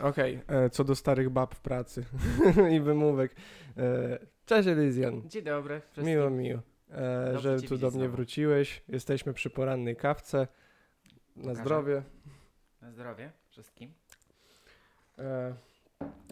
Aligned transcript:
Okej, 0.00 0.40
e, 0.48 0.70
co 0.70 0.84
do 0.84 0.94
starych 0.96 1.30
bab 1.30 1.54
w 1.54 1.60
pracy 1.60 2.04
i 2.76 2.80
wymówek. 2.80 3.34
E, 3.76 4.18
cześć 4.46 4.68
Elyzjan, 4.68 5.22
Dzień 5.28 5.42
dobry. 5.42 5.80
wszystkim. 5.80 6.06
miło 6.06 6.30
miło, 6.30 6.60
e, 6.90 7.38
że 7.38 7.62
tu 7.62 7.78
do 7.78 7.86
mnie 7.90 7.98
znowu. 8.00 8.12
wróciłeś. 8.12 8.82
Jesteśmy 8.88 9.32
przy 9.34 9.50
porannej 9.50 9.96
kawce. 9.96 10.46
Na 11.36 11.42
Pokażę. 11.42 11.60
zdrowie. 11.60 12.02
Na 12.82 12.90
zdrowie 12.90 13.32
wszystkim. 13.48 13.92
E, 15.18 15.54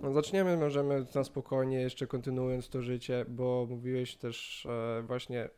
no 0.03 0.12
zaczniemy, 0.12 0.57
możemy 0.57 1.07
na 1.15 1.25
spokojnie, 1.25 1.81
jeszcze 1.81 2.07
kontynuując 2.07 2.69
to 2.69 2.83
życie, 2.83 3.25
bo 3.29 3.67
mówiłeś 3.71 4.17
też 4.17 4.67
e, 4.67 5.03
właśnie, 5.03 5.49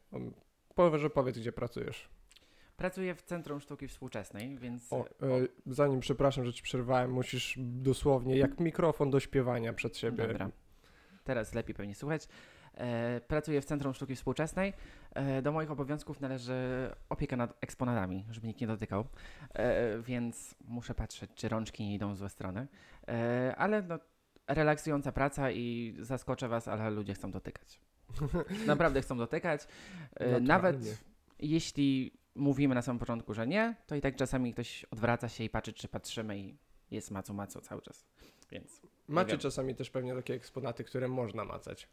powiedz, 0.75 1.00
że 1.00 1.11
powiedz, 1.11 1.38
gdzie 1.38 1.52
pracujesz. 1.52 2.09
Pracuję 2.77 3.14
w 3.14 3.22
Centrum 3.22 3.61
Sztuki 3.61 3.88
Współczesnej, 3.88 4.59
więc 4.59 4.92
O, 4.92 5.00
e, 5.00 5.04
zanim, 5.66 6.00
przepraszam, 6.00 6.45
że 6.45 6.52
ci 6.52 6.62
przerwałem, 6.62 7.10
musisz 7.10 7.54
dosłownie, 7.59 8.36
jak 8.36 8.60
mikrofon 8.60 9.10
do 9.10 9.20
śpiewania 9.20 9.73
przed 9.73 9.96
siebie. 9.96 10.27
Dobra. 10.27 10.51
Teraz 11.24 11.54
lepiej 11.54 11.74
pewnie 11.74 11.95
słuchać. 11.95 12.28
E, 12.74 13.20
pracuję 13.20 13.60
w 13.60 13.65
Centrum 13.65 13.95
Sztuki 13.95 14.16
Współczesnej. 14.16 14.73
E, 15.15 15.42
do 15.42 15.52
moich 15.52 15.70
obowiązków 15.70 16.20
należy 16.20 16.54
opieka 17.09 17.37
nad 17.37 17.56
eksponatami, 17.60 18.24
żeby 18.30 18.46
nikt 18.46 18.60
nie 18.60 18.66
dotykał, 18.66 19.04
e, 19.54 20.02
więc 20.02 20.54
muszę 20.65 20.95
patrzeć, 20.95 21.30
czy 21.34 21.48
rączki 21.48 21.84
nie 21.84 21.95
idą 21.95 22.15
w 22.15 22.16
złe 22.16 22.29
strony. 22.29 22.66
E, 23.09 23.54
ale 23.56 23.82
no, 23.82 23.98
relaksująca 24.48 25.12
praca 25.12 25.51
i 25.51 25.96
zaskoczę 26.01 26.48
Was, 26.48 26.68
ale 26.68 26.90
ludzie 26.90 27.15
chcą 27.15 27.30
dotykać. 27.30 27.80
Naprawdę 28.66 29.02
chcą 29.02 29.18
dotykać. 29.18 29.62
E, 29.62 29.66
Naturalnie. 30.18 30.48
nawet 30.48 31.02
jeśli 31.38 32.12
mówimy 32.36 32.74
na 32.74 32.82
samym 32.82 32.98
początku, 32.98 33.34
że 33.34 33.46
nie, 33.46 33.74
to 33.86 33.95
i 33.95 34.00
tak 34.00 34.16
czasami 34.16 34.52
ktoś 34.52 34.84
odwraca 34.84 35.28
się 35.28 35.45
i 35.45 35.50
patrzy, 35.50 35.72
czy 35.72 35.88
patrzymy 35.88 36.38
i 36.38 36.56
jest 36.90 37.10
macu 37.10 37.34
macu 37.34 37.60
cały 37.60 37.82
czas. 37.82 38.06
Więc 38.50 38.82
Macie 39.09 39.38
czasami 39.38 39.74
też 39.74 39.90
pewnie 39.90 40.14
takie 40.14 40.34
eksponaty, 40.34 40.84
które 40.84 41.09
można 41.09 41.45
macać. 41.45 41.88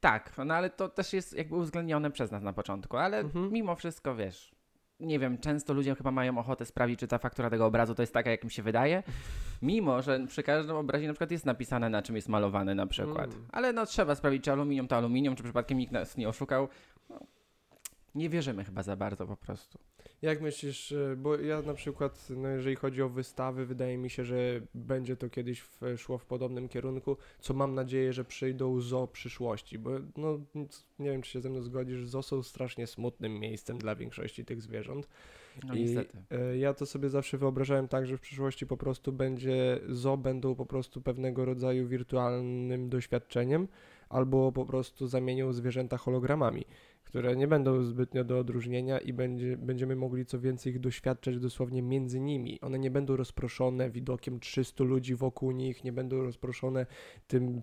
tak, 0.00 0.32
no 0.46 0.54
ale 0.54 0.70
to 0.70 0.88
też 0.88 1.12
jest 1.12 1.36
jakby 1.36 1.56
uwzględnione 1.56 2.10
przez 2.10 2.30
nas 2.30 2.42
na 2.42 2.52
początku, 2.52 2.96
ale 2.96 3.18
Mhm. 3.18 3.52
mimo 3.52 3.76
wszystko 3.76 4.16
wiesz. 4.16 4.54
Nie 5.00 5.18
wiem, 5.18 5.38
często 5.38 5.74
ludzie 5.74 5.94
chyba 5.94 6.10
mają 6.10 6.38
ochotę 6.38 6.66
sprawdzić, 6.66 7.00
czy 7.00 7.08
ta 7.08 7.18
faktura 7.18 7.50
tego 7.50 7.66
obrazu 7.66 7.94
to 7.94 8.02
jest 8.02 8.14
taka, 8.14 8.30
jak 8.30 8.44
im 8.44 8.50
się 8.50 8.62
wydaje. 8.62 9.02
Mimo, 9.62 10.02
że 10.02 10.26
przy 10.26 10.42
każdym 10.42 10.76
obrazie 10.76 11.06
na 11.06 11.12
przykład 11.12 11.30
jest 11.30 11.46
napisane, 11.46 11.88
na 11.90 12.02
czym 12.02 12.16
jest 12.16 12.28
malowany 12.28 12.74
na 12.74 12.86
przykład. 12.86 13.32
Mm. 13.34 13.46
Ale 13.52 13.72
no 13.72 13.86
trzeba 13.86 14.14
sprawdzić, 14.14 14.44
czy 14.44 14.52
aluminium 14.52 14.88
to 14.88 14.96
aluminium, 14.96 15.36
czy 15.36 15.42
przypadkiem 15.42 15.78
nikt 15.78 15.92
nas 15.92 16.16
nie 16.16 16.28
oszukał. 16.28 16.68
No, 17.08 17.20
nie 18.18 18.28
wierzymy 18.28 18.64
chyba 18.64 18.82
za 18.82 18.96
bardzo 18.96 19.26
po 19.26 19.36
prostu. 19.36 19.78
Jak 20.22 20.40
myślisz, 20.40 20.92
e, 20.92 21.16
bo 21.16 21.36
ja 21.36 21.62
na 21.62 21.74
przykład, 21.74 22.28
no 22.30 22.48
jeżeli 22.48 22.76
chodzi 22.76 23.02
o 23.02 23.08
wystawy, 23.08 23.66
wydaje 23.66 23.98
mi 23.98 24.10
się, 24.10 24.24
że 24.24 24.36
będzie 24.74 25.16
to 25.16 25.30
kiedyś 25.30 25.60
w, 25.60 25.80
szło 25.96 26.18
w 26.18 26.26
podobnym 26.26 26.68
kierunku, 26.68 27.16
co 27.40 27.54
mam 27.54 27.74
nadzieję, 27.74 28.12
że 28.12 28.24
przyjdą 28.24 28.80
zo 28.80 29.06
przyszłości, 29.06 29.78
bo 29.78 29.90
no 30.16 30.40
nie 30.98 31.10
wiem, 31.10 31.22
czy 31.22 31.30
się 31.30 31.40
ze 31.40 31.50
mną 31.50 31.62
zgodzisz, 31.62 32.06
zo 32.06 32.22
są 32.22 32.42
strasznie 32.42 32.86
smutnym 32.86 33.40
miejscem 33.40 33.78
dla 33.78 33.94
większości 33.94 34.44
tych 34.44 34.62
zwierząt. 34.62 35.08
No 35.66 35.74
I 35.74 35.80
niestety. 35.80 36.18
e, 36.30 36.58
ja 36.58 36.74
to 36.74 36.86
sobie 36.86 37.08
zawsze 37.08 37.38
wyobrażałem 37.38 37.88
tak, 37.88 38.06
że 38.06 38.16
w 38.16 38.20
przyszłości 38.20 38.66
po 38.66 38.76
prostu 38.76 39.12
będzie 39.12 39.80
zo 39.88 40.16
będą 40.16 40.54
po 40.54 40.66
prostu 40.66 41.00
pewnego 41.00 41.44
rodzaju 41.44 41.88
wirtualnym 41.88 42.88
doświadczeniem, 42.88 43.68
albo 44.08 44.52
po 44.52 44.66
prostu 44.66 45.06
zamienią 45.06 45.52
zwierzęta 45.52 45.96
hologramami, 45.96 46.64
które 47.08 47.36
nie 47.36 47.48
będą 47.48 47.82
zbytnio 47.82 48.24
do 48.24 48.38
odróżnienia 48.38 48.98
i 48.98 49.12
będzie, 49.12 49.56
będziemy 49.56 49.96
mogli 49.96 50.26
co 50.26 50.40
więcej 50.40 50.72
ich 50.72 50.80
doświadczać 50.80 51.38
dosłownie 51.38 51.82
między 51.82 52.20
nimi. 52.20 52.60
One 52.60 52.78
nie 52.78 52.90
będą 52.90 53.16
rozproszone 53.16 53.90
widokiem 53.90 54.40
300 54.40 54.84
ludzi 54.84 55.14
wokół 55.14 55.52
nich, 55.52 55.84
nie 55.84 55.92
będą 55.92 56.22
rozproszone 56.22 56.86
tym 57.26 57.62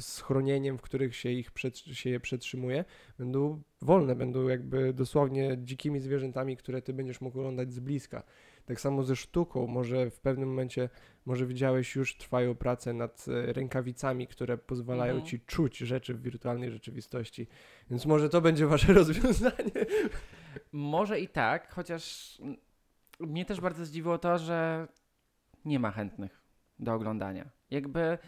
schronieniem, 0.00 0.78
w 0.78 0.82
których 0.82 1.16
się 1.16 1.30
ich 1.30 1.50
przed, 1.50 1.78
się 1.78 2.10
je 2.10 2.20
przetrzymuje. 2.20 2.84
Będą 3.18 3.62
wolne, 3.82 4.16
będą 4.16 4.48
jakby 4.48 4.92
dosłownie 4.92 5.58
dzikimi 5.58 6.00
zwierzętami, 6.00 6.56
które 6.56 6.82
ty 6.82 6.92
będziesz 6.92 7.20
mógł 7.20 7.38
oglądać 7.38 7.72
z 7.72 7.80
bliska. 7.80 8.22
Tak 8.66 8.80
samo 8.80 9.02
ze 9.02 9.16
sztuką, 9.16 9.66
może 9.66 10.10
w 10.10 10.20
pewnym 10.20 10.48
momencie, 10.48 10.88
może 11.26 11.46
widziałeś, 11.46 11.96
już 11.96 12.16
trwają 12.16 12.54
prace 12.54 12.92
nad 12.92 13.26
e, 13.28 13.52
rękawicami, 13.52 14.26
które 14.26 14.58
pozwalają 14.58 15.12
Mhm. 15.12 15.26
ci 15.30 15.40
czuć 15.40 15.78
rzeczy 15.78 16.14
w 16.14 16.22
wirtualnej 16.22 16.70
rzeczywistości. 16.70 17.46
Więc 17.90 18.06
może 18.06 18.28
to 18.28 18.40
będzie 18.40 18.66
wasze 18.66 18.92
rozwiązanie. 19.02 19.86
Może 20.72 21.20
i 21.20 21.28
tak, 21.28 21.72
chociaż 21.74 22.38
mnie 23.20 23.44
też 23.44 23.60
bardzo 23.60 23.84
zdziwiło 23.84 24.18
to, 24.18 24.38
że 24.38 24.88
nie 25.64 25.78
ma 25.78 25.90
chętnych 25.90 26.42
do 26.78 26.94
oglądania. 26.94 27.50
Jakby 27.70 28.18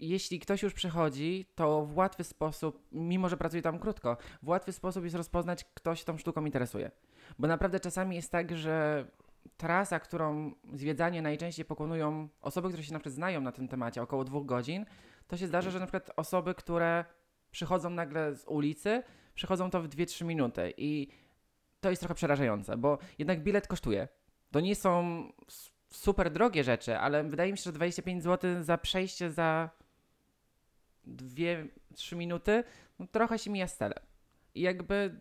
jeśli 0.00 0.40
ktoś 0.40 0.62
już 0.62 0.74
przychodzi, 0.74 1.46
to 1.54 1.86
w 1.86 1.96
łatwy 1.96 2.24
sposób, 2.24 2.86
mimo 2.92 3.28
że 3.28 3.36
pracuje 3.36 3.62
tam 3.62 3.78
krótko, 3.78 4.16
w 4.42 4.48
łatwy 4.48 4.72
sposób 4.72 5.04
jest 5.04 5.16
rozpoznać, 5.16 5.64
kto 5.74 5.94
się 5.94 6.04
tą 6.04 6.18
sztuką 6.18 6.44
interesuje. 6.44 6.90
Bo 7.38 7.48
naprawdę 7.48 7.80
czasami 7.80 8.16
jest 8.16 8.32
tak, 8.32 8.56
że 8.56 9.06
trasa, 9.56 10.00
którą 10.00 10.52
zwiedzanie 10.72 11.22
najczęściej 11.22 11.64
pokonują 11.64 12.28
osoby, 12.40 12.68
które 12.68 12.82
się 12.82 12.92
na 12.92 12.98
przykład 12.98 13.14
znają 13.14 13.40
na 13.40 13.52
tym 13.52 13.68
temacie, 13.68 14.02
około 14.02 14.24
dwóch 14.24 14.46
godzin, 14.46 14.86
to 15.26 15.36
się 15.36 15.46
zdarza, 15.46 15.70
że 15.70 15.80
na 15.80 15.86
przykład 15.86 16.10
osoby, 16.16 16.54
które 16.54 17.04
przychodzą 17.50 17.90
nagle 17.90 18.34
z 18.34 18.44
ulicy, 18.44 19.02
przychodzą 19.34 19.70
to 19.70 19.82
w 19.82 19.88
2-3 19.88 20.24
minuty 20.24 20.72
i 20.76 21.08
to 21.80 21.90
jest 21.90 22.00
trochę 22.00 22.14
przerażające, 22.14 22.76
bo 22.76 22.98
jednak 23.18 23.42
bilet 23.42 23.66
kosztuje. 23.66 24.08
To 24.50 24.60
nie 24.60 24.74
są 24.74 25.22
super 25.90 26.30
drogie 26.30 26.64
rzeczy, 26.64 26.98
ale 26.98 27.24
wydaje 27.24 27.52
mi 27.52 27.58
się, 27.58 27.64
że 27.64 27.72
25 27.72 28.22
zł 28.22 28.62
za 28.62 28.78
przejście 28.78 29.30
za 29.30 29.70
2-3 31.06 32.16
minuty, 32.16 32.64
no 32.98 33.06
trochę 33.06 33.38
się 33.38 33.50
mija 33.50 33.68
z. 33.68 33.78
I 34.54 34.60
jakby 34.60 35.20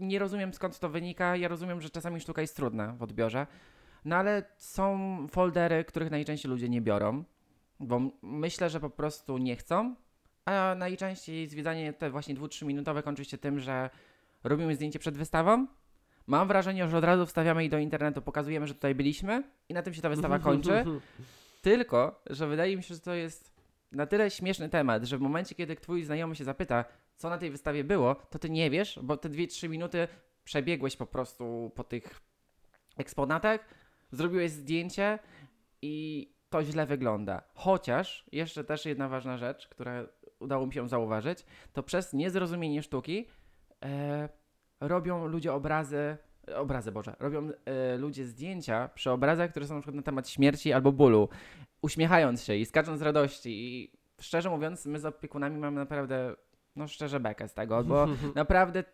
nie 0.00 0.18
rozumiem 0.18 0.54
skąd 0.54 0.78
to 0.78 0.88
wynika. 0.88 1.36
Ja 1.36 1.48
rozumiem, 1.48 1.80
że 1.80 1.90
czasami 1.90 2.20
sztuka 2.20 2.40
jest 2.40 2.56
trudna 2.56 2.92
w 2.92 3.02
odbiorze, 3.02 3.46
no 4.04 4.16
ale 4.16 4.42
są 4.56 5.26
foldery, 5.30 5.84
których 5.84 6.10
najczęściej 6.10 6.50
ludzie 6.50 6.68
nie 6.68 6.80
biorą, 6.80 7.24
bo 7.80 8.00
myślę, 8.22 8.70
że 8.70 8.80
po 8.80 8.90
prostu 8.90 9.38
nie 9.38 9.56
chcą, 9.56 9.94
a 10.44 10.74
najczęściej 10.78 11.46
zwiedzanie 11.46 11.92
te 11.92 12.10
właśnie 12.10 12.34
2-3 12.34 12.66
minutowe 12.66 13.02
kończy 13.02 13.24
się 13.24 13.38
tym, 13.38 13.58
że 13.60 13.90
robimy 14.44 14.74
zdjęcie 14.74 14.98
przed 14.98 15.18
wystawą. 15.18 15.66
Mam 16.26 16.48
wrażenie, 16.48 16.88
że 16.88 16.96
od 16.96 17.04
razu 17.04 17.26
wstawiamy 17.26 17.64
je 17.64 17.70
do 17.70 17.78
internetu, 17.78 18.22
pokazujemy, 18.22 18.66
że 18.66 18.74
tutaj 18.74 18.94
byliśmy 18.94 19.42
i 19.68 19.74
na 19.74 19.82
tym 19.82 19.94
się 19.94 20.02
ta 20.02 20.08
wystawa 20.08 20.38
kończy. 20.48 20.84
Tylko, 21.62 22.22
że 22.30 22.46
wydaje 22.46 22.76
mi 22.76 22.82
się, 22.82 22.94
że 22.94 23.00
to 23.00 23.14
jest 23.14 23.60
na 23.92 24.06
tyle 24.06 24.30
śmieszny 24.30 24.68
temat, 24.68 25.04
że 25.04 25.18
w 25.18 25.20
momencie, 25.20 25.54
kiedy 25.54 25.76
twój 25.76 26.04
znajomy 26.04 26.36
się 26.36 26.44
zapyta, 26.44 26.84
co 27.20 27.30
na 27.30 27.38
tej 27.38 27.50
wystawie 27.50 27.84
było, 27.84 28.14
to 28.14 28.38
ty 28.38 28.50
nie 28.50 28.70
wiesz, 28.70 28.98
bo 29.02 29.16
te 29.16 29.28
2-3 29.28 29.68
minuty 29.68 30.08
przebiegłeś 30.44 30.96
po 30.96 31.06
prostu 31.06 31.72
po 31.74 31.84
tych 31.84 32.20
eksponatach, 32.96 33.60
zrobiłeś 34.10 34.50
zdjęcie 34.50 35.18
i 35.82 36.26
to 36.50 36.64
źle 36.64 36.86
wygląda. 36.86 37.42
Chociaż, 37.54 38.24
jeszcze 38.32 38.64
też 38.64 38.86
jedna 38.86 39.08
ważna 39.08 39.36
rzecz, 39.38 39.68
która 39.68 40.06
udało 40.38 40.66
mi 40.66 40.72
się 40.72 40.88
zauważyć, 40.88 41.46
to 41.72 41.82
przez 41.82 42.12
niezrozumienie 42.12 42.82
sztuki 42.82 43.26
e, 43.84 44.28
robią 44.80 45.26
ludzie 45.26 45.52
obrazy, 45.52 46.16
obrazy 46.56 46.92
Boże, 46.92 47.16
robią 47.18 47.50
e, 47.64 47.96
ludzie 47.96 48.24
zdjęcia 48.24 48.88
przy 48.94 49.10
obrazach, 49.10 49.50
które 49.50 49.66
są 49.66 49.74
na 49.74 49.80
przykład 49.80 49.96
na 49.96 50.02
temat 50.02 50.28
śmierci 50.28 50.72
albo 50.72 50.92
bólu, 50.92 51.28
uśmiechając 51.82 52.44
się 52.44 52.54
i 52.54 52.66
skacząc 52.66 52.98
z 52.98 53.02
radości 53.02 53.50
i 53.50 53.92
szczerze 54.20 54.50
mówiąc, 54.50 54.86
my 54.86 54.98
z 54.98 55.04
opiekunami 55.04 55.58
mamy 55.58 55.80
naprawdę, 55.80 56.36
no 56.76 56.88
szczerze 56.88 57.20
bekę 57.20 57.48
z 57.48 57.54
tego, 57.54 57.84
bo 57.84 58.06
naprawdę 58.34 58.84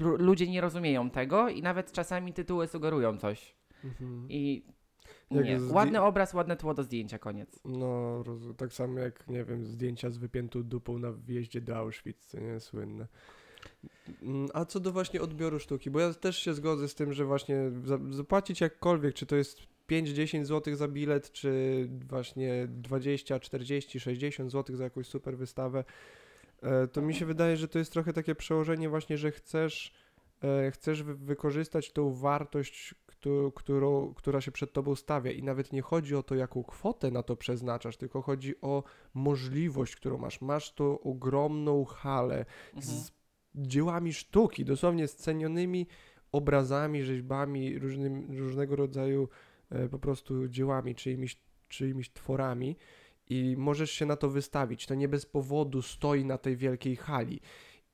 ludzie 0.00 0.48
nie 0.50 0.60
rozumieją 0.60 1.10
tego 1.10 1.48
i 1.48 1.62
nawet 1.62 1.92
czasami 1.92 2.32
tytuły 2.32 2.66
sugerują 2.68 3.18
coś 3.18 3.54
Mhm. 3.84 4.26
i 4.30 4.64
nie, 5.30 5.60
ładny 5.70 6.02
obraz, 6.02 6.34
ładne 6.34 6.56
tło 6.56 6.74
do 6.74 6.82
zdjęcia, 6.82 7.18
koniec. 7.18 7.60
No, 7.64 8.24
tak 8.56 8.72
samo 8.72 8.98
jak, 9.00 9.28
nie 9.28 9.44
wiem, 9.44 9.64
zdjęcia 9.64 10.10
z 10.10 10.16
wypiętą 10.16 10.62
dupą 10.62 10.98
na 10.98 11.12
wjeździe 11.12 11.60
do 11.60 11.76
Auschwitz, 11.76 12.26
co 12.26 12.40
nie, 12.40 12.60
słynne. 12.60 13.06
Mm, 14.22 14.48
A 14.54 14.64
co 14.64 14.80
do 14.80 14.92
właśnie 14.92 15.22
odbioru 15.22 15.58
sztuki, 15.58 15.90
bo 15.90 16.00
ja 16.00 16.14
też 16.14 16.38
się 16.38 16.54
zgodzę 16.54 16.88
z 16.88 16.94
tym, 16.94 17.12
że 17.12 17.24
właśnie 17.24 17.56
za, 17.84 17.98
zapłacić 18.10 18.60
jakkolwiek, 18.60 19.14
czy 19.14 19.26
to 19.26 19.36
jest 19.36 19.58
5-10 19.90 20.44
zł 20.44 20.76
za 20.76 20.88
bilet, 20.88 21.32
czy 21.32 21.88
właśnie 22.08 22.66
20, 22.68 23.40
40, 23.40 24.00
60 24.00 24.50
zł 24.52 24.76
za 24.76 24.84
jakąś 24.84 25.06
super 25.06 25.36
wystawę, 25.36 25.84
to 26.92 27.02
mi 27.02 27.14
się 27.14 27.26
wydaje, 27.26 27.56
że 27.56 27.68
to 27.68 27.78
jest 27.78 27.92
trochę 27.92 28.12
takie 28.12 28.34
przełożenie 28.34 28.88
właśnie, 28.88 29.18
że 29.18 29.30
chcesz, 29.30 29.92
e, 30.44 30.70
chcesz 30.70 31.02
wy- 31.02 31.14
wykorzystać 31.14 31.92
tą 31.92 32.12
wartość, 32.14 32.94
któ- 33.06 33.52
którą, 33.56 34.14
która 34.14 34.40
się 34.40 34.52
przed 34.52 34.72
tobą 34.72 34.94
stawia 34.94 35.30
i 35.32 35.42
nawet 35.42 35.72
nie 35.72 35.82
chodzi 35.82 36.16
o 36.16 36.22
to, 36.22 36.34
jaką 36.34 36.64
kwotę 36.64 37.10
na 37.10 37.22
to 37.22 37.36
przeznaczasz, 37.36 37.96
tylko 37.96 38.22
chodzi 38.22 38.60
o 38.60 38.82
możliwość, 39.14 39.96
którą 39.96 40.18
masz. 40.18 40.40
Masz 40.40 40.72
tą 40.74 41.00
ogromną 41.00 41.84
halę 41.84 42.44
Mhm. 42.74 42.82
z 42.82 43.12
dziełami 43.54 44.12
sztuki, 44.12 44.64
dosłownie 44.64 45.08
scenionymi 45.08 45.86
obrazami, 46.32 47.02
rzeźbami, 47.02 47.78
różnym, 47.78 48.38
różnego 48.38 48.76
rodzaju 48.76 49.28
e, 49.70 49.88
po 49.88 49.98
prostu 49.98 50.48
dziełami 50.48 50.94
czyimiś 50.94 51.36
czyimiś 51.68 52.10
tworami 52.12 52.76
i 53.32 53.56
możesz 53.56 53.90
się 53.90 54.06
na 54.06 54.16
to 54.16 54.28
wystawić. 54.28 54.86
To 54.86 54.94
nie 54.94 55.08
bez 55.08 55.26
powodu 55.26 55.82
stoi 55.82 56.24
na 56.24 56.38
tej 56.38 56.56
wielkiej 56.56 56.96
hali. 56.96 57.40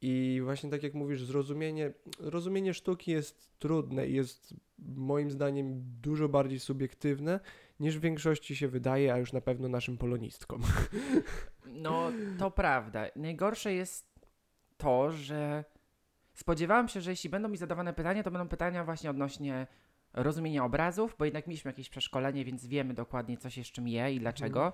I 0.00 0.40
właśnie 0.44 0.70
tak 0.70 0.82
jak 0.82 0.94
mówisz, 0.94 1.24
zrozumienie, 1.24 1.92
rozumienie 2.20 2.74
sztuki 2.74 3.10
jest 3.10 3.58
trudne 3.58 4.06
i 4.06 4.14
jest 4.14 4.54
moim 4.78 5.30
zdaniem 5.30 5.82
dużo 6.00 6.28
bardziej 6.28 6.60
subiektywne 6.60 7.40
niż 7.80 7.98
w 7.98 8.00
większości 8.00 8.56
się 8.56 8.68
wydaje, 8.68 9.14
a 9.14 9.18
już 9.18 9.32
na 9.32 9.40
pewno 9.40 9.68
naszym 9.68 9.98
polonistkom. 9.98 10.62
No, 11.72 12.12
to 12.38 12.50
prawda. 12.50 13.06
Najgorsze 13.16 13.72
jest 13.74 14.20
to, 14.76 15.10
że 15.10 15.64
spodziewałam 16.34 16.88
się, 16.88 17.00
że 17.00 17.10
jeśli 17.10 17.30
będą 17.30 17.48
mi 17.48 17.56
zadawane 17.56 17.92
pytania, 17.92 18.22
to 18.22 18.30
będą 18.30 18.48
pytania 18.48 18.84
właśnie 18.84 19.10
odnośnie 19.10 19.66
rozumienia 20.12 20.64
obrazów, 20.64 21.16
bo 21.18 21.24
jednak 21.24 21.46
mieliśmy 21.46 21.68
jakieś 21.68 21.88
przeszkolenie, 21.88 22.44
więc 22.44 22.66
wiemy 22.66 22.94
dokładnie, 22.94 23.36
co 23.36 23.50
się 23.50 23.64
z 23.64 23.66
czym 23.66 23.88
je 23.88 24.12
i 24.12 24.20
dlaczego. 24.20 24.72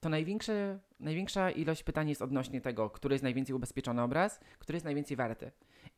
To 0.00 0.08
największe, 0.08 0.78
największa 1.00 1.50
ilość 1.50 1.82
pytań 1.82 2.08
jest 2.08 2.22
odnośnie 2.22 2.60
tego, 2.60 2.90
który 2.90 3.14
jest 3.14 3.22
najwięcej 3.22 3.56
ubezpieczony 3.56 4.02
obraz, 4.02 4.40
który 4.58 4.76
jest 4.76 4.84
najwięcej 4.84 5.16
warty. 5.16 5.50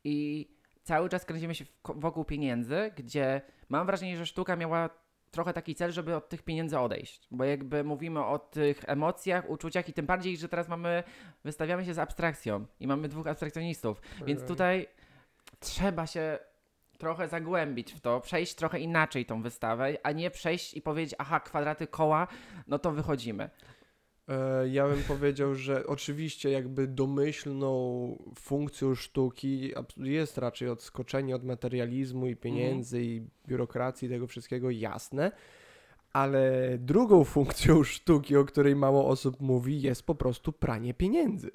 I 0.05 0.49
cały 0.83 1.09
czas 1.09 1.25
kręcimy 1.25 1.55
się 1.55 1.65
wokół 1.85 2.25
pieniędzy, 2.25 2.91
gdzie 2.97 3.41
mam 3.69 3.87
wrażenie, 3.87 4.17
że 4.17 4.27
sztuka 4.27 4.57
miała 4.57 4.91
trochę 5.31 5.53
taki 5.53 5.75
cel, 5.75 5.93
żeby 5.93 6.17
od 6.17 6.29
tych 6.29 6.43
pieniędzy 6.43 6.79
odejść. 6.79 7.29
Bo 7.31 7.45
jakby 7.45 7.85
mówimy 7.85 8.25
o 8.25 8.39
tych 8.39 8.81
emocjach, 8.87 9.51
uczuciach 9.51 9.89
i 9.89 9.93
tym 9.93 10.07
bardziej, 10.07 10.37
że 10.37 10.49
teraz 10.49 10.69
mamy, 10.69 11.03
wystawiamy 11.45 11.85
się 11.85 11.95
z 11.95 11.99
abstrakcją 11.99 12.67
i 12.81 12.87
mamy 12.87 13.09
dwóch 13.09 13.27
abstrakcjonistów. 13.27 14.01
Więc 14.27 14.45
tutaj 14.45 14.87
trzeba 15.61 16.07
się 16.07 16.39
trochę 16.99 17.29
zagłębić 17.29 17.93
w 17.93 18.01
to, 18.01 18.21
przejść 18.21 18.55
trochę 18.55 18.81
inaczej 18.81 19.27
tą 19.27 19.43
wystawę, 19.43 19.97
a 20.03 20.13
nie 20.13 20.31
przejść 20.31 20.75
i 20.75 20.83
powiedzieć, 20.83 21.15
aha, 21.19 21.41
kwadraty 21.41 21.87
koła, 21.87 22.29
no 22.67 22.79
to 22.79 22.93
wychodzimy. 22.93 23.51
E, 24.29 24.69
Ja 24.69 24.89
bym 24.89 25.03
powiedział, 25.03 25.55
że 25.55 25.87
oczywiście 25.87 26.51
jakby 26.51 26.87
domyślną 26.87 27.73
funkcją 28.35 28.95
sztuki 28.95 29.73
jest 29.97 30.39
raczej 30.39 30.69
odskoczenie 30.69 31.37
od 31.37 31.45
materializmu 31.45 32.27
i 32.27 32.37
pieniędzy 32.37 33.03
i 33.05 33.27
biurokracji 33.49 34.09
tego 34.09 34.27
wszystkiego, 34.27 34.71
jasne. 34.71 35.33
Ale 36.13 36.77
drugą 36.79 37.25
funkcją 37.25 37.85
sztuki, 37.85 38.37
o 38.37 38.45
której 38.45 38.77
mało 38.77 39.09
osób 39.09 39.41
mówi, 39.41 39.83
jest 39.83 40.03
po 40.03 40.15
prostu 40.15 40.53
pranie 40.53 40.95
pieniędzy. 40.95 41.51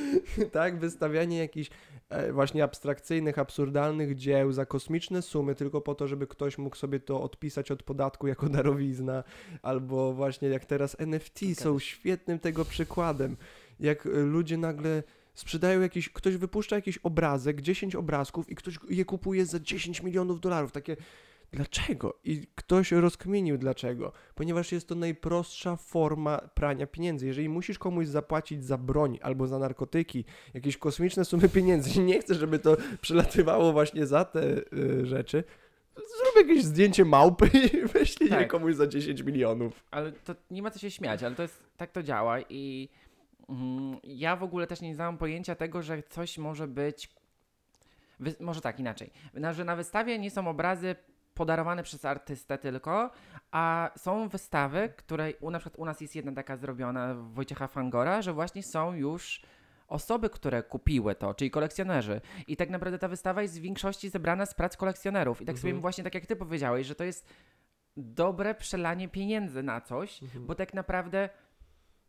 tak, 0.52 0.78
wystawianie 0.78 1.38
jakichś 1.38 1.70
e, 2.08 2.32
właśnie 2.32 2.64
abstrakcyjnych, 2.64 3.38
absurdalnych 3.38 4.14
dzieł 4.14 4.52
za 4.52 4.66
kosmiczne 4.66 5.22
sumy, 5.22 5.54
tylko 5.54 5.80
po 5.80 5.94
to, 5.94 6.08
żeby 6.08 6.26
ktoś 6.26 6.58
mógł 6.58 6.76
sobie 6.76 7.00
to 7.00 7.22
odpisać 7.22 7.70
od 7.70 7.82
podatku 7.82 8.26
jako 8.26 8.48
darowizna, 8.48 9.24
albo 9.62 10.12
właśnie 10.12 10.48
jak 10.48 10.64
teraz 10.64 10.96
NFT 10.98 11.40
są 11.54 11.78
świetnym 11.78 12.38
tego 12.38 12.64
przykładem. 12.64 13.36
Jak 13.80 14.06
y, 14.06 14.10
ludzie 14.10 14.56
nagle 14.56 15.02
sprzedają 15.34 15.80
jakiś, 15.80 16.08
ktoś 16.08 16.36
wypuszcza 16.36 16.76
jakiś 16.76 16.98
obrazek, 16.98 17.60
10 17.60 17.94
obrazków 17.94 18.50
i 18.50 18.54
ktoś 18.54 18.78
je 18.90 19.04
kupuje 19.04 19.46
za 19.46 19.60
10 19.60 20.02
milionów 20.02 20.40
dolarów. 20.40 20.72
Takie, 20.72 20.96
dlaczego? 21.52 22.18
I 22.24 22.46
ktoś 22.54 22.92
rozkminił 22.92 23.58
dlaczego. 23.58 24.12
Ponieważ 24.34 24.72
jest 24.72 24.88
to 24.88 24.94
najprostsza 24.94 25.76
forma 25.76 26.38
prania 26.38 26.86
pieniędzy. 26.86 27.26
Jeżeli 27.26 27.48
musisz 27.48 27.78
komuś 27.78 28.06
zapłacić 28.06 28.64
za 28.64 28.78
broń 28.78 29.18
albo 29.22 29.46
za 29.46 29.58
narkotyki, 29.58 30.24
jakieś 30.54 30.76
kosmiczne 30.76 31.24
sumy 31.24 31.48
pieniędzy 31.48 32.00
i 32.00 32.04
nie 32.10 32.20
chcesz, 32.20 32.38
żeby 32.38 32.58
to 32.58 32.76
przelatywało 33.00 33.72
właśnie 33.72 34.06
za 34.06 34.24
te 34.24 34.42
y, 34.72 35.06
rzeczy, 35.06 35.44
zrób 35.96 36.48
jakieś 36.48 36.64
zdjęcie 36.64 37.04
małpy 37.04 37.50
i 37.54 37.86
wyślij 37.92 38.30
je 38.30 38.36
Tak. 38.36 38.48
komuś 38.48 38.74
za 38.74 38.86
10 38.86 39.22
milionów. 39.22 39.84
Ale 39.90 40.12
to 40.12 40.34
nie 40.50 40.62
ma 40.62 40.70
co 40.70 40.78
się 40.78 40.90
śmiać, 40.90 41.22
ale 41.22 41.34
to 41.34 41.42
jest, 41.42 41.66
tak 41.76 41.90
to 41.92 42.02
działa 42.02 42.40
i 42.40 42.88
mm, 43.48 43.96
ja 44.04 44.36
w 44.36 44.42
ogóle 44.42 44.66
też 44.66 44.80
nie 44.80 44.94
znam 44.94 45.18
pojęcia 45.18 45.54
tego, 45.54 45.82
że 45.82 46.02
coś 46.02 46.38
może 46.38 46.68
być, 46.68 47.08
wy, 48.20 48.34
może 48.40 48.60
tak, 48.60 48.80
inaczej, 48.80 49.10
na, 49.34 49.52
że 49.52 49.64
na 49.64 49.76
wystawie 49.76 50.18
nie 50.18 50.30
są 50.30 50.48
obrazy 50.48 50.96
podarowane 51.40 51.82
przez 51.82 52.04
artystę 52.04 52.58
tylko, 52.58 53.10
a 53.50 53.90
są 53.96 54.28
wystawy, 54.28 54.92
które 54.96 55.32
u, 55.40 55.50
na 55.50 55.58
przykład 55.58 55.78
u 55.78 55.84
nas 55.84 56.00
jest 56.00 56.16
jedna 56.16 56.32
taka 56.32 56.56
zrobiona 56.56 57.14
Wojciecha 57.14 57.66
Fangora, 57.66 58.22
że 58.22 58.32
właśnie 58.32 58.62
są 58.62 58.94
już 58.94 59.42
osoby, 59.88 60.30
które 60.30 60.62
kupiły 60.62 61.14
to, 61.14 61.34
czyli 61.34 61.50
kolekcjonerzy. 61.50 62.20
I 62.46 62.56
tak 62.56 62.70
naprawdę 62.70 62.98
ta 62.98 63.08
wystawa 63.08 63.42
jest 63.42 63.58
w 63.58 63.62
większości 63.62 64.10
zebrana 64.10 64.46
z 64.46 64.54
prac 64.54 64.76
kolekcjonerów. 64.76 65.42
I 65.42 65.44
tak 65.44 65.58
sobie 65.58 65.70
Mhm. 65.70 65.80
właśnie 65.80 66.04
tak 66.04 66.14
jak 66.14 66.26
ty 66.26 66.36
powiedziałeś, 66.36 66.86
że 66.86 66.94
to 66.94 67.04
jest 67.04 67.28
dobre 67.96 68.54
przelanie 68.54 69.08
pieniędzy 69.08 69.62
na 69.62 69.80
coś, 69.80 70.20
bo 70.40 70.54
tak 70.54 70.74
naprawdę 70.74 71.28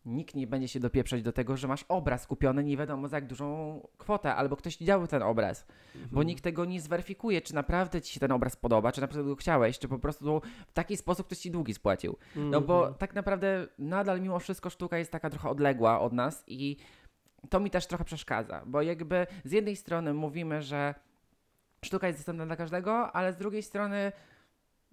nikt 0.05 0.35
nie 0.35 0.47
będzie 0.47 0.67
się 0.67 0.79
dopieprzać 0.79 1.21
do 1.21 1.31
tego, 1.31 1.57
że 1.57 1.67
masz 1.67 1.85
obraz 1.87 2.27
kupiony 2.27 2.63
nie 2.63 2.77
wiadomo 2.77 3.07
za 3.07 3.17
jak 3.17 3.27
dużą 3.27 3.79
kwotę, 3.97 4.35
albo 4.35 4.55
ktoś 4.55 4.77
widział 4.77 5.07
ten 5.07 5.23
obraz, 5.23 5.65
bo 6.11 6.23
nikt 6.23 6.43
tego 6.43 6.65
nie 6.65 6.81
zweryfikuje, 6.81 7.41
czy 7.41 7.55
naprawdę 7.55 8.01
ci 8.01 8.13
się 8.13 8.19
ten 8.19 8.31
obraz 8.31 8.55
podoba, 8.55 8.91
czy 8.91 9.01
naprawdę 9.01 9.23
go 9.29 9.35
chciałeś, 9.35 9.79
czy 9.79 9.87
po 9.87 9.99
prostu 9.99 10.41
w 10.67 10.73
taki 10.73 10.97
sposób 10.97 11.25
ktoś 11.27 11.37
ci 11.37 11.51
długi 11.51 11.73
spłacił. 11.73 12.17
No 12.35 12.61
bo 12.61 12.77
Mhm. 12.77 12.93
tak 12.95 13.15
naprawdę 13.15 13.67
nadal 13.79 14.21
mimo 14.21 14.39
wszystko 14.39 14.69
sztuka 14.69 14.97
jest 14.97 15.11
taka 15.11 15.29
trochę 15.29 15.49
odległa 15.49 15.99
od 15.99 16.13
nas 16.13 16.43
i 16.47 16.77
to 17.49 17.59
mi 17.59 17.69
też 17.69 17.87
trochę 17.87 18.03
przeszkadza, 18.03 18.63
bo 18.65 18.81
jakby 18.81 19.27
z 19.45 19.51
jednej 19.51 19.75
strony 19.75 20.13
mówimy, 20.13 20.61
że 20.61 20.95
sztuka 21.85 22.07
jest 22.07 22.19
dostępna 22.19 22.45
dla 22.45 22.55
każdego, 22.55 23.11
ale 23.15 23.33
z 23.33 23.37
drugiej 23.37 23.63
strony 23.63 24.11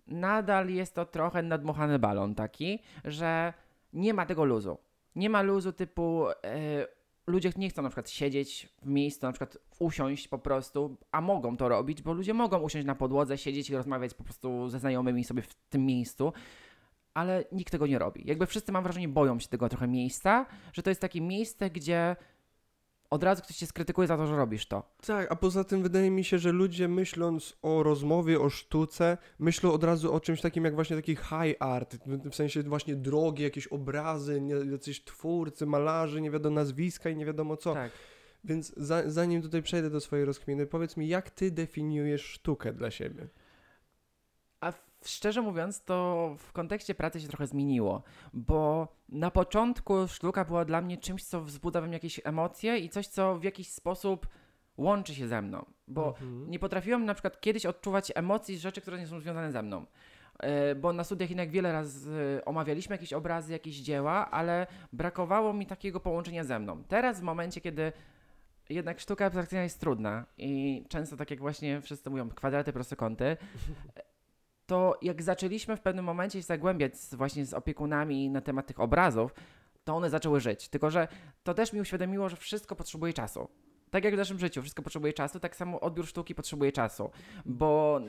nadal 0.07 0.69
jest 0.71 0.95
to 0.95 1.05
trochę 1.05 1.43
nadmuchany 1.43 1.99
balon 1.99 2.35
taki, 2.35 2.83
że 3.05 3.53
nie 3.93 4.15
ma 4.15 4.27
tego 4.27 4.45
luzu. 4.45 4.79
Nie 5.19 5.31
ma 5.31 5.43
luzu 5.43 5.73
typu 5.73 6.29
e, 6.45 6.87
ludzie 7.27 7.53
nie 7.57 7.71
chcą 7.71 7.83
na 7.83 7.89
przykład 7.89 8.11
siedzieć 8.11 8.69
w 8.83 8.89
miejscu, 8.89 9.27
na 9.27 9.33
przykład 9.33 9.59
usiąść 9.79 10.29
po 10.29 10.39
prostu, 10.39 10.97
a 11.13 11.21
mogą 11.21 11.57
to 11.57 11.69
robić, 11.69 12.03
bo 12.03 12.13
ludzie 12.13 12.35
mogą 12.35 12.59
usiąść 12.59 12.87
na 12.87 12.95
podłodze, 12.95 13.39
siedzieć 13.39 13.71
i 13.71 13.77
rozmawiać 13.77 14.15
po 14.15 14.25
prostu 14.25 14.69
ze 14.69 14.79
znajomymi 14.79 15.25
sobie 15.25 15.43
w 15.43 15.55
tym 15.55 15.87
miejscu, 15.87 16.33
ale 17.15 17.45
nikt 17.53 17.73
tego 17.73 17.87
nie 17.87 17.99
robi. 17.99 18.23
Jakby 18.25 18.47
wszyscy, 18.47 18.73
mam 18.73 18.83
wrażenie, 18.83 19.09
boją 19.09 19.39
się 19.39 19.49
tego 19.49 19.69
trochę 19.69 19.89
miejsca, 19.89 20.47
że 20.73 20.83
to 20.83 20.91
jest 20.91 21.01
takie 21.01 21.21
miejsce, 21.21 21.71
gdzie 21.71 22.17
od 23.11 23.23
razu 23.23 23.43
ktoś 23.43 23.57
cię 23.57 23.67
skrytykuje 23.67 24.09
za 24.09 24.17
to, 24.17 24.27
że 24.27 24.37
robisz 24.37 24.67
to. 24.67 24.95
Tak, 25.07 25.33
a 25.33 25.37
poza 25.37 25.65
tym 25.65 25.83
wydaje 25.83 26.11
mi 26.11 26.25
się, 26.25 26.39
że 26.39 26.53
ludzie 26.53 26.89
myśląc 26.89 27.57
o 27.63 27.83
rozmowie, 27.83 28.41
o 28.41 28.51
sztuce, 28.51 29.19
myślą 29.39 29.73
od 29.73 29.85
razu 29.85 30.15
o 30.15 30.21
czymś 30.21 30.41
takim 30.41 30.65
jak 30.65 30.75
właśnie 30.75 30.97
taki 30.97 31.17
high 31.17 31.57
art, 31.59 31.97
w 32.31 32.35
sensie 32.35 32.63
właśnie 32.63 32.97
drogie, 32.97 33.45
jakieś 33.45 33.67
obrazy, 33.67 34.41
nie, 34.41 34.55
jacyś 34.55 35.05
twórcy, 35.05 35.67
malarzy, 35.67 36.21
nie 36.21 36.31
wiadomo 36.31 36.55
nazwiska 36.55 37.11
i 37.11 37.17
nie 37.17 37.27
wiadomo 37.27 37.57
co. 37.57 37.75
Tak. 37.75 37.93
Więc 38.45 38.75
za, 38.77 39.11
zanim 39.11 39.43
tutaj 39.43 39.63
przejdę 39.63 39.91
do 39.91 40.01
swojej 40.01 40.25
rozkminy, 40.25 40.67
powiedz 40.67 40.97
mi, 40.97 41.09
jak 41.09 41.31
ty 41.31 41.51
definiujesz 41.51 42.25
sztukę 42.25 42.73
dla 42.73 42.91
siebie? 42.91 43.29
Szczerze 45.09 45.43
mówiąc, 45.43 45.85
to 45.85 46.35
w 46.39 46.53
kontekście 46.53 46.95
pracy 46.95 47.21
się 47.21 47.29
trochę 47.29 47.47
zmieniło, 47.47 48.03
bo 48.33 48.89
na 49.09 49.31
początku 49.31 50.09
sztuka 50.09 50.45
była 50.45 50.65
dla 50.65 50.81
mnie 50.81 50.97
czymś, 50.99 51.25
co 51.25 51.43
wzbudza 51.43 51.81
we 51.81 51.87
mnie 51.87 51.97
jakieś 51.97 52.21
emocje 52.25 52.79
i 52.79 52.89
coś, 52.89 53.07
co 53.07 53.39
w 53.39 53.45
jakiś 53.45 53.69
sposób 53.69 54.27
łączy 54.77 55.15
się 55.15 55.29
ze 55.29 55.43
mną, 55.43 55.65
bo 55.89 56.09
Mhm. 56.09 56.51
nie 56.51 56.59
potrafiłem 56.59 57.05
na 57.05 57.15
przykład 57.15 57.41
kiedyś 57.41 57.67
odczuwać 57.67 58.13
emocji 58.15 58.57
z 58.57 58.61
rzeczy, 58.61 58.81
które 58.81 58.99
nie 58.99 59.07
są 59.07 59.21
związane 59.21 59.53
ze 59.53 59.63
mną. 59.63 59.87
E, 60.39 60.75
Bo 60.75 60.93
na 60.93 61.05
studiach 61.05 61.29
jednak 61.31 61.51
wiele 61.51 61.73
razy 61.73 62.41
omawialiśmy 62.45 62.95
jakieś 62.95 63.13
obrazy, 63.13 63.53
jakieś 63.53 63.77
dzieła, 63.77 64.31
ale 64.31 64.67
brakowało 64.93 65.53
mi 65.53 65.67
takiego 65.67 66.01
połączenia 66.01 66.45
ze 66.45 66.59
mną. 66.59 66.83
Teraz 66.89 67.21
w 67.21 67.23
momencie, 67.23 67.61
kiedy 67.61 67.93
jednak 68.69 69.01
sztuka 69.01 69.27
abstrakcyjna 69.27 69.63
jest 69.63 69.81
trudna 69.81 70.27
i 70.39 70.85
często 70.89 71.17
tak 71.17 71.31
jak 71.31 71.41
właśnie 71.41 71.81
wszyscy 71.81 72.11
mówią, 72.11 72.29
kwadraty, 72.31 72.73
prostokąty, 72.73 73.37
to 74.69 74.99
jak 75.03 75.23
zaczęliśmy 75.23 75.77
w 75.77 75.81
pewnym 75.81 76.05
momencie 76.05 76.39
się 76.39 76.47
zagłębiać 76.47 76.99
z, 76.99 77.15
właśnie 77.15 77.47
z 77.47 77.55
opiekunami 77.55 78.31
na 78.31 78.41
temat 78.41 78.67
tych 78.67 78.81
obrazów, 78.81 79.35
to 79.85 79.97
one 79.97 80.11
zaczęły 80.11 80.41
żyć. 80.41 80.69
Tylko, 80.69 80.91
że 80.91 81.09
to 81.43 81.55
też 81.55 81.73
mi 81.73 81.81
uświadomiło, 81.81 82.29
że 82.29 82.37
wszystko 82.37 82.77
potrzebuje 82.77 83.13
czasu. 83.13 83.49
Tak 83.91 84.05
jak 84.05 84.15
w 84.15 84.17
naszym 84.17 84.39
życiu, 84.39 84.63
wszystko 84.63 84.83
potrzebuje 84.83 85.13
czasu, 85.13 85.41
tak 85.41 85.57
samo 85.57 85.81
odbiór 85.81 86.07
sztuki 86.07 86.35
potrzebuje 86.35 86.73
czasu. 86.73 87.11
Bo 87.45 88.01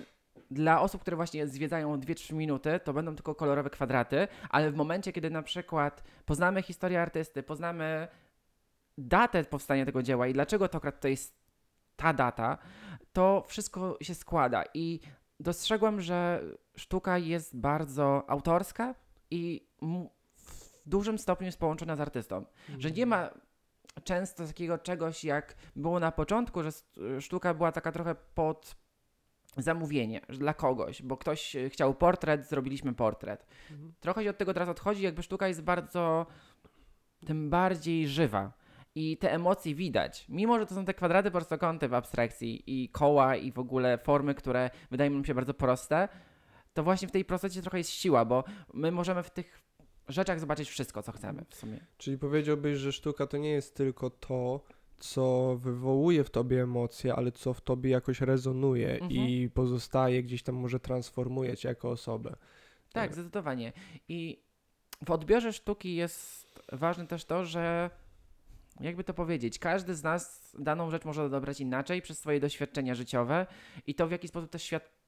dla 0.51 0.82
osób, 0.82 1.01
które 1.01 1.16
właśnie 1.16 1.48
zwiedzają 1.48 2.00
2-3 2.00 2.34
minuty, 2.34 2.80
to 2.84 2.94
będą 2.94 3.16
tylko 3.16 3.36
kolorowe 3.36 3.70
kwadraty, 3.70 4.28
ale 4.50 4.72
w 4.72 4.75
momencie, 4.75 5.12
kiedy 5.12 5.30
na 5.30 5.42
przykład 5.42 6.04
poznamy 6.25 6.62
historię 6.62 7.01
artysty, 7.01 7.44
poznamy 7.44 8.08
datę 8.98 9.44
powstania 9.44 9.86
tego 9.86 10.04
dzieła 10.04 10.28
i 10.28 10.34
dlaczego 10.34 10.68
to 10.68 10.78
akurat 10.78 11.00
to 11.00 11.08
jest 11.08 11.39
ta 11.96 12.13
data, 12.13 12.58
to 13.13 13.44
wszystko 13.48 13.98
się 14.01 14.16
składa 14.16 14.63
i 14.74 15.00
dostrzegłem, 15.39 16.01
że 16.01 16.43
sztuka 16.75 17.17
jest 17.17 17.58
bardzo 17.58 18.29
autorska 18.29 18.96
i 19.31 19.67
w 20.36 20.79
dużym 20.86 21.19
stopniu 21.19 21.46
jest 21.46 21.60
połączona 21.60 21.96
z 21.96 22.01
artystą. 22.01 22.46
Że 22.77 22.91
nie 22.91 23.05
ma 23.05 23.29
często 24.03 24.48
takiego 24.48 24.77
czegoś, 24.77 25.24
jak 25.24 25.55
było 25.75 26.00
na 26.00 26.12
początku, 26.12 26.63
że 26.63 26.69
sztuka 27.22 27.53
była 27.53 27.72
taka 27.72 27.91
trochę 27.91 28.15
pod 28.15 28.75
zamówienie 29.58 30.22
dla 30.29 30.53
kogoś, 30.53 31.01
bo 31.01 31.17
ktoś 31.17 31.55
chciał 31.69 31.93
portret, 31.93 32.48
zrobiliśmy 32.48 32.93
portret. 32.93 33.48
Mhm. 33.72 33.93
Trochę 34.00 34.24
się 34.24 34.29
od 34.29 34.38
tego 34.38 34.53
teraz 34.53 34.69
odchodzi, 34.69 35.03
jakby 35.03 35.24
sztuka 35.24 35.48
jest 35.48 35.62
bardzo 35.62 36.25
tym 37.25 37.50
bardziej 37.50 38.08
żywa. 38.08 38.59
I 38.96 39.17
te 39.17 39.31
emocje 39.34 39.75
widać. 39.75 40.25
Mimo, 40.29 40.60
że 40.60 40.65
to 40.65 40.75
są 40.75 40.86
te 40.86 40.93
kwadraty 40.93 41.31
prostokąty 41.31 41.88
w 41.88 41.93
abstrakcji 41.93 42.63
i 42.84 42.89
koła 42.89 43.36
i 43.36 43.51
w 43.51 43.60
ogóle 43.60 43.98
formy, 43.98 44.36
które 44.36 44.69
wydają 44.91 45.12
nam 45.12 45.25
się 45.25 45.34
bardzo 45.34 45.53
proste, 45.53 46.08
to 46.74 46.84
właśnie 46.84 47.08
w 47.08 47.12
tej 47.12 47.25
prostocie 47.25 47.62
trochę 47.62 47.77
jest 47.77 47.89
siła, 47.89 48.25
bo 48.25 48.43
my 48.74 48.91
możemy 48.91 49.24
w 49.24 49.29
tych 49.29 49.62
rzeczach 50.08 50.39
zobaczyć 50.39 50.69
wszystko, 50.69 51.03
co 51.03 51.12
chcemy 51.12 51.46
w 51.50 51.55
sumie. 51.55 51.79
Czyli 51.98 52.17
powiedziałbyś, 52.17 52.77
że 52.77 52.91
sztuka 52.91 53.27
to 53.27 53.38
nie 53.38 53.50
jest 53.51 53.75
tylko 53.75 54.10
to, 54.10 54.62
co 54.98 55.55
wywołuje 55.58 56.24
w 56.24 56.29
tobie 56.29 56.62
emocje, 56.63 57.15
ale 57.15 57.31
co 57.31 57.53
w 57.53 57.62
tobie 57.62 57.89
jakoś 57.89 58.22
rezonuje 58.22 58.91
Mhm. 58.93 59.12
i 59.12 59.50
pozostaje 59.53 60.24
gdzieś 60.24 60.43
tam, 60.43 60.55
może 60.55 60.79
transformuje 60.79 61.58
cię 61.58 61.69
jako 61.69 61.89
osobę. 61.89 62.29
Tak, 62.29 62.39
Tak. 62.91 63.13
zdecydowanie. 63.13 63.74
I 64.08 64.43
w 65.05 65.12
odbiorze 65.12 65.53
sztuki 65.53 65.96
jest 65.96 66.60
ważne 66.72 67.08
też 67.08 67.25
to, 67.25 67.46
że 67.46 67.89
jakby 68.81 69.03
to 69.03 69.13
powiedzieć, 69.13 69.59
każdy 69.59 69.95
z 69.95 70.03
nas 70.03 70.55
daną 70.59 70.89
rzecz 70.89 71.05
może 71.05 71.24
odebrać 71.24 71.62
inaczej 71.62 72.01
przez 72.01 72.19
swoje 72.19 72.39
doświadczenia 72.39 72.95
życiowe 72.95 73.48
i 73.88 73.95
to 73.95 74.07
w 74.07 74.12
jaki 74.12 74.27
sposób 74.27 74.50
też 74.50 74.63
świat 74.63 75.00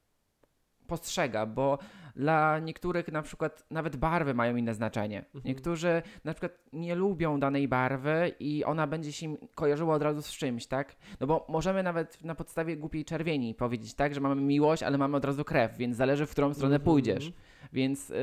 postrzega, 0.86 1.46
bo 1.46 1.78
dla 2.16 2.58
niektórych 2.58 3.12
na 3.12 3.22
przykład 3.22 3.66
nawet 3.70 3.96
barwy 3.96 4.34
mają 4.34 4.56
inne 4.56 4.74
znaczenie. 4.74 5.18
Mhm. 5.18 5.42
Niektórzy 5.44 6.02
na 6.24 6.32
przykład 6.32 6.52
nie 6.72 6.94
lubią 6.94 7.40
danej 7.40 7.68
barwy 7.68 8.32
i 8.40 8.64
ona 8.64 8.86
będzie 8.86 9.12
się 9.12 9.26
im 9.26 9.36
kojarzyła 9.54 9.94
od 9.94 10.02
razu 10.02 10.22
z 10.22 10.30
czymś, 10.30 10.66
tak? 10.66 10.96
No 11.20 11.26
bo 11.26 11.46
możemy 11.48 11.82
nawet 11.82 12.24
na 12.24 12.34
podstawie 12.34 12.76
głupiej 12.76 13.04
czerwieni 13.04 13.54
powiedzieć 13.54 13.94
tak, 13.94 14.14
że 14.14 14.20
mamy 14.20 14.42
miłość, 14.42 14.82
ale 14.82 14.98
mamy 14.98 15.16
od 15.16 15.24
razu 15.24 15.44
krew, 15.44 15.76
więc 15.76 15.96
zależy 15.96 16.26
w 16.26 16.30
którą 16.30 16.54
stronę 16.54 16.74
Mhm. 16.74 16.84
pójdziesz. 16.84 17.32
Więc 17.72 18.10
y, 18.10 18.14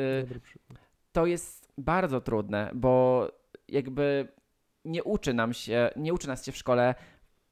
to 1.12 1.26
jest 1.26 1.74
bardzo 1.78 2.22
trudne, 2.22 2.72
bo 2.74 3.28
jakby 3.68 4.28
nie 4.86 5.04
uczy 5.04 5.34
nam 5.34 5.54
się, 5.54 5.90
nie 5.96 6.14
uczy 6.14 6.28
nas 6.28 6.46
się 6.46 6.52
w 6.52 6.58
szkole 6.58 6.96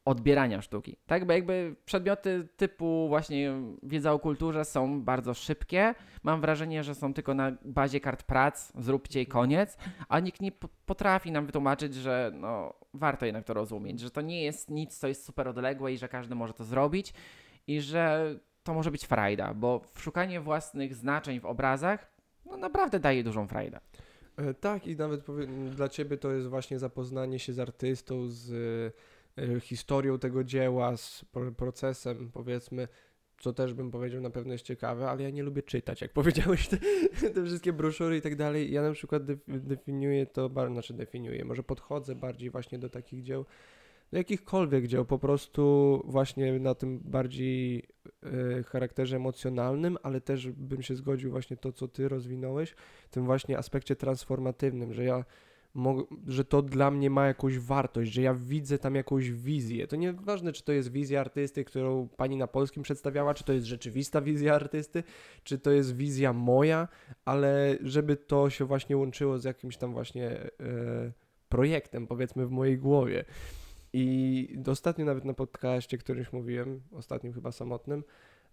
odbierania 0.07 0.61
sztuki. 0.61 0.97
Tak, 1.05 1.25
bo 1.25 1.33
jakby 1.33 1.75
przedmioty 1.85 2.47
typu 2.57 3.07
właśnie 3.07 3.53
wiedza 3.83 4.13
o 4.13 4.19
kulturze 4.19 4.65
są 4.65 5.01
bardzo 5.01 5.33
szybkie. 5.33 5.95
Mam 6.23 6.41
wrażenie, 6.41 6.83
że 6.83 6.95
są 6.95 7.13
tylko 7.13 7.33
na 7.33 7.51
bazie 7.65 7.99
kart 7.99 8.23
prac, 8.23 8.71
zróbcie 8.75 9.21
i 9.21 9.25
koniec, 9.25 9.77
a 10.09 10.19
nikt 10.19 10.41
nie 10.41 10.51
potrafi 10.85 11.31
nam 11.31 11.45
wytłumaczyć, 11.45 11.95
że 11.95 12.31
no, 12.33 12.73
warto 12.93 13.25
jednak 13.25 13.43
to 13.43 13.53
rozumieć, 13.53 13.99
że 13.99 14.11
to 14.11 14.21
nie 14.21 14.43
jest 14.43 14.69
nic, 14.69 14.97
co 14.97 15.07
jest 15.07 15.25
super 15.25 15.47
odległe 15.47 15.93
i 15.93 15.97
że 15.97 16.07
każdy 16.07 16.35
może 16.35 16.53
to 16.53 16.63
zrobić 16.63 17.13
i 17.67 17.81
że 17.81 18.35
to 18.63 18.73
może 18.73 18.91
być 18.91 19.05
frajda, 19.05 19.53
bo 19.53 19.81
szukanie 19.97 20.41
własnych 20.41 20.95
znaczeń 20.95 21.39
w 21.39 21.45
obrazach 21.45 22.11
no 22.45 22.57
naprawdę 22.57 22.99
daje 22.99 23.23
dużą 23.23 23.47
frajdę. 23.47 23.79
E, 24.37 24.53
Tak, 24.53 24.87
i 24.87 24.95
nawet 24.95 25.23
powie, 25.23 25.47
dla 25.75 25.89
ciebie 25.89 26.17
to 26.17 26.31
jest 26.31 26.47
właśnie 26.47 26.79
zapoznanie 26.79 27.39
się 27.39 27.53
z 27.53 27.59
artystą, 27.59 28.27
z 28.29 28.51
e, 29.37 29.59
historią 29.59 30.19
tego 30.19 30.43
dzieła, 30.43 30.97
z 30.97 31.25
pro- 31.31 31.51
procesem, 31.51 32.31
powiedzmy, 32.33 32.87
co 33.39 33.53
też 33.53 33.73
bym 33.73 33.91
powiedział 33.91 34.21
na 34.21 34.29
pewno 34.29 34.53
jest 34.53 34.65
ciekawe, 34.65 35.09
ale 35.09 35.23
ja 35.23 35.29
nie 35.29 35.43
lubię 35.43 35.63
czytać, 35.63 36.01
jak 36.01 36.13
powiedziałeś, 36.21 36.67
te, 36.67 36.77
te 37.29 37.45
wszystkie 37.45 37.73
broszury 37.73 38.17
i 38.17 38.21
tak 38.21 38.35
dalej. 38.35 38.71
Ja 38.71 38.81
na 38.81 38.91
przykład 38.91 39.25
def, 39.25 39.39
definiuję 39.47 40.25
to, 40.25 40.49
bar- 40.49 40.71
znaczy 40.71 40.93
definiuję, 40.93 41.45
może 41.45 41.63
podchodzę 41.63 42.15
bardziej 42.15 42.49
właśnie 42.49 42.79
do 42.79 42.89
takich 42.89 43.23
dzieł, 43.23 43.45
do 44.11 44.17
jakichkolwiek 44.17 44.87
dzieł, 44.87 45.05
po 45.05 45.19
prostu 45.19 46.01
właśnie 46.05 46.59
na 46.59 46.75
tym 46.75 46.99
bardziej 46.99 47.87
e, 48.23 48.63
charakterze 48.63 49.15
emocjonalnym, 49.15 49.97
ale 50.03 50.21
też 50.21 50.51
bym 50.51 50.81
się 50.81 50.95
zgodził 50.95 51.31
właśnie 51.31 51.57
to, 51.57 51.71
co 51.71 51.87
ty 51.87 52.09
rozwinąłeś, 52.09 52.75
tym 53.11 53.25
właśnie 53.25 53.57
aspekcie 53.57 53.95
transformatywnym, 53.95 54.93
że 54.93 55.03
ja 55.03 55.25
że 56.27 56.45
to 56.45 56.61
dla 56.61 56.91
mnie 56.91 57.09
ma 57.09 57.27
jakąś 57.27 57.59
wartość, 57.59 58.11
że 58.11 58.21
ja 58.21 58.33
widzę 58.33 58.77
tam 58.77 58.95
jakąś 58.95 59.31
wizję. 59.31 59.87
To 59.87 59.95
nieważne, 59.95 60.53
czy 60.53 60.63
to 60.63 60.71
jest 60.71 60.91
wizja 60.91 61.21
artysty, 61.21 61.63
którą 61.63 62.07
pani 62.07 62.37
na 62.37 62.47
polskim 62.47 62.83
przedstawiała, 62.83 63.33
czy 63.33 63.43
to 63.43 63.53
jest 63.53 63.65
rzeczywista 63.65 64.21
wizja 64.21 64.55
artysty, 64.55 65.03
czy 65.43 65.59
to 65.59 65.71
jest 65.71 65.95
wizja 65.95 66.33
moja, 66.33 66.87
ale 67.25 67.77
żeby 67.81 68.15
to 68.15 68.49
się 68.49 68.65
właśnie 68.65 68.97
łączyło 68.97 69.39
z 69.39 69.43
jakimś 69.43 69.77
tam 69.77 69.93
właśnie 69.93 70.29
e, 70.29 70.49
projektem, 71.49 72.07
powiedzmy, 72.07 72.47
w 72.47 72.51
mojej 72.51 72.77
głowie. 72.77 73.25
I 73.93 74.57
ostatnio 74.67 75.05
nawet 75.05 75.25
na 75.25 75.33
podcaście 75.33 75.97
którymś 75.97 76.33
mówiłem, 76.33 76.81
ostatnim 76.91 77.33
chyba 77.33 77.51
samotnym, 77.51 78.03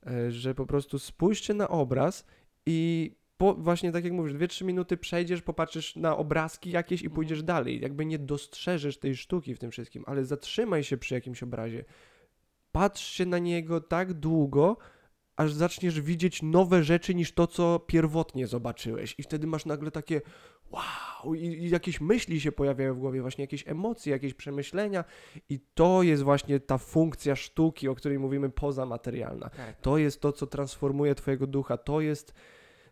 e, 0.07 0.31
że 0.31 0.55
po 0.55 0.67
prostu 0.67 0.99
spójrzcie 0.99 1.55
na 1.55 1.69
obraz 1.69 2.26
i 2.67 3.11
po, 3.37 3.55
właśnie 3.55 3.93
tak 3.93 4.05
jak 4.05 4.12
mówisz, 4.12 4.35
2-3 4.35 4.64
minuty 4.64 4.97
przejdziesz, 4.97 5.43
popatrzysz 5.43 5.97
na 5.97 6.17
obrazki 6.17 6.71
jakieś 6.71 7.03
i 7.03 7.05
Mhm. 7.05 7.14
pójdziesz 7.14 7.43
dalej. 7.43 7.81
Jakby 7.81 8.07
nie 8.07 8.19
dostrzeżesz 8.19 8.99
tej 8.99 9.17
sztuki 9.17 9.55
w 9.55 9.59
tym 9.59 9.71
wszystkim, 9.71 10.05
ale 10.07 10.25
zatrzymaj 10.25 10.85
się 10.85 10.97
przy 10.97 11.14
jakimś 11.14 11.43
obrazie. 11.43 11.85
Patrz 12.73 13.05
się 13.12 13.26
na 13.26 13.38
niego 13.38 13.81
tak 13.81 14.12
długo, 14.12 14.76
aż 15.37 15.53
zaczniesz 15.53 16.00
widzieć 16.00 16.43
nowe 16.43 16.85
rzeczy 16.85 17.14
niż 17.14 17.33
to, 17.33 17.47
co 17.47 17.79
pierwotnie 17.87 18.47
zobaczyłeś. 18.47 19.14
I 19.19 19.23
wtedy 19.23 19.47
masz 19.47 19.67
nagle 19.67 19.91
takie 19.91 20.21
wow, 20.75 21.35
i, 21.35 21.45
i 21.45 21.71
jakieś 21.71 22.00
myśli 22.00 22.40
się 22.40 22.52
pojawiają 22.52 22.95
w 22.95 22.99
głowie, 22.99 23.21
właśnie 23.21 23.45
jakieś 23.45 23.69
emocje, 23.69 24.12
jakieś 24.12 24.35
przemyślenia. 24.35 25.04
I 25.49 25.61
to 25.75 26.02
jest 26.02 26.23
właśnie 26.23 26.61
ta 26.61 26.78
funkcja 26.78 27.37
sztuki, 27.37 27.88
o 27.88 27.95
której 27.95 28.19
mówimy 28.19 28.50
poza 28.50 28.87
materialna. 28.87 29.50
Tak. 29.50 29.81
To 29.81 29.99
jest 29.99 30.21
to, 30.21 30.33
co 30.33 30.47
transformuje 30.47 31.14
Twojego 31.14 31.47
ducha. 31.47 31.76
To 31.76 32.00
jest 32.00 32.35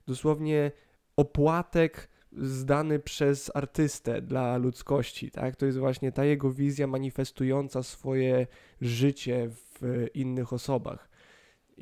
dosłownie 0.07 0.73
opłatek 1.17 2.09
zdany 2.33 2.99
przez 2.99 3.51
artystę 3.55 4.23
dla 4.23 4.57
ludzkości, 4.57 5.31
tak? 5.31 5.57
To 5.57 5.67
jest 5.67 5.79
właśnie 5.79 6.13
ta 6.13 6.25
jego 6.25 6.51
wizja 6.51 6.87
manifestująca 6.87 7.83
swoje 7.83 8.47
życie 8.81 9.51
w 9.51 10.07
innych 10.15 10.53
osobach. 10.53 11.12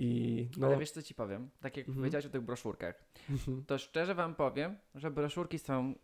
I 0.00 0.48
no, 0.56 0.66
Ale 0.66 0.78
wiesz 0.78 0.90
co 0.90 1.02
ci 1.02 1.14
powiem? 1.14 1.50
Tak 1.60 1.76
jak 1.76 1.88
Mhm. 1.88 1.98
powiedziałeś 2.02 2.26
o 2.26 2.30
tych 2.30 2.42
broszurkach, 2.42 3.04
mhm. 3.30 3.64
to 3.66 3.78
szczerze 3.78 4.14
wam 4.14 4.34
powiem, 4.34 4.76
że 4.94 5.10
broszurki 5.10 5.58
są 5.58 5.94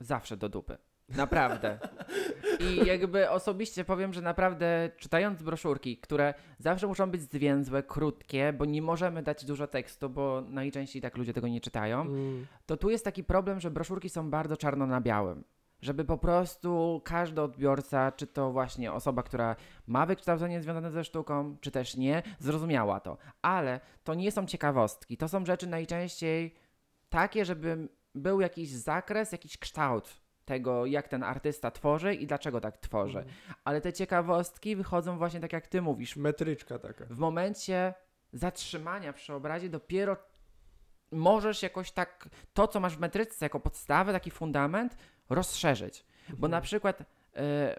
zawsze 0.00 0.36
do 0.36 0.48
dupy. 0.48 0.78
Naprawdę. 1.08 1.78
I 2.60 2.86
jakby 2.86 3.30
osobiście 3.30 3.84
powiem, 3.84 4.12
że 4.12 4.22
naprawdę 4.22 4.90
czytając 4.96 5.42
broszurki, 5.42 5.96
które 5.98 6.34
zawsze 6.58 6.86
muszą 6.86 7.10
być 7.10 7.22
zwięzłe, 7.22 7.82
krótkie, 7.82 8.52
bo 8.52 8.64
nie 8.64 8.82
możemy 8.82 9.22
dać 9.22 9.44
dużo 9.44 9.66
tekstu, 9.66 10.10
bo 10.10 10.40
najczęściej 10.48 11.02
tak 11.02 11.16
ludzie 11.16 11.32
tego 11.32 11.48
nie 11.48 11.60
czytają, 11.60 12.00
Mm, 12.00 12.46
to 12.66 12.76
tu 12.76 12.90
jest 12.90 13.04
taki 13.04 13.24
problem, 13.24 13.60
że 13.60 13.70
broszurki 13.70 14.08
są 14.08 14.30
bardzo 14.30 14.56
czarno 14.56 14.86
na 14.86 15.00
białym. 15.00 15.44
Żeby 15.82 16.04
po 16.04 16.18
prostu 16.18 17.02
każdy 17.04 17.42
odbiorca, 17.42 18.12
czy 18.12 18.26
to 18.26 18.52
właśnie 18.52 18.92
osoba, 18.92 19.22
która 19.22 19.56
ma 19.86 20.06
wykształcenie 20.06 20.62
związane 20.62 20.90
ze 20.90 21.04
sztuką, 21.04 21.56
czy 21.60 21.70
też 21.70 21.96
nie, 21.96 22.22
zrozumiała 22.38 23.00
to. 23.00 23.16
Ale 23.42 23.80
to 24.04 24.14
nie 24.14 24.32
są 24.32 24.46
ciekawostki. 24.46 25.16
To 25.16 25.28
są 25.28 25.46
rzeczy 25.46 25.66
najczęściej 25.66 26.54
takie, 27.08 27.44
żeby 27.44 27.88
był 28.14 28.40
jakiś 28.40 28.70
zakres, 28.70 29.32
jakiś 29.32 29.58
kształt 29.58 30.20
tego, 30.44 30.86
jak 30.86 31.08
ten 31.08 31.22
artysta 31.22 31.70
tworzy 31.70 32.14
i 32.14 32.26
dlaczego 32.26 32.60
tak 32.60 32.78
tworzy. 32.78 33.18
mm. 33.18 33.34
Ale 33.64 33.80
te 33.80 33.92
ciekawostki 33.92 34.76
wychodzą 34.76 35.18
właśnie 35.18 35.40
tak, 35.40 35.52
jak 35.52 35.66
ty 35.66 35.82
mówisz. 35.82 36.16
Metryczka 36.16 36.78
taka. 36.78 37.04
W 37.10 37.18
momencie 37.18 37.94
zatrzymania 38.32 39.12
przy 39.12 39.34
obrazie 39.34 39.68
dopiero 39.68 40.16
możesz 41.14 41.62
jakoś 41.62 41.92
tak 41.92 42.28
to, 42.54 42.68
co 42.68 42.80
masz 42.80 42.96
w 42.96 43.00
metryce 43.00 43.44
jako 43.44 43.60
podstawę, 43.60 44.12
taki 44.12 44.30
fundament, 44.30 44.96
rozszerzyć. 45.30 46.04
Bo 46.38 46.48
na 46.48 46.60
przykład 46.60 47.00
y, 47.00 47.04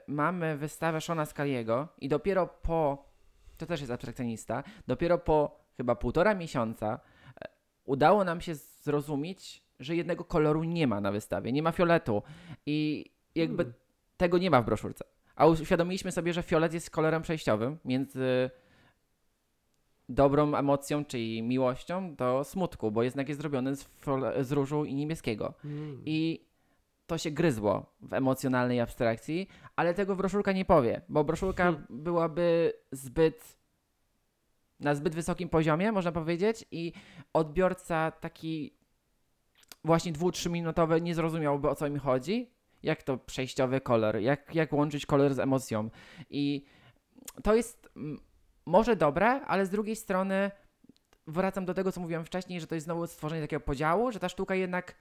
mamy 0.08 0.58
wystawę 0.58 1.02
Shona 1.02 1.26
Scaliego 1.26 1.88
i 1.98 2.10
dopiero 2.10 2.48
po, 2.48 3.10
to 3.58 3.66
też 3.66 3.80
jest 3.80 3.92
abstrakcjonista, 3.92 4.64
dopiero 4.88 5.18
po 5.18 5.66
chyba 5.78 5.96
półtora 5.96 6.36
miesiąca 6.36 7.00
e, 7.42 7.48
udało 7.86 8.24
nam 8.24 8.42
się 8.42 8.56
zrozumieć, 8.56 9.64
że 9.80 9.96
jednego 9.96 10.24
koloru 10.24 10.64
nie 10.64 10.88
ma 10.88 11.02
na 11.02 11.12
wystawie, 11.12 11.52
nie 11.52 11.64
ma 11.64 11.72
fioletu 11.72 12.24
i 12.66 13.06
jakby 13.36 13.64
Hmm. 13.64 13.82
tego 14.18 14.38
nie 14.38 14.52
ma 14.52 14.62
w 14.62 14.66
broszurce. 14.66 15.06
A 15.36 15.46
uświadomiliśmy 15.46 16.12
sobie, 16.12 16.34
że 16.34 16.44
fiolet 16.44 16.74
jest 16.74 16.90
kolorem 16.90 17.22
przejściowym 17.22 17.78
między 17.86 18.50
dobrą 20.10 20.56
emocją, 20.56 21.06
czyli 21.06 21.44
miłością, 21.44 22.16
do 22.16 22.44
smutku, 22.44 22.92
bo 22.92 23.04
jednak 23.04 23.30
jest 23.30 23.42
zrobiony 23.42 23.76
z, 23.76 23.90
z 24.42 24.52
różu 24.52 24.86
i 24.86 24.96
niebieskiego. 24.96 25.54
Mm. 25.66 26.02
I 26.06 26.46
to 27.08 27.18
się 27.18 27.32
gryzło 27.32 27.86
w 28.02 28.14
emocjonalnej 28.14 28.82
abstrakcji, 28.82 29.48
ale 29.76 29.94
tego 29.94 30.16
broszurka 30.16 30.52
nie 30.52 30.66
powie, 30.66 31.02
bo 31.10 31.24
broszurka 31.24 31.64
Hmm. 31.64 31.86
byłaby 31.90 32.74
zbyt 32.92 33.58
na 34.80 34.96
zbyt 34.96 35.16
wysokim 35.16 35.50
poziomie, 35.50 35.92
można 35.92 36.12
powiedzieć, 36.12 36.66
i 36.72 36.94
odbiorca 37.34 38.12
taki 38.12 38.74
właśnie 39.84 40.12
dwu, 40.12 40.32
trzyminutowy 40.32 41.02
nie 41.02 41.16
zrozumiałby 41.16 41.70
o 41.70 41.76
co 41.76 41.90
mi 41.90 42.00
chodzi, 42.00 42.50
jak 42.84 43.04
to 43.04 43.18
przejściowy 43.18 43.82
kolor, 43.82 44.18
jak, 44.18 44.56
jak 44.56 44.74
łączyć 44.74 45.06
kolor 45.06 45.34
z 45.34 45.40
emocją. 45.40 45.90
I 46.30 46.66
to 47.44 47.56
jest 47.56 47.90
mm, 47.96 48.20
może 48.66 48.96
dobre, 48.96 49.28
ale 49.28 49.66
z 49.66 49.70
drugiej 49.70 49.96
strony 49.96 50.52
wracam 51.28 51.66
do 51.66 51.74
tego, 51.74 51.92
co 51.92 52.02
mówiłem 52.02 52.26
wcześniej, 52.26 52.62
że 52.62 52.68
to 52.68 52.76
jest 52.76 52.86
znowu 52.86 53.08
stworzenie 53.08 53.42
takiego 53.42 53.60
podziału, 53.60 54.12
że 54.12 54.20
ta 54.20 54.30
sztuka 54.30 54.56
jednak 54.56 54.96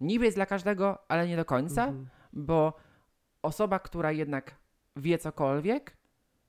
niby 0.00 0.24
jest 0.24 0.36
dla 0.36 0.46
każdego, 0.46 0.98
ale 1.08 1.28
nie 1.28 1.36
do 1.36 1.44
końca, 1.44 1.84
Mhm. 1.84 2.06
bo 2.32 2.72
osoba, 3.42 3.78
która 3.78 4.12
jednak 4.12 4.54
wie 4.96 5.18
cokolwiek, 5.18 5.96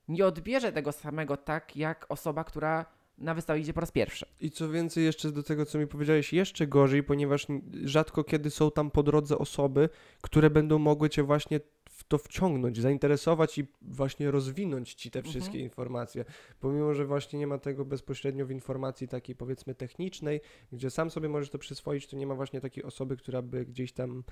nie 0.08 0.26
odbierze 0.26 0.72
tego 0.72 0.92
samego 0.92 1.36
tak, 1.36 1.76
jak 1.76 2.06
osoba, 2.08 2.44
która 2.44 2.84
na 3.18 3.34
wystawę 3.34 3.60
idzie 3.60 3.72
po 3.72 3.80
raz 3.80 3.90
pierwszy. 3.90 4.26
I 4.40 4.50
co 4.50 4.68
więcej, 4.68 5.04
jeszcze 5.04 5.32
do 5.32 5.42
tego, 5.42 5.66
co 5.66 5.78
mi 5.78 5.86
powiedziałeś, 5.86 6.32
jeszcze 6.32 6.66
gorzej, 6.66 7.02
ponieważ 7.02 7.46
rzadko 7.84 8.24
kiedy 8.24 8.50
są 8.50 8.70
tam 8.70 8.90
po 8.90 9.02
drodze 9.02 9.38
osoby, 9.38 9.88
które 10.22 10.50
będą 10.50 10.78
mogły 10.78 11.10
cię 11.10 11.22
właśnie 11.22 11.60
w 11.94 12.04
to 12.04 12.18
wciągnąć, 12.18 12.80
zainteresować 12.80 13.58
i 13.58 13.66
właśnie 13.82 14.30
rozwinąć 14.30 14.94
ci 14.94 15.10
te 15.10 15.18
Mhm. 15.18 15.30
wszystkie 15.32 15.58
informacje. 15.58 16.24
Pomimo, 16.60 16.94
że 16.94 17.06
właśnie 17.06 17.38
nie 17.38 17.46
ma 17.46 17.58
tego 17.58 17.84
bezpośrednio 17.84 18.46
w 18.46 18.50
informacji 18.50 19.08
takiej 19.08 19.36
powiedzmy 19.36 19.74
technicznej, 19.74 20.40
gdzie 20.72 20.90
sam 20.90 21.10
sobie 21.10 21.28
możesz 21.28 21.50
to 21.50 21.58
przyswoić, 21.58 22.06
to 22.06 22.16
nie 22.16 22.26
ma 22.26 22.34
właśnie 22.34 22.60
takiej 22.60 22.84
osoby, 22.84 23.16
która 23.16 23.42
by 23.42 23.66
gdzieś 23.66 23.92
tam 23.92 24.24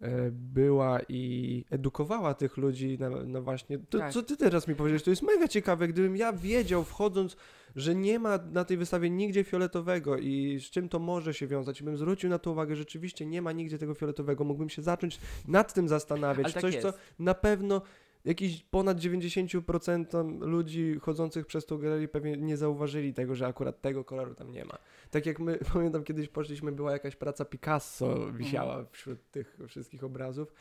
e, 0.00 0.30
była 0.32 1.00
i 1.08 1.64
edukowała 1.70 2.34
tych 2.34 2.56
ludzi 2.56 2.98
na, 3.00 3.10
na 3.10 3.40
właśnie. 3.40 3.78
To, 3.78 3.98
Tak. 3.98 4.12
Co 4.12 4.22
ty 4.22 4.36
teraz 4.36 4.68
mi 4.68 4.74
powiedziałeś, 4.74 5.02
to 5.02 5.10
jest 5.10 5.22
mega 5.22 5.48
ciekawe. 5.48 5.88
Gdybym 5.88 6.16
ja 6.16 6.32
wiedział 6.32 6.84
wchodząc, 6.84 7.36
że 7.78 7.94
nie 7.94 8.18
ma 8.18 8.38
na 8.38 8.64
tej 8.64 8.76
wystawie 8.76 9.10
nigdzie 9.10 9.44
fioletowego 9.44 10.18
i 10.18 10.60
z 10.60 10.70
czym 10.70 10.88
to 10.88 10.98
może 10.98 11.34
się 11.34 11.46
wiązać, 11.46 11.80
i 11.80 11.84
bym 11.84 11.96
zwrócił 11.96 12.30
na 12.30 12.38
to 12.38 12.50
uwagę, 12.50 12.76
że 12.76 12.78
rzeczywiście 12.78 13.26
nie 13.26 13.42
ma 13.42 13.52
nigdzie 13.52 13.78
tego 13.78 13.94
fioletowego, 13.94 14.44
mógłbym 14.44 14.68
się 14.68 14.82
zacząć 14.82 15.20
nad 15.48 15.74
tym 15.74 15.88
zastanawiać. 15.88 16.52
Tak 16.52 16.62
Coś, 16.62 16.74
jest. 16.74 16.86
co 16.86 16.92
na 17.18 17.34
pewno 17.34 17.82
jakiś 18.24 18.62
ponad 18.62 18.98
90% 18.98 20.40
ludzi 20.40 20.98
chodzących 21.02 21.46
przez 21.46 21.66
tą 21.66 21.78
galerię 21.78 22.08
pewnie 22.08 22.36
nie 22.36 22.56
zauważyli 22.56 23.14
tego, 23.14 23.34
że 23.34 23.46
akurat 23.46 23.80
tego 23.80 24.04
koloru 24.04 24.34
tam 24.34 24.52
nie 24.52 24.64
ma. 24.64 24.78
Tak 25.10 25.26
jak 25.26 25.40
my, 25.40 25.58
pamiętam 25.72 26.04
kiedyś 26.04 26.28
poszliśmy, 26.28 26.72
była 26.72 26.92
jakaś 26.92 27.16
praca 27.16 27.44
Picasso 27.44 28.32
wisiała 28.32 28.84
wśród 28.92 29.30
tych 29.30 29.58
wszystkich 29.68 30.04
obrazów. 30.04 30.52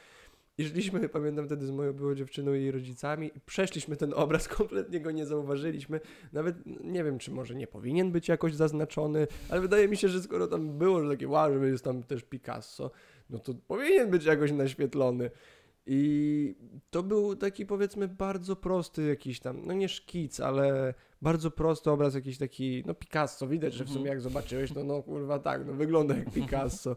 I 0.58 0.66
szliśmy, 0.66 1.10
pamiętam 1.10 1.46
wtedy 1.46 1.66
z 1.66 1.72
moją 1.72 1.94
byłą 1.94 2.16
dziewczyną 2.16 2.54
i 2.54 2.62
jej 2.62 2.72
rodzicami 2.72 3.32
i 3.36 3.40
przeszliśmy 3.40 3.96
ten 3.96 4.14
obraz, 4.14 4.48
kompletnie 4.58 5.00
go 5.00 5.12
nie 5.12 5.26
zauważyliśmy. 5.26 6.00
Nawet 6.34 6.56
nie 6.84 7.04
wiem, 7.04 7.20
czy 7.20 7.32
może 7.32 7.56
nie 7.56 7.68
powinien 7.68 8.12
być 8.12 8.28
jakoś 8.28 8.56
zaznaczony, 8.56 9.28
ale 9.50 9.62
wydaje 9.62 9.88
mi 9.88 9.98
się, 9.98 10.10
że 10.10 10.22
skoro 10.22 10.48
tam 10.48 10.78
było, 10.78 11.04
że 11.04 11.10
takie 11.10 11.28
wow, 11.28 11.60
że 11.60 11.68
jest 11.70 11.84
tam 11.84 12.04
też 12.04 12.24
Picasso, 12.24 12.92
no 13.30 13.40
to 13.40 13.54
powinien 13.68 14.10
być 14.10 14.26
jakoś 14.26 14.52
naświetlony. 14.52 15.32
I 15.90 16.56
to 16.90 17.04
był 17.04 17.36
taki 17.36 17.66
powiedzmy 17.66 18.08
bardzo 18.08 18.56
prosty 18.56 19.08
jakiś 19.08 19.40
tam, 19.40 19.62
no 19.66 19.74
nie 19.74 19.90
szkic, 19.90 20.40
ale 20.40 20.94
bardzo 21.22 21.52
prosty 21.52 21.92
obraz, 21.92 22.16
jakiś 22.16 22.38
taki, 22.38 22.84
no 22.86 22.94
Picasso, 22.94 23.48
widać, 23.48 23.74
że 23.74 23.84
w 23.84 23.88
sumie 23.88 24.00
Mhm. 24.00 24.16
jak 24.16 24.22
zobaczyłeś, 24.22 24.74
no 24.74 24.84
no 24.84 25.04
kurwa 25.04 25.40
tak, 25.40 25.66
no 25.66 25.74
wygląda 25.74 26.16
jak 26.18 26.32
Picasso. 26.36 26.96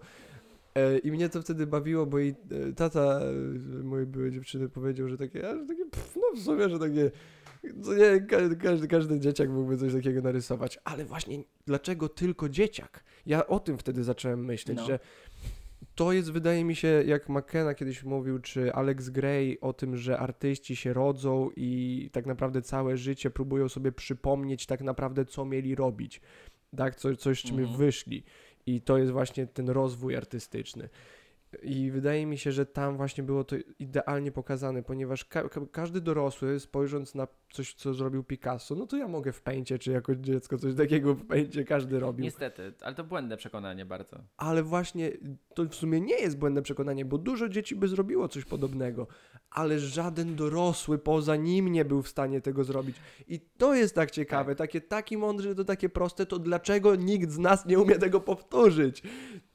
E, 0.74 0.98
I 0.98 1.12
mnie 1.12 1.28
to 1.28 1.42
wtedy 1.42 1.66
bawiło, 1.66 2.06
bo 2.06 2.18
i 2.18 2.28
e, 2.68 2.72
tata 2.72 3.20
e, 3.80 3.82
mojej 3.84 4.06
byłej 4.06 4.30
dziewczyny 4.32 4.68
powiedział, 4.68 5.08
że 5.08 5.16
takie, 5.18 5.40
że 5.40 5.66
takie 5.68 5.84
pff, 5.90 6.16
no 6.16 6.40
w 6.40 6.44
sumie, 6.44 6.68
że 6.68 6.78
takie, 6.78 7.10
co 7.82 7.94
nie, 7.94 8.20
każdy, 8.20 8.56
każdy, 8.56 8.88
każdy 8.88 9.20
dzieciak 9.20 9.50
mógłby 9.50 9.76
coś 9.76 9.92
takiego 9.92 10.22
narysować, 10.22 10.78
ale 10.84 11.04
właśnie 11.04 11.38
dlaczego 11.66 12.08
tylko 12.08 12.48
dzieciak? 12.48 13.04
Ja 13.26 13.46
o 13.46 13.60
tym 13.60 13.78
wtedy 13.78 14.04
zacząłem 14.04 14.44
myśleć, 14.44 14.78
No. 14.78 14.86
że 14.86 14.98
to 15.94 16.12
jest, 16.12 16.32
wydaje 16.32 16.64
mi 16.64 16.74
się, 16.76 16.88
jak 17.06 17.28
McKenna 17.28 17.74
kiedyś 17.74 18.04
mówił, 18.04 18.38
czy 18.38 18.72
Alex 18.72 19.08
Gray 19.08 19.58
o 19.60 19.72
tym, 19.72 19.96
że 19.96 20.18
artyści 20.18 20.76
się 20.76 20.92
rodzą 20.92 21.50
i 21.56 22.08
tak 22.12 22.26
naprawdę 22.26 22.62
całe 22.62 22.96
życie 22.96 23.30
próbują 23.30 23.68
sobie 23.68 23.92
przypomnieć 23.92 24.66
tak 24.66 24.80
naprawdę, 24.80 25.24
co 25.24 25.44
mieli 25.44 25.74
robić. 25.74 26.20
Tak, 26.76 26.96
Co, 26.96 27.16
coś, 27.16 27.40
z 27.40 27.42
czym 27.42 27.58
Mhm. 27.58 27.78
wyszli. 27.78 28.24
I 28.66 28.80
to 28.80 28.98
jest 28.98 29.12
właśnie 29.12 29.46
ten 29.46 29.68
rozwój 29.68 30.16
artystyczny. 30.16 30.88
I 31.62 31.90
wydaje 31.90 32.26
mi 32.26 32.38
się, 32.38 32.52
że 32.52 32.66
tam 32.66 32.96
właśnie 32.96 33.24
było 33.24 33.44
to 33.44 33.56
idealnie 33.78 34.32
pokazane, 34.32 34.82
ponieważ 34.82 35.24
ka- 35.24 35.48
ka- 35.48 35.66
każdy 35.72 36.00
dorosły, 36.00 36.60
spojrząc 36.60 37.14
na 37.14 37.28
coś, 37.52 37.74
co 37.74 37.94
zrobił 37.94 38.24
Picasso, 38.24 38.74
no 38.74 38.86
to 38.86 38.96
ja 38.96 39.08
mogę 39.08 39.32
w 39.32 39.42
pęcie, 39.42 39.78
czy 39.78 39.90
jako 39.92 40.16
dziecko 40.16 40.58
coś 40.58 40.74
takiego 40.74 41.14
w 41.14 41.26
pęcie 41.26 41.64
każdy 41.64 42.00
robił. 42.00 42.24
Niestety, 42.24 42.72
ale 42.80 42.94
to 42.94 43.04
błędne 43.04 43.36
przekonanie 43.36 43.84
bardzo. 43.86 44.16
Ale 44.36 44.62
właśnie 44.62 45.12
to 45.54 45.64
w 45.64 45.74
sumie 45.74 46.00
nie 46.00 46.18
jest 46.18 46.38
błędne 46.38 46.62
przekonanie, 46.62 47.04
bo 47.04 47.18
dużo 47.18 47.48
dzieci 47.48 47.76
by 47.76 47.88
zrobiło 47.88 48.28
coś 48.28 48.44
podobnego, 48.44 49.06
ale 49.50 49.78
żaden 49.78 50.36
dorosły 50.36 50.98
poza 50.98 51.36
nim 51.36 51.72
nie 51.72 51.84
był 51.84 52.02
w 52.02 52.08
stanie 52.08 52.40
tego 52.40 52.64
zrobić. 52.64 52.96
I 53.28 53.40
to 53.40 53.74
jest 53.74 53.94
tak 53.94 54.10
ciekawe, 54.10 54.54
takie 54.54 54.80
taki 54.80 55.16
mądry, 55.16 55.54
to 55.54 55.64
takie 55.64 55.88
proste, 55.88 56.26
to 56.26 56.38
dlaczego 56.38 56.96
nikt 56.96 57.30
z 57.30 57.38
nas 57.38 57.66
nie 57.66 57.78
umie 57.78 57.98
tego 57.98 58.20
powtórzyć? 58.20 59.02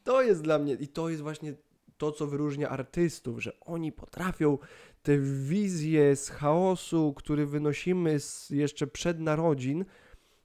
To 0.04 0.22
jest 0.22 0.42
dla 0.42 0.60
mnie 0.60 0.74
i 0.74 0.88
to 0.88 1.10
jest 1.10 1.22
właśnie 1.22 1.54
to, 1.98 2.12
co 2.12 2.28
wyróżnia 2.28 2.70
artystów, 2.70 3.44
że 3.44 3.60
oni 3.60 3.92
potrafią 3.92 4.58
te 5.04 5.18
wizje 5.20 6.16
z 6.16 6.30
chaosu, 6.30 7.14
który 7.14 7.46
wynosimy 7.46 8.20
z 8.20 8.50
jeszcze 8.50 8.88
przed 8.88 9.20
narodzin, 9.20 9.86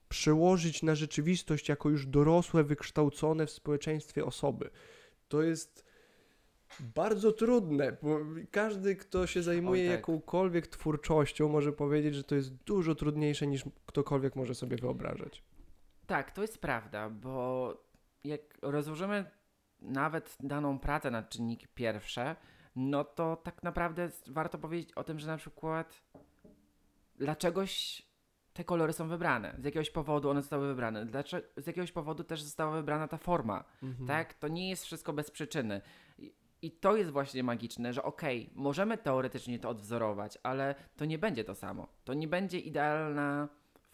przełożyć 0.09 0.83
na 0.83 0.95
rzeczywistość 0.95 1.69
jako 1.69 1.89
już 1.89 2.05
dorosłe, 2.05 2.63
wykształcone 2.63 3.45
w 3.45 3.51
społeczeństwie 3.51 4.25
osoby. 4.25 4.69
To 5.27 5.41
jest 5.41 5.85
bardzo 6.79 7.31
trudne, 7.31 7.97
bo 8.01 8.19
każdy, 8.51 8.95
kto 8.95 9.27
się 9.27 9.43
zajmuje 9.43 9.83
tak. 9.83 9.91
jakąkolwiek 9.91 10.67
twórczością, 10.67 11.49
może 11.49 11.73
powiedzieć, 11.73 12.15
że 12.15 12.23
to 12.23 12.35
jest 12.35 12.53
dużo 12.53 12.95
trudniejsze 12.95 13.47
niż 13.47 13.63
ktokolwiek 13.85 14.35
może 14.35 14.55
sobie 14.55 14.77
wyobrażać. 14.77 15.43
Tak, 16.07 16.31
to 16.31 16.41
jest 16.41 16.57
prawda, 16.57 17.09
bo 17.09 17.73
jak 18.23 18.41
rozłożymy 18.61 19.25
nawet 19.81 20.37
daną 20.39 20.79
pracę 20.79 21.11
na 21.11 21.23
czynniki 21.23 21.67
pierwsze, 21.75 22.35
no 22.75 23.03
to 23.03 23.35
tak 23.35 23.63
naprawdę 23.63 24.09
warto 24.27 24.57
powiedzieć 24.57 24.93
o 24.93 25.03
tym, 25.03 25.19
że 25.19 25.27
na 25.27 25.37
przykład 25.37 26.03
dlaczegoś 27.15 28.01
te 28.53 28.63
kolory 28.63 28.93
są 28.93 29.07
wybrane, 29.07 29.55
z 29.59 29.65
jakiegoś 29.65 29.89
powodu 29.89 30.29
one 30.29 30.41
zostały 30.41 30.67
wybrane, 30.67 31.05
dlaczego, 31.05 31.47
z 31.57 31.67
jakiegoś 31.67 31.91
powodu 31.91 32.23
też 32.23 32.43
została 32.43 32.71
wybrana 32.71 33.07
ta 33.07 33.17
forma, 33.17 33.63
Mhm. 33.83 34.07
tak? 34.07 34.33
To 34.33 34.47
nie 34.47 34.69
jest 34.69 34.85
wszystko 34.85 35.13
bez 35.13 35.31
przyczyny. 35.31 35.81
I, 36.17 36.33
i 36.61 36.71
to 36.71 36.95
jest 36.95 37.11
właśnie 37.11 37.43
magiczne, 37.43 37.93
że 37.93 38.03
okej, 38.03 38.49
możemy 38.55 38.97
teoretycznie 38.97 39.59
to 39.59 39.69
odwzorować, 39.69 40.37
ale 40.43 40.75
to 40.97 41.05
nie 41.05 41.17
będzie 41.17 41.43
to 41.43 41.55
samo. 41.55 41.87
To 42.03 42.13
nie 42.13 42.27
będzie 42.27 42.59
idealna 42.59 43.47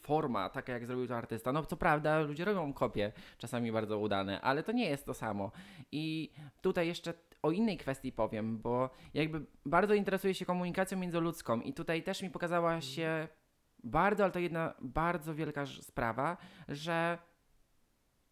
forma, 0.08 0.50
taka 0.50 0.74
jak 0.74 0.86
zrobił 0.86 1.08
to 1.08 1.18
artysta. 1.18 1.52
No 1.52 1.66
co 1.66 1.78
prawda, 1.78 2.20
ludzie 2.20 2.46
robią 2.46 2.74
kopie, 2.74 3.12
czasami 3.38 3.72
bardzo 3.72 4.00
udane, 4.00 4.42
ale 4.42 4.64
to 4.64 4.72
nie 4.72 4.90
jest 4.90 5.06
to 5.06 5.14
samo. 5.14 5.52
I 5.92 6.32
tutaj 6.62 6.88
jeszcze 6.88 7.14
o 7.44 7.52
innej 7.52 7.78
kwestii 7.78 8.12
powiem, 8.12 8.58
bo 8.58 8.90
jakby 9.14 9.46
bardzo 9.66 9.94
interesuję 9.94 10.34
się 10.34 10.46
komunikacją 10.46 10.98
międzyludzką 10.98 11.62
i 11.62 11.74
tutaj 11.74 12.04
też 12.04 12.22
mi 12.22 12.30
pokazała 12.30 12.82
się 12.82 13.28
bardzo, 13.84 14.24
ale 14.24 14.34
to 14.34 14.40
jedna 14.40 14.74
bardzo 14.82 15.36
wielka 15.36 15.66
sprawa, 15.66 16.38
że 16.68 17.18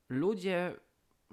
ludzie 0.10 0.76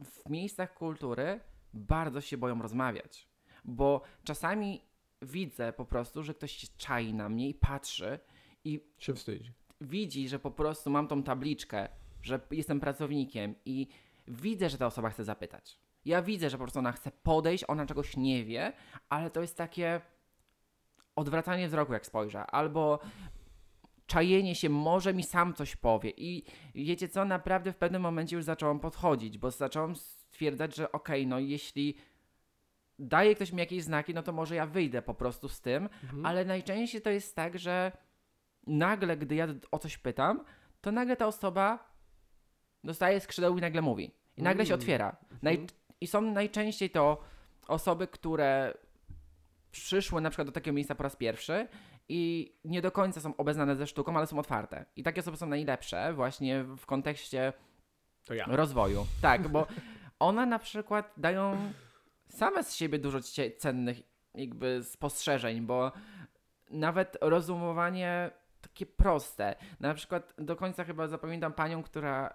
w 0.04 0.30
miejscach 0.30 0.74
kultury 0.74 1.40
bardzo 1.74 2.20
się 2.20 2.36
boją 2.36 2.62
rozmawiać, 2.62 3.28
bo 3.64 4.02
czasami 4.24 4.82
widzę 5.22 5.72
po 5.72 5.84
prostu, 5.84 6.22
że 6.22 6.34
ktoś 6.34 6.52
się 6.52 6.66
czai 6.76 7.14
na 7.14 7.28
mnie 7.28 7.48
i 7.48 7.54
patrzy 7.54 8.18
i 8.64 8.80
Się 8.98 9.14
wstydzi. 9.14 9.52
Widzi, 9.82 10.28
że 10.28 10.38
po 10.38 10.50
prostu 10.50 10.90
mam 10.90 11.08
tą 11.08 11.22
tabliczkę, 11.22 11.88
że 12.22 12.40
jestem 12.50 12.80
pracownikiem 12.80 13.54
i 13.64 13.86
widzę, 14.28 14.70
że 14.70 14.78
ta 14.78 14.86
osoba 14.86 15.10
chce 15.10 15.24
zapytać. 15.24 15.78
Ja 16.04 16.22
widzę, 16.22 16.50
że 16.50 16.58
po 16.58 16.64
prostu 16.64 16.78
ona 16.78 16.92
chce 16.92 17.10
podejść, 17.22 17.64
ona 17.68 17.86
czegoś 17.86 18.16
nie 18.16 18.44
wie, 18.44 18.72
ale 19.08 19.30
to 19.30 19.40
jest 19.40 19.56
takie 19.56 20.00
odwracanie 21.16 21.68
wzroku, 21.68 21.92
jak 21.92 22.06
spojrzę, 22.06 22.46
albo 22.46 22.98
czajenie 24.06 24.54
się, 24.54 24.68
może 24.68 25.14
mi 25.14 25.22
sam 25.22 25.54
coś 25.54 25.76
powie. 25.76 26.10
I 26.10 26.44
wiecie 26.74 27.08
co, 27.08 27.24
naprawdę 27.24 27.72
w 27.72 27.76
pewnym 27.76 28.02
momencie 28.02 28.36
już 28.36 28.44
zacząłem 28.44 28.80
podchodzić, 28.80 29.38
bo 29.38 29.50
zacząłem 29.50 29.96
stwierdzać, 29.96 30.76
że 30.76 30.92
okej, 30.92 31.26
no 31.26 31.38
jeśli 31.38 31.94
daje 32.98 33.34
ktoś 33.34 33.52
mi 33.52 33.58
jakieś 33.58 33.82
znaki, 33.82 34.14
no 34.14 34.22
to 34.22 34.32
może 34.32 34.54
ja 34.54 34.66
wyjdę 34.66 35.02
po 35.02 35.14
prostu 35.14 35.48
z 35.48 35.60
tym, 35.60 35.88
Mhm. 36.02 36.26
ale 36.26 36.44
najczęściej 36.44 37.02
to 37.02 37.10
jest 37.10 37.36
tak, 37.36 37.58
że 37.58 37.92
nagle, 38.66 39.16
gdy 39.16 39.34
ja 39.34 39.46
o 39.70 39.78
coś 39.78 39.98
pytam, 39.98 40.44
to 40.80 40.92
nagle 40.92 41.16
ta 41.16 41.26
osoba 41.26 41.92
dostaje 42.84 43.20
skrzydeł 43.20 43.58
i 43.58 43.60
nagle 43.60 43.82
mówi. 43.82 44.12
I 44.36 44.42
nagle 44.42 44.66
się 44.66 44.72
Mm. 44.74 44.80
otwiera. 44.80 45.16
Naj- 45.42 45.50
Mhm. 45.50 45.66
I 46.00 46.06
są 46.06 46.20
najczęściej 46.20 46.90
to 46.90 47.20
osoby, 47.68 48.06
które 48.06 48.74
przyszły 49.70 50.20
na 50.20 50.30
przykład 50.30 50.48
do 50.48 50.52
takiego 50.52 50.74
miejsca 50.74 50.94
po 50.94 51.02
raz 51.02 51.16
pierwszy 51.16 51.68
i 52.08 52.52
nie 52.64 52.82
do 52.82 52.92
końca 52.92 53.20
są 53.20 53.36
obeznane 53.36 53.76
ze 53.76 53.86
sztuką, 53.86 54.16
ale 54.16 54.26
są 54.26 54.38
otwarte. 54.38 54.84
I 54.96 55.02
takie 55.02 55.20
osoby 55.20 55.36
są 55.36 55.46
najlepsze 55.46 56.12
właśnie 56.14 56.64
w 56.64 56.86
kontekście 56.86 57.52
ja. 58.30 58.44
rozwoju. 58.48 59.06
Tak, 59.22 59.48
bo 59.48 59.66
one 60.18 60.46
na 60.46 60.58
przykład 60.58 61.12
dają 61.16 61.72
same 62.28 62.64
z 62.64 62.74
siebie 62.74 62.98
dużo 62.98 63.18
cennych 63.58 64.02
jakby 64.34 64.84
spostrzeżeń, 64.84 65.60
bo 65.60 65.92
nawet 66.70 67.16
rozumowanie 67.20 68.30
takie 68.62 68.86
proste. 68.86 69.54
Na 69.80 69.94
przykład 69.94 70.34
do 70.38 70.56
końca 70.56 70.84
chyba 70.84 71.08
zapamiętam 71.08 71.52
panią, 71.52 71.82
która 71.82 72.34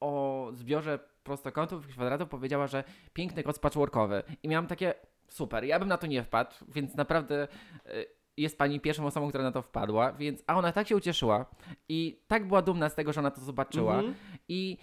o 0.00 0.48
zbiorze 0.52 0.98
prostokątów 1.24 1.90
i 1.90 1.92
kwadratów 1.92 2.28
powiedziała, 2.28 2.66
że 2.66 2.84
piękny 3.12 3.42
koc 3.42 3.58
patchworkowy. 3.58 4.22
I 4.42 4.48
miałam 4.48 4.66
takie, 4.66 4.94
super, 5.28 5.64
ja 5.64 5.78
bym 5.78 5.88
na 5.88 5.98
to 5.98 6.06
nie 6.06 6.22
wpadł, 6.22 6.54
więc 6.68 6.94
naprawdę 6.94 7.48
y, 7.86 8.06
jest 8.36 8.58
pani 8.58 8.80
pierwszą 8.80 9.06
osobą, 9.06 9.28
która 9.28 9.44
na 9.44 9.52
to 9.52 9.62
wpadła, 9.62 10.12
więc, 10.12 10.42
a 10.46 10.58
ona 10.58 10.72
tak 10.72 10.88
się 10.88 10.96
ucieszyła 10.96 11.46
i 11.88 12.22
tak 12.28 12.48
była 12.48 12.62
dumna 12.62 12.88
z 12.88 12.94
tego, 12.94 13.12
że 13.12 13.20
ona 13.20 13.30
to 13.30 13.40
zobaczyła. 13.40 13.94
Mhm. 13.94 14.14
I 14.48 14.78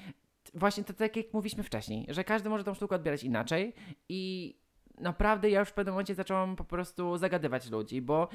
właśnie 0.53 0.83
to 0.83 0.93
tak 0.93 1.15
jak 1.15 1.33
mówiliśmy 1.33 1.63
wcześniej, 1.63 2.05
że 2.09 2.23
każdy 2.23 2.49
może 2.49 2.63
tą 2.63 2.73
sztukę 2.73 2.95
odbierać 2.95 3.23
inaczej 3.23 3.73
i 4.09 4.53
naprawdę 4.97 5.49
ja 5.49 5.60
już 5.60 5.69
w 5.69 5.73
pewnym 5.73 5.93
momencie 5.93 6.15
zaczęłam 6.15 6.55
po 6.55 6.63
prostu 6.63 7.17
zagadywać 7.17 7.69
ludzi, 7.69 8.01
bo 8.01 8.27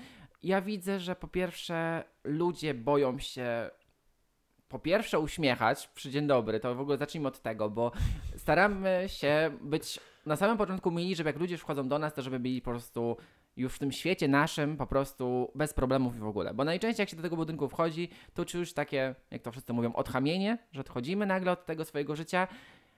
ja 0.43 0.61
widzę, 0.61 1.01
że 1.01 1.17
po 1.17 1.29
pierwsze 1.29 2.05
ludzie 2.25 2.75
boją 2.75 3.19
się 3.19 3.71
po 4.69 4.79
pierwsze 4.79 5.21
uśmiechać 5.21 5.89
przy 5.89 6.11
dzień 6.11 6.27
dobry, 6.27 6.61
to 6.61 6.75
w 6.75 6.81
ogóle 6.81 6.99
zacznijmy 6.99 7.29
od 7.29 7.43
tego, 7.43 7.71
bo 7.71 7.93
staramy 8.37 9.05
się 9.07 9.51
być 9.61 10.01
na 10.27 10.37
samym 10.37 10.59
początku 10.59 10.91
mili, 10.91 11.17
żeby 11.17 11.31
jak 11.31 11.39
ludzie 11.39 11.59
wchodzą 11.59 11.89
do 11.89 11.99
nas, 11.99 12.15
to 12.15 12.23
żeby 12.23 12.39
byli 12.39 12.63
po 12.63 12.71
prostu 12.71 13.17
już 13.57 13.75
w 13.75 13.79
tym 13.79 13.93
świecie 13.93 14.29
naszym 14.29 14.77
po 14.77 14.87
prostu 14.87 15.53
bez 15.55 15.75
problemów 15.75 16.19
w 16.19 16.27
ogóle. 16.27 16.55
Bo 16.55 16.65
najczęściej 16.65 17.03
jak 17.03 17.11
się 17.11 17.17
do 17.17 17.23
tego 17.23 17.37
budynku 17.37 17.69
wchodzi, 17.69 18.09
to 18.35 18.45
już 18.59 18.73
takie, 18.73 19.15
jak 19.31 19.43
to 19.43 19.53
wszyscy 19.53 19.73
mówią, 19.73 19.93
odchamienie, 19.93 20.59
że 20.73 20.81
odchodzimy 20.81 21.27
nagle 21.27 21.53
od 21.53 21.67
tego 21.67 21.85
swojego 21.85 22.17
życia 22.17 22.49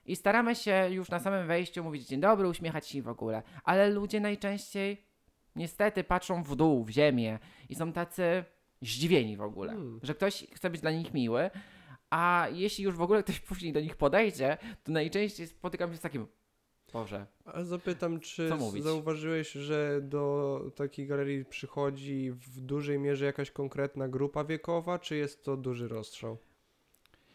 i 0.07 0.17
staramy 0.17 0.55
się 0.55 0.89
już 0.91 1.09
na 1.09 1.21
samym 1.21 1.47
wejściu 1.47 1.85
mówić 1.85 2.07
dzień 2.07 2.21
dobry, 2.21 2.49
uśmiechać 2.49 2.89
się 2.89 3.03
w 3.03 3.09
ogóle. 3.09 3.43
Ale 3.65 3.91
ludzie 3.91 4.21
najczęściej 4.21 5.05
niestety 5.57 6.05
patrzą 6.05 6.43
w 6.43 6.57
dół, 6.57 6.85
w 6.85 6.91
ziemię 6.91 7.39
i 7.69 7.75
są 7.75 7.93
tacy 7.93 8.45
zdziwieni 8.83 9.37
w 9.37 9.43
ogóle, 9.43 9.73
Hmm. 9.73 10.01
że 10.03 10.15
ktoś 10.15 10.47
chce 10.55 10.71
być 10.71 10.81
dla 10.81 10.91
nich 10.91 11.15
miły, 11.15 11.51
a 12.11 12.49
jeśli 12.53 12.85
już 12.85 12.95
w 12.95 13.03
ogóle 13.03 13.23
ktoś 13.23 13.41
później 13.41 13.73
do 13.73 13.81
nich 13.81 13.97
podejdzie, 13.97 14.59
to 14.85 14.93
najczęściej 14.93 15.47
spotykam 15.47 15.91
się 15.91 15.97
z 15.97 16.01
takim, 16.01 16.27
Boże, 16.93 17.27
A 17.45 17.65
zapytam, 17.65 18.21
czy 18.21 18.49
zauważyłeś, 18.83 19.53
że 19.53 20.01
do 20.03 20.61
takiej 20.75 21.07
galerii 21.07 21.45
przychodzi 21.45 22.31
w 22.31 22.61
dużej 22.61 22.99
mierze 22.99 23.25
jakaś 23.25 23.51
konkretna 23.51 24.09
grupa 24.09 24.45
wiekowa, 24.45 24.99
czy 24.99 25.17
jest 25.17 25.45
to 25.45 25.57
duży 25.57 25.89
rozstrzał? 25.89 26.39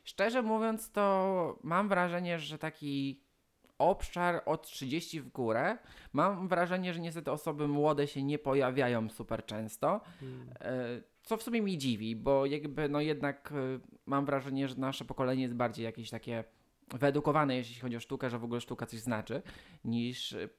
Szczerze 0.10 0.42
mówiąc, 0.42 0.92
to 0.92 1.60
mam 1.64 1.90
wrażenie, 1.90 2.40
że 2.40 2.58
taki 2.58 3.22
obszar 3.78 4.42
od 4.46 4.68
30 4.68 5.22
w 5.22 5.30
górę, 5.30 5.78
mam 6.14 6.48
wrażenie, 6.48 6.94
że 6.94 7.00
niestety 7.00 7.32
osoby 7.32 7.68
młode 7.68 8.08
się 8.08 8.24
nie 8.24 8.40
pojawiają 8.40 9.10
super 9.10 9.46
często, 9.46 10.02
Hmm. 10.20 10.50
e, 10.60 11.02
co 11.24 11.38
w 11.38 11.44
sumie 11.44 11.62
mi 11.62 11.78
dziwi, 11.78 12.16
bo 12.16 12.46
jakby 12.46 12.90
no 12.90 13.02
jednak 13.02 13.52
e, 13.52 13.80
mam 14.06 14.26
wrażenie, 14.26 14.68
że 14.68 14.76
nasze 14.76 15.06
pokolenie 15.06 15.42
jest 15.42 15.56
bardziej 15.56 15.86
jakieś 15.86 16.10
takie 16.10 16.44
wyedukowane, 16.94 17.56
jeśli 17.56 17.82
chodzi 17.82 17.96
o 17.96 18.00
sztukę, 18.00 18.30
że 18.30 18.40
w 18.40 18.44
ogóle 18.44 18.62
sztuka 18.62 18.86
coś 18.86 19.00
znaczy, 19.00 19.42
niż 19.84 20.34
e, 20.34 20.50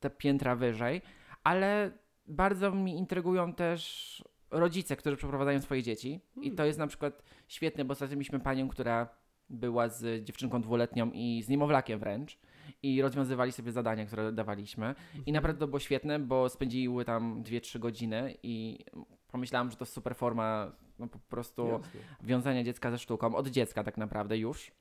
te 0.00 0.10
piętra 0.10 0.56
wyżej, 0.56 1.02
ale 1.44 1.90
bardzo 2.26 2.70
mi 2.70 2.98
intrygują 2.98 3.54
też 3.54 4.24
rodzice, 4.50 4.96
którzy 4.96 5.16
przeprowadzają 5.16 5.60
swoje 5.60 5.82
dzieci. 5.82 6.20
I 6.42 6.52
to 6.52 6.64
jest 6.64 6.78
na 6.78 6.86
przykład 6.86 7.22
świetne, 7.48 7.84
bo 7.84 7.92
ostatnio 7.92 8.16
mieliśmy 8.16 8.40
panią, 8.40 8.68
która 8.68 9.08
była 9.50 9.88
z 9.88 10.24
dziewczynką 10.24 10.60
dwuletnią 10.62 11.10
i 11.14 11.42
z 11.42 11.48
niemowlakiem 11.48 12.00
wręcz. 12.00 12.38
I 12.82 13.02
rozwiązywali 13.02 13.52
sobie 13.52 13.72
zadania, 13.72 14.06
które 14.06 14.32
dawaliśmy. 14.32 14.94
I 15.26 15.32
naprawdę 15.32 15.60
to 15.60 15.68
było 15.68 15.80
świetne, 15.80 16.18
bo 16.18 16.48
spędziły 16.48 17.04
tam 17.04 17.42
2-3 17.42 17.78
godziny 17.78 18.34
i 18.42 18.84
pomyślałam, 19.28 19.70
że 19.70 19.76
to 19.76 19.86
super 19.86 20.16
forma 20.16 20.72
no 20.98 21.08
po 21.08 21.18
prostu 21.18 21.68
Jasne. 21.68 22.00
wiązania 22.22 22.64
dziecka 22.64 22.90
ze 22.90 22.98
sztuką, 22.98 23.34
od 23.34 23.48
dziecka 23.48 23.84
tak 23.84 23.96
naprawdę 23.96 24.38
już, 24.38 24.72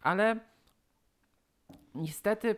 ale 0.00 0.40
niestety 1.94 2.56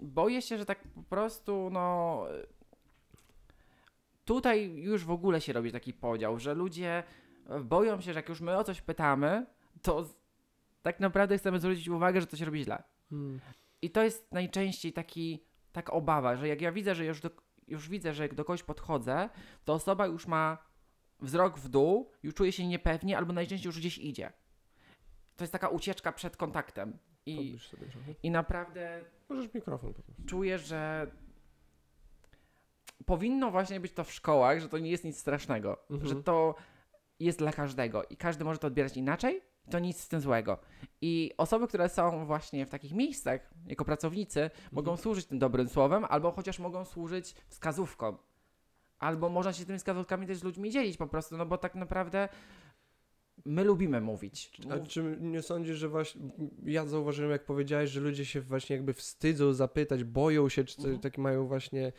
boję 0.00 0.42
się, 0.42 0.58
że 0.58 0.66
tak 0.66 0.78
po 0.94 1.02
prostu 1.02 1.68
no 1.72 2.24
tutaj 4.24 4.72
już 4.74 5.04
w 5.04 5.10
ogóle 5.10 5.40
się 5.40 5.52
robi 5.52 5.72
taki 5.72 5.92
podział, 5.92 6.38
że 6.38 6.54
ludzie 6.54 7.02
boją 7.64 8.00
się, 8.00 8.12
że 8.12 8.20
jak 8.20 8.28
już 8.28 8.40
my 8.40 8.56
o 8.56 8.64
coś 8.64 8.80
pytamy, 8.80 9.46
to 9.82 10.04
tak 10.82 11.00
naprawdę 11.00 11.38
chcemy 11.38 11.60
zwrócić 11.60 11.88
uwagę, 11.88 12.20
że 12.20 12.26
to 12.26 12.36
się 12.36 12.44
robi 12.44 12.64
źle. 12.64 12.82
Hmm. 13.10 13.40
I 13.82 13.90
to 13.90 14.02
jest 14.02 14.32
najczęściej 14.32 14.92
taki, 14.92 15.44
taka 15.72 15.92
obawa, 15.92 16.36
że 16.36 16.48
jak 16.48 16.60
ja 16.60 16.72
widzę, 16.72 16.94
że 16.94 17.04
już, 17.04 17.20
do, 17.20 17.30
już 17.68 17.88
widzę, 17.88 18.14
że 18.14 18.22
jak 18.22 18.34
do 18.34 18.44
kogoś 18.44 18.62
podchodzę, 18.62 19.28
to 19.64 19.72
osoba 19.72 20.06
już 20.06 20.26
ma 20.26 20.58
wzrok 21.20 21.58
w 21.58 21.68
dół, 21.68 22.10
już 22.22 22.34
czuje 22.34 22.52
się 22.52 22.66
niepewnie, 22.66 23.18
albo 23.18 23.32
najczęściej 23.32 23.68
już 23.68 23.78
gdzieś 23.78 23.98
idzie. 23.98 24.32
To 25.36 25.44
jest 25.44 25.52
taka 25.52 25.68
ucieczka 25.68 26.12
przed 26.12 26.36
kontaktem. 26.36 26.98
I, 27.26 27.58
i 28.22 28.30
naprawdę 28.30 29.04
Możesz 29.28 29.54
mikrofon 29.54 29.94
czuję, 30.26 30.58
że 30.58 31.10
powinno 33.06 33.50
właśnie 33.50 33.80
być 33.80 33.92
to 33.92 34.04
w 34.04 34.12
szkołach, 34.12 34.60
że 34.60 34.68
to 34.68 34.78
nie 34.78 34.90
jest 34.90 35.04
nic 35.04 35.18
strasznego, 35.18 35.78
Mhm. 35.90 36.08
że 36.08 36.22
to 36.22 36.54
jest 37.20 37.38
dla 37.38 37.52
każdego 37.52 38.04
i 38.04 38.16
każdy 38.16 38.44
może 38.44 38.58
to 38.58 38.66
odbierać 38.66 38.96
inaczej. 38.96 39.40
To 39.70 39.78
nic 39.78 40.00
z 40.00 40.08
tym 40.08 40.20
złego. 40.20 40.58
I 41.00 41.32
osoby, 41.36 41.68
które 41.68 41.88
są 41.88 42.26
właśnie 42.26 42.66
w 42.66 42.70
takich 42.70 42.92
miejscach 42.94 43.50
jako 43.66 43.84
pracownicy, 43.84 44.50
mogą 44.72 44.96
służyć 44.96 45.26
tym 45.26 45.38
dobrym 45.38 45.68
słowem, 45.68 46.04
albo 46.08 46.32
chociaż 46.32 46.58
mogą 46.58 46.84
służyć 46.84 47.34
wskazówką. 47.48 48.16
Albo 48.98 49.28
można 49.28 49.52
się 49.52 49.64
tymi 49.64 49.78
wskazówkami 49.78 50.26
też 50.26 50.38
z 50.38 50.44
ludźmi 50.44 50.70
dzielić 50.70 50.96
po 50.96 51.06
prostu, 51.06 51.36
no 51.36 51.46
bo 51.46 51.58
tak 51.58 51.74
naprawdę 51.74 52.28
my 53.44 53.64
lubimy 53.64 54.00
mówić. 54.00 54.52
A 54.70 54.78
czy 54.78 55.16
nie 55.20 55.42
sądzisz, 55.42 55.76
że 55.76 55.88
właśnie, 55.88 56.22
ja 56.64 56.86
zauważyłem 56.86 57.30
jak 57.30 57.44
powiedziałeś, 57.44 57.90
że 57.90 58.00
ludzie 58.00 58.24
się 58.24 58.40
właśnie 58.40 58.76
jakby 58.76 58.94
wstydzą 58.94 59.52
zapytać, 59.52 60.04
boją 60.04 60.48
się, 60.48 60.64
czy 60.64 60.76
coś 60.76 60.84
Mhm. 60.84 61.00
taki 61.00 61.20
mają 61.20 61.46
właśnie, 61.46 61.92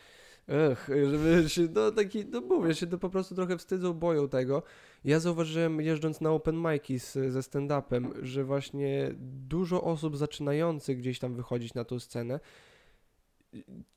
ech, 0.48 0.88
żeby 1.10 1.48
się, 1.48 1.68
no 1.74 1.90
taki, 1.90 2.24
no 2.24 2.40
mówię, 2.40 2.74
się 2.74 2.86
to 2.86 2.98
po 2.98 3.10
prostu 3.10 3.34
trochę 3.34 3.58
wstydzą, 3.58 3.92
boją 3.92 4.28
tego. 4.28 4.62
Ja 5.04 5.20
zauważyłem 5.20 5.80
jeżdżąc 5.80 6.20
na 6.20 6.30
open 6.30 6.56
mic'i 6.56 6.98
ze 7.30 7.40
stand-upem, 7.40 8.10
że 8.22 8.44
właśnie 8.44 9.14
dużo 9.48 9.82
osób 9.82 10.16
zaczynających 10.16 10.98
gdzieś 10.98 11.18
tam 11.18 11.34
wychodzić 11.34 11.74
na 11.74 11.84
tą 11.84 11.98
scenę 12.00 12.40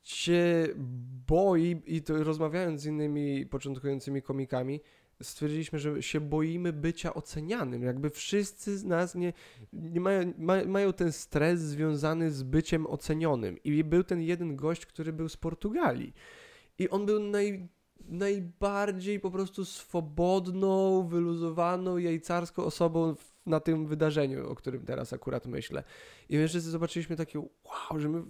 się 0.02 0.68
boi 1.26 1.82
i 1.86 2.02
to 2.02 2.24
rozmawiając 2.24 2.80
z 2.80 2.86
innymi 2.86 3.46
początkującymi 3.46 4.22
komikami, 4.22 4.80
stwierdziliśmy, 5.22 5.78
że 5.78 6.02
się 6.02 6.20
boimy 6.20 6.72
bycia 6.72 7.14
ocenianym. 7.14 7.82
Jakby 7.82 8.10
wszyscy 8.10 8.78
z 8.78 8.84
nas 8.84 9.14
nie, 9.14 9.32
nie 9.72 10.00
mają, 10.00 10.32
ma, 10.38 10.64
mają 10.64 10.92
ten 10.92 11.12
stres 11.12 11.60
związany 11.60 12.30
z 12.30 12.42
byciem 12.42 12.86
ocenionym. 12.86 13.62
I 13.64 13.84
był 13.84 14.04
ten 14.04 14.20
jeden 14.20 14.56
gość, 14.56 14.86
który 14.86 15.12
był 15.12 15.28
z 15.28 15.36
Portugalii. 15.36 16.12
I 16.78 16.88
on 16.88 17.06
był 17.06 17.20
naj, 17.20 17.68
najbardziej 18.08 19.20
po 19.20 19.30
prostu 19.30 19.64
swobodną, 19.64 21.06
wyluzowaną, 21.08 21.96
jajcarską 21.98 22.64
osobą 22.64 23.14
na 23.46 23.60
tym 23.60 23.86
wydarzeniu, 23.86 24.50
o 24.50 24.54
którym 24.54 24.84
teraz 24.84 25.12
akurat 25.12 25.46
myślę. 25.46 25.84
I 26.28 26.36
my 26.36 26.48
wszyscy 26.48 26.70
zobaczyliśmy 26.70 27.16
takie 27.16 27.38
wow, 27.38 28.00
że 28.00 28.08
my 28.08 28.22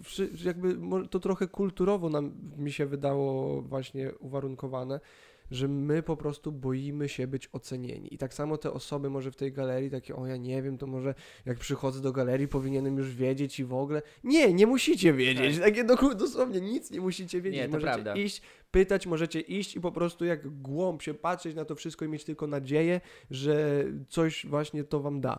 jakby 0.44 0.78
to 1.10 1.20
trochę 1.20 1.48
kulturowo 1.48 2.08
nam 2.08 2.32
mi 2.56 2.72
się 2.72 2.86
wydało 2.86 3.62
właśnie 3.62 4.14
uwarunkowane, 4.14 5.00
że 5.50 5.68
my 5.68 6.02
po 6.02 6.16
prostu 6.16 6.52
boimy 6.52 7.08
się 7.08 7.26
być 7.26 7.48
ocenieni. 7.52 8.14
I 8.14 8.18
tak 8.18 8.34
samo 8.34 8.56
te 8.58 8.72
osoby 8.72 9.10
może 9.10 9.30
w 9.30 9.36
tej 9.36 9.52
galerii 9.52 9.90
takie, 9.90 10.16
o 10.16 10.26
ja 10.26 10.36
nie 10.36 10.62
wiem, 10.62 10.78
to 10.78 10.86
może 10.86 11.14
jak 11.46 11.58
przychodzę 11.58 12.00
do 12.00 12.12
galerii 12.12 12.48
powinienem 12.48 12.98
już 12.98 13.14
wiedzieć 13.14 13.60
i 13.60 13.64
w 13.64 13.74
ogóle. 13.74 14.02
Nie, 14.24 14.52
nie 14.52 14.66
musicie 14.66 15.12
wiedzieć. 15.12 15.58
Takie 15.58 15.84
doku- 15.84 16.14
dosłownie 16.14 16.60
nic 16.60 16.90
nie 16.90 17.00
musicie 17.00 17.40
wiedzieć. 17.40 17.60
Nie, 17.60 17.66
to 17.66 17.72
możecie 17.72 17.92
prawda. 17.92 18.14
iść, 18.14 18.42
pytać, 18.70 19.06
możecie 19.06 19.40
iść 19.40 19.76
i 19.76 19.80
po 19.80 19.92
prostu 19.92 20.24
jak 20.24 20.48
głąb 20.48 21.02
się 21.02 21.14
patrzeć 21.14 21.56
na 21.56 21.64
to 21.64 21.74
wszystko 21.74 22.04
i 22.04 22.08
mieć 22.08 22.24
tylko 22.24 22.46
nadzieję, 22.46 23.00
że 23.30 23.84
coś 24.08 24.46
właśnie 24.46 24.84
to 24.84 25.00
wam 25.00 25.20
da. 25.20 25.38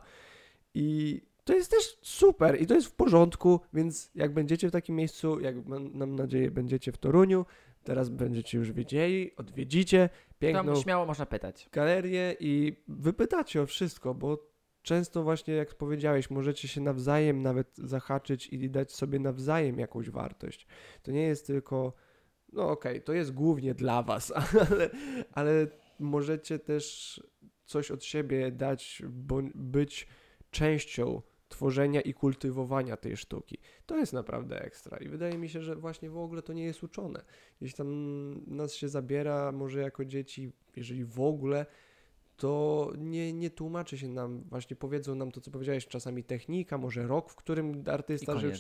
I 0.74 1.22
to 1.44 1.54
jest 1.54 1.72
też 1.72 1.98
super 2.02 2.62
i 2.62 2.68
to 2.68 2.74
jest 2.76 2.88
w 2.88 2.92
porządku, 2.92 3.60
więc 3.74 4.12
jak 4.16 4.34
będziecie 4.34 4.70
w 4.70 4.72
takim 4.72 4.96
miejscu, 4.96 5.40
jak 5.40 5.56
mam 5.94 6.16
nadzieję 6.16 6.52
będziecie 6.52 6.92
w 6.92 6.98
Toruniu, 6.98 7.46
teraz 7.88 8.10
będziecie 8.10 8.58
już 8.58 8.72
wiedzieli, 8.72 9.36
odwiedzicie 9.36 10.10
piękną 10.40 10.74
Tam 10.74 10.84
śmiało 10.84 11.06
można 11.06 11.26
pytać. 11.26 11.70
galerię 11.72 12.36
i 12.40 12.84
wypytacie 12.88 13.62
o 13.62 13.66
wszystko, 13.66 14.14
bo 14.14 14.48
często 14.82 15.24
właśnie 15.24 15.54
jak 15.54 15.76
powiedziałeś, 15.76 16.30
możecie 16.30 16.68
się 16.68 16.82
nawzajem 16.82 17.42
nawet 17.42 17.78
zahaczyć 17.78 18.48
i 18.48 18.70
dać 18.70 18.92
sobie 18.92 19.20
nawzajem 19.20 19.80
jakąś 19.80 20.10
wartość. 20.10 20.68
To 21.04 21.12
nie 21.12 21.22
jest 21.22 21.48
tylko, 21.48 21.94
no 22.54 22.70
okej, 22.70 23.02
to 23.02 23.14
jest 23.14 23.34
głównie 23.34 23.74
dla 23.74 24.04
was, 24.04 24.34
ale, 24.72 24.90
ale 25.32 25.68
możecie 26.00 26.60
też 26.60 27.22
coś 27.66 27.92
od 27.92 28.04
siebie 28.04 28.52
dać, 28.52 29.02
bo 29.10 29.42
być 29.56 30.08
częścią 30.52 31.22
tworzenia 31.50 32.02
i 32.02 32.14
kultywowania 32.14 32.98
tej 32.98 33.18
sztuki. 33.18 33.58
To 33.86 33.98
jest 33.98 34.14
naprawdę 34.14 34.62
ekstra 34.62 34.98
i 34.98 35.10
wydaje 35.10 35.38
mi 35.38 35.50
się, 35.50 35.62
że 35.62 35.76
właśnie 35.76 36.10
w 36.10 36.18
ogóle 36.18 36.42
to 36.42 36.54
nie 36.54 36.64
jest 36.64 36.84
uczone. 36.84 37.24
Gdzieś 37.62 37.74
tam 37.74 37.88
nas 38.56 38.74
się 38.74 38.90
zabiera, 38.90 39.52
może 39.52 39.82
jako 39.82 40.06
dzieci, 40.06 40.52
jeżeli 40.76 41.06
w 41.06 41.20
ogóle, 41.22 41.66
to 42.38 42.92
nie, 42.98 43.34
nie 43.34 43.50
tłumaczy 43.50 43.98
się 43.98 44.08
nam, 44.08 44.44
właśnie 44.44 44.76
powiedzą 44.76 45.16
nam 45.16 45.32
to, 45.32 45.42
co 45.42 45.52
powiedziałeś, 45.52 45.88
czasami 45.88 46.24
technika, 46.24 46.78
może 46.78 47.08
rok, 47.08 47.30
w 47.30 47.36
którym 47.36 47.84
artysta 47.86 48.40
żył, 48.40 48.52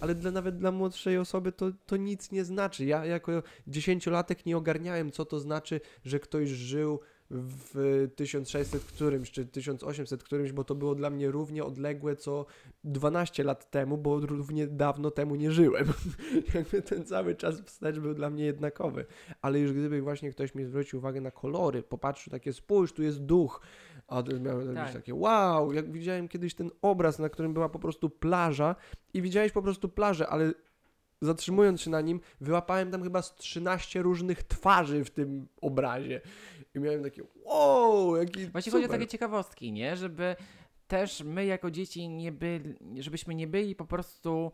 ale 0.00 0.14
dla, 0.14 0.30
nawet 0.30 0.58
dla 0.58 0.72
młodszej 0.72 1.18
osoby 1.18 1.52
to, 1.52 1.72
to 1.86 1.96
nic 1.96 2.32
nie 2.32 2.44
znaczy. 2.44 2.84
Ja 2.84 3.04
jako 3.04 3.42
dziesięciolatek 3.66 4.46
nie 4.46 4.56
ogarniałem, 4.56 5.12
co 5.12 5.24
to 5.24 5.40
znaczy, 5.40 5.80
że 6.04 6.20
ktoś 6.20 6.48
żył 6.48 7.00
w 7.30 8.08
1600 8.16 8.84
którymś, 8.84 9.30
czy 9.30 9.46
1800 9.46 10.24
którymś, 10.24 10.52
bo 10.52 10.64
to 10.64 10.74
było 10.74 10.94
dla 10.94 11.10
mnie 11.10 11.30
równie 11.30 11.64
odległe, 11.64 12.16
co 12.16 12.46
12 12.84 13.44
lat 13.44 13.70
temu, 13.70 13.98
bo 13.98 14.20
równie 14.20 14.66
dawno 14.66 15.10
temu 15.10 15.34
nie 15.34 15.50
żyłem. 15.50 15.86
Jakby 16.54 16.82
ten 16.82 17.04
cały 17.04 17.34
czas 17.34 17.60
wstecz 17.60 17.98
był 17.98 18.14
dla 18.14 18.30
mnie 18.30 18.44
jednakowy. 18.44 19.06
Ale 19.42 19.58
już 19.60 19.72
gdyby 19.72 20.02
właśnie 20.02 20.30
ktoś 20.30 20.54
mi 20.54 20.64
zwrócił 20.64 20.98
uwagę 20.98 21.20
na 21.20 21.30
kolory, 21.30 21.82
popatrzył 21.82 22.30
takie, 22.30 22.52
spójrz, 22.52 22.92
tu 22.92 23.02
jest 23.02 23.22
duch, 23.24 23.60
a 24.08 24.22
być 24.22 24.34
Tak. 24.74 24.92
takie, 24.92 25.14
wow, 25.14 25.72
jak 25.72 25.92
widziałem 25.92 26.28
kiedyś 26.28 26.54
ten 26.54 26.70
obraz, 26.82 27.18
na 27.18 27.28
którym 27.28 27.54
była 27.54 27.68
po 27.68 27.78
prostu 27.78 28.10
plaża 28.10 28.76
i 29.14 29.22
widziałeś 29.22 29.52
po 29.52 29.62
prostu 29.62 29.88
plażę, 29.88 30.28
ale 30.28 30.52
zatrzymując 31.22 31.80
się 31.80 31.90
na 31.90 32.00
nim, 32.00 32.20
wyłapałem 32.40 32.90
tam 32.90 33.02
chyba 33.02 33.22
z 33.22 33.34
13 33.34 34.02
różnych 34.02 34.42
twarzy 34.42 35.04
w 35.04 35.10
tym 35.10 35.48
obrazie. 35.60 36.20
I 36.76 36.80
miałem 36.80 37.02
takie, 37.02 37.22
wow, 37.44 38.16
jaki 38.16 38.46
Właśnie 38.46 38.72
super. 38.72 38.72
chodzi 38.72 38.94
o 38.94 38.98
takie 38.98 39.06
ciekawostki, 39.06 39.72
nie? 39.72 39.96
Żeby 39.96 40.36
też 40.88 41.22
my 41.24 41.44
jako 41.44 41.70
dzieci 41.70 42.08
nie 42.08 42.32
byli, 42.32 42.74
żebyśmy 42.98 43.34
nie 43.34 43.46
byli 43.46 43.74
po 43.74 43.84
prostu 43.84 44.52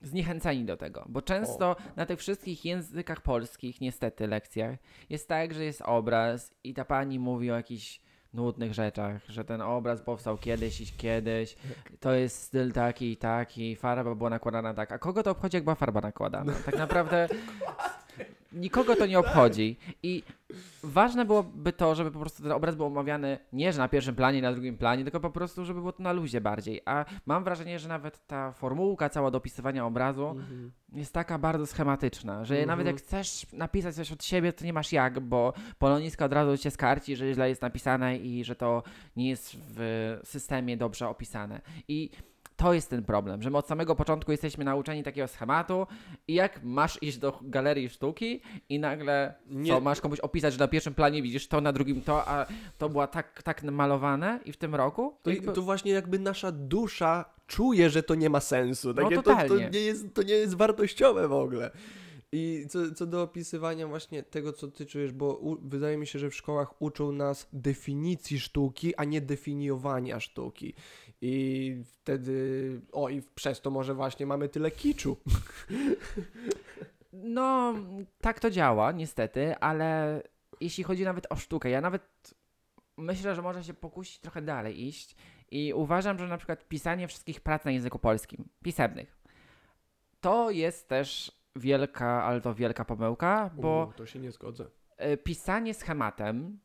zniechęcani 0.00 0.64
do 0.64 0.76
tego, 0.76 1.04
bo 1.08 1.22
często 1.22 1.76
na 1.96 2.06
tych 2.06 2.18
wszystkich 2.18 2.64
językach 2.64 3.20
polskich, 3.20 3.80
niestety, 3.80 4.26
lekcjach 4.26 4.78
jest 5.10 5.28
tak, 5.28 5.54
że 5.54 5.64
jest 5.64 5.82
obraz 5.82 6.54
i 6.64 6.74
ta 6.74 6.84
pani 6.84 7.18
mówi 7.18 7.50
o 7.50 7.56
jakichś 7.56 8.00
nudnych 8.32 8.74
rzeczach, 8.74 9.22
że 9.28 9.44
ten 9.44 9.62
obraz 9.62 10.02
powstał 10.02 10.38
kiedyś 10.38 10.80
i 10.80 10.86
kiedyś, 10.86 11.56
to 12.00 12.12
jest 12.12 12.42
styl 12.42 12.72
taki 12.72 13.12
i 13.12 13.16
taki, 13.16 13.76
farba 13.76 14.14
była 14.14 14.30
nakładana 14.30 14.74
tak, 14.74 14.92
a 14.92 14.98
kogo 14.98 15.22
to 15.22 15.30
obchodzi, 15.30 15.56
jak 15.56 15.64
była 15.64 15.74
farba 15.74 16.00
nakładana? 16.00 16.52
Tak 16.64 16.78
naprawdę 16.78 17.28
nikogo 18.54 18.96
to 18.96 19.06
nie 19.06 19.18
obchodzi 19.18 19.76
i 20.02 20.22
ważne 20.82 21.24
byłoby 21.24 21.72
to, 21.72 21.94
żeby 21.94 22.10
po 22.10 22.18
prostu 22.20 22.42
ten 22.42 22.52
obraz 22.52 22.74
był 22.76 22.86
omawiany 22.86 23.38
nie, 23.52 23.72
że 23.72 23.78
na 23.78 23.88
pierwszym 23.88 24.14
planie, 24.14 24.42
na 24.42 24.52
drugim 24.52 24.78
planie, 24.78 25.02
tylko 25.04 25.20
po 25.20 25.30
prostu, 25.30 25.64
żeby 25.64 25.80
było 25.80 25.92
to 25.92 26.02
na 26.02 26.12
luzie 26.12 26.40
bardziej, 26.40 26.80
a 26.84 27.04
mam 27.26 27.44
wrażenie, 27.44 27.78
że 27.78 27.88
nawet 27.88 28.26
ta 28.26 28.52
formułka 28.52 29.08
cała 29.08 29.30
do 29.30 29.38
opisywania 29.38 29.86
obrazu 29.86 30.26
Mhm. 30.28 30.72
jest 30.92 31.12
taka 31.12 31.38
bardzo 31.38 31.66
schematyczna, 31.66 32.44
że 32.44 32.54
Mhm. 32.54 32.68
nawet 32.68 32.86
jak 32.86 32.96
chcesz 32.96 33.46
napisać 33.52 33.94
coś 33.94 34.12
od 34.12 34.24
siebie, 34.24 34.52
to 34.52 34.64
nie 34.64 34.72
masz 34.72 34.92
jak, 34.92 35.20
bo 35.20 35.52
poloniska 35.78 36.24
od 36.24 36.32
razu 36.32 36.56
cię 36.58 36.70
skarci, 36.70 37.16
że 37.16 37.34
źle 37.34 37.48
jest 37.48 37.62
napisane 37.62 38.16
i 38.16 38.44
że 38.44 38.54
to 38.56 38.82
nie 39.16 39.28
jest 39.28 39.56
w 39.56 40.18
systemie 40.24 40.76
dobrze 40.76 41.08
opisane. 41.08 41.60
I 41.88 42.10
to 42.56 42.74
jest 42.74 42.90
ten 42.90 43.04
problem, 43.04 43.42
że 43.42 43.50
my 43.50 43.58
od 43.58 43.66
samego 43.68 43.94
początku 43.94 44.30
jesteśmy 44.30 44.64
nauczeni 44.64 45.02
takiego 45.02 45.28
schematu 45.28 45.86
i 46.28 46.34
jak 46.34 46.60
masz 46.64 47.02
iść 47.02 47.18
do 47.18 47.38
galerii 47.42 47.88
sztuki 47.88 48.40
i 48.68 48.78
nagle 48.78 49.34
Nie- 49.46 49.72
co, 49.72 49.80
masz 49.80 50.00
komuś 50.00 50.20
opisać, 50.20 50.52
że 50.52 50.58
na 50.58 50.68
pierwszym 50.68 50.94
planie 50.94 51.22
widzisz 51.22 51.48
to, 51.48 51.60
na 51.60 51.72
drugim 51.72 52.02
to, 52.02 52.28
a 52.28 52.46
to 52.78 52.88
było 52.88 53.06
tak, 53.06 53.42
tak 53.42 53.62
malowane 53.62 54.40
i 54.44 54.52
w 54.52 54.56
tym 54.56 54.74
roku? 54.74 55.16
To, 55.22 55.30
jakby- 55.30 55.52
to 55.52 55.62
właśnie 55.62 55.92
jakby 55.92 56.18
nasza 56.18 56.52
dusza 56.52 57.24
czuje, 57.46 57.90
że 57.90 58.02
to 58.02 58.14
nie 58.14 58.30
ma 58.30 58.40
sensu. 58.40 58.88
No, 58.88 58.94
Takie 58.94 59.16
to, 59.16 59.22
to, 59.22 59.30
totalnie. 59.30 59.70
nie 59.72 59.80
jest, 59.80 60.14
to 60.14 60.22
nie 60.22 60.34
jest 60.34 60.54
wartościowe 60.54 61.28
w 61.28 61.32
ogóle. 61.32 61.70
I 62.36 62.66
co, 62.68 62.94
co 62.94 63.06
do 63.06 63.22
opisywania 63.22 63.86
właśnie 63.88 64.22
tego, 64.22 64.52
co 64.52 64.68
ty 64.68 64.86
czujesz, 64.86 65.12
bo 65.12 65.34
u, 65.36 65.56
wydaje 65.68 65.96
mi 65.96 66.06
się, 66.06 66.18
że 66.18 66.30
w 66.30 66.34
szkołach 66.34 66.82
uczą 66.82 67.12
nas 67.12 67.48
definicji 67.52 68.40
sztuki, 68.40 68.96
a 68.96 69.04
nie 69.04 69.20
definiowania 69.20 70.20
sztuki. 70.20 70.74
I 71.26 71.76
wtedy, 71.84 72.80
o 72.92 73.08
i 73.08 73.22
przez 73.34 73.60
to 73.60 73.70
może 73.70 73.94
właśnie 73.94 74.26
mamy 74.26 74.48
tyle 74.48 74.70
kiczu. 74.70 75.16
No, 77.12 77.74
tak 78.20 78.40
to 78.40 78.50
działa, 78.50 78.92
niestety, 78.92 79.56
ale 79.58 80.22
jeśli 80.60 80.84
chodzi 80.84 81.04
nawet 81.04 81.26
o 81.30 81.36
sztukę, 81.36 81.70
ja 81.70 81.80
nawet 81.80 82.34
myślę, 82.96 83.34
że 83.34 83.42
można 83.42 83.62
się 83.62 83.74
pokusić 83.74 84.18
trochę 84.18 84.42
dalej 84.42 84.86
iść 84.86 85.16
i 85.50 85.72
uważam, 85.74 86.18
że 86.18 86.28
na 86.28 86.36
przykład 86.36 86.68
pisanie 86.68 87.08
wszystkich 87.08 87.40
prac 87.40 87.64
na 87.64 87.70
języku 87.70 87.98
polskim, 87.98 88.48
pisemnych, 88.62 89.16
to 90.20 90.50
jest 90.50 90.88
też 90.88 91.32
wielka, 91.56 92.24
ale 92.24 92.40
to 92.40 92.54
wielka 92.54 92.84
pomyłka, 92.84 93.50
bo 93.56 93.88
U, 93.90 93.98
to 93.98 94.06
się 94.06 94.18
nie 94.18 94.32
zgodzę. 94.32 94.66
e, 94.96 95.16
pisanie 95.16 95.74
schematem, 95.74 96.58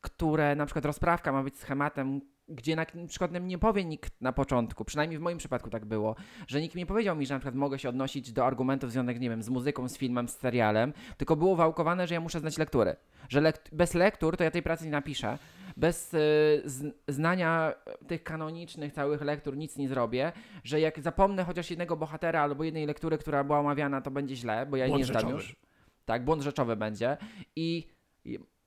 które 0.00 0.54
na 0.54 0.66
przykład 0.66 0.84
rozprawka 0.84 1.32
ma 1.32 1.42
być 1.42 1.58
schematem, 1.58 2.20
gdzie 2.54 2.76
na, 2.76 2.86
na 2.94 3.06
przykład 3.06 3.30
nie 3.40 3.58
powie 3.58 3.84
nikt 3.84 4.20
na 4.20 4.32
początku, 4.32 4.84
przynajmniej 4.84 5.18
w 5.18 5.22
moim 5.22 5.38
przypadku 5.38 5.70
tak 5.70 5.84
było, 5.84 6.16
że 6.46 6.60
nikt 6.60 6.74
nie 6.74 6.86
powiedział 6.86 7.16
mi, 7.16 7.26
że 7.26 7.34
na 7.34 7.40
przykład 7.40 7.54
mogę 7.54 7.78
się 7.78 7.88
odnosić 7.88 8.32
do 8.32 8.46
argumentów 8.46 8.92
związanych, 8.92 9.20
nie 9.20 9.30
wiem, 9.30 9.42
z 9.42 9.48
muzyką, 9.48 9.88
z 9.88 9.98
filmem, 9.98 10.28
z 10.28 10.38
serialem, 10.38 10.92
tylko 11.16 11.36
było 11.36 11.56
wałkowane, 11.56 12.06
że 12.06 12.14
ja 12.14 12.20
muszę 12.20 12.40
znać 12.40 12.58
lektury. 12.58 12.96
Że 13.28 13.40
lekt 13.40 13.74
bez 13.74 13.94
lektur 13.94 14.36
to 14.36 14.44
ja 14.44 14.50
tej 14.50 14.62
pracy 14.62 14.84
nie 14.84 14.90
napiszę. 14.90 15.38
Bez 15.76 16.14
y, 16.14 16.62
znania 17.08 17.74
tych 18.06 18.22
kanonicznych 18.22 18.92
całych 18.92 19.22
lektur 19.22 19.56
nic 19.56 19.76
nie 19.76 19.88
zrobię, 19.88 20.32
że 20.64 20.80
jak 20.80 21.00
zapomnę 21.00 21.44
chociaż 21.44 21.70
jednego 21.70 21.96
bohatera 21.96 22.42
albo 22.42 22.64
jednej 22.64 22.86
lektury, 22.86 23.18
która 23.18 23.44
była 23.44 23.58
omawiana, 23.58 24.00
to 24.00 24.10
będzie 24.10 24.36
źle, 24.36 24.66
bo 24.66 24.76
ja 24.76 24.86
Błąd 24.86 24.98
nie 24.98 25.04
znam 25.04 25.28
już. 25.28 25.56
Tak, 26.04 26.24
błąd 26.24 26.42
rzeczowy 26.42 26.76
będzie. 26.76 27.16
I 27.56 27.88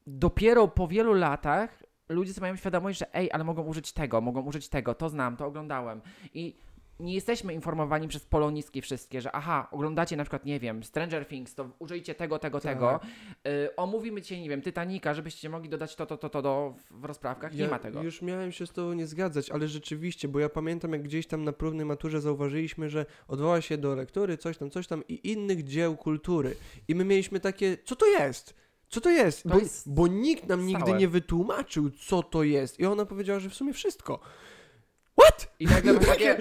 dopiero 0.08 0.68
po 0.68 0.88
wielu 0.88 1.14
latach 1.14 1.84
ludzie 2.10 2.34
sobie 2.34 2.42
mają 2.46 2.56
świadomość, 2.56 3.00
że 3.00 3.16
ej, 3.16 3.32
ale 3.32 3.44
mogą 3.44 3.64
użyć 3.64 3.92
tego, 3.92 4.22
mogą 4.22 4.42
użyć 4.42 4.70
tego, 4.70 4.96
to 4.96 5.10
znam, 5.10 5.38
to 5.38 5.46
oglądałem. 5.46 6.02
I 6.34 6.56
nie 7.00 7.14
jesteśmy 7.14 7.54
informowani 7.54 8.08
przez 8.08 8.26
poloniski 8.26 8.82
wszystkie, 8.82 9.22
że 9.22 9.32
aha, 9.32 9.68
oglądacie 9.72 10.18
na 10.18 10.24
przykład, 10.24 10.46
nie 10.46 10.60
wiem, 10.60 10.84
Stranger 10.84 11.28
Things, 11.28 11.56
to 11.56 11.70
użyjcie 11.80 12.16
tego, 12.16 12.40
tego, 12.40 12.60
Tak. 12.60 12.74
tego. 12.74 13.00
Y, 13.48 13.76
omówimy 13.76 14.22
dzisiaj, 14.22 14.42
nie 14.42 14.50
wiem, 14.50 14.62
Titanica, 14.62 15.14
żebyście 15.14 15.50
mogli 15.50 15.70
dodać 15.70 15.96
to, 15.96 16.06
to, 16.06 16.18
to, 16.18 16.30
to 16.30 16.42
do, 16.42 16.76
w 16.92 17.06
rozprawkach. 17.06 17.54
Nie 17.54 17.64
Ja 17.64 17.70
ma 17.70 17.80
tego. 17.80 18.04
Już 18.04 18.22
miałem 18.22 18.52
się 18.52 18.68
z 18.68 18.72
tobą 18.72 18.94
nie 18.94 19.08
zgadzać, 19.08 19.50
ale 19.50 19.68
rzeczywiście, 19.68 20.28
bo 20.28 20.40
ja 20.40 20.50
pamiętam, 20.50 20.94
jak 20.94 21.04
gdzieś 21.04 21.28
tam 21.28 21.44
na 21.44 21.52
próbnej 21.54 21.86
maturze 21.86 22.22
zauważyliśmy, 22.22 22.90
że 22.90 23.06
odwoła 23.28 23.62
się 23.62 23.78
do 23.78 23.96
lektury, 23.96 24.38
coś 24.38 24.58
tam, 24.58 24.70
coś 24.70 24.88
tam 24.88 25.04
i 25.08 25.32
innych 25.32 25.64
dzieł 25.64 25.98
kultury. 25.98 26.56
I 26.88 26.96
my 26.96 27.06
mieliśmy 27.06 27.40
takie, 27.40 27.78
co 27.86 27.96
to 27.96 28.06
jest? 28.06 28.65
Co 28.96 29.02
to 29.02 29.10
jest? 29.10 29.44
To 29.44 29.50
bo, 29.50 29.60
jest 29.60 29.94
bo 29.94 30.08
nikt 30.08 30.48
nam 30.48 30.66
nigdy 30.66 30.94
nie 30.94 31.08
wytłumaczył, 31.08 31.90
co 31.90 32.24
to 32.24 32.44
jest. 32.44 32.80
I 32.80 32.86
ona 32.86 33.06
powiedziała, 33.06 33.40
że 33.40 33.50
w 33.50 33.54
sumie 33.54 33.74
wszystko. 33.74 34.20
What? 35.22 35.56
I 35.60 35.66
nagle 35.66 35.94
masz 35.98 36.06
takie, 36.06 36.38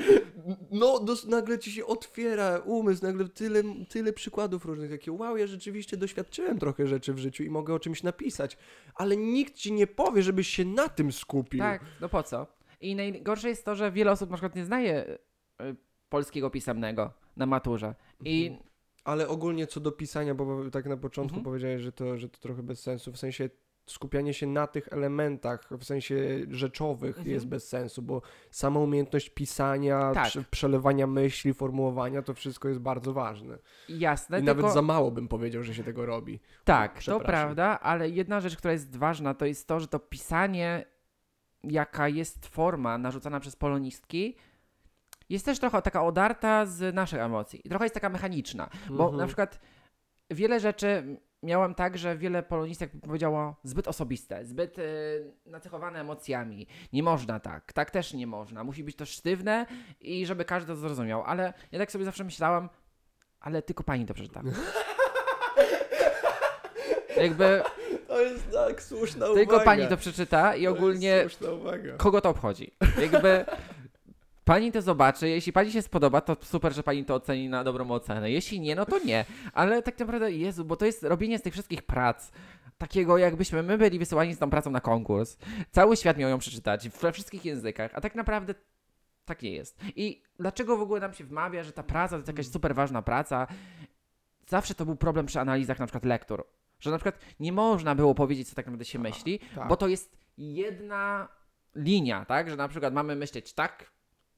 No, 0.70 1.00
dos- 1.00 1.26
nagle 1.26 1.58
ci 1.58 1.72
się 1.72 1.86
otwiera 1.86 2.58
umysł, 2.58 3.02
nagle 3.02 3.28
tyle, 3.28 3.62
tyle 3.88 4.12
przykładów 4.12 4.64
różnych, 4.64 4.90
takie 4.90 5.12
wow, 5.12 5.36
ja 5.36 5.46
rzeczywiście 5.46 5.96
doświadczyłem 5.96 6.58
trochę 6.58 6.86
rzeczy 6.86 7.14
w 7.14 7.18
życiu 7.18 7.42
i 7.42 7.50
mogę 7.50 7.74
o 7.74 7.78
czymś 7.80 8.02
napisać, 8.02 8.56
ale 8.94 9.16
nikt 9.16 9.54
ci 9.54 9.72
nie 9.72 9.86
powie, 9.86 10.22
żebyś 10.22 10.48
się 10.48 10.64
na 10.64 10.88
tym 10.88 11.12
skupił. 11.12 11.60
tak, 11.60 11.82
no 12.00 12.08
po 12.08 12.22
co? 12.22 12.46
I 12.80 12.94
najgorsze 12.96 13.48
jest 13.48 13.64
to, 13.64 13.74
że 13.74 13.92
wiele 13.92 14.10
osób 14.12 14.30
na 14.30 14.36
przykład 14.36 14.56
nie 14.56 14.64
znaje 14.64 15.18
y, 15.60 15.76
polskiego 16.08 16.50
pisemnego 16.50 17.12
na 17.36 17.46
maturze. 17.46 17.94
I 18.24 18.46
Mhm. 18.46 18.68
Ale 19.04 19.28
ogólnie 19.28 19.66
co 19.66 19.80
do 19.80 19.92
pisania, 19.92 20.34
bo 20.34 20.70
tak 20.70 20.86
na 20.86 20.96
początku 20.96 21.36
Mhm. 21.36 21.44
powiedziałeś, 21.44 21.82
że 21.82 21.92
to, 21.92 22.18
że 22.18 22.28
to 22.28 22.38
trochę 22.40 22.62
bez 22.62 22.80
sensu, 22.82 23.12
w 23.12 23.18
sensie 23.18 23.50
skupianie 23.86 24.34
się 24.34 24.46
na 24.46 24.66
tych 24.66 24.88
elementach, 24.92 25.68
w 25.78 25.84
sensie 25.84 26.16
rzeczowych 26.50 27.08
Mhm. 27.18 27.28
jest 27.34 27.46
bez 27.46 27.68
sensu, 27.68 28.02
bo 28.02 28.22
sama 28.50 28.80
umiejętność 28.80 29.30
pisania, 29.30 30.10
Tak. 30.14 30.26
prze- 30.28 30.44
przelewania 30.50 31.06
myśli, 31.06 31.54
formułowania, 31.54 32.22
to 32.22 32.34
wszystko 32.34 32.68
jest 32.68 32.80
bardzo 32.80 33.12
ważne. 33.12 33.58
jasne, 33.88 34.40
I 34.40 34.44
tylko... 34.44 34.56
nawet 34.62 34.74
za 34.74 34.82
mało 34.82 35.10
bym 35.10 35.28
powiedział, 35.28 35.62
że 35.62 35.74
się 35.74 35.84
tego 35.84 36.06
robi. 36.06 36.40
Tak, 36.64 37.02
to 37.02 37.20
prawda, 37.20 37.80
ale 37.80 38.08
jedna 38.10 38.40
rzecz, 38.40 38.56
która 38.56 38.72
jest 38.72 38.96
ważna, 38.96 39.34
to 39.34 39.46
jest 39.46 39.68
to, 39.68 39.80
że 39.80 39.88
to 39.88 39.98
pisanie, 39.98 40.84
jaka 41.64 42.08
jest 42.08 42.46
forma 42.46 42.98
narzucana 42.98 43.40
przez 43.40 43.56
polonistki, 43.56 44.36
jest 45.30 45.44
też 45.44 45.58
trochę 45.58 45.82
taka 45.82 46.04
odarta 46.04 46.66
z 46.66 46.94
naszych 46.94 47.20
emocji. 47.20 47.60
I 47.64 47.68
trochę 47.68 47.84
jest 47.84 47.94
taka 47.94 48.08
mechaniczna, 48.08 48.68
bo 48.90 49.02
Mhm. 49.04 49.16
na 49.16 49.26
przykład 49.26 49.60
wiele 50.30 50.60
rzeczy 50.60 51.16
miałam 51.42 51.74
tak, 51.74 51.98
że 51.98 52.16
wiele 52.16 52.42
polonistek 52.42 52.90
powiedziało 53.06 53.56
zbyt 53.64 53.88
osobiste, 53.88 54.44
zbyt 54.44 54.78
y, 54.78 55.32
nacechowane 55.46 56.00
emocjami. 56.00 56.66
Nie 56.92 57.02
można 57.02 57.40
tak, 57.40 57.72
tak 57.72 57.90
też 57.90 58.14
nie 58.14 58.26
można. 58.26 58.64
Musi 58.64 58.84
być 58.84 58.96
to 58.96 59.06
sztywne 59.06 59.66
i 60.00 60.26
żeby 60.26 60.44
każdy 60.44 60.66
to 60.72 60.76
zrozumiał. 60.76 61.22
Ale 61.26 61.52
ja 61.72 61.78
tak 61.78 61.92
sobie 61.92 62.04
zawsze 62.04 62.24
myślałam, 62.24 62.68
ale 63.40 63.62
tylko 63.62 63.84
pani 63.84 64.06
to 64.06 64.14
przeczyta. 64.14 64.42
Jakby 67.16 67.62
To 68.08 68.20
jest 68.20 68.50
tak 68.52 68.82
słuszna 68.82 69.26
uwaga. 69.26 69.40
tylko 69.40 69.60
pani 69.60 69.88
to 69.88 69.96
przeczyta 69.96 70.56
i 70.56 70.66
ogólnie 70.66 71.26
kogo 71.96 72.20
to 72.20 72.28
obchodzi. 72.30 72.74
Jakby 73.00 73.44
pani 74.44 74.72
to 74.72 74.82
zobaczy, 74.82 75.28
jeśli 75.28 75.52
pani 75.52 75.72
się 75.72 75.82
spodoba, 75.82 76.20
to 76.20 76.36
super, 76.42 76.74
że 76.74 76.82
pani 76.82 77.04
to 77.04 77.14
oceni 77.14 77.48
na 77.48 77.64
dobrą 77.64 77.90
ocenę. 77.90 78.30
Jeśli 78.30 78.60
nie, 78.60 78.74
no 78.74 78.86
to 78.86 78.98
nie. 78.98 79.24
Ale 79.52 79.82
tak 79.82 79.98
naprawdę, 79.98 80.32
Jezu, 80.32 80.64
bo 80.64 80.76
to 80.76 80.86
jest 80.86 81.02
robienie 81.02 81.38
z 81.38 81.42
tych 81.42 81.52
wszystkich 81.52 81.82
prac 81.82 82.30
takiego, 82.78 83.18
jakbyśmy 83.18 83.62
my 83.62 83.78
byli 83.78 83.98
wysyłani 83.98 84.34
z 84.34 84.38
tą 84.38 84.50
pracą 84.50 84.70
na 84.70 84.80
konkurs. 84.80 85.36
Cały 85.70 85.96
świat 85.96 86.18
miał 86.18 86.30
ją 86.30 86.38
przeczytać 86.38 86.88
we 86.88 87.12
wszystkich 87.12 87.44
językach, 87.44 87.90
a 87.94 88.00
tak 88.00 88.14
naprawdę 88.14 88.54
tak 89.24 89.42
nie 89.42 89.52
jest. 89.52 89.78
I 89.96 90.22
dlaczego 90.38 90.76
w 90.76 90.80
ogóle 90.80 91.00
nam 91.00 91.14
się 91.14 91.24
wmawia, 91.24 91.62
że 91.62 91.72
ta 91.72 91.82
praca 91.82 92.10
to 92.10 92.16
jest 92.16 92.28
jakaś 92.28 92.46
super 92.46 92.74
ważna 92.74 93.02
praca? 93.02 93.46
Zawsze 94.46 94.74
to 94.74 94.84
był 94.84 94.96
problem 94.96 95.26
przy 95.26 95.40
analizach 95.40 95.78
na 95.78 95.86
przykład 95.86 96.04
lektur. 96.04 96.46
Że 96.80 96.90
na 96.90 96.96
przykład 96.98 97.18
nie 97.40 97.52
można 97.52 97.94
było 97.94 98.14
powiedzieć, 98.14 98.48
co 98.48 98.54
tak 98.54 98.66
naprawdę 98.66 98.84
się 98.84 98.98
myśli, 98.98 99.40
tak. 99.54 99.68
bo 99.68 99.76
to 99.76 99.88
jest 99.88 100.16
jedna 100.38 101.28
linia, 101.74 102.24
tak? 102.24 102.50
Że 102.50 102.56
na 102.56 102.68
przykład 102.68 102.94
mamy 102.94 103.16
myśleć 103.16 103.52
tak 103.52 103.93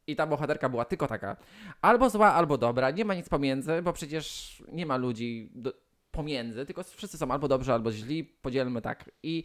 i 0.07 0.17
ta 0.17 0.27
bohaterka 0.27 0.69
była 0.69 0.85
tylko 0.85 1.07
taka. 1.07 1.37
Albo 1.83 2.11
zła, 2.11 2.33
albo 2.33 2.59
dobra. 2.59 2.91
Nie 2.91 3.05
ma 3.05 3.15
nic 3.15 3.29
pomiędzy, 3.29 3.83
bo 3.83 3.93
przecież 3.93 4.57
nie 4.73 4.87
ma 4.87 4.97
ludzi 4.97 5.51
do, 5.55 5.73
pomiędzy, 6.11 6.67
tylko 6.67 6.83
wszyscy 6.85 7.19
są 7.19 7.31
albo 7.31 7.49
dobrzy, 7.49 7.73
albo 7.73 7.93
źli. 7.93 8.25
Podzielmy 8.25 8.83
tak. 8.83 9.11
I 9.23 9.45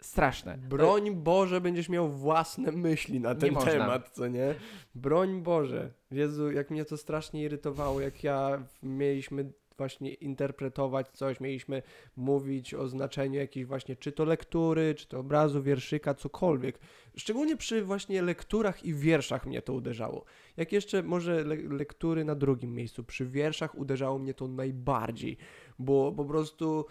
straszne. 0.00 0.58
Broń 0.58 1.10
Boże, 1.10 1.60
będziesz 1.60 1.88
miał 1.88 2.08
własne 2.08 2.72
myśli 2.72 3.20
na 3.20 3.34
ten 3.34 3.56
temat, 3.56 4.10
co 4.12 4.28
nie? 4.28 4.54
Broń 4.94 5.42
Boże. 5.42 5.90
Jezu, 6.10 6.52
jak 6.52 6.70
mnie 6.70 6.84
to 6.84 6.96
strasznie 6.96 7.42
irytowało, 7.42 8.00
jak 8.00 8.24
ja 8.24 8.62
mieliśmy 8.82 9.52
właśnie 9.76 10.14
interpretować 10.14 11.08
coś, 11.08 11.40
mieliśmy 11.40 11.82
mówić 12.16 12.74
o 12.74 12.88
znaczeniu 12.88 13.40
jakiejś 13.40 13.66
właśnie, 13.66 13.96
czy 13.96 14.12
to 14.12 14.24
lektury, 14.24 14.94
czy 14.94 15.08
to 15.08 15.18
obrazu, 15.18 15.62
wierszyka, 15.62 16.14
cokolwiek. 16.14 16.78
Szczególnie 17.16 17.56
przy 17.56 17.84
właśnie 17.84 18.22
lekturach 18.22 18.84
i 18.84 18.94
wierszach 18.94 19.46
mnie 19.46 19.62
to 19.62 19.72
uderzało. 19.72 20.24
Jak 20.56 20.72
jeszcze 20.72 21.02
może 21.02 21.44
le 21.44 21.56
lektury 21.56 22.24
na 22.24 22.34
drugim 22.34 22.74
miejscu, 22.74 23.04
przy 23.04 23.26
wierszach 23.26 23.74
uderzało 23.74 24.18
mnie 24.18 24.34
to 24.34 24.48
najbardziej, 24.48 25.36
bo 25.78 26.12
po 26.12 26.24
prostu... 26.24 26.86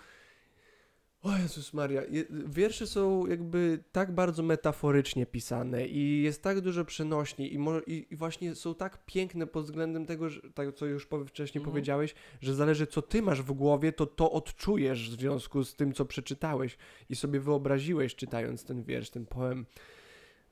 O 1.23 1.37
Jezus 1.37 1.73
Maria, 1.73 2.01
wiersze 2.47 2.87
są 2.87 3.27
jakby 3.27 3.83
tak 3.91 4.11
bardzo 4.15 4.43
metaforycznie 4.43 5.25
pisane 5.25 5.87
i 5.87 6.21
jest 6.21 6.43
tak 6.43 6.61
dużo 6.61 6.85
przenośni 6.85 7.53
i, 7.53 7.59
mo- 7.59 7.79
i, 7.87 8.07
i 8.11 8.15
właśnie 8.15 8.55
są 8.55 8.75
tak 8.75 9.05
piękne 9.05 9.47
pod 9.47 9.65
względem 9.65 10.05
tego, 10.05 10.29
że, 10.29 10.41
tak 10.53 10.75
co 10.75 10.85
już 10.85 11.07
wcześniej 11.27 11.59
Mhm. 11.59 11.71
powiedziałeś, 11.71 12.15
że 12.41 12.55
zależy 12.55 12.87
co 12.87 13.01
ty 13.01 13.21
masz 13.21 13.41
w 13.41 13.51
głowie, 13.51 13.91
to 13.91 14.05
to 14.05 14.31
odczujesz 14.31 15.09
w 15.09 15.19
związku 15.19 15.63
z 15.63 15.75
tym, 15.75 15.93
co 15.93 16.05
przeczytałeś 16.05 16.77
i 17.09 17.15
sobie 17.15 17.39
wyobraziłeś 17.39 18.15
czytając 18.15 18.63
ten 18.63 18.83
wiersz, 18.83 19.09
ten 19.09 19.25
poem. 19.25 19.65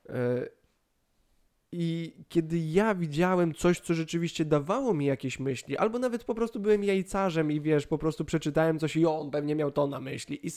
E, 0.09 0.60
I 1.71 2.13
kiedy 2.29 2.59
ja 2.59 2.95
widziałem 2.95 3.53
coś, 3.53 3.79
co 3.79 3.93
rzeczywiście 3.93 4.45
dawało 4.45 4.93
mi 4.93 5.05
jakieś 5.05 5.39
myśli, 5.39 5.77
albo 5.77 5.99
nawet 5.99 6.23
po 6.23 6.35
prostu 6.35 6.59
byłem 6.59 6.83
jajcarzem 6.83 7.51
i 7.51 7.61
wiesz, 7.61 7.87
po 7.87 7.97
prostu 7.97 8.25
przeczytałem 8.25 8.79
coś 8.79 8.95
i 8.95 9.05
on 9.05 9.31
pewnie 9.31 9.55
miał 9.55 9.71
to 9.71 9.87
na 9.87 9.99
myśli. 9.99 10.47
I, 10.47 10.51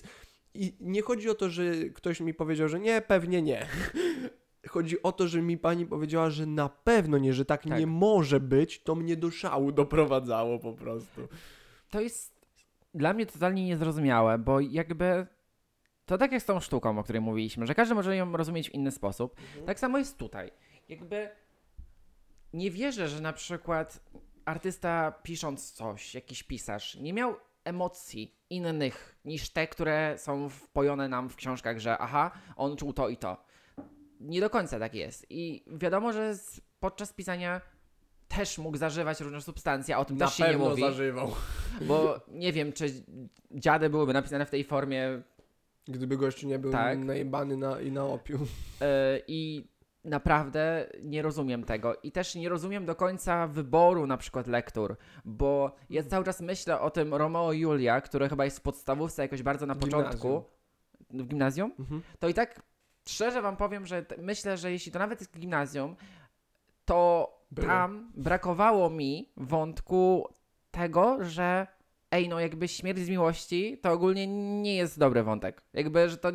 I 0.55 0.77
nie 0.81 1.03
chodzi 1.03 1.31
o 1.31 1.35
to, 1.35 1.51
że 1.51 1.75
ktoś 1.95 2.21
mi 2.21 2.35
powiedział, 2.35 2.69
że 2.69 2.81
nie, 2.81 3.03
pewnie 3.03 3.43
nie. 3.43 3.67
Chodzi 4.69 5.03
o 5.03 5.13
to, 5.13 5.29
że 5.29 5.43
mi 5.43 5.59
pani 5.59 5.87
powiedziała, 5.87 6.31
że 6.31 6.47
na 6.47 6.69
pewno 6.69 7.19
nie, 7.19 7.33
że 7.35 7.45
tak, 7.45 7.63
Tak. 7.63 7.79
nie 7.81 7.87
może 7.87 8.41
być, 8.41 8.83
to 8.83 8.95
mnie 8.95 9.17
do 9.17 9.31
szału 9.31 9.73
doprowadzało 9.73 10.59
po 10.59 10.73
prostu. 10.73 11.29
to 11.91 12.01
jest 12.01 12.35
dla 12.95 13.13
mnie 13.13 13.27
totalnie 13.27 13.65
niezrozumiałe, 13.65 14.39
bo 14.39 14.61
jakby 14.61 15.27
to 16.07 16.19
tak 16.19 16.33
jak 16.33 16.43
z 16.43 16.45
tą 16.45 16.61
sztuką, 16.61 16.99
o 16.99 17.03
której 17.03 17.23
mówiliśmy, 17.23 17.67
że 17.67 17.75
każdy 17.75 17.95
może 17.95 18.17
ją 18.17 18.37
rozumieć 18.37 18.71
w 18.71 18.75
inny 18.75 18.91
sposób. 18.91 19.37
Tak 19.67 19.81
samo 19.81 19.99
jest 19.99 20.19
tutaj. 20.19 20.51
Jakby 20.89 21.29
nie 22.53 22.71
wierzę, 22.71 23.09
że 23.09 23.21
na 23.21 23.33
przykład 23.33 24.01
artysta 24.45 25.13
pisząc 25.23 25.73
coś, 25.73 26.15
jakiś 26.15 26.43
pisarz, 26.43 26.95
nie 26.95 27.13
miał 27.13 27.37
emocji 27.65 28.35
innych 28.51 29.17
niż 29.25 29.51
te, 29.51 29.67
które 29.69 30.15
są 30.19 30.49
wpojone 30.49 31.09
nam 31.09 31.29
w 31.29 31.37
książkach, 31.37 31.79
że 31.79 31.99
aha, 31.99 32.31
on 32.57 32.77
czuł 32.77 32.93
to 32.93 33.09
i 33.09 33.17
to. 33.17 33.45
Nie 34.21 34.41
do 34.41 34.51
końca 34.51 34.79
tak 34.79 34.95
jest. 34.95 35.27
I 35.31 35.65
wiadomo, 35.67 36.13
że 36.13 36.35
z, 36.35 36.61
podczas 36.81 37.13
pisania 37.13 37.61
też 38.29 38.59
mógł 38.59 38.77
zażywać 38.77 39.21
różne 39.21 39.41
substancje, 39.43 39.97
a 39.97 39.99
o 39.99 40.05
tym 40.05 40.17
Na 40.17 40.27
też 40.27 40.35
się 40.35 40.45
nie 40.45 40.51
pewno 40.51 40.69
mówi. 40.69 40.83
zażywał. 40.83 41.33
Bo 41.81 42.21
nie 42.29 42.53
wiem, 42.53 42.73
czy 42.73 43.05
dziady 43.51 43.91
byłyby 43.91 44.13
napisane 44.13 44.47
w 44.47 44.51
tej 44.51 44.65
formie 44.65 45.23
Gdyby 45.89 46.17
gościu 46.17 46.47
nie 46.49 46.59
był 46.59 46.73
Tak. 46.73 46.99
najebany 46.99 47.57
na, 47.57 47.81
i 47.81 47.93
na 47.93 48.05
opium. 48.07 48.41
yy, 48.41 48.87
i 49.29 49.69
naprawdę 50.05 50.87
nie 51.03 51.23
rozumiem 51.23 51.65
tego. 51.65 51.97
I 52.03 52.13
też 52.13 52.35
nie 52.35 52.49
rozumiem 52.49 52.87
do 52.87 52.95
końca 52.95 53.47
wyboru 53.47 54.07
na 54.07 54.17
przykład 54.17 54.47
lektur, 54.47 54.97
bo 55.25 55.77
ja 55.91 56.03
cały 56.03 56.25
czas 56.25 56.41
myślę 56.41 56.81
o 56.81 56.91
tym 56.91 57.15
Romeo 57.15 57.53
i 57.53 57.61
Julia, 57.61 58.01
które 58.01 58.29
chyba 58.29 58.45
jest 58.45 58.59
w 58.59 58.63
podstawówce 58.63 59.23
jakoś 59.23 59.43
bardzo 59.43 59.67
na 59.67 59.75
początku. 59.75 60.45
W 61.11 61.27
gimnazjum? 61.27 61.73
Mhm. 61.79 62.03
To 62.19 62.29
i 62.29 62.35
tak 62.35 62.63
szczerze 63.09 63.43
wam 63.43 63.57
powiem, 63.57 63.87
że 63.87 64.05
myślę, 64.19 64.57
że 64.57 64.73
jeśli 64.73 64.93
to 64.93 64.99
nawet 64.99 65.21
jest 65.21 65.39
gimnazjum, 65.39 65.97
to 66.85 67.31
Było. 67.51 67.67
tam 67.67 68.13
brakowało 68.15 68.91
mi 68.91 69.33
wątku 69.37 70.29
tego, 70.71 71.25
że 71.25 71.67
ej, 72.15 72.29
no 72.29 72.41
jakby 72.41 72.69
śmierć 72.69 72.99
z 72.99 73.09
miłości 73.09 73.79
to 73.83 73.93
ogólnie 73.93 74.27
nie 74.63 74.77
jest 74.77 74.99
dobry 74.99 75.23
wątek. 75.23 75.63
Jakby, 75.73 76.09
że 76.09 76.17
to 76.17 76.31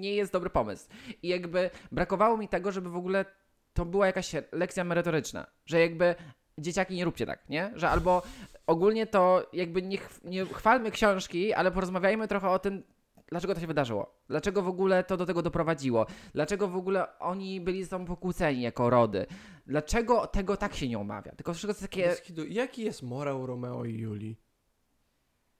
nie 0.00 0.14
jest 0.14 0.32
dobry 0.32 0.50
pomysł. 0.50 0.88
I 1.22 1.28
jakby 1.28 1.70
brakowało 1.92 2.36
mi 2.36 2.48
tego, 2.48 2.72
żeby 2.72 2.90
w 2.90 2.96
ogóle 2.96 3.24
to 3.72 3.84
była 3.84 4.06
jakaś 4.06 4.32
lekcja 4.52 4.84
merytoryczna. 4.84 5.46
Że 5.66 5.80
jakby 5.80 6.14
dzieciaki 6.58 6.94
nie 6.94 7.04
róbcie 7.04 7.26
tak, 7.26 7.48
nie? 7.48 7.72
Że 7.74 7.90
albo 7.90 8.22
ogólnie 8.66 9.06
to 9.06 9.50
jakby 9.52 9.82
nie, 9.82 9.98
chw- 9.98 10.24
nie 10.24 10.46
chwalmy 10.46 10.90
książki, 10.90 11.52
ale 11.52 11.70
porozmawiajmy 11.70 12.28
trochę 12.28 12.48
o 12.50 12.58
tym, 12.58 12.82
dlaczego 13.28 13.54
to 13.54 13.60
się 13.60 13.66
wydarzyło. 13.66 14.14
Dlaczego 14.28 14.62
w 14.62 14.68
ogóle 14.68 15.04
to 15.04 15.16
do 15.16 15.26
tego 15.26 15.42
doprowadziło. 15.42 16.06
Dlaczego 16.34 16.68
w 16.68 16.76
ogóle 16.76 17.18
oni 17.18 17.60
byli 17.60 17.84
ze 17.84 17.90
sobą 17.90 18.04
pokłóceni 18.04 18.62
jako 18.62 18.90
rody. 18.90 19.26
Dlaczego 19.66 20.26
tego 20.26 20.56
tak 20.56 20.74
się 20.74 20.88
nie 20.88 20.98
omawia. 20.98 21.32
Tylko 21.32 21.54
wszystko 21.54 21.70
jest 21.70 21.82
takie. 21.82 22.44
Jaki 22.48 22.82
jest 22.82 23.02
morał 23.02 23.46
Romeo 23.46 23.84
i 23.84 23.98
Julii? 23.98 24.36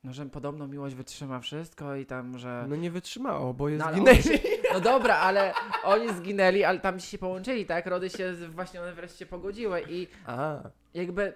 No 0.04 0.12
że 0.12 0.26
podobno 0.26 0.68
miłość 0.68 0.94
wytrzyma 0.94 1.40
wszystko 1.40 1.96
i 1.96 2.06
tam, 2.06 2.38
że... 2.38 2.66
No 2.68 2.76
nie 2.76 2.90
wytrzymało, 2.90 3.54
bo 3.54 3.68
jest 3.68 3.84
No, 3.84 3.92
zginęli. 3.92 4.22
się- 4.22 4.38
No 4.72 4.80
dobra, 4.80 5.16
ale 5.16 5.54
oni 5.84 6.14
zginęli, 6.14 6.64
ale 6.64 6.80
tam 6.80 7.00
się 7.00 7.18
połączyli, 7.18 7.66
tak? 7.66 7.86
Rody 7.86 8.10
się 8.10 8.34
właśnie 8.48 8.80
one 8.82 8.92
wreszcie 8.94 9.26
pogodziły 9.26 9.82
i 9.90 10.08
A, 10.26 10.60
jakby 10.94 11.34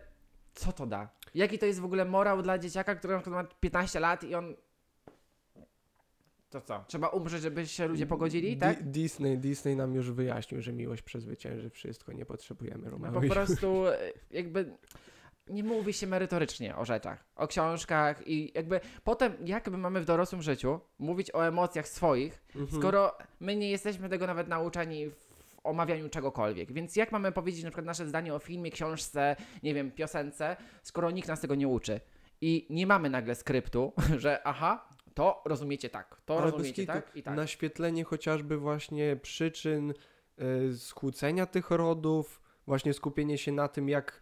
co 0.54 0.72
to 0.72 0.86
da? 0.86 1.08
Jaki 1.34 1.58
to 1.58 1.66
jest 1.66 1.80
w 1.80 1.84
ogóle 1.84 2.04
morał 2.04 2.42
dla 2.42 2.58
dzieciaka, 2.58 2.94
który 2.94 3.14
na 3.14 3.20
przykład 3.20 3.44
ma 3.46 3.50
15 3.60 4.00
lat 4.00 4.24
i 4.24 4.34
on. 4.34 4.54
To 6.50 6.60
co? 6.60 6.84
Trzeba 6.88 7.08
umrzeć, 7.08 7.42
żeby 7.42 7.66
się 7.66 7.86
ludzie 7.88 8.06
pogodzili, 8.06 8.56
tak? 8.56 8.90
Disney, 8.90 9.38
Disney 9.38 9.76
nam 9.76 9.94
już 9.94 10.10
wyjaśnił, 10.10 10.62
że 10.62 10.72
miłość 10.72 11.02
przezwycięży 11.02 11.70
wszystko, 11.70 12.12
nie 12.12 12.26
potrzebujemy 12.26 12.84
No 12.84 12.90
Romeo 12.90 13.12
po 13.20 13.28
prostu 13.28 13.84
jakby 14.30 14.76
nie 15.48 15.64
mówi 15.64 15.92
się 15.92 16.06
merytorycznie 16.06 16.76
o 16.76 16.84
rzeczach, 16.84 17.24
o 17.36 17.46
książkach 17.46 18.28
i 18.28 18.52
jakby 18.54 18.80
potem 19.04 19.32
jakby 19.44 19.78
mamy 19.78 20.00
w 20.00 20.04
dorosłym 20.04 20.42
życiu 20.42 20.80
mówić 20.98 21.34
o 21.34 21.46
emocjach 21.46 21.88
swoich, 21.88 22.42
Mhm. 22.56 22.80
skoro 22.80 23.18
my 23.40 23.56
nie 23.56 23.70
jesteśmy 23.70 24.08
tego 24.08 24.26
nawet 24.26 24.48
nauczeni 24.48 25.10
w 25.10 25.26
omawianiu 25.64 26.08
czegokolwiek. 26.08 26.72
Więc 26.72 26.96
jak 26.96 27.12
mamy 27.12 27.32
powiedzieć 27.32 27.64
na 27.64 27.70
przykład 27.70 27.86
nasze 27.86 28.06
zdanie 28.06 28.34
o 28.34 28.38
filmie, 28.38 28.70
książce, 28.70 29.36
nie 29.62 29.74
wiem, 29.74 29.90
piosence, 29.90 30.56
skoro 30.82 31.10
nikt 31.10 31.28
nas 31.28 31.40
tego 31.40 31.54
nie 31.54 31.68
uczy? 31.68 32.00
I 32.40 32.66
nie 32.70 32.86
mamy 32.86 33.10
nagle 33.10 33.34
skryptu, 33.34 33.92
że 34.18 34.46
aha, 34.46 34.88
to 35.14 35.42
rozumiecie 35.44 35.90
tak, 35.90 36.20
to 36.24 36.38
Ale 36.38 36.50
rozumiecie 36.50 36.86
tak 36.86 37.16
i 37.16 37.22
tak. 37.22 37.36
Naświetlenie 37.36 38.04
chociażby 38.04 38.58
właśnie 38.58 39.16
przyczyn 39.16 39.94
y, 40.70 40.78
skłócenia 40.78 41.46
tych 41.46 41.70
rodów, 41.70 42.40
właśnie 42.66 42.92
skupienie 42.94 43.38
się 43.38 43.52
na 43.52 43.68
tym, 43.68 43.88
jak 43.88 44.20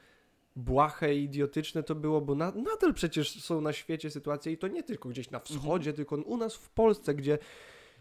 błahe 0.56 1.14
i 1.14 1.22
idiotyczne 1.24 1.82
to 1.82 1.94
było, 1.94 2.20
bo 2.20 2.34
na, 2.34 2.50
nadal 2.50 2.94
przecież 2.94 3.42
są 3.42 3.60
na 3.60 3.72
świecie 3.72 4.10
sytuacje 4.10 4.52
i 4.52 4.58
to 4.58 4.68
nie 4.68 4.82
tylko 4.82 5.08
gdzieś 5.08 5.30
na 5.30 5.40
wschodzie, 5.40 5.90
Mhm. 5.90 5.96
tylko 5.96 6.16
u 6.16 6.36
nas 6.36 6.54
w 6.54 6.68
Polsce, 6.70 7.14
gdzie 7.14 7.34
y, 7.34 7.38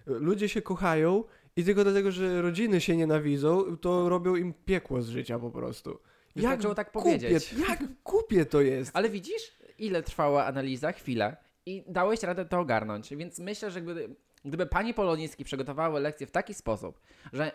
ludzie 0.07 0.49
się 0.49 0.61
kochają 0.61 1.23
i 1.55 1.63
tylko 1.63 1.83
dlatego, 1.83 2.11
że 2.11 2.41
rodziny 2.41 2.81
się 2.81 2.97
nienawidzą, 2.97 3.77
to 3.77 4.09
robią 4.09 4.35
im 4.35 4.53
piekło 4.65 5.01
z 5.01 5.09
życia 5.09 5.39
po 5.39 5.51
prostu. 5.51 5.99
Wystarczyło 6.35 6.75
tak 6.75 6.87
głupie- 6.91 7.03
powiedzieć. 7.03 7.53
Jak 7.69 7.79
głupie 8.11 8.45
to 8.45 8.61
jest. 8.61 8.91
Ale 8.93 9.09
widzisz, 9.09 9.51
ile 9.79 10.03
trwała 10.03 10.45
analiza? 10.45 10.91
Chwilę. 10.91 11.37
I 11.65 11.83
dałeś 11.87 12.23
radę 12.23 12.45
to 12.45 12.59
ogarnąć. 12.59 13.15
Więc 13.15 13.39
myślę, 13.39 13.71
że 13.71 13.81
gdyby, 13.81 14.15
gdyby 14.45 14.65
pani 14.65 14.93
Poloniecki 14.93 15.43
przygotowały 15.43 15.99
lekcję 15.99 16.27
w 16.27 16.31
taki 16.31 16.53
sposób, 16.53 16.99
że 17.33 17.51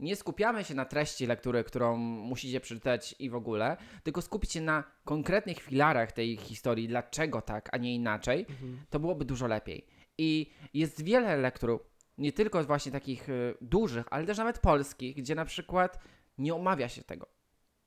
nie 0.00 0.16
skupiamy 0.16 0.64
się 0.64 0.74
na 0.74 0.84
treści 0.84 1.26
lektury, 1.26 1.64
którą 1.64 1.96
musicie 1.96 2.60
przeczytać 2.60 3.14
i 3.18 3.30
w 3.30 3.34
ogóle, 3.34 3.76
tylko 4.02 4.22
skupić 4.22 4.52
się 4.52 4.60
na 4.60 4.84
konkretnych 5.04 5.60
filarach 5.60 6.12
tej 6.12 6.36
historii, 6.36 6.88
dlaczego 6.88 7.42
tak, 7.42 7.68
a 7.72 7.76
nie 7.76 7.94
inaczej, 7.94 8.46
Mhm. 8.50 8.78
to 8.90 9.00
byłoby 9.00 9.24
dużo 9.24 9.46
lepiej. 9.46 9.86
I 10.18 10.50
jest 10.74 11.04
wiele 11.04 11.36
lektur, 11.36 11.84
nie 12.18 12.32
tylko 12.32 12.64
właśnie 12.64 12.92
takich 12.92 13.28
y, 13.28 13.54
dużych, 13.60 14.06
ale 14.10 14.26
też 14.26 14.38
nawet 14.38 14.58
polskich, 14.58 15.16
gdzie 15.16 15.34
na 15.34 15.44
przykład 15.44 15.98
nie 16.38 16.54
omawia 16.54 16.88
się 16.88 17.02
tego. 17.02 17.26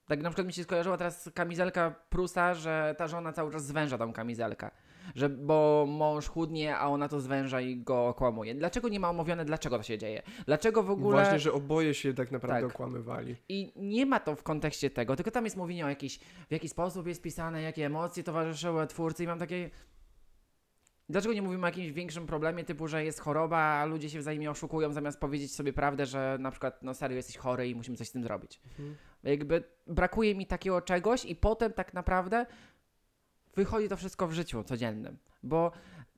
Tak 0.08 0.22
na 0.22 0.30
przykład 0.30 0.48
mi 0.48 0.54
się 0.54 0.64
skojarzyła 0.64 0.98
teraz 0.98 1.30
kamizelka 1.34 1.96
Prusa, 2.10 2.54
że 2.54 2.96
ta 2.98 3.08
żona 3.08 3.34
cały 3.34 3.52
czas 3.52 3.66
zwęża 3.66 3.98
tą 3.98 4.14
kamizelkę. 4.14 4.72
że 5.16 5.30
bo 5.30 5.86
mąż 5.88 6.28
chudnie, 6.28 6.78
a 6.78 6.88
ona 6.88 7.08
to 7.10 7.22
zwęża 7.22 7.62
i 7.62 7.78
go 7.78 8.08
okłamuje. 8.08 8.56
Dlaczego 8.56 8.90
nie 8.90 9.00
ma 9.00 9.10
omówione, 9.10 9.46
dlaczego 9.46 9.78
to 9.78 9.84
się 9.84 9.98
dzieje? 9.98 10.22
Dlaczego 10.46 10.84
w 10.84 10.90
ogóle... 10.92 11.22
Właśnie, 11.22 11.40
że 11.40 11.54
oboje 11.54 11.94
się 11.94 12.14
tak 12.14 12.32
naprawdę 12.32 12.62
Tak. 12.62 12.76
okłamywali. 12.76 13.36
I 13.50 13.72
nie 13.76 14.06
ma 14.06 14.20
to 14.20 14.36
w 14.36 14.44
kontekście 14.44 14.90
tego, 14.90 15.16
tylko 15.16 15.32
tam 15.32 15.44
jest 15.46 15.58
mówienie 15.58 15.86
o 15.86 15.90
jakiś, 15.90 16.20
w 16.20 16.52
jaki 16.52 16.70
sposób 16.70 17.08
jest 17.08 17.22
pisane, 17.22 17.62
jakie 17.62 17.86
emocje 17.86 18.24
towarzyszyły 18.24 18.88
twórcy 18.88 19.24
i 19.24 19.28
mam 19.28 19.40
takie... 19.40 19.70
Dlaczego 21.10 21.34
nie 21.34 21.42
mówimy 21.42 21.64
o 21.64 21.66
jakimś 21.66 21.92
większym 21.92 22.28
problemie, 22.28 22.64
typu, 22.64 22.88
że 22.88 23.04
jest 23.06 23.20
choroba, 23.20 23.58
a 23.58 23.86
ludzie 23.86 24.10
się 24.10 24.20
wzajemnie 24.20 24.52
oszukują, 24.52 24.94
zamiast 24.94 25.20
powiedzieć 25.20 25.56
sobie 25.56 25.74
prawdę, 25.74 26.06
że 26.06 26.38
na 26.40 26.52
przykład, 26.52 26.84
no 26.84 26.94
serio, 26.94 27.16
jesteś 27.16 27.38
chory 27.38 27.70
i 27.70 27.76
musimy 27.76 27.98
coś 27.98 28.08
z 28.08 28.12
tym 28.12 28.24
zrobić. 28.24 28.62
Mhm. 28.80 28.96
Jakby 29.24 29.64
brakuje 29.88 30.36
mi 30.36 30.48
takiego 30.48 30.82
czegoś 30.82 31.26
i 31.26 31.36
potem 31.36 31.74
tak 31.74 31.94
naprawdę 31.94 32.46
wychodzi 33.56 33.90
to 33.90 33.98
wszystko 33.98 34.28
w 34.28 34.34
życiu 34.34 34.64
codziennym. 34.64 35.18
Bo 35.44 35.72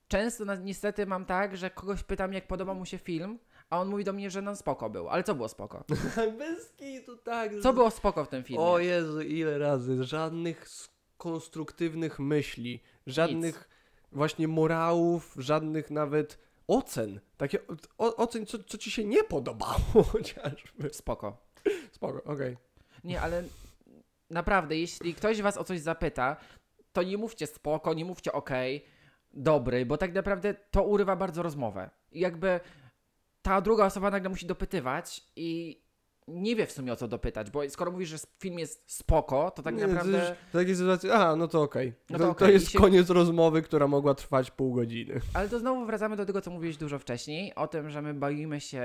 często 0.08 0.45
na, 0.45 0.56
niestety 0.56 1.06
mam 1.06 1.26
tak, 1.26 1.58
że 1.58 1.70
kogoś 1.70 2.03
pytam, 2.03 2.34
jak 2.34 2.47
podoba 2.47 2.74
mu 2.74 2.86
się 2.86 2.97
film, 2.97 3.39
a 3.70 3.82
on 3.82 3.88
mówi 3.88 4.03
do 4.03 4.14
mnie, 4.14 4.30
że 4.30 4.41
no 4.41 4.56
spoko 4.56 4.89
był. 4.89 5.10
Ale 5.10 5.24
co 5.24 5.36
było 5.36 5.49
spoko? 5.49 5.84
Bez 6.39 6.74
kitu, 6.74 7.18
tak. 7.18 7.51
Co 7.64 7.74
było 7.74 7.91
spoko 7.91 8.26
w 8.26 8.28
tym 8.28 8.43
filmie? 8.43 8.64
O 8.64 8.80
Jezu, 8.80 9.22
ile 9.22 9.58
razy. 9.58 10.03
Żadnych 10.03 10.68
konstruktywnych 11.18 12.20
myśli, 12.20 12.84
żadnych 13.08 13.70
właśnie 14.12 14.47
morałów, 14.47 15.36
żadnych 15.38 15.91
nawet 15.91 16.39
ocen. 16.68 17.20
Takie 17.38 17.60
o, 17.97 18.16
ocen, 18.16 18.45
co, 18.45 18.64
co 18.64 18.78
ci 18.78 18.91
się 18.91 19.03
nie 19.03 19.24
podobało 19.24 20.03
chociażby. 20.12 20.89
Spoko. 20.91 21.38
Spoko, 21.91 22.24
okej. 22.24 22.58
Nie, 23.06 23.22
ale 23.22 23.43
naprawdę, 24.30 24.78
jeśli 24.78 25.14
ktoś 25.14 25.41
was 25.41 25.58
o 25.58 25.64
coś 25.64 25.80
zapyta, 25.80 26.38
to 26.93 27.03
nie 27.03 27.18
mówcie 27.18 27.47
spoko, 27.47 27.93
nie 27.93 28.06
mówcie 28.06 28.32
okej, 28.32 28.86
dobry, 29.34 29.86
bo 29.86 29.97
tak 29.97 30.14
naprawdę 30.14 30.53
to 30.72 30.84
urywa 30.84 31.16
bardzo 31.16 31.43
rozmowę. 31.43 31.89
I 32.12 32.20
jakby 32.20 32.60
ta 33.41 33.62
druga 33.62 33.86
osoba 33.86 34.12
nagle 34.12 34.30
musi 34.30 34.45
dopytywać 34.45 35.24
i 35.36 35.82
nie 36.28 36.56
wie 36.56 36.66
w 36.66 36.72
sumie 36.72 36.93
o 36.93 36.95
co 36.95 37.08
dopytać, 37.08 37.51
bo 37.51 37.70
skoro 37.70 37.91
mówisz, 37.91 38.10
że 38.10 38.18
film 38.39 38.60
jest 38.60 38.91
spoko, 38.91 39.51
to 39.51 39.62
tak 39.64 39.76
Nie, 39.76 39.88
naprawdę... 39.88 40.22
To 40.22 40.30
już 40.30 40.38
w 40.49 40.51
takiej 40.51 40.76
sytuacji, 40.76 41.12
aha, 41.12 41.36
no 41.36 41.47
to 41.47 41.62
okej. 41.62 41.93
No 42.10 42.18
to, 42.18 42.24
to 42.24 42.26
to 42.26 42.32
okej, 42.32 42.53
jest 42.53 42.72
się- 42.72 42.80
koniec 42.80 43.10
rozmowy, 43.10 43.62
która 43.62 43.88
mogła 43.88 44.16
trwać 44.16 44.51
pół 44.51 44.74
godziny. 44.74 45.22
Ale 45.34 45.49
to 45.49 45.60
znowu 45.60 45.86
wracamy 45.86 46.16
do 46.16 46.26
tego, 46.26 46.41
co 46.41 46.51
mówiłeś 46.51 46.78
dużo 46.78 46.99
wcześniej, 46.99 47.56
o 47.56 47.68
tym, 47.68 47.89
że 47.89 48.01
my 48.01 48.14
boimy 48.14 48.62
się 48.62 48.84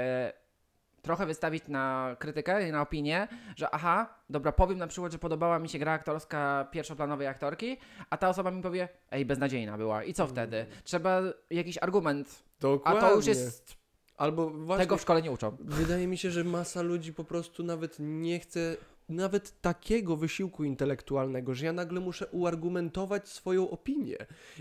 trochę 1.02 1.26
wystawić 1.26 1.64
na 1.68 2.16
krytykę 2.18 2.68
i 2.68 2.72
na 2.72 2.82
opinię, 2.82 3.28
że 3.56 3.70
aha, 3.74 4.14
dobra, 4.30 4.52
powiem 4.52 4.78
na 4.78 4.86
przykład, 4.86 5.12
że 5.12 5.18
podobała 5.18 5.58
mi 5.58 5.68
się 5.68 5.78
gra 5.78 5.92
aktorska 5.92 6.68
pierwszoplanowej 6.70 7.26
aktorki, 7.26 7.76
a 8.10 8.16
ta 8.16 8.28
osoba 8.28 8.50
mi 8.50 8.62
powie, 8.62 8.88
ej, 9.10 9.26
beznadziejna 9.26 9.78
była. 9.78 10.04
I 10.04 10.14
co 10.14 10.26
wtedy? 10.26 10.66
Trzeba 10.84 11.20
jakiś 11.50 11.78
argument, 11.78 12.42
a 12.58 12.60
Dokładnie. 12.60 13.00
to 13.00 13.14
już 13.14 13.26
jest, 13.26 13.80
Albo 14.16 14.50
właśnie, 14.50 14.84
tego 14.84 14.96
w 14.96 15.00
szkole 15.00 15.22
nie 15.22 15.30
uczą. 15.30 15.56
wydaje 15.60 16.06
mi 16.06 16.18
się, 16.18 16.30
że 16.30 16.44
masa 16.44 16.82
ludzi 16.82 17.12
po 17.12 17.24
prostu 17.24 17.62
nawet 17.62 17.96
nie 17.98 18.38
chce 18.40 18.76
nawet 19.10 19.60
takiego 19.60 20.16
wysiłku 20.16 20.64
intelektualnego, 20.64 21.54
że 21.54 21.66
ja 21.66 21.72
nagle 21.72 22.00
muszę 22.00 22.26
uargumentować 22.26 23.28
swoją 23.28 23.70
opinię. 23.70 24.16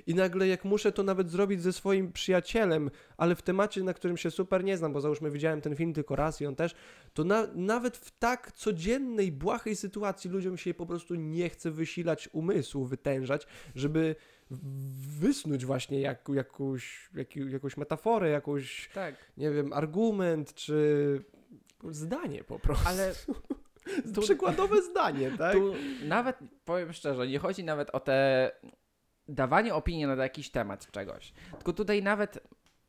I 0.08 0.16
nagle 0.16 0.48
jak 0.48 0.66
muszę 0.66 0.92
to 0.92 1.04
nawet 1.04 1.30
zrobić 1.32 1.62
ze 1.62 1.74
swoim 1.74 2.12
przyjacielem, 2.12 2.92
ale 3.18 3.36
w 3.36 3.42
temacie, 3.42 3.84
na 3.84 3.94
którym 3.94 4.18
się 4.18 4.32
super 4.32 4.64
nie 4.64 4.78
znam, 4.78 4.94
bo 4.94 5.02
załóżmy 5.02 5.32
widziałem 5.32 5.62
ten 5.62 5.76
film 5.76 5.94
tylko 5.94 6.16
raz 6.16 6.42
i 6.42 6.46
on 6.46 6.56
też, 6.56 6.76
to 7.14 7.24
na, 7.24 7.48
nawet 7.56 7.98
w 7.98 8.20
tak 8.20 8.52
codziennej, 8.52 9.32
błahej 9.32 9.76
sytuacji 9.76 10.30
ludziom 10.30 10.58
się 10.58 10.74
po 10.74 10.86
prostu 10.86 11.16
nie 11.16 11.50
chce 11.50 11.72
wysilać 11.72 12.30
umysłu, 12.34 12.86
wytężać, 12.86 13.48
żeby 13.76 14.16
wysnuć 15.20 15.66
właśnie 15.66 16.02
jak, 16.02 16.30
jakąś, 16.34 17.10
jak, 17.16 17.36
jakąś 17.36 17.78
metaforę, 17.78 18.30
jakąś 18.30 18.90
Tak, 18.94 19.16
nie 19.38 19.52
wiem, 19.52 19.74
argument 19.74 20.54
czy 20.54 21.22
zdanie 21.92 22.44
po 22.44 22.60
prostu. 22.60 22.88
ale 22.88 23.14
tu- 24.16 24.22
Przykładowe 24.22 24.82
zdanie, 24.82 25.32
tak? 25.38 25.54
tu 25.54 25.74
nawet, 26.04 26.38
powiem 26.66 26.94
szczerze, 26.94 27.28
nie 27.28 27.40
chodzi 27.40 27.64
nawet 27.64 27.90
o 27.90 28.00
te 28.00 28.52
dawanie 29.28 29.76
opinii 29.76 30.06
na 30.06 30.16
jakiś 30.16 30.52
temat 30.52 30.92
czegoś. 30.92 31.34
Tylko 31.52 31.74
tutaj 31.74 32.04
nawet 32.04 32.40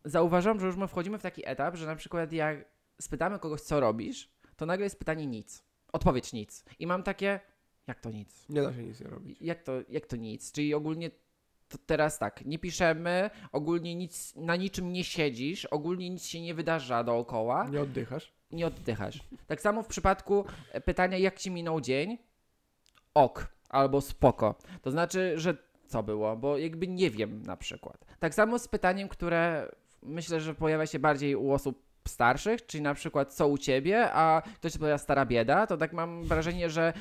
zauważam, 0.05 0.61
że 0.61 0.67
już 0.67 0.77
my 0.77 0.89
wchodzimy 0.89 1.19
w 1.19 1.23
taki 1.23 1.43
etap, 1.49 1.77
że 1.77 1.87
na 1.87 1.97
przykład 1.97 2.33
jak 2.33 2.65
spytamy 3.01 3.39
kogoś, 3.39 3.61
co 3.61 3.81
robisz, 3.81 4.31
to 4.57 4.67
nagle 4.67 4.85
jest 4.87 4.99
pytanie 4.99 5.27
nic. 5.27 5.65
Odpowiedź 5.93 6.33
nic. 6.33 6.65
I 6.79 6.87
mam 6.87 7.03
takie, 7.03 7.41
jak 7.87 8.01
to 8.01 8.11
nic? 8.11 8.49
Nie 8.49 8.63
da 8.63 8.73
się 8.73 8.83
nic 8.83 9.01
nie 9.01 9.07
robić. 9.07 9.43
Jak 9.43 9.63
to, 9.63 9.73
jak 9.89 10.07
to 10.07 10.17
nic? 10.17 10.53
Czyli 10.53 10.75
ogólnie 10.75 11.11
to 11.69 11.79
teraz 11.87 12.19
tak, 12.19 12.45
nie 12.45 12.59
piszemy, 12.59 13.31
ogólnie 13.53 13.95
nic, 13.95 14.37
na 14.37 14.57
niczym 14.57 14.93
nie 14.93 15.05
siedzisz, 15.05 15.65
ogólnie 15.65 16.11
nic 16.11 16.27
się 16.27 16.41
nie 16.41 16.55
wydarza 16.55 17.05
dookoła 17.05 17.69
Nie 17.69 17.81
oddychasz. 17.81 18.33
Nie 18.53 18.67
oddychasz. 18.67 19.21
Tak 19.47 19.61
samo 19.61 19.83
w 19.83 19.87
przypadku 19.87 20.45
e, 20.73 20.81
pytania, 20.81 21.19
jak 21.19 21.39
ci 21.39 21.51
minął 21.51 21.81
dzień, 21.81 22.19
ok, 23.15 23.49
albo 23.69 24.01
spoko. 24.01 24.55
To 24.83 24.91
znaczy, 24.91 25.33
że 25.37 25.57
co 25.87 26.03
było, 26.03 26.37
bo 26.37 26.59
jakby 26.59 26.89
nie 26.89 27.11
wiem 27.11 27.43
na 27.43 27.57
przykład. 27.57 28.05
Tak 28.19 28.35
samo 28.35 28.59
z 28.59 28.69
pytaniem, 28.69 29.09
które 29.09 29.71
myślę, 30.03 30.41
że 30.41 30.55
pojawia 30.55 30.87
się 30.87 30.99
bardziej 30.99 31.37
u 31.37 31.53
osób 31.53 31.83
starszych, 32.09 32.67
czyli 32.67 32.83
na 32.83 32.95
przykład 32.95 33.35
co 33.35 33.49
u 33.49 33.59
ciebie, 33.59 34.13
a 34.13 34.43
ktoś 34.57 34.75
odpowiada 34.75 34.99
stara 34.99 35.27
bieda, 35.27 35.67
to 35.67 35.77
tak 35.77 35.93
mam 35.93 36.25
wrażenie, 36.25 36.71
że 36.71 36.93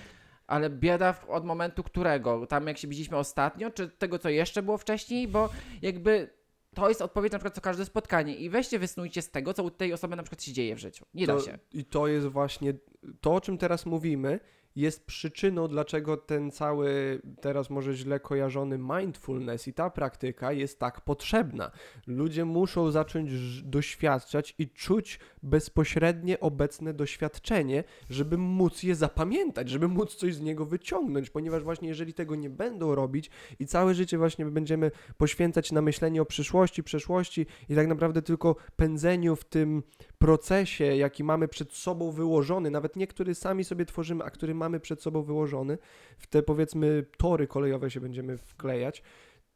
ale 0.47 0.69
bieda 0.69 1.15
od 1.27 1.45
momentu 1.45 1.83
którego? 1.83 2.47
Tam 2.47 2.67
jak 2.67 2.77
się 2.77 2.87
widzieliśmy 2.87 3.17
ostatnio, 3.17 3.71
czy 3.71 3.89
tego, 3.89 4.19
co 4.19 4.29
jeszcze 4.29 4.61
było 4.61 4.77
wcześniej? 4.77 5.27
Bo 5.27 5.49
jakby 5.81 6.38
to 6.75 6.89
jest 6.89 7.01
odpowiedź 7.01 7.33
na 7.33 7.39
przykład 7.39 7.55
co 7.55 7.61
każde 7.61 7.85
spotkanie 7.85 8.35
i 8.35 8.49
weźcie 8.49 8.79
wysnujcie 8.79 9.21
z 9.21 9.31
tego, 9.31 9.53
co 9.53 9.63
u 9.63 9.71
tej 9.71 9.93
osoby 9.93 10.15
na 10.15 10.23
przykład 10.23 10.43
się 10.43 10.53
dzieje 10.53 10.75
w 10.75 10.79
życiu. 10.79 11.05
Nie 11.13 11.27
to, 11.27 11.35
da 11.35 11.43
się. 11.43 11.59
I 11.71 11.85
to 11.85 12.07
jest 12.07 12.27
właśnie 12.27 12.73
to, 13.21 13.33
o 13.33 13.41
czym 13.41 13.57
teraz 13.57 13.85
mówimy, 13.85 14.39
jest 14.75 15.05
przyczyną, 15.05 15.67
dlaczego 15.67 16.17
ten 16.17 16.51
cały 16.51 17.21
teraz 17.41 17.69
może 17.69 17.93
źle 17.93 18.19
kojarzony 18.19 18.77
mindfulness 18.77 19.67
i 19.67 19.73
ta 19.73 19.89
praktyka 19.89 20.51
jest 20.51 20.79
tak 20.79 21.01
potrzebna. 21.01 21.71
Ludzie 22.07 22.45
muszą 22.45 22.91
zacząć 22.91 23.31
doświadczać 23.63 24.55
i 24.59 24.69
czuć 24.69 25.19
bezpośrednie 25.43 26.39
obecne 26.39 26.93
doświadczenie, 26.93 27.83
żeby 28.09 28.37
móc 28.37 28.83
je 28.83 28.95
zapamiętać, 28.95 29.69
żeby 29.69 29.87
móc 29.87 30.15
coś 30.15 30.35
z 30.35 30.41
niego 30.41 30.65
wyciągnąć, 30.65 31.29
ponieważ 31.29 31.63
właśnie 31.63 31.87
jeżeli 31.87 32.13
tego 32.13 32.35
nie 32.35 32.49
będą 32.49 32.95
robić 32.95 33.29
i 33.59 33.65
całe 33.65 33.93
życie 33.93 34.17
właśnie 34.17 34.45
będziemy 34.45 34.91
poświęcać 35.17 35.71
na 35.71 35.81
myślenie 35.81 36.21
o 36.21 36.25
przyszłości, 36.25 36.83
przeszłości 36.83 37.45
i 37.69 37.75
tak 37.75 37.87
naprawdę 37.87 38.21
tylko 38.21 38.55
pędzeniu 38.75 39.35
w 39.35 39.45
tym 39.45 39.83
procesie, 40.17 40.83
jaki 40.83 41.23
mamy 41.23 41.47
przed 41.47 41.73
sobą 41.73 42.11
wyłożony, 42.11 42.71
nawet 42.71 42.95
nie 42.95 43.07
który 43.07 43.35
sami 43.35 43.63
sobie 43.63 43.85
tworzymy, 43.85 44.23
a 44.23 44.29
który 44.29 44.55
mamy 44.59 44.79
przed 44.79 45.01
sobą 45.01 45.23
wyłożony, 45.23 45.77
w 46.17 46.27
te 46.27 46.43
powiedzmy 46.43 47.05
tory 47.17 47.47
kolejowe 47.47 47.91
się 47.91 48.01
będziemy 48.01 48.37
wklejać, 48.37 49.03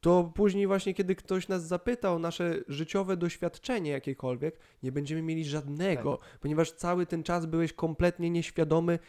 to 0.04 0.32
później 0.36 0.68
właśnie, 0.68 0.94
kiedy 0.94 1.16
ktoś 1.16 1.48
nas 1.48 1.68
zapyta 1.68 2.14
o 2.14 2.20
nasze 2.20 2.56
życiowe 2.68 3.18
doświadczenie 3.18 3.92
jakiekolwiek, 3.92 4.60
nie 4.84 4.92
będziemy 4.92 5.22
mieli 5.22 5.46
żadnego, 5.46 6.20
ponieważ 6.40 6.72
cały 6.72 7.06
ten 7.06 7.24
czas 7.24 7.46
byłeś 7.46 7.74
kompletnie 7.74 8.30
nieświadomy 8.30 9.00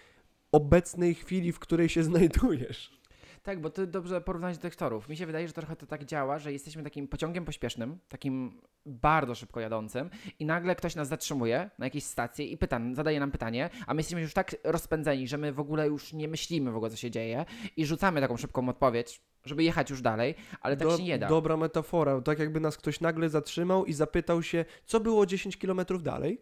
obecnej 0.52 1.14
chwili, 1.14 1.52
w 1.52 1.58
której 1.58 1.88
się 1.88 2.02
znajdujesz. 2.02 3.00
Tak, 3.44 3.60
bo 3.60 3.70
ty 3.70 3.86
dobrze 3.86 4.20
porównałeś 4.20 4.56
do 4.56 4.62
tych 4.62 4.76
torów. 4.76 5.08
Mi 5.08 5.16
się 5.16 5.26
wydaje, 5.26 5.46
że 5.48 5.52
trochę 5.54 5.76
to 5.76 5.86
tak 5.86 6.04
działa, 6.04 6.38
że 6.38 6.52
jesteśmy 6.52 6.82
takim 6.82 7.08
pociągiem 7.08 7.44
pośpiesznym, 7.44 7.98
takim 8.08 8.60
bardzo 8.86 9.34
szybko 9.34 9.60
jadącym 9.60 10.10
i 10.38 10.44
nagle 10.46 10.76
ktoś 10.76 10.94
nas 10.94 11.08
zatrzymuje 11.08 11.70
na 11.78 11.86
jakiejś 11.86 12.04
stacji 12.04 12.52
i 12.52 12.56
pyta, 12.58 12.80
zadaje 12.92 13.20
nam 13.20 13.30
pytanie, 13.30 13.70
a 13.86 13.94
my 13.94 13.98
jesteśmy 14.00 14.20
już 14.20 14.34
tak 14.34 14.56
rozpędzeni, 14.64 15.28
że 15.28 15.38
my 15.38 15.52
w 15.52 15.60
ogóle 15.60 15.86
już 15.86 16.12
nie 16.12 16.28
myślimy 16.28 16.70
w 16.72 16.76
ogóle, 16.76 16.90
co 16.90 16.96
się 16.96 17.10
dzieje 17.10 17.44
i 17.76 17.86
rzucamy 17.86 18.20
taką 18.20 18.36
szybką 18.36 18.68
odpowiedź, 18.68 19.22
żeby 19.44 19.62
jechać 19.64 19.90
już 19.90 20.02
dalej, 20.02 20.34
ale 20.60 20.76
tak 20.76 20.88
Do- 20.88 20.96
się 20.96 21.02
nie 21.04 21.18
da. 21.18 21.28
Dobra 21.28 21.56
metafora, 21.56 22.20
tak 22.20 22.38
jakby 22.38 22.60
nas 22.60 22.76
ktoś 22.76 23.00
nagle 23.00 23.28
zatrzymał 23.28 23.84
i 23.84 23.92
zapytał 23.92 24.42
się, 24.42 24.64
co 24.84 25.00
było 25.00 25.26
10 25.26 25.56
kilometrów 25.56 26.02
dalej, 26.02 26.40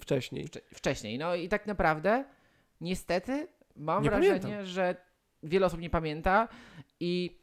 wcześniej. 0.00 0.46
Wcze- 0.48 0.60
wcześniej. 0.74 1.18
No 1.18 1.34
i 1.34 1.48
tak 1.48 1.66
naprawdę, 1.66 2.24
niestety, 2.80 3.48
mam 3.76 4.02
Nie 4.02 4.10
wrażenie, 4.10 4.40
pamiętam. 4.40 4.66
że 4.66 4.96
wiele 5.44 5.66
osób 5.66 5.80
nie 5.80 5.90
pamięta 5.90 6.48
i 7.00 7.38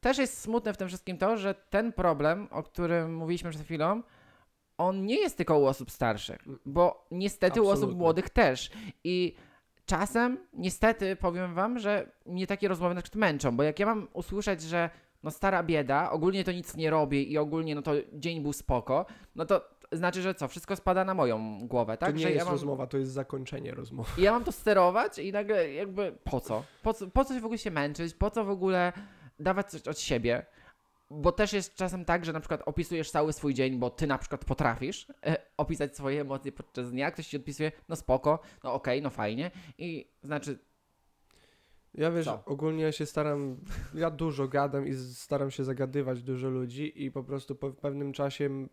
też 0.00 0.18
jest 0.18 0.40
smutne 0.40 0.72
w 0.72 0.76
tym 0.76 0.88
wszystkim 0.88 1.18
to, 1.18 1.36
że 1.36 1.54
ten 1.54 1.92
problem, 1.92 2.48
o 2.50 2.62
którym 2.62 3.14
mówiliśmy 3.14 3.50
przed 3.50 3.62
chwilą, 3.62 4.02
on 4.78 5.06
nie 5.06 5.20
jest 5.20 5.36
tylko 5.36 5.58
u 5.58 5.66
osób 5.66 5.90
starszych, 5.90 6.44
bo 6.66 7.06
niestety 7.10 7.62
u 7.62 7.64
osób 7.64 7.72
Absolutnie. 7.72 7.98
młodych 7.98 8.30
też. 8.30 8.70
I 9.04 9.36
czasem, 9.86 10.38
niestety, 10.52 11.16
powiem 11.16 11.54
wam, 11.54 11.78
że 11.78 12.10
mnie 12.26 12.46
takie 12.46 12.68
rozmowy 12.68 12.94
na 12.94 13.02
przykład 13.02 13.20
męczą, 13.20 13.56
bo 13.56 13.62
jak 13.62 13.78
ja 13.78 13.86
mam 13.86 14.08
usłyszeć, 14.12 14.62
że 14.62 14.90
no 15.22 15.30
stara 15.30 15.62
bieda, 15.62 16.10
ogólnie 16.10 16.44
to 16.44 16.52
nic 16.52 16.76
nie 16.76 16.90
robię 16.90 17.22
i 17.22 17.38
ogólnie 17.38 17.74
no 17.74 17.82
to 17.82 17.92
dzień 18.12 18.40
był 18.40 18.52
spoko, 18.52 19.06
no 19.34 19.46
to 19.46 19.70
znaczy, 19.92 20.22
że 20.22 20.34
co, 20.34 20.48
wszystko 20.48 20.76
spada 20.76 21.04
na 21.04 21.14
moją 21.14 21.58
głowę, 21.68 21.96
tak? 21.96 22.08
to 22.08 22.16
nie 22.16 22.22
że 22.22 22.28
jest 22.28 22.38
ja 22.38 22.44
mam... 22.44 22.52
rozmowa, 22.52 22.86
to 22.86 22.98
jest 22.98 23.12
zakończenie 23.12 23.74
rozmowy. 23.74 24.10
I 24.18 24.22
ja 24.22 24.32
mam 24.32 24.44
to 24.44 24.52
sterować 24.52 25.18
i 25.18 25.32
nagle 25.32 25.72
jakby 25.72 26.12
po 26.24 26.40
co? 26.40 26.64
Po 26.82 26.94
co, 26.94 27.06
po 27.06 27.24
co 27.24 27.40
w 27.40 27.44
ogóle 27.44 27.58
się 27.58 27.70
męczyć? 27.70 28.14
Po 28.14 28.30
co 28.30 28.44
w 28.44 28.50
ogóle 28.50 28.92
dawać 29.38 29.70
coś 29.70 29.88
od 29.88 29.98
siebie? 29.98 30.46
Bo 31.10 31.32
też 31.32 31.52
jest 31.52 31.74
czasem 31.74 32.04
tak, 32.04 32.24
że 32.24 32.32
na 32.32 32.40
przykład 32.40 32.62
opisujesz 32.66 33.10
cały 33.10 33.32
swój 33.32 33.54
dzień, 33.54 33.78
bo 33.78 33.90
ty 33.90 34.06
na 34.06 34.18
przykład 34.18 34.44
potrafisz 34.44 35.06
e, 35.26 35.36
opisać 35.56 35.96
swoje 35.96 36.20
emocje 36.20 36.52
podczas 36.52 36.90
dnia, 36.90 37.10
ktoś 37.10 37.26
ci 37.26 37.36
odpisuje, 37.36 37.72
no 37.88 37.96
spoko, 37.96 38.38
no 38.64 38.72
okej, 38.72 39.02
no 39.02 39.10
fajnie 39.10 39.50
i 39.78 40.10
znaczy, 40.22 40.58
Ja 41.94 42.10
wiesz, 42.10 42.24
Co? 42.24 42.42
ogólnie 42.46 42.82
ja 42.82 42.92
się 42.92 43.06
staram, 43.06 43.56
ja 43.94 44.10
dużo 44.10 44.48
gadam 44.48 44.86
i 44.86 44.94
staram 44.94 45.50
się 45.50 45.64
zagadywać 45.64 46.22
dużo 46.22 46.50
ludzi 46.50 47.04
i 47.04 47.10
po 47.10 47.24
prostu 47.24 47.54
po 47.54 47.70
pewnym 47.70 48.12
czasie 48.12 48.68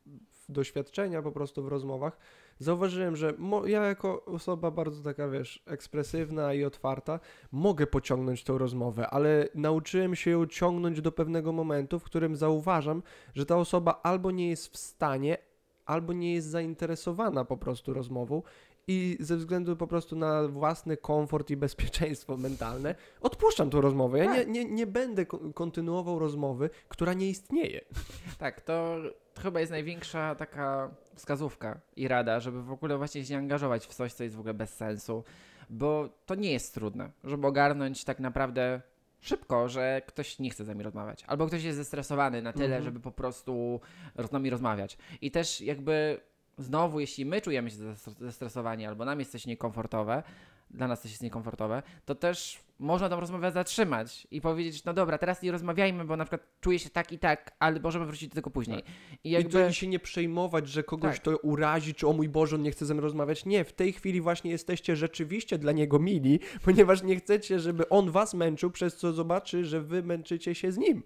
doświadczenia 0.49 1.21
po 1.21 1.31
prostu 1.31 1.63
w 1.63 1.67
rozmowach 1.67 2.17
zauważyłem, 2.59 3.15
że 3.15 3.33
ja 3.65 3.83
jako 3.83 4.25
osoba 4.25 4.71
bardzo 4.71 5.03
taka, 5.03 5.27
wiesz, 5.27 5.63
ekspresywna 5.65 6.53
i 6.53 6.63
otwarta, 6.63 7.19
mogę 7.51 7.87
pociągnąć 7.87 8.43
tą 8.43 8.57
rozmowę, 8.57 9.09
ale 9.09 9.49
nauczyłem 9.55 10.15
się 10.15 10.31
ją 10.31 10.45
ciągnąć 10.45 11.01
do 11.01 11.11
pewnego 11.11 11.51
momentu, 11.51 11.99
w 11.99 12.03
którym 12.03 12.35
zauważam, 12.35 13.03
że 13.35 13.45
ta 13.45 13.57
osoba 13.57 13.99
albo 14.03 14.31
nie 14.31 14.49
jest 14.49 14.73
w 14.73 14.77
stanie, 14.77 15.37
albo 15.85 16.13
nie 16.13 16.33
jest 16.33 16.47
zainteresowana 16.47 17.45
po 17.45 17.57
prostu 17.57 17.93
rozmową 17.93 18.41
i 18.87 19.17
ze 19.19 19.37
względu 19.37 19.75
po 19.75 19.87
prostu 19.87 20.15
na 20.15 20.47
własny 20.47 20.97
komfort 20.97 21.49
i 21.49 21.57
bezpieczeństwo 21.57 22.37
mentalne 22.37 22.95
odpuszczam 23.21 23.69
tą 23.69 23.81
rozmowę. 23.81 24.17
Ja 24.19 24.25
nie, 24.33 24.39
Tak. 24.39 24.47
nie, 24.47 24.65
nie 24.65 24.87
będę 24.87 25.25
ko- 25.25 25.53
kontynuował 25.53 26.19
rozmowy, 26.19 26.69
która 26.87 27.13
nie 27.13 27.29
istnieje. 27.29 27.81
tak, 28.39 28.61
to 28.61 28.95
chyba 29.41 29.59
jest 29.59 29.71
największa 29.71 30.35
taka 30.35 30.89
wskazówka 31.15 31.79
i 31.95 32.07
rada, 32.07 32.39
żeby 32.39 32.63
w 32.63 32.71
ogóle 32.71 32.97
właśnie 32.97 33.25
się 33.25 33.37
angażować 33.37 33.87
w 33.87 33.93
coś, 33.95 34.13
co 34.13 34.23
jest 34.23 34.35
w 34.35 34.39
ogóle 34.39 34.53
bez 34.53 34.73
sensu, 34.73 35.23
bo 35.69 36.09
to 36.25 36.35
nie 36.35 36.51
jest 36.51 36.73
trudne, 36.73 37.11
żeby 37.23 37.47
ogarnąć 37.47 38.03
tak 38.03 38.19
naprawdę 38.19 38.81
szybko, 39.21 39.69
że 39.69 40.01
ktoś 40.07 40.39
nie 40.39 40.49
chce 40.49 40.65
z 40.65 40.67
nami 40.67 40.83
rozmawiać, 40.83 41.23
albo 41.27 41.47
ktoś 41.47 41.63
jest 41.63 41.77
zestresowany 41.77 42.41
na 42.41 42.53
tyle, 42.53 42.65
Mhm. 42.65 42.83
żeby 42.83 42.99
po 42.99 43.11
prostu 43.11 43.79
z 44.27 44.31
nami 44.31 44.49
rozmawiać. 44.49 44.97
I 45.21 45.31
też 45.31 45.61
jakby 45.61 46.19
znowu, 46.57 46.99
jeśli 46.99 47.25
my 47.25 47.41
czujemy 47.41 47.71
się 47.71 47.77
zestres- 47.77 48.19
zestresowani, 48.19 48.85
albo 48.85 49.05
nam 49.05 49.19
jest 49.19 49.31
coś 49.31 49.45
niekomfortowe, 49.45 50.23
dla 50.71 50.87
nas 50.87 51.01
coś 51.01 51.11
jest 51.11 51.23
niekomfortowe, 51.23 51.83
to 52.05 52.15
też 52.15 52.59
można 52.79 53.09
tą 53.09 53.19
rozmowę 53.19 53.51
zatrzymać 53.51 54.27
i 54.31 54.41
powiedzieć, 54.41 54.83
no 54.85 54.93
dobra, 54.93 55.17
teraz 55.17 55.41
nie 55.41 55.51
rozmawiajmy, 55.51 56.05
bo 56.05 56.17
na 56.17 56.25
przykład 56.25 56.41
czuję 56.61 56.79
się 56.79 56.89
tak 56.89 57.11
i 57.11 57.19
tak, 57.19 57.55
ale 57.59 57.79
możemy 57.79 58.05
wrócić 58.05 58.29
do 58.29 58.35
tego 58.35 58.49
później. 58.49 58.83
I 59.23 59.29
I 59.29 59.31
jakby... 59.31 59.49
to 59.51 59.71
się 59.71 59.87
nie 59.87 59.99
przejmować, 59.99 60.67
że 60.67 60.83
kogoś 60.83 61.15
Tak. 61.15 61.23
to 61.23 61.37
urazi, 61.37 61.93
czy 61.93 62.07
o 62.07 62.13
mój 62.13 62.29
Boże, 62.29 62.55
on 62.55 62.61
nie 62.61 62.71
chce 62.71 62.85
ze 62.85 62.93
mną 62.93 63.03
rozmawiać. 63.03 63.45
Nie, 63.45 63.63
w 63.63 63.73
tej 63.73 63.93
chwili 63.93 64.21
właśnie 64.21 64.51
jesteście 64.51 64.95
rzeczywiście 64.95 65.57
dla 65.57 65.71
niego 65.71 65.99
mili, 65.99 66.39
ponieważ 66.65 67.03
nie 67.03 67.15
chcecie, 67.15 67.59
żeby 67.59 67.89
on 67.89 68.11
was 68.11 68.33
męczył, 68.33 68.71
przez 68.71 68.95
co 68.97 69.13
zobaczy, 69.13 69.65
że 69.65 69.81
wy 69.81 70.03
męczycie 70.03 70.55
się 70.55 70.71
z 70.71 70.77
nim. 70.77 71.03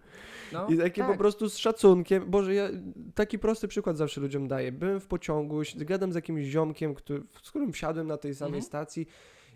no, 0.54 0.68
I 0.68 0.78
takie 0.78 1.02
tak. 1.02 1.12
po 1.12 1.18
prostu 1.18 1.50
z 1.50 1.58
szacunkiem. 1.58 2.32
Boże, 2.32 2.54
ja 2.54 2.70
taki 3.16 3.40
prosty 3.40 3.68
przykład 3.68 3.98
zawsze 3.98 4.22
ludziom 4.22 4.48
daję. 4.48 4.72
Byłem 4.72 5.00
w 5.00 5.08
pociągu, 5.08 5.62
gadam 5.76 6.12
z 6.12 6.16
jakimś 6.16 6.46
ziomkiem, 6.46 6.94
który, 6.94 7.24
z 7.44 7.50
którym 7.50 7.74
wsiadłem 7.74 8.08
na 8.08 8.18
tej 8.18 8.36
samej 8.36 8.48
Mhm. 8.60 8.64
stacji 8.64 9.08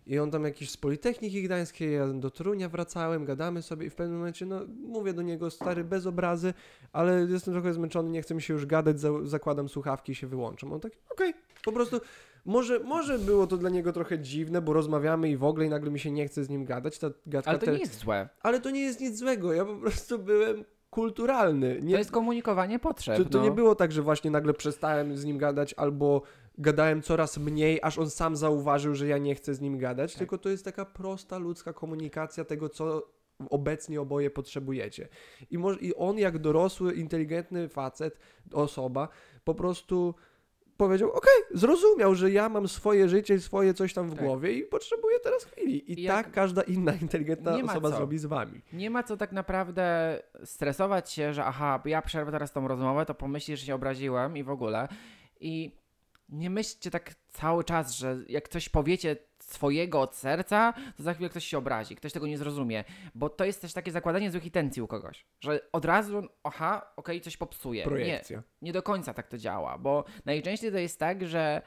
i 0.07 0.19
on 0.19 0.31
tam 0.31 0.43
jakiś 0.43 0.69
z 0.69 0.77
Politechniki 0.77 1.43
Gdańskiej, 1.43 1.93
ja 1.93 2.07
do 2.07 2.31
Torunia 2.31 2.69
wracałem, 2.69 3.25
gadamy 3.25 3.61
sobie 3.61 3.85
i 3.85 3.89
w 3.89 3.95
pewnym 3.95 4.17
momencie, 4.17 4.45
no 4.45 4.61
mówię 4.87 5.13
do 5.13 5.21
niego, 5.21 5.51
stary, 5.51 5.83
bez 5.83 6.05
obrazy, 6.05 6.53
ale 6.93 7.27
jestem 7.29 7.53
trochę 7.53 7.73
zmęczony, 7.73 8.09
nie 8.09 8.21
chce 8.21 8.35
mi 8.35 8.41
się 8.41 8.53
już 8.53 8.65
gadać, 8.65 8.99
za, 8.99 9.09
zakładam 9.23 9.69
słuchawki 9.69 10.11
i 10.11 10.15
się 10.15 10.27
wyłączam. 10.27 10.73
On 10.73 10.79
taki, 10.79 10.97
okej, 11.11 11.33
po 11.65 11.71
prostu... 11.71 12.01
Może, 12.47 12.79
może 12.79 13.19
było 13.19 13.47
to 13.47 13.57
dla 13.57 13.69
niego 13.69 13.93
trochę 13.93 14.19
dziwne, 14.19 14.61
bo 14.61 14.73
rozmawiamy 14.73 15.29
i 15.29 15.37
w 15.37 15.43
ogóle 15.43 15.65
i 15.65 15.69
nagle 15.69 15.91
mi 15.91 15.99
się 15.99 16.11
nie 16.11 16.27
chce 16.27 16.43
z 16.43 16.49
nim 16.49 16.65
gadać. 16.65 16.99
Ta 16.99 17.07
gadka 17.27 17.49
Ale 17.51 17.59
to 17.59 17.71
nie 17.71 17.77
jest 17.77 17.99
złe. 17.99 18.29
ale 18.41 18.61
to 18.61 18.69
nie 18.69 18.81
jest 18.81 18.99
nic 19.01 19.17
złego, 19.17 19.53
ja 19.53 19.65
po 19.65 19.75
prostu 19.75 20.19
byłem 20.19 20.65
kulturalny. 20.89 21.79
Nie, 21.81 21.91
To 21.93 21.97
jest 21.97 22.11
komunikowanie 22.11 22.79
potrzeb. 22.79 23.17
to, 23.17 23.25
to 23.25 23.37
no. 23.37 23.43
nie 23.43 23.51
było 23.51 23.75
tak, 23.75 23.91
że 23.91 24.01
właśnie 24.01 24.31
nagle 24.31 24.53
przestałem 24.53 25.17
z 25.17 25.25
nim 25.25 25.37
gadać 25.37 25.73
albo 25.77 26.21
gadałem 26.57 27.01
coraz 27.01 27.37
mniej, 27.37 27.79
aż 27.83 27.97
on 27.99 28.09
sam 28.09 28.35
zauważył, 28.35 28.95
że 28.95 29.07
ja 29.07 29.17
nie 29.17 29.35
chcę 29.35 29.53
z 29.53 29.61
nim 29.61 29.77
gadać, 29.77 30.11
Tak. 30.13 30.19
tylko 30.19 30.37
to 30.37 30.49
jest 30.49 30.65
taka 30.65 30.85
prosta 30.85 31.37
ludzka 31.37 31.73
komunikacja 31.73 32.45
tego, 32.45 32.69
co 32.69 33.07
obecnie 33.49 34.01
oboje 34.01 34.29
potrzebujecie. 34.29 35.07
I, 35.51 35.57
może, 35.57 35.79
I 35.79 35.95
on 35.95 36.17
jak 36.17 36.37
dorosły, 36.37 36.93
inteligentny 36.93 37.69
facet, 37.69 38.19
osoba, 38.53 39.07
po 39.43 39.55
prostu 39.55 40.15
powiedział, 40.77 41.11
okej, 41.11 41.33
zrozumiał, 41.53 42.15
że 42.15 42.31
ja 42.31 42.49
mam 42.49 42.67
swoje 42.67 43.09
życie, 43.09 43.39
swoje 43.39 43.73
coś 43.73 43.93
tam 43.93 44.09
w 44.09 44.15
Tak. 44.15 44.23
głowie 44.25 44.53
i 44.53 44.63
potrzebuję 44.63 45.19
teraz 45.19 45.43
chwili. 45.43 45.91
I 45.91 46.03
I 46.03 46.07
tak 46.07 46.31
każda 46.31 46.61
inna 46.61 46.93
inteligentna 47.01 47.55
osoba 47.55 47.89
co. 47.89 47.95
zrobi 47.95 48.17
z 48.17 48.25
wami. 48.25 48.61
Nie 48.73 48.89
ma 48.89 49.03
co 49.03 49.17
tak 49.17 49.31
naprawdę 49.31 50.19
stresować 50.43 51.11
się, 51.11 51.33
że 51.33 51.45
aha, 51.45 51.81
ja 51.85 52.01
przerwę 52.01 52.31
teraz 52.31 52.51
tą 52.51 52.67
rozmowę, 52.67 53.05
to 53.05 53.13
pomyślisz, 53.13 53.59
że 53.59 53.65
się 53.65 53.75
obraziłem 53.75 54.37
i 54.37 54.43
w 54.43 54.49
ogóle. 54.49 54.87
I 55.39 55.84
nie 56.29 56.49
myślcie 56.49 56.91
tak 56.91 57.15
cały 57.27 57.63
czas, 57.63 57.91
że 57.91 58.17
jak 58.27 58.47
coś 58.49 58.69
powiecie 58.69 59.15
swojego 59.39 60.01
od 60.01 60.15
serca, 60.15 60.73
to 60.97 61.03
za 61.03 61.13
chwilę 61.13 61.29
ktoś 61.29 61.45
się 61.45 61.57
obrazi, 61.57 61.95
ktoś 61.95 62.13
tego 62.13 62.27
nie 62.27 62.37
zrozumie. 62.37 62.83
Bo 63.15 63.29
to 63.29 63.45
jest 63.45 63.61
też 63.61 63.73
takie 63.73 63.91
zakładanie 63.91 64.31
złych 64.31 64.45
intencji 64.45 64.81
u 64.81 64.87
kogoś, 64.87 65.25
że 65.39 65.59
od 65.71 65.85
razu, 65.85 66.23
aha, 66.43 66.91
okej, 66.95 67.21
coś 67.21 67.37
popsuje. 67.37 67.79
Nie, 67.81 67.85
Projekcja. 67.87 68.43
nie 68.61 68.73
do 68.73 68.83
końca 68.83 69.13
tak 69.13 69.27
to 69.27 69.37
działa, 69.37 69.77
bo 69.77 70.03
najczęściej 70.25 70.71
to 70.71 70.77
jest 70.77 70.99
tak, 70.99 71.27
że 71.27 71.61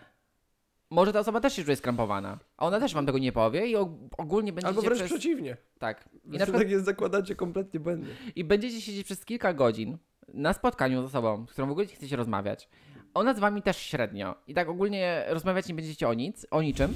może 0.91 1.13
ta 1.13 1.19
osoba 1.21 1.41
też 1.41 1.53
się 1.57 1.65
czuje 1.65 1.77
skrępowana, 1.77 2.39
a 2.57 2.67
ona 2.67 2.81
też 2.81 2.95
wam 2.95 3.07
tego 3.07 3.19
nie 3.19 3.33
powie 3.33 3.67
i 3.67 3.77
og- 3.77 4.09
ogólnie 4.19 4.53
będziecie 4.53 4.69
Albo 4.69 4.83
wręcz 4.83 4.99
przez... 4.99 5.11
przeciwnie. 5.13 5.57
Tak. 5.79 6.09
I 6.25 6.29
na 6.31 6.39
przykład 6.39 6.63
tak 6.63 6.71
jest 6.71 6.85
zakładacie 6.85 7.35
kompletnie 7.35 7.81
błędnie. 7.81 8.15
i 8.37 8.45
będziecie 8.45 8.81
siedzieć 8.81 9.05
przez 9.05 9.25
kilka 9.25 9.53
godzin 9.55 9.99
na 10.29 10.53
spotkaniu 10.53 11.03
z 11.03 11.05
osobą, 11.05 11.47
z 11.49 11.53
którą 11.53 11.69
w 11.69 11.71
ogóle 11.71 11.87
nie 11.87 11.95
chcecie 11.95 12.17
rozmawiać. 12.17 12.69
Ona 13.15 13.35
z 13.35 13.39
wami 13.39 13.63
też 13.63 13.77
średnio. 13.77 14.35
I 14.47 14.55
tak 14.55 14.69
ogólnie 14.69 15.25
rozmawiać 15.29 15.69
nie 15.69 15.75
będziecie 15.75 16.09
o 16.09 16.15
nic, 16.15 16.47
o 16.51 16.63
niczym. 16.63 16.95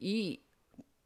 I 0.00 0.44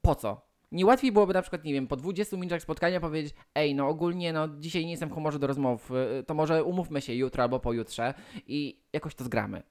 po 0.00 0.14
co? 0.14 0.48
Nie 0.72 0.86
łatwiej 0.86 1.12
byłoby 1.12 1.34
na 1.34 1.42
przykład, 1.42 1.64
nie 1.64 1.72
wiem, 1.72 1.86
po 1.86 1.96
20 1.96 2.36
minutach 2.36 2.62
spotkania 2.62 3.00
powiedzieć, 3.00 3.34
ej, 3.54 3.74
no 3.74 3.88
ogólnie, 3.88 4.32
no 4.32 4.48
dzisiaj 4.48 4.84
nie 4.84 4.90
jestem 4.90 5.08
w 5.08 5.12
humorze 5.12 5.38
do 5.38 5.46
rozmów, 5.46 5.90
y, 6.20 6.24
to 6.24 6.34
może 6.34 6.64
umówmy 6.64 7.00
się 7.00 7.14
jutro 7.14 7.42
albo 7.42 7.60
pojutrze 7.60 8.14
i 8.46 8.80
jakoś 8.92 9.14
to 9.14 9.24
zgramy. 9.24 9.62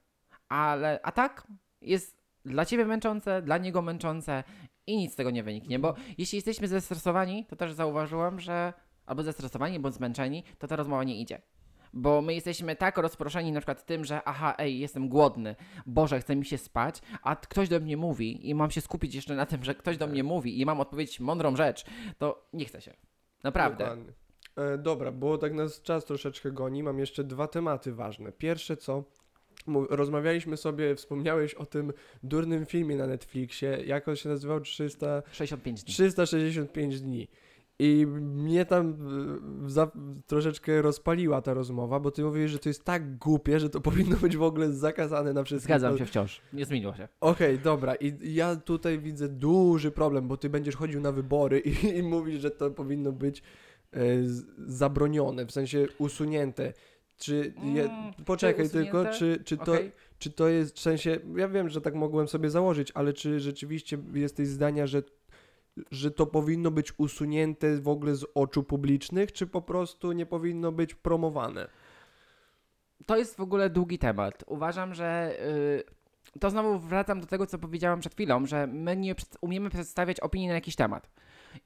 Ale, 0.48 1.00
a 1.02 1.12
tak 1.12 1.46
jest 1.80 2.22
dla 2.44 2.64
ciebie 2.64 2.84
męczące, 2.84 3.42
dla 3.42 3.58
niego 3.58 3.82
męczące 3.82 4.44
i 4.86 4.96
nic 4.96 5.12
z 5.12 5.16
tego 5.16 5.30
nie 5.30 5.42
wyniknie, 5.42 5.78
bo 5.78 5.94
jeśli 6.18 6.36
jesteśmy 6.36 6.68
zestresowani, 6.68 7.46
to 7.46 7.56
też 7.56 7.72
zauważyłam, 7.72 8.40
że 8.40 8.72
albo 9.06 9.22
zestresowani, 9.22 9.78
bądź 9.78 9.94
zmęczeni, 9.94 10.44
to 10.58 10.66
ta 10.66 10.76
rozmowa 10.76 11.04
nie 11.04 11.20
idzie. 11.20 11.40
Bo 11.92 12.22
my 12.22 12.34
jesteśmy 12.34 12.76
tak 12.76 12.98
rozproszeni 12.98 13.52
na 13.52 13.60
przykład 13.60 13.86
tym, 13.86 14.04
że 14.04 14.20
aha, 14.24 14.54
ej, 14.58 14.78
jestem 14.78 15.08
głodny, 15.08 15.56
Boże, 15.86 16.20
chce 16.20 16.36
mi 16.36 16.46
się 16.46 16.58
spać, 16.58 17.02
a 17.22 17.36
ktoś 17.36 17.68
do 17.68 17.80
mnie 17.80 17.96
mówi 17.96 18.48
i 18.48 18.54
mam 18.54 18.70
się 18.70 18.80
skupić 18.80 19.14
jeszcze 19.14 19.34
na 19.34 19.46
tym, 19.46 19.64
że 19.64 19.74
ktoś 19.74 19.96
do 19.96 20.06
mnie 20.06 20.24
mówi 20.24 20.60
i 20.60 20.66
mam 20.66 20.80
odpowiedzieć 20.80 21.20
mądrą 21.20 21.56
rzecz, 21.56 21.84
to 22.18 22.48
nie 22.52 22.64
chce 22.64 22.80
się. 22.80 22.94
Naprawdę. 23.44 23.84
Dokładnie. 23.84 24.12
E, 24.56 24.78
dobra, 24.78 25.12
bo 25.12 25.38
tak 25.38 25.54
nas 25.54 25.82
czas 25.82 26.04
troszeczkę 26.04 26.52
goni. 26.52 26.82
Mam 26.82 26.98
jeszcze 26.98 27.24
dwa 27.24 27.48
tematy 27.48 27.92
ważne. 27.92 28.32
Pierwsze 28.32 28.76
co, 28.76 29.04
rozmawialiśmy 29.90 30.56
sobie, 30.56 30.94
wspomniałeś 30.94 31.54
o 31.54 31.66
tym 31.66 31.92
durnym 32.22 32.66
filmie 32.66 32.96
na 32.96 33.06
Netflixie, 33.06 33.82
jak 33.86 34.08
on 34.08 34.16
się 34.16 34.28
nazywał? 34.28 34.60
300, 34.60 35.22
65 35.32 35.84
dni. 35.84 35.94
365 35.94 37.00
dni. 37.00 37.28
I 37.80 38.06
mnie 38.20 38.64
tam 38.64 38.88
e, 39.66 39.70
za, 39.70 39.90
troszeczkę 40.26 40.82
rozpaliła 40.82 41.42
ta 41.42 41.54
rozmowa, 41.54 42.00
bo 42.00 42.10
ty 42.10 42.22
mówisz, 42.24 42.50
że 42.50 42.58
to 42.58 42.68
jest 42.68 42.84
tak 42.84 43.18
głupie, 43.18 43.60
że 43.60 43.70
to 43.70 43.80
powinno 43.90 44.16
być 44.16 44.36
w 44.36 44.42
ogóle 44.42 44.72
zakazane 44.72 45.32
na 45.32 45.44
wszystkich. 45.44 45.64
Zgadzam 45.66 45.98
się 45.98 46.06
wciąż. 46.06 46.40
Nie 46.52 46.64
zmieniło 46.64 46.94
się. 46.94 47.08
Okej, 47.20 47.58
dobra. 47.58 47.94
I 47.94 48.34
ja 48.34 48.56
tutaj 48.56 48.98
widzę 48.98 49.28
duży 49.28 49.90
problem, 49.90 50.28
bo 50.28 50.36
ty 50.36 50.50
będziesz 50.50 50.76
chodził 50.76 51.00
na 51.00 51.12
wybory 51.12 51.58
i, 51.60 51.86
i 51.98 52.02
mówisz, 52.02 52.40
że 52.40 52.50
to 52.50 52.70
powinno 52.70 53.12
być 53.12 53.42
e, 53.92 54.22
z- 54.24 54.44
zabronione, 54.66 55.46
w 55.46 55.52
sensie 55.52 55.86
usunięte. 55.98 56.72
Czy 57.16 57.52
je, 57.74 57.84
Mm, 57.84 58.12
poczekaj 58.26 58.66
czy 58.66 58.72
tylko, 58.72 59.06
czy, 59.06 59.42
czy, 59.44 59.56
to, 59.56 59.72
Okej. 59.72 59.92
czy 60.18 60.30
to 60.30 60.48
jest 60.48 60.76
w 60.76 60.80
sensie, 60.80 61.18
ja 61.36 61.48
wiem, 61.48 61.68
że 61.68 61.80
tak 61.80 61.94
mogłem 61.94 62.28
sobie 62.28 62.50
założyć, 62.50 62.92
ale 62.94 63.12
czy 63.12 63.40
rzeczywiście 63.40 63.98
jesteś 64.14 64.48
zdania, 64.48 64.86
że, 64.86 65.02
że 65.90 66.10
to 66.10 66.26
powinno 66.26 66.70
być 66.70 66.92
usunięte 66.98 67.80
w 67.80 67.88
ogóle 67.88 68.14
z 68.14 68.26
oczu 68.34 68.62
publicznych, 68.62 69.32
czy 69.32 69.46
po 69.46 69.62
prostu 69.62 70.12
nie 70.12 70.26
powinno 70.26 70.72
być 70.72 70.94
promowane? 70.94 71.68
To 73.06 73.16
jest 73.16 73.36
w 73.36 73.40
ogóle 73.40 73.70
długi 73.70 73.98
temat. 73.98 74.44
Uważam, 74.46 74.94
że 74.94 75.36
y, 76.34 76.40
to 76.40 76.50
znowu 76.50 76.78
wracam 76.78 77.20
do 77.20 77.26
tego, 77.26 77.46
co 77.46 77.58
powiedziałam 77.58 78.00
przed 78.00 78.14
chwilą, 78.14 78.46
że 78.46 78.66
my 78.66 78.96
nie 78.96 79.14
umiemy 79.40 79.70
przedstawiać 79.70 80.20
opinii 80.20 80.48
na 80.48 80.54
jakiś 80.54 80.76
temat. 80.76 81.10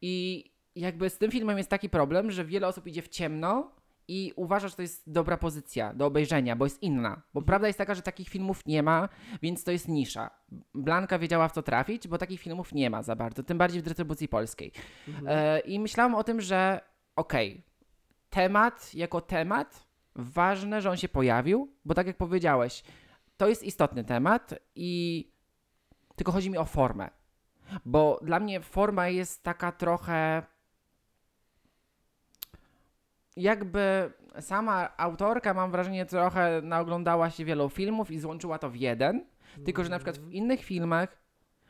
I 0.02 0.44
jakby 0.76 1.10
z 1.10 1.18
tym 1.18 1.30
filmem 1.30 1.58
jest 1.58 1.70
taki 1.70 1.88
problem, 1.88 2.30
że 2.30 2.44
wiele 2.44 2.66
osób 2.66 2.86
idzie 2.86 3.02
w 3.02 3.08
ciemno 3.08 3.70
i 4.08 4.32
uważa, 4.36 4.68
że 4.68 4.76
to 4.76 4.82
jest 4.82 5.12
dobra 5.12 5.36
pozycja 5.36 5.94
do 5.94 6.06
obejrzenia, 6.06 6.56
bo 6.56 6.66
jest 6.66 6.82
inna. 6.82 7.22
Bo 7.34 7.42
prawda 7.42 7.66
jest 7.66 7.78
taka, 7.78 7.94
że 7.94 8.02
takich 8.02 8.28
filmów 8.28 8.60
nie 8.66 8.82
ma, 8.82 9.08
więc 9.42 9.64
to 9.64 9.70
jest 9.70 9.88
nisza. 9.88 10.30
Blanka 10.74 11.18
wiedziała 11.18 11.48
w 11.48 11.52
co 11.52 11.62
trafić, 11.62 12.08
bo 12.08 12.18
takich 12.18 12.40
filmów 12.40 12.72
nie 12.72 12.90
ma 12.90 13.02
za 13.02 13.16
bardzo, 13.16 13.42
tym 13.42 13.58
bardziej 13.58 13.80
w 13.80 13.84
dystrybucji 13.84 14.28
polskiej. 14.28 14.72
E, 15.26 15.60
I 15.60 15.80
myślałam 15.80 16.14
o 16.14 16.24
tym, 16.24 16.40
że 16.40 16.80
okej, 17.16 17.62
temat 18.30 18.94
jako 18.94 19.20
temat 19.20 19.86
ważne, 20.14 20.80
że 20.80 20.90
on 20.90 20.96
się 20.96 21.08
pojawił, 21.08 21.72
bo 21.84 21.94
tak 21.94 22.06
jak 22.06 22.16
powiedziałeś, 22.16 22.82
to 23.36 23.48
jest 23.48 23.62
istotny 23.62 24.04
temat 24.04 24.54
i 24.74 25.32
tylko 26.16 26.32
chodzi 26.32 26.50
mi 26.50 26.58
o 26.58 26.64
formę. 26.64 27.10
Bo 27.84 28.20
dla 28.22 28.40
mnie 28.40 28.60
forma 28.60 29.08
jest 29.08 29.42
taka 29.42 29.72
trochę 29.72 30.42
jakby 33.36 34.12
sama 34.40 34.96
autorka, 34.96 35.54
mam 35.54 35.70
wrażenie, 35.70 36.06
trochę 36.06 36.60
naoglądała 36.62 37.30
się 37.30 37.44
wielu 37.44 37.68
filmów 37.68 38.10
i 38.10 38.18
złączyła 38.18 38.58
to 38.58 38.70
w 38.70 38.76
jeden, 38.76 39.26
tylko 39.64 39.84
że 39.84 39.90
na 39.90 39.98
przykład 39.98 40.18
w 40.18 40.32
innych 40.32 40.64
filmach 40.64 41.16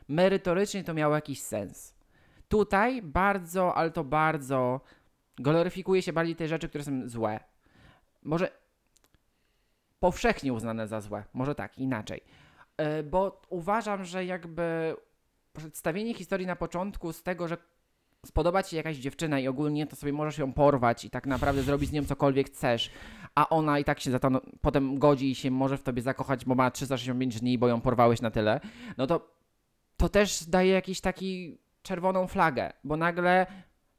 merytorycznie 0.07 0.83
to 0.83 0.93
miało 0.93 1.15
jakiś 1.15 1.41
sens. 1.41 1.95
Tutaj 2.47 3.01
bardzo, 3.01 3.75
ale 3.75 3.91
to 3.91 4.03
bardzo 4.03 4.81
gloryfikuje 5.35 6.01
się 6.01 6.13
bardziej 6.13 6.35
te 6.35 6.47
rzeczy, 6.47 6.69
które 6.69 6.83
są 6.83 7.09
złe. 7.09 7.39
Może 8.23 8.51
powszechnie 9.99 10.53
uznane 10.53 10.87
za 10.87 11.01
złe, 11.01 11.23
może 11.33 11.55
tak, 11.55 11.77
inaczej. 11.77 12.21
Yy, 12.77 13.03
Bo 13.03 13.41
uważam, 13.49 14.05
że 14.05 14.25
jakby 14.25 14.95
przedstawienie 15.53 16.13
historii 16.13 16.47
na 16.47 16.55
początku 16.55 17.13
z 17.13 17.23
tego, 17.23 17.47
że 17.47 17.57
spodoba 18.25 18.63
ci 18.63 18.69
się 18.69 18.77
jakaś 18.77 18.97
dziewczyna 18.97 19.39
i 19.39 19.47
ogólnie 19.47 19.87
to 19.87 19.95
sobie 19.95 20.13
możesz 20.13 20.37
ją 20.37 20.53
porwać 20.53 21.05
i 21.05 21.09
tak 21.09 21.27
naprawdę 21.27 21.63
zrobić 21.63 21.89
z 21.89 21.93
nią 21.93 22.05
cokolwiek 22.05 22.47
chcesz, 22.47 22.91
a 23.35 23.49
ona 23.49 23.79
i 23.79 23.83
tak 23.83 23.99
się 23.99 24.11
za 24.11 24.19
to 24.19 24.29
no, 24.29 24.41
potem 24.61 24.99
godzi 24.99 25.31
i 25.31 25.35
się 25.35 25.51
może 25.51 25.77
w 25.77 25.83
tobie 25.83 26.01
zakochać, 26.01 26.45
bo 26.45 26.55
ma 26.55 26.71
365 26.71 27.39
dni, 27.39 27.57
bo 27.57 27.67
ją 27.67 27.81
porwałeś 27.81 28.21
na 28.21 28.31
tyle, 28.31 28.59
no 28.97 29.07
to 29.07 29.33
to 29.97 30.09
też 30.09 30.43
daje 30.43 30.71
jakiś 30.71 31.01
taki 31.01 31.57
czerwoną 31.83 32.27
flagę, 32.27 32.73
bo 32.83 32.97
nagle 32.97 33.47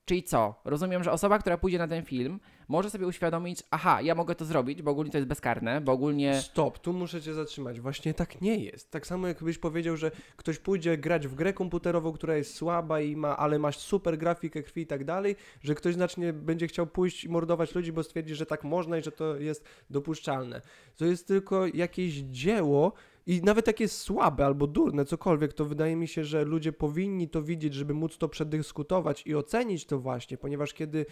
Czyli 0.04 0.22
co? 0.22 0.60
Rozumiem, 0.64 1.04
że 1.04 1.12
osoba, 1.12 1.38
która 1.38 1.58
pójdzie 1.58 1.78
na 1.78 1.88
ten 1.88 2.04
film, 2.04 2.40
może 2.68 2.90
sobie 2.90 3.06
uświadomić, 3.06 3.62
aha, 3.70 4.02
ja 4.02 4.14
mogę 4.14 4.34
to 4.34 4.44
zrobić, 4.44 4.82
bo 4.82 4.90
ogólnie 4.90 5.10
to 5.10 5.18
jest 5.18 5.28
bezkarne, 5.28 5.80
bo 5.80 5.92
ogólnie. 5.92 6.40
Stop, 6.40 6.78
tu 6.78 6.92
muszę 6.92 7.22
cię 7.22 7.34
zatrzymać. 7.34 7.80
Właśnie 7.80 8.14
tak 8.14 8.40
nie 8.40 8.56
jest. 8.56 8.90
Tak 8.90 9.06
samo 9.06 9.28
jakbyś 9.28 9.58
powiedział, 9.58 9.96
że 9.96 10.10
ktoś 10.36 10.58
pójdzie 10.58 10.98
grać 10.98 11.28
w 11.28 11.34
grę 11.34 11.52
komputerową, 11.52 12.12
która 12.12 12.36
jest 12.36 12.54
słaba 12.54 13.00
i 13.00 13.16
ma, 13.16 13.36
ale 13.36 13.58
masz 13.58 13.78
super 13.78 14.18
grafikę 14.18 14.62
krwi 14.62 14.82
i 14.82 14.86
tak 14.86 15.04
dalej, 15.04 15.36
że 15.62 15.74
ktoś 15.74 15.94
znacznie 15.94 16.32
będzie 16.32 16.66
chciał 16.66 16.86
pójść 16.86 17.24
i 17.24 17.28
mordować 17.28 17.74
ludzi, 17.74 17.92
bo 17.92 18.02
stwierdzi, 18.02 18.34
że 18.34 18.46
tak 18.46 18.64
można 18.64 18.98
i 18.98 19.02
że 19.02 19.12
to 19.12 19.36
jest 19.36 19.64
dopuszczalne. 19.90 20.62
To 20.96 21.04
jest 21.04 21.28
tylko 21.28 21.66
jakieś 21.66 22.14
dzieło 22.14 22.92
i 23.26 23.42
nawet 23.42 23.66
jak 23.66 23.80
jest 23.80 23.98
słabe 23.98 24.46
albo 24.46 24.66
durne, 24.66 25.04
cokolwiek, 25.04 25.52
to 25.52 25.64
wydaje 25.64 25.96
mi 25.96 26.08
się, 26.08 26.24
że 26.24 26.44
ludzie 26.44 26.72
powinni 26.72 27.28
to 27.28 27.42
widzieć, 27.42 27.74
żeby 27.74 27.94
móc 27.94 28.18
to 28.18 28.28
przedyskutować 28.28 29.26
i 29.26 29.34
ocenić 29.34 29.86
to 29.86 29.98
właśnie, 29.98 30.36
ponieważ 30.36 30.74
kiedy 30.74 31.06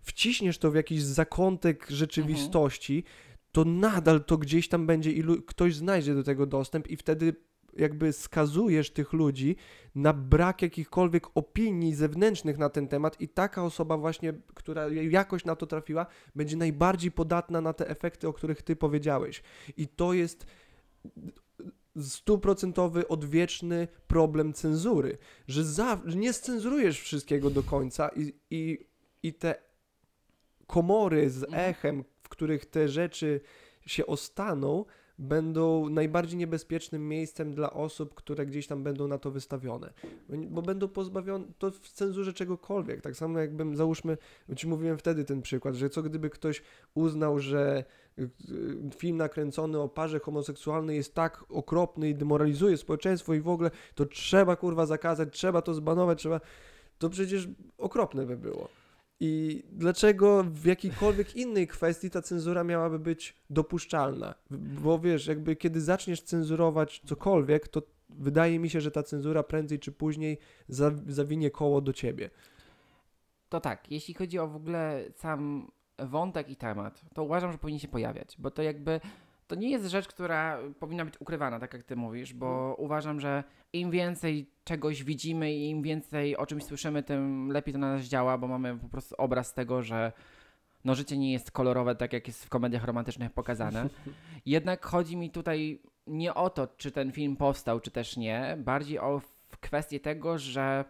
wciśniesz 0.00 0.58
to 0.58 0.70
w 0.70 0.74
jakiś 0.74 1.02
zakątek 1.02 1.86
rzeczywistości, 1.90 3.04
to 3.52 3.64
nadal 3.64 4.24
to 4.24 4.38
gdzieś 4.38 4.68
tam 4.68 4.86
będzie 4.86 5.12
i 5.12 5.24
ktoś 5.46 5.74
znajdzie 5.74 6.14
do 6.14 6.22
tego 6.22 6.46
dostęp 6.46 6.88
i 6.88 6.96
wtedy 6.96 7.34
jakby 7.76 8.12
skazujesz 8.12 8.90
tych 8.90 9.12
ludzi 9.12 9.56
na 9.94 10.12
brak 10.12 10.62
jakichkolwiek 10.62 11.26
opinii 11.34 11.94
zewnętrznych 11.94 12.58
na 12.58 12.68
ten 12.68 12.88
temat 12.88 13.20
i 13.20 13.28
taka 13.28 13.64
osoba 13.64 13.96
właśnie, 13.96 14.34
która 14.54 14.88
jakoś 14.88 15.44
na 15.44 15.56
to 15.56 15.66
trafiła, 15.66 16.06
będzie 16.34 16.56
najbardziej 16.56 17.10
podatna 17.10 17.60
na 17.60 17.72
te 17.72 17.88
efekty, 17.88 18.28
o 18.28 18.32
których 18.32 18.62
ty 18.62 18.76
powiedziałeś. 18.76 19.42
I 19.76 19.88
to 19.88 20.12
jest 20.12 20.46
stuprocentowy, 22.00 23.08
odwieczny 23.08 23.88
problem 24.06 24.52
cenzury, 24.52 25.18
że, 25.48 25.64
za, 25.64 26.00
że 26.04 26.16
nie 26.16 26.32
scenzurujesz 26.32 27.00
wszystkiego 27.00 27.50
do 27.50 27.62
końca 27.62 28.10
i, 28.16 28.32
i, 28.50 28.78
i 29.22 29.34
te 29.34 29.67
komory 30.68 31.30
z 31.30 31.44
Mhm. 31.44 31.70
echem, 31.70 32.04
w 32.22 32.28
których 32.28 32.66
te 32.66 32.88
rzeczy 32.88 33.40
się 33.86 34.06
ostaną, 34.06 34.84
będą 35.18 35.88
najbardziej 35.88 36.38
niebezpiecznym 36.38 37.08
miejscem 37.08 37.54
dla 37.54 37.72
osób, 37.72 38.14
które 38.14 38.46
gdzieś 38.46 38.66
tam 38.66 38.82
będą 38.82 39.08
na 39.08 39.18
to 39.18 39.30
wystawione. 39.30 39.92
Bo 40.28 40.62
będą 40.62 40.88
pozbawione, 40.88 41.44
to 41.58 41.70
w 41.70 41.88
cenzurze 41.88 42.32
czegokolwiek. 42.32 43.00
Tak 43.00 43.16
samo 43.16 43.38
jakbym, 43.38 43.76
załóżmy, 43.76 44.16
ci 44.56 44.68
mówiłem 44.68 44.98
wtedy 44.98 45.24
ten 45.24 45.42
przykład, 45.42 45.74
że 45.74 45.90
co 45.90 46.02
gdyby 46.02 46.30
ktoś 46.30 46.62
uznał, 46.94 47.38
że 47.38 47.84
y, 48.18 48.22
y, 48.22 48.28
film 48.96 49.16
nakręcony 49.16 49.78
o 49.78 49.88
parze 49.88 50.20
homoseksualnej 50.20 50.96
jest 50.96 51.14
tak 51.14 51.44
okropny 51.48 52.08
i 52.08 52.14
demoralizuje 52.14 52.76
społeczeństwo 52.76 53.34
i 53.34 53.40
w 53.40 53.48
ogóle 53.48 53.70
to 53.94 54.06
trzeba 54.06 54.56
kurwa 54.56 54.86
zakazać, 54.86 55.28
trzeba 55.32 55.62
to 55.62 55.74
zbanować, 55.74 56.18
trzeba... 56.18 56.40
To 56.98 57.10
przecież 57.10 57.48
okropne 57.78 58.26
by 58.26 58.36
było. 58.36 58.68
I 59.20 59.62
dlaczego 59.72 60.44
w 60.44 60.64
jakiejkolwiek 60.64 61.36
innej 61.36 61.66
kwestii 61.66 62.10
ta 62.10 62.22
cenzura 62.22 62.64
miałaby 62.64 62.98
być 62.98 63.36
dopuszczalna? 63.50 64.34
Bo 64.50 64.98
wiesz, 64.98 65.26
jakby 65.26 65.56
kiedy 65.56 65.80
zaczniesz 65.80 66.22
cenzurować 66.22 67.02
cokolwiek, 67.06 67.68
to 67.68 67.82
wydaje 68.10 68.58
mi 68.58 68.70
się, 68.70 68.80
że 68.80 68.90
ta 68.90 69.02
cenzura 69.02 69.42
prędzej 69.42 69.78
czy 69.78 69.92
później 69.92 70.38
za, 70.68 70.90
zawinie 71.06 71.50
koło 71.50 71.80
do 71.80 71.92
ciebie. 71.92 72.30
To 73.48 73.60
tak, 73.60 73.90
jeśli 73.90 74.14
chodzi 74.14 74.38
o 74.38 74.48
w 74.48 74.56
ogóle 74.56 75.04
sam 75.14 75.70
wątek 75.98 76.48
i 76.48 76.56
temat, 76.56 77.00
to 77.14 77.22
uważam, 77.22 77.52
że 77.52 77.58
powinien 77.58 77.80
się 77.80 77.88
pojawiać, 77.88 78.36
bo 78.38 78.50
to 78.50 78.62
jakby 78.62 79.00
to 79.48 79.54
nie 79.54 79.70
jest 79.70 79.86
rzecz, 79.86 80.08
która 80.08 80.58
powinna 80.78 81.04
być 81.04 81.20
ukrywana, 81.20 81.58
tak 81.60 81.74
jak 81.74 81.82
ty 81.82 81.96
mówisz, 81.96 82.34
bo 82.34 82.74
uważam, 82.78 83.20
że 83.20 83.44
im 83.72 83.90
więcej 83.90 84.50
czegoś 84.64 85.04
widzimy 85.04 85.52
i 85.52 85.70
im 85.70 85.82
więcej 85.82 86.36
o 86.36 86.46
czymś 86.46 86.64
słyszymy, 86.64 87.02
tym 87.02 87.52
lepiej 87.52 87.74
to 87.74 87.80
na 87.80 87.92
nas 87.92 88.02
działa, 88.02 88.38
bo 88.38 88.48
mamy 88.48 88.78
po 88.78 88.88
prostu 88.88 89.14
obraz 89.18 89.54
tego, 89.54 89.82
że 89.82 90.12
no 90.84 90.94
życie 90.94 91.18
nie 91.18 91.32
jest 91.32 91.50
kolorowe, 91.50 91.94
tak 91.94 92.12
jak 92.12 92.26
jest 92.26 92.44
w 92.44 92.48
komediach 92.48 92.84
romantycznych 92.84 93.32
pokazane. 93.32 93.88
Jednak 94.46 94.86
chodzi 94.86 95.16
mi 95.16 95.30
tutaj 95.30 95.82
nie 96.06 96.34
o 96.34 96.50
to, 96.50 96.66
czy 96.66 96.92
ten 96.92 97.12
film 97.12 97.36
powstał, 97.36 97.80
czy 97.80 97.90
też 97.90 98.16
nie, 98.16 98.56
bardziej 98.58 98.98
o 98.98 99.20
kwestię 99.60 100.00
tego, 100.00 100.38
że 100.38 100.84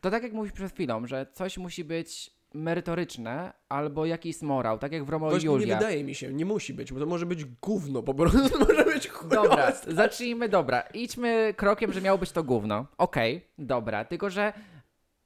to 0.00 0.10
tak 0.10 0.22
jak 0.22 0.32
mówisz 0.32 0.52
przed 0.52 0.72
chwilą, 0.72 1.06
że 1.06 1.26
coś 1.32 1.58
musi 1.58 1.84
być 1.84 2.39
merytoryczne 2.54 3.52
albo 3.68 4.06
jakiś 4.06 4.42
morał, 4.42 4.78
tak 4.78 4.92
jak 4.92 5.04
w 5.04 5.08
Romeo 5.08 5.28
i 5.28 5.30
Właśnie 5.30 5.48
nie 5.48 5.54
Julia. 5.56 5.78
wydaje 5.78 6.04
mi 6.04 6.14
się, 6.14 6.32
nie 6.32 6.44
musi 6.44 6.74
być, 6.74 6.92
bo 6.92 7.00
to 7.00 7.06
może 7.06 7.26
być 7.26 7.44
gówno 7.44 8.02
po 8.02 8.14
prostu, 8.14 8.58
może 8.68 8.84
być 8.84 9.08
chujowe. 9.08 9.48
Dobra, 9.48 9.72
zacznijmy, 9.88 10.48
dobra. 10.48 10.80
Idźmy 10.80 11.54
krokiem, 11.56 11.92
że 11.92 12.00
miało 12.00 12.18
być 12.18 12.32
to 12.32 12.42
gówno. 12.42 12.86
Okej, 12.98 13.46
dobra, 13.58 14.04
tylko 14.04 14.30
że 14.30 14.52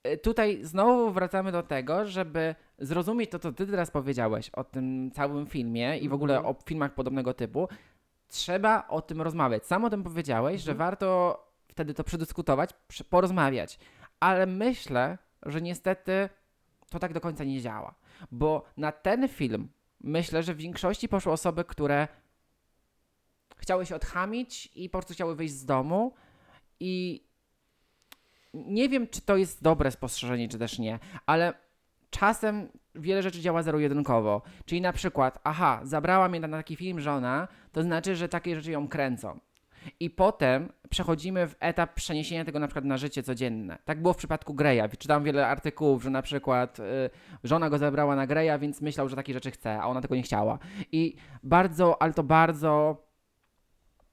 y, 0.06 0.16
tutaj 0.18 0.58
znowu 0.64 1.10
wracamy 1.10 1.52
do 1.52 1.62
tego, 1.62 2.06
żeby 2.06 2.54
zrozumieć 2.78 3.30
to, 3.30 3.38
co 3.38 3.52
ty 3.52 3.66
teraz 3.66 3.90
powiedziałeś 3.90 4.50
o 4.50 4.64
tym 4.64 5.10
całym 5.10 5.46
filmie 5.46 5.98
i 5.98 6.08
w 6.08 6.14
ogóle 6.14 6.36
Mhm. 6.36 6.56
o 6.56 6.58
filmach 6.66 6.94
podobnego 6.94 7.34
typu, 7.34 7.68
trzeba 8.28 8.88
o 8.88 9.02
tym 9.02 9.22
rozmawiać. 9.22 9.66
Sam 9.66 9.84
o 9.84 9.90
tym 9.90 10.02
powiedziałeś, 10.02 10.60
że 10.62 10.72
Mhm. 10.72 10.88
warto 10.90 11.40
wtedy 11.68 11.94
to 11.94 12.04
przedyskutować, 12.04 12.70
porozmawiać. 13.10 13.78
Ale 14.20 14.46
myślę, 14.46 15.18
że 15.46 15.62
niestety 15.62 16.28
to 16.90 16.98
tak 16.98 17.12
do 17.12 17.20
końca 17.20 17.44
nie 17.44 17.60
działa. 17.60 17.94
Bo 18.30 18.64
na 18.76 18.92
ten 18.92 19.28
film 19.28 19.68
myślę, 20.00 20.42
że 20.42 20.54
w 20.54 20.56
większości 20.58 21.08
poszły 21.08 21.32
osoby, 21.32 21.64
które 21.64 22.08
chciały 23.56 23.86
się 23.86 23.96
odchamić 23.96 24.70
i 24.74 24.90
po 24.90 24.98
prostu 24.98 25.14
chciały 25.14 25.36
wyjść 25.36 25.54
z 25.54 25.64
domu 25.64 26.14
i 26.80 27.24
nie 28.54 28.88
wiem, 28.88 29.08
czy 29.08 29.20
to 29.20 29.36
jest 29.36 29.62
dobre 29.62 29.90
spostrzeżenie, 29.90 30.48
czy 30.48 30.58
też 30.58 30.78
nie, 30.78 30.98
ale 31.26 31.54
czasem 32.10 32.68
wiele 32.94 33.22
rzeczy 33.22 33.40
działa 33.40 33.62
zero-jedynkowo. 33.62 34.42
Czyli 34.64 34.80
na 34.80 34.92
przykład, 34.92 35.38
aha, 35.44 35.80
zabrała 35.82 36.28
mnie 36.28 36.40
na 36.40 36.48
taki 36.48 36.76
film 36.76 37.00
żona, 37.00 37.48
to 37.72 37.82
znaczy, 37.82 38.16
że 38.16 38.28
takie 38.28 38.56
rzeczy 38.56 38.70
ją 38.70 38.88
kręcą. 38.88 39.40
I 40.00 40.10
potem 40.10 40.72
przechodzimy 40.90 41.48
w 41.48 41.56
etap 41.60 41.94
przeniesienia 41.94 42.44
tego 42.44 42.58
na 42.58 42.66
przykład 42.66 42.84
na 42.84 42.96
życie 42.96 43.22
codzienne. 43.22 43.78
Tak 43.84 44.02
było 44.02 44.14
w 44.14 44.16
przypadku 44.16 44.54
Greya. 44.54 44.88
Czytałem 44.98 45.24
wiele 45.24 45.46
artykułów, 45.46 46.02
że 46.02 46.10
na 46.10 46.22
przykład 46.22 46.78
y, 46.78 46.82
żona 47.44 47.70
go 47.70 47.78
zabrała 47.78 48.16
na 48.16 48.26
Greya, 48.26 48.58
więc 48.60 48.80
myślał, 48.80 49.08
że 49.08 49.16
takie 49.16 49.32
rzeczy 49.32 49.50
chce, 49.50 49.80
a 49.80 49.86
ona 49.86 50.00
tego 50.00 50.14
nie 50.14 50.22
chciała. 50.22 50.58
I 50.92 51.16
bardzo, 51.42 52.02
ale 52.02 52.12
to 52.12 52.22
bardzo 52.22 53.04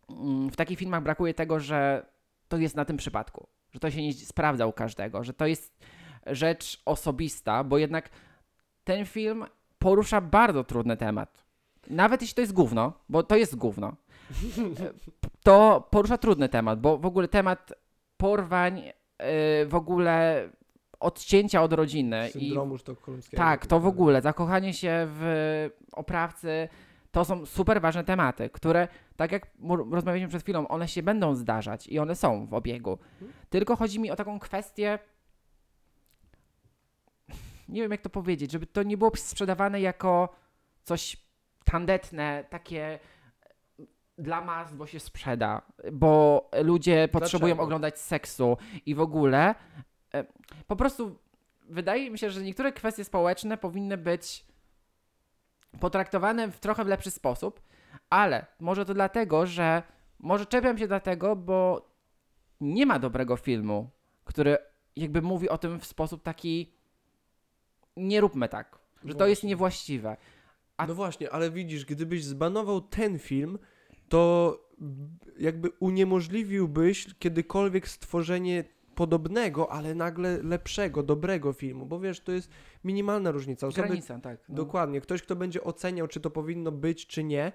mm, 0.09 0.49
w 0.49 0.55
takich 0.55 0.79
filmach 0.79 1.03
brakuje 1.03 1.33
tego, 1.33 1.59
że 1.59 2.05
to 2.47 2.57
jest 2.57 2.75
na 2.75 2.85
tym 2.85 2.97
przypadku, 2.97 3.47
że 3.71 3.79
to 3.79 3.91
się 3.91 4.01
nie 4.01 4.13
sprawdza 4.13 4.65
u 4.65 4.73
każdego, 4.73 5.23
że 5.23 5.33
to 5.33 5.47
jest 5.47 5.85
rzecz 6.25 6.81
osobista, 6.85 7.63
bo 7.63 7.77
jednak 7.77 8.09
ten 8.83 9.05
film 9.05 9.45
porusza 9.79 10.21
bardzo 10.21 10.63
trudny 10.63 10.97
temat. 10.97 11.45
Nawet 11.89 12.21
jeśli 12.21 12.35
to 12.35 12.41
jest 12.41 12.53
gówno, 12.53 12.93
bo 13.09 13.23
to 13.23 13.35
jest 13.35 13.55
gówno, 13.55 13.95
to 15.43 15.87
porusza 15.89 16.17
trudny 16.17 16.49
temat, 16.49 16.81
bo 16.81 16.97
w 16.97 17.05
ogóle 17.05 17.27
temat 17.27 17.73
porwań, 18.17 18.77
yy, 18.79 19.65
w 19.65 19.75
ogóle 19.75 20.49
odcięcia 20.99 21.63
od 21.63 21.73
rodziny 21.73 22.29
i 22.29 22.31
Syndromu 22.31 22.77
sztokholmskiego. 22.77 23.43
tak, 23.43 23.67
to 23.67 23.79
w 23.79 23.87
ogóle 23.87 24.21
zakochanie 24.21 24.73
się 24.73 25.07
w 25.07 25.69
oprawcy 25.91 26.69
to 27.11 27.25
są 27.25 27.45
super 27.45 27.81
ważne 27.81 28.03
tematy, 28.03 28.49
które, 28.49 28.87
tak 29.15 29.31
jak 29.31 29.47
rozmawialiśmy 29.91 30.29
przed 30.29 30.43
chwilą, 30.43 30.67
one 30.67 30.87
się 30.87 31.03
będą 31.03 31.35
zdarzać 31.35 31.87
i 31.87 31.99
one 31.99 32.15
są 32.15 32.47
w 32.47 32.53
obiegu. 32.53 32.97
Tylko 33.49 33.75
chodzi 33.75 33.99
mi 33.99 34.11
o 34.11 34.15
taką 34.15 34.39
kwestię. 34.39 34.99
Nie 37.69 37.81
wiem, 37.81 37.91
jak 37.91 38.01
to 38.01 38.09
powiedzieć, 38.09 38.51
żeby 38.51 38.65
to 38.65 38.83
nie 38.83 38.97
było 38.97 39.11
sprzedawane 39.15 39.81
jako 39.81 40.29
coś 40.83 41.17
tandetne, 41.63 42.43
takie 42.49 42.99
dla 44.21 44.41
mas, 44.41 44.73
bo 44.73 44.87
się 44.87 44.99
sprzeda, 44.99 45.61
bo 45.91 46.49
ludzie 46.63 47.07
potrzebują 47.11 47.47
Dlaczego? 47.55 47.63
oglądać 47.63 47.99
seksu 47.99 48.57
i 48.85 48.95
w 48.95 49.01
ogóle. 49.01 49.55
e, 50.13 50.23
Po 50.67 50.75
prostu 50.75 51.19
wydaje 51.69 52.11
mi 52.11 52.17
się, 52.19 52.29
że 52.29 52.41
niektóre 52.41 52.71
kwestie 52.71 53.03
społeczne 53.03 53.57
powinny 53.57 53.97
być 53.97 54.45
potraktowane 55.79 56.51
w 56.51 56.59
trochę 56.59 56.83
lepszy 56.83 57.11
sposób, 57.11 57.61
ale 58.09 58.45
może 58.59 58.85
to 58.85 58.93
dlatego, 58.93 59.45
że 59.45 59.83
może 60.19 60.45
czepiam 60.45 60.77
się 60.77 60.87
dlatego, 60.87 61.35
bo 61.35 61.89
nie 62.61 62.85
ma 62.85 62.99
dobrego 62.99 63.37
filmu, 63.37 63.89
który 64.25 64.57
jakby 64.95 65.21
mówi 65.21 65.49
o 65.49 65.57
tym 65.57 65.79
w 65.79 65.85
sposób 65.85 66.23
taki 66.23 66.73
nie 67.97 68.21
róbmy 68.21 68.49
tak, 68.49 68.79
że 69.05 69.15
to 69.15 69.27
jest 69.27 69.39
Właśnie. 69.41 69.49
niewłaściwe. 69.49 70.17
A- 70.77 70.87
No 70.87 70.95
właśnie, 70.95 71.31
ale 71.31 71.51
widzisz, 71.51 71.85
gdybyś 71.85 72.23
zbanował 72.25 72.81
ten 72.81 73.19
film, 73.19 73.59
to 74.11 74.57
jakby 75.39 75.69
uniemożliwiłbyś 75.79 77.07
kiedykolwiek 77.19 77.87
stworzenie 77.87 78.63
podobnego, 78.95 79.71
ale 79.71 79.95
nagle 79.95 80.43
lepszego, 80.43 81.03
dobrego 81.03 81.53
filmu, 81.53 81.85
bo 81.85 81.99
wiesz, 81.99 82.19
to 82.19 82.31
jest 82.31 82.49
minimalna 82.83 83.31
różnica. 83.31 83.67
Osoby, 83.67 83.87
Granica, 83.87 84.19
tak. 84.19 84.39
no. 84.49 84.55
Dokładnie. 84.55 85.01
Ktoś, 85.01 85.21
kto 85.21 85.35
będzie 85.35 85.63
oceniał, 85.63 86.07
czy 86.07 86.19
to 86.19 86.29
powinno 86.29 86.71
być, 86.71 87.07
czy 87.07 87.23
nie, 87.23 87.51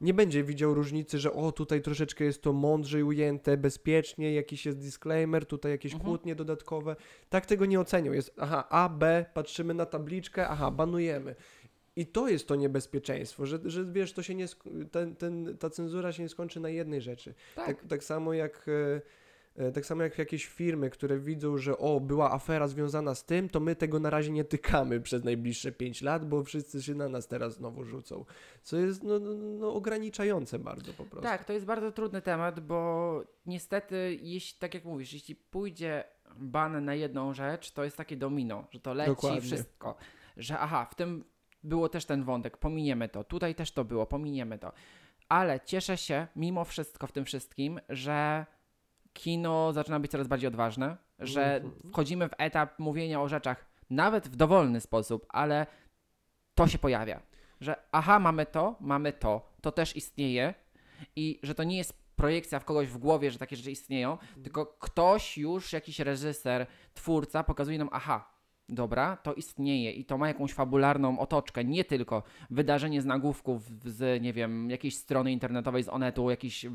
nie 0.00 0.14
będzie 0.14 0.44
widział 0.44 0.74
różnicy, 0.74 1.18
że 1.18 1.32
o, 1.32 1.52
tutaj 1.52 1.82
troszeczkę 1.82 2.24
jest 2.24 2.42
to 2.42 2.52
mądrzej 2.52 3.02
ujęte, 3.02 3.56
bezpiecznie, 3.56 4.34
jakiś 4.34 4.66
jest 4.66 4.78
disclaimer, 4.78 5.46
tutaj 5.46 5.72
jakieś 5.72 5.92
Mhm. 5.92 6.08
kłótnie 6.10 6.34
dodatkowe. 6.34 6.96
Tak 7.28 7.46
tego 7.46 7.66
nie 7.66 7.80
ocenią. 7.80 8.12
Jest, 8.12 8.34
aha, 8.38 8.64
A, 8.70 8.88
B, 8.88 9.24
patrzymy 9.34 9.74
na 9.74 9.86
tabliczkę, 9.86 10.48
aha, 10.48 10.70
banujemy. 10.70 11.34
I 11.96 12.06
to 12.06 12.28
jest 12.28 12.48
to 12.48 12.54
niebezpieczeństwo, 12.54 13.46
że, 13.46 13.58
że 13.64 13.84
wiesz, 13.84 14.12
to 14.12 14.22
się 14.22 14.34
nie, 14.34 14.46
ten, 14.90 15.16
ten, 15.16 15.56
ta 15.58 15.70
cenzura 15.70 16.12
się 16.12 16.22
nie 16.22 16.28
skończy 16.28 16.60
na 16.60 16.68
jednej 16.68 17.00
rzeczy. 17.00 17.34
Tak. 17.54 17.66
Tak, 17.66 17.86
tak 17.88 18.04
samo 18.04 18.32
jak. 18.32 18.66
e, 18.68 19.00
e, 19.64 19.72
Tak 19.72 19.86
samo 19.86 20.02
jak 20.02 20.18
jakieś 20.18 20.46
firmy, 20.46 20.90
które 20.90 21.18
widzą, 21.18 21.58
że 21.58 21.78
o, 21.78 22.00
była 22.00 22.32
afera 22.32 22.68
związana 22.68 23.14
z 23.14 23.24
tym, 23.24 23.48
to 23.48 23.60
my 23.60 23.76
tego 23.76 24.00
na 24.00 24.10
razie 24.10 24.30
nie 24.32 24.44
tykamy 24.44 25.00
przez 25.00 25.24
najbliższe 25.24 25.72
5 25.72 26.02
lat, 26.02 26.28
bo 26.28 26.44
wszyscy 26.44 26.82
się 26.82 26.94
na 26.94 27.08
nas 27.08 27.28
teraz 27.28 27.54
znowu 27.54 27.84
rzucą. 27.84 28.24
Co 28.62 28.76
jest 28.76 29.02
no, 29.02 29.18
no, 29.18 29.34
no, 29.34 29.74
ograniczające 29.74 30.58
bardzo 30.58 30.92
po 30.92 31.04
prostu. 31.04 31.28
Tak, 31.28 31.44
to 31.44 31.52
jest 31.52 31.66
bardzo 31.66 31.92
trudny 31.92 32.22
temat, 32.22 32.60
bo 32.60 33.22
niestety, 33.46 34.18
jeśli, 34.22 34.58
tak 34.58 34.74
jak 34.74 34.84
mówisz, 34.84 35.12
jeśli 35.12 35.36
pójdzie 35.36 36.04
ban 36.36 36.84
na 36.84 36.94
jedną 36.94 37.34
rzecz, 37.34 37.70
to 37.70 37.84
jest 37.84 37.96
takie 37.96 38.16
domino, 38.16 38.66
że 38.70 38.80
to 38.80 38.94
leci 38.94 39.10
Dokładnie. 39.10 39.40
wszystko. 39.40 39.96
Że 40.36 40.58
aha, 40.58 40.88
w 40.90 40.94
tym 40.94 41.24
było 41.66 41.88
też 41.88 42.04
ten 42.04 42.24
wątek, 42.24 42.56
pominiemy 42.56 43.08
to, 43.08 43.24
tutaj 43.24 43.54
też 43.54 43.72
to 43.72 43.84
było, 43.84 44.06
pominiemy 44.06 44.58
to. 44.58 44.72
Ale 45.28 45.60
cieszę 45.60 45.96
się 45.96 46.26
mimo 46.36 46.64
wszystko 46.64 47.06
w 47.06 47.12
tym 47.12 47.24
wszystkim, 47.24 47.80
że 47.88 48.46
kino 49.12 49.72
zaczyna 49.72 50.00
być 50.00 50.10
coraz 50.10 50.26
bardziej 50.26 50.48
odważne, 50.48 50.96
że 51.18 51.54
Mhm. 51.54 51.72
wchodzimy 51.92 52.28
w 52.28 52.32
etap 52.38 52.78
mówienia 52.78 53.22
o 53.22 53.28
rzeczach 53.28 53.66
nawet 53.90 54.28
w 54.28 54.36
dowolny 54.36 54.80
sposób, 54.80 55.26
ale 55.28 55.66
to 56.54 56.66
się 56.68 56.78
pojawia. 56.78 57.20
Że 57.60 57.76
aha, 57.92 58.18
mamy 58.18 58.46
to, 58.46 58.76
mamy 58.80 59.12
to, 59.12 59.52
to 59.60 59.72
też 59.72 59.96
istnieje 59.96 60.54
i 61.16 61.40
że 61.42 61.54
to 61.54 61.64
nie 61.64 61.76
jest 61.76 62.06
projekcja 62.16 62.58
w 62.60 62.64
kogoś 62.64 62.88
w 62.88 62.98
głowie, 62.98 63.30
że 63.30 63.38
takie 63.38 63.56
rzeczy 63.56 63.70
istnieją, 63.70 64.18
tylko 64.42 64.66
ktoś 64.66 65.38
już, 65.38 65.72
jakiś 65.72 65.98
reżyser, 66.00 66.66
twórca 66.94 67.44
pokazuje 67.44 67.78
nam, 67.78 67.88
aha, 67.92 68.30
dobra, 68.68 69.16
to 69.16 69.34
istnieje 69.34 69.92
i 69.92 70.04
to 70.04 70.18
ma 70.18 70.28
jakąś 70.28 70.52
fabularną 70.52 71.18
otoczkę, 71.18 71.64
nie 71.64 71.84
tylko 71.84 72.22
wydarzenie 72.50 73.02
z 73.02 73.04
nagłówków 73.04 73.62
z, 73.84 74.22
nie 74.22 74.32
wiem, 74.32 74.70
jakiejś 74.70 74.96
strony 74.96 75.32
internetowej 75.32 75.82
z 75.82 75.88
Onetu, 75.88 76.30
jakiś 76.30 76.66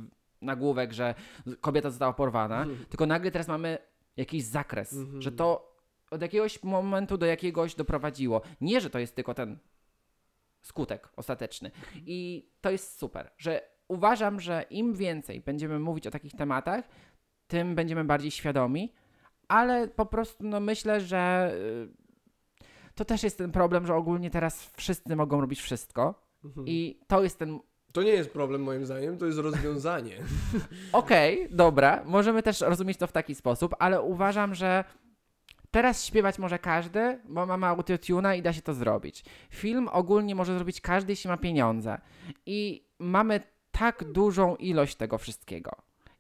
nagłówek, 0.42 0.94
że 0.94 1.16
kobieta 1.62 1.90
została 1.90 2.14
porwana, 2.14 2.62
Mhm. 2.62 2.86
tylko 2.90 3.06
nagle 3.06 3.32
teraz 3.32 3.48
mamy 3.48 3.78
jakiś 4.18 4.44
zakres, 4.44 4.94
Mhm. 4.94 5.22
że 5.22 5.32
to 5.32 5.72
od 6.12 6.22
jakiegoś 6.22 6.64
momentu 6.64 7.18
do 7.18 7.26
jakiegoś 7.26 7.76
doprowadziło. 7.76 8.42
Nie, 8.62 8.82
że 8.82 8.90
to 8.90 9.00
jest 9.00 9.16
tylko 9.16 9.34
ten 9.34 9.58
skutek 10.62 11.10
ostateczny. 11.16 11.72
I 12.06 12.50
to 12.62 12.72
jest 12.72 12.98
super, 13.00 13.32
że 13.38 13.62
uważam, 13.88 14.40
że 14.40 14.66
im 14.70 14.94
więcej 14.94 15.42
będziemy 15.42 15.80
mówić 15.80 16.08
o 16.08 16.12
takich 16.12 16.34
tematach, 16.34 16.86
tym 17.48 17.76
będziemy 17.76 18.04
bardziej 18.04 18.32
świadomi, 18.32 18.94
ale 19.52 19.88
po 19.88 20.06
prostu 20.06 20.44
no, 20.44 20.60
myślę, 20.60 21.02
że 21.02 21.52
y, 21.56 21.88
to 22.96 23.06
też 23.06 23.24
jest 23.24 23.38
ten 23.38 23.52
problem, 23.52 23.88
że 23.88 23.96
ogólnie 23.96 24.30
teraz 24.30 24.72
wszyscy 24.78 25.16
mogą 25.16 25.42
robić 25.42 25.62
wszystko 25.62 26.32
Mhm. 26.44 26.68
i 26.68 27.00
to 27.08 27.24
jest 27.24 27.40
ten 27.40 27.60
To 27.94 28.04
nie 28.04 28.12
jest 28.12 28.30
problem 28.30 28.64
moim 28.64 28.86
zdaniem, 28.86 29.18
to 29.18 29.26
jest 29.26 29.38
rozwiązanie. 29.38 30.18
Okej, 30.92 31.48
dobra, 31.52 32.04
możemy 32.06 32.44
też 32.44 32.62
rozumieć 32.62 32.98
to 32.98 33.08
w 33.08 33.12
taki 33.12 33.36
sposób, 33.36 33.76
ale 33.80 34.02
uważam, 34.02 34.56
że 34.56 34.84
teraz 35.72 36.06
śpiewać 36.06 36.40
może 36.40 36.60
każdy, 36.60 37.20
bo 37.30 37.46
mamy 37.46 37.68
autotuna 37.68 38.36
i 38.36 38.42
da 38.42 38.54
się 38.54 38.62
to 38.62 38.74
zrobić. 38.74 39.26
Film 39.50 39.90
ogólnie 39.92 40.36
może 40.36 40.56
zrobić 40.56 40.82
każdy, 40.82 41.12
jeśli 41.12 41.28
ma 41.28 41.38
pieniądze. 41.38 42.02
I 42.46 42.88
mamy 43.00 43.42
tak 43.72 44.04
dużą 44.12 44.56
ilość 44.56 44.96
tego 44.96 45.18
wszystkiego. 45.18 45.72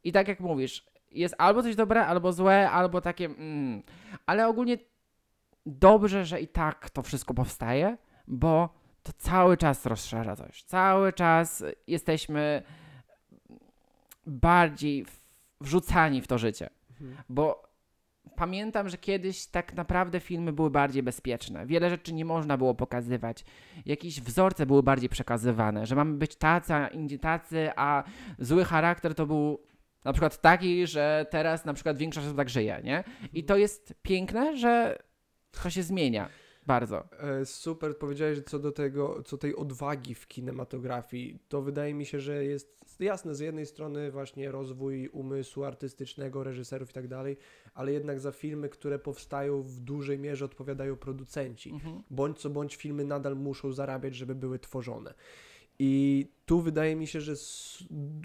I 0.04 0.12
tak 0.12 0.28
jak 0.28 0.40
mówisz, 0.40 0.91
jest 1.12 1.36
albo 1.38 1.64
coś 1.64 1.76
dobre, 1.76 2.06
albo 2.06 2.34
złe, 2.34 2.70
albo 2.70 3.02
takie. 3.02 3.26
Mm. 3.26 3.84
Ale 4.26 4.48
ogólnie 4.48 4.78
dobrze, 5.66 6.26
że 6.26 6.42
i 6.42 6.48
tak 6.48 6.90
to 6.90 7.02
wszystko 7.02 7.34
powstaje, 7.34 7.98
bo 8.28 8.70
to 9.04 9.12
cały 9.18 9.58
czas 9.58 9.86
rozszerza 9.86 10.36
coś. 10.36 10.64
Cały 10.64 11.14
czas 11.14 11.64
jesteśmy 11.88 12.64
bardziej 14.26 15.06
wrzucani 15.62 16.22
w 16.22 16.28
to 16.28 16.38
życie. 16.38 16.70
Mhm. 16.92 17.18
Bo 17.30 17.72
pamiętam, 18.36 18.90
że 18.90 18.98
kiedyś 18.98 19.46
tak 19.46 19.74
naprawdę 19.74 20.20
filmy 20.20 20.54
były 20.54 20.70
bardziej 20.70 21.04
bezpieczne. 21.04 21.66
Wiele 21.66 21.90
rzeczy 21.90 22.14
nie 22.14 22.26
można 22.26 22.58
było 22.58 22.76
pokazywać. 22.76 23.46
Jakieś 23.86 24.22
wzorce 24.22 24.66
były 24.66 24.84
bardziej 24.84 25.10
przekazywane, 25.10 25.86
że 25.86 25.96
mamy 25.96 26.18
być 26.18 26.36
tacy, 26.36 26.74
a 26.74 26.88
inni 26.88 27.20
tacy, 27.20 27.70
a 27.76 28.04
zły 28.40 28.66
charakter 28.66 29.16
to 29.16 29.26
był 29.26 29.71
na 30.04 30.14
przykład 30.14 30.42
taki, 30.42 30.88
że 30.88 31.26
teraz 31.30 31.66
na 31.66 31.74
przykład 31.74 31.98
większość 31.98 32.26
osób 32.26 32.38
tak 32.38 32.50
żyje, 32.50 32.82
nie? 32.84 33.04
I 33.34 33.44
to 33.44 33.58
jest 33.58 33.94
piękne, 34.02 34.58
że 34.58 35.04
to 35.52 35.70
się 35.70 35.84
zmienia 35.84 36.30
bardzo. 36.66 37.04
E, 37.20 37.46
Super 37.46 37.98
powiedziałeś, 37.98 38.38
że 38.38 38.44
co 38.44 38.60
do 38.60 38.72
tego, 38.72 39.24
co 39.24 39.38
tej 39.38 39.56
odwagi 39.56 40.16
w 40.16 40.28
kinematografii, 40.28 41.40
to 41.50 41.62
wydaje 41.62 41.94
mi 41.94 42.06
się, 42.06 42.20
że 42.20 42.46
jest 42.46 42.82
jasne, 43.00 43.36
z 43.36 43.40
jednej 43.40 43.66
strony 43.66 44.12
właśnie 44.12 44.52
rozwój 44.52 45.10
umysłu 45.10 45.64
artystycznego, 45.64 46.44
reżyserów 46.44 46.90
i 46.90 46.94
tak 46.94 47.08
dalej, 47.08 47.38
ale 47.74 47.92
jednak 47.92 48.20
za 48.20 48.32
filmy, 48.32 48.70
które 48.70 49.00
powstają 49.00 49.62
w 49.62 49.80
dużej 49.80 50.20
mierze 50.20 50.46
odpowiadają 50.46 50.96
producenci. 50.96 51.70
Mhm. 51.70 52.04
Bądź 52.10 52.40
co 52.40 52.50
bądź 52.50 52.76
filmy 52.76 53.06
nadal 53.06 53.36
muszą 53.36 53.72
zarabiać, 53.72 54.16
żeby 54.16 54.36
były 54.36 54.60
tworzone. 54.60 55.14
I 55.80 56.26
tu 56.46 56.62
wydaje 56.62 56.96
mi 56.96 57.08
się, 57.08 57.22
że 57.22 57.34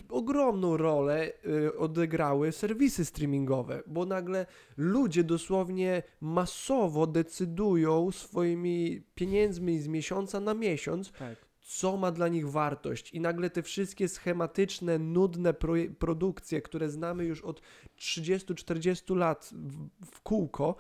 ogromną 0.09 0.77
rolę 0.77 1.33
y, 1.47 1.79
odegrały 1.79 2.53
serwisy 2.53 3.05
streamingowe, 3.05 3.83
bo 3.87 4.07
nagle 4.07 4.47
ludzie 4.77 5.25
dosłownie 5.25 6.03
masowo 6.21 7.07
decydują 7.07 8.11
swoimi 8.13 9.03
pieniędzmi 9.15 9.79
z 9.79 9.89
miesiąca 9.89 10.41
na 10.41 10.55
miesiąc, 10.55 11.13
Tak. 11.13 11.37
co 11.61 11.97
ma 11.97 12.13
dla 12.13 12.29
nich 12.29 12.51
wartość. 12.51 13.11
I 13.13 13.21
nagle 13.21 13.51
te 13.51 13.63
wszystkie 13.63 14.09
schematyczne, 14.09 14.99
nudne 14.99 15.53
proje- 15.53 15.95
produkcje, 15.95 16.63
które 16.63 16.91
znamy 16.91 17.25
już 17.25 17.43
od 17.43 17.61
30-40 17.99 19.17
lat 19.17 19.51
w, 19.53 19.89
w 20.07 20.21
kółko, 20.21 20.77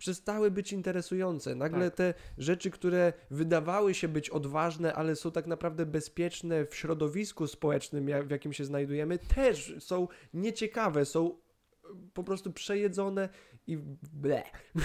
przestały 0.00 0.50
być 0.50 0.72
interesujące. 0.72 1.54
Nagle 1.54 1.90
Tak. 1.90 1.96
te 1.96 2.14
rzeczy, 2.38 2.70
które 2.70 3.12
wydawały 3.30 3.94
się 3.94 4.08
być 4.08 4.30
odważne, 4.30 4.94
ale 4.94 5.16
są 5.16 5.32
tak 5.32 5.46
naprawdę 5.46 5.86
bezpieczne 5.86 6.66
w 6.66 6.74
środowisku 6.74 7.46
społecznym, 7.46 8.06
w 8.26 8.30
jakim 8.30 8.52
się 8.52 8.64
znajdujemy, 8.64 9.18
też 9.18 9.74
są 9.78 10.08
nieciekawe, 10.34 11.04
są 11.04 11.30
e, 11.30 11.88
po 12.14 12.24
prostu 12.24 12.52
przejedzone 12.52 13.28
i 13.66 13.78
ble. 14.12 14.42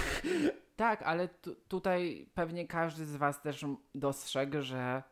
Tak, 0.76 1.02
ale 1.02 1.28
tu, 1.28 1.56
tutaj 1.68 2.30
pewnie 2.34 2.68
każdy 2.68 3.06
z 3.06 3.16
Was 3.16 3.42
też 3.42 3.66
dostrzegł, 3.96 4.62
że 4.62 5.04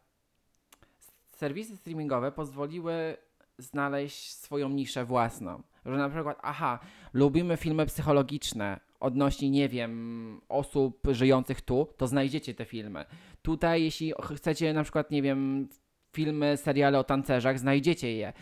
serwisy 1.36 1.78
streamingowe 1.78 2.32
pozwoliły 2.32 3.18
znaleźć 3.58 4.34
swoją 4.34 4.70
niszę 4.70 5.06
własną. 5.06 5.64
Że 5.86 5.98
na 5.98 6.10
przykład, 6.10 6.38
aha, 6.42 6.80
lubimy 7.14 7.58
filmy 7.58 7.86
psychologiczne 7.86 8.80
odnośnie, 9.04 9.50
nie 9.50 9.70
wiem, 9.70 10.42
osób 10.50 11.08
żyjących 11.12 11.62
tu, 11.62 11.88
to 11.98 12.08
znajdziecie 12.08 12.54
te 12.54 12.66
filmy. 12.66 13.06
Tutaj, 13.42 13.84
jeśli 13.84 14.12
ch- 14.12 14.36
chcecie 14.36 14.74
na 14.74 14.84
przykład, 14.84 15.12
nie 15.12 15.22
wiem, 15.22 15.68
filmy, 16.16 16.58
seriale 16.58 17.00
o 17.00 17.04
tancerzach, 17.04 17.60
znajdziecie 17.60 18.14
je. 18.18 18.34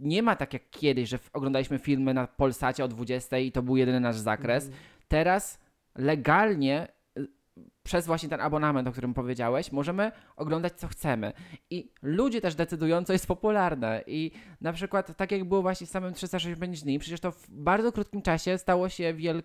Nie 0.00 0.22
ma 0.22 0.36
tak 0.36 0.52
jak 0.52 0.70
kiedyś, 0.70 1.08
że 1.08 1.18
w- 1.18 1.30
oglądaliśmy 1.32 1.78
filmy 1.78 2.14
na 2.14 2.26
Polsacie 2.26 2.84
o 2.84 2.88
20 2.88 3.38
i 3.38 3.52
to 3.52 3.62
był 3.62 3.76
jedyny 3.76 4.00
nasz 4.00 4.16
zakres. 4.16 4.70
Teraz 5.08 5.58
legalnie 5.94 6.88
y, 7.18 7.26
przez 7.82 8.06
właśnie 8.06 8.28
ten 8.28 8.40
abonament, 8.40 8.88
o 8.88 8.92
którym 8.92 9.14
powiedziałeś, 9.14 9.72
możemy 9.72 10.12
oglądać 10.36 10.72
co 10.72 10.88
chcemy. 10.88 11.32
I 11.70 11.90
ludzie 12.02 12.40
też 12.40 12.54
decydują, 12.54 13.04
co 13.04 13.12
jest 13.12 13.26
popularne. 13.26 14.02
I 14.06 14.30
na 14.60 14.72
przykład, 14.72 15.16
tak 15.16 15.32
jak 15.32 15.44
było 15.44 15.62
właśnie 15.62 15.86
z 15.86 15.90
samym 15.90 16.14
365 16.14 16.82
dni, 16.82 16.98
przecież 16.98 17.20
to 17.20 17.32
w 17.32 17.50
bardzo 17.50 17.92
krótkim 17.92 18.22
czasie 18.22 18.58
stało 18.58 18.88
się 18.88 19.14
wiel... 19.14 19.42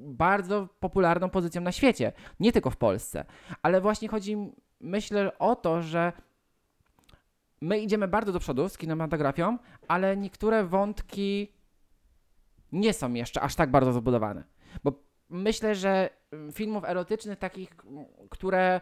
bardzo 0.00 0.68
popularną 0.80 1.30
pozycją 1.30 1.62
na 1.62 1.72
świecie. 1.72 2.12
Nie 2.40 2.52
tylko 2.52 2.70
w 2.70 2.76
Polsce. 2.76 3.24
Ale 3.62 3.80
właśnie 3.80 4.08
chodzi, 4.08 4.36
myślę, 4.80 5.38
o 5.38 5.56
to, 5.56 5.82
że 5.82 6.12
my 7.60 7.78
idziemy 7.78 8.08
bardzo 8.08 8.32
do 8.32 8.38
przodu 8.38 8.68
z 8.68 8.78
kinematografią, 8.78 9.58
ale 9.88 10.16
niektóre 10.16 10.64
wątki 10.64 11.52
nie 12.72 12.92
są 12.92 13.14
jeszcze 13.14 13.40
aż 13.40 13.54
tak 13.54 13.70
bardzo 13.70 13.92
zabudowane. 13.92 14.44
Bo 14.84 14.92
myślę, 15.28 15.74
że 15.74 16.10
filmów 16.52 16.84
erotycznych, 16.84 17.38
takich, 17.38 17.76
które 18.30 18.80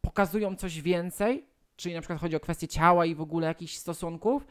pokazują 0.00 0.56
coś 0.56 0.80
więcej, 0.80 1.46
czyli 1.76 1.94
na 1.94 2.00
przykład 2.00 2.20
chodzi 2.20 2.36
o 2.36 2.40
kwestię 2.40 2.68
ciała 2.68 3.06
i 3.06 3.14
w 3.14 3.20
ogóle 3.20 3.46
jakichś 3.46 3.76
stosunków, 3.76 4.46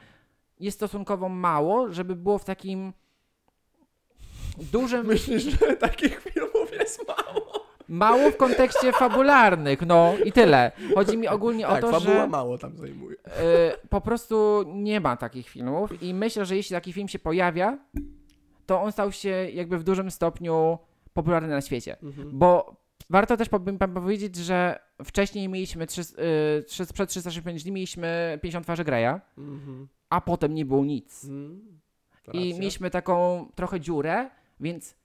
jest 0.59 0.77
stosunkowo 0.77 1.29
mało, 1.29 1.91
żeby 1.91 2.15
było 2.15 2.37
w 2.37 2.45
takim 2.45 2.93
dużym. 4.71 5.05
Myślisz, 5.05 5.43
że 5.43 5.75
takich 5.77 6.19
filmów 6.19 6.73
jest 6.79 7.07
mało? 7.07 7.61
Mało 7.87 8.31
w 8.31 8.37
kontekście 8.37 8.91
fabularnych, 8.91 9.81
no 9.81 10.13
i 10.25 10.31
tyle. 10.31 10.71
Chodzi 10.95 11.17
mi 11.17 11.27
ogólnie 11.27 11.65
tak, 11.65 11.83
o 11.83 11.87
to, 11.87 11.99
fabuła 11.99 12.21
że. 12.21 12.27
mało 12.27 12.57
tam 12.57 12.77
zajmuje. 12.77 13.15
Y, 13.17 13.87
po 13.89 14.01
prostu 14.01 14.63
nie 14.67 14.99
ma 14.99 15.17
takich 15.17 15.49
filmów 15.49 16.03
i 16.03 16.13
myślę, 16.13 16.45
że 16.45 16.55
jeśli 16.55 16.73
taki 16.73 16.93
film 16.93 17.07
się 17.07 17.19
pojawia, 17.19 17.77
to 18.65 18.81
on 18.81 18.91
stał 18.91 19.11
się 19.11 19.29
jakby 19.29 19.77
w 19.77 19.83
dużym 19.83 20.11
stopniu 20.11 20.77
popularny 21.13 21.47
na 21.47 21.61
świecie. 21.61 21.95
Mhm. 22.03 22.29
Bo 22.33 22.75
warto 23.09 23.37
też 23.37 23.49
powiedzieć, 23.93 24.35
że 24.35 24.79
wcześniej 25.05 25.49
mieliśmy 25.49 25.87
trzy, 25.87 26.01
y, 26.01 26.63
trzy, 26.63 26.85
przed 26.93 27.09
365 27.09 27.63
dni 27.63 27.71
mieliśmy 27.71 28.39
50 28.41 28.65
twarzy 28.65 28.83
Greya, 28.83 29.19
Mhm. 29.37 29.87
a 30.09 30.21
potem 30.21 30.53
nie 30.53 30.65
było 30.65 30.85
nic. 30.85 31.23
Mhm. 31.23 31.79
I 32.33 32.53
mieliśmy 32.53 32.89
taką 32.89 33.45
trochę 33.55 33.79
dziurę, 33.79 34.29
więc 34.61 34.95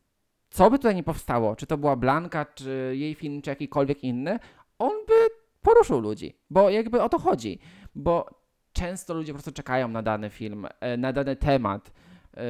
co 0.51 0.71
by 0.71 0.79
tutaj 0.79 0.95
nie 0.95 1.03
powstało, 1.03 1.57
czy 1.57 1.67
to 1.67 1.79
była 1.79 1.97
Blanka, 1.97 2.45
czy 2.45 2.93
jej 2.97 3.15
film, 3.15 3.43
czy 3.43 3.51
jakikolwiek 3.51 4.05
inny, 4.05 4.39
on 4.79 4.93
by 5.07 5.15
poruszył 5.63 6.01
ludzi, 6.01 6.39
bo 6.51 6.71
jakby 6.71 7.03
o 7.03 7.09
to 7.09 7.19
chodzi, 7.19 7.59
bo 7.95 8.31
często 8.73 9.15
ludzie 9.15 9.33
po 9.33 9.37
prostu 9.37 9.53
czekają 9.53 9.89
na 9.89 10.03
dany 10.03 10.31
film, 10.31 10.67
e, 10.81 10.97
na 10.97 11.13
dany 11.13 11.37
temat, 11.37 11.93
e, 12.37 12.41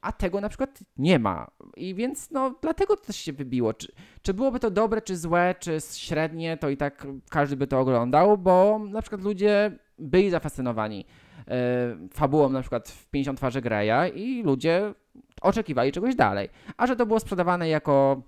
a 0.00 0.12
tego 0.12 0.40
na 0.40 0.48
przykład 0.48 0.78
nie 0.96 1.18
ma. 1.18 1.50
I 1.76 1.94
więc 1.94 2.30
no 2.30 2.54
dlatego 2.62 2.96
to 2.96 3.04
też 3.04 3.16
się 3.16 3.32
wybiło. 3.32 3.74
Czy, 3.74 3.92
czy 4.22 4.34
byłoby 4.34 4.60
to 4.60 4.70
dobre, 4.70 5.02
czy 5.02 5.16
złe, 5.16 5.54
czy 5.60 5.78
średnie, 5.94 6.56
to 6.56 6.68
i 6.68 6.76
tak 6.76 7.06
każdy 7.30 7.56
by 7.56 7.66
to 7.66 7.80
oglądał, 7.80 8.38
bo 8.38 8.78
na 8.78 9.02
przykład 9.02 9.22
ludzie 9.22 9.78
byli 9.98 10.30
zafascynowani 10.30 11.04
e, 11.48 11.96
fabułą 12.12 12.48
na 12.48 12.60
przykład 12.60 12.88
w 12.88 13.10
50 13.10 13.38
twarzy 13.38 13.60
Greya 13.62 14.12
i 14.14 14.42
ludzie 14.42 14.94
oczekiwali 15.40 15.92
czegoś 15.92 16.14
dalej. 16.14 16.48
A 16.76 16.86
że 16.86 16.96
to 16.96 17.06
było 17.06 17.20
sprzedawane 17.20 17.68
jako 17.68 18.22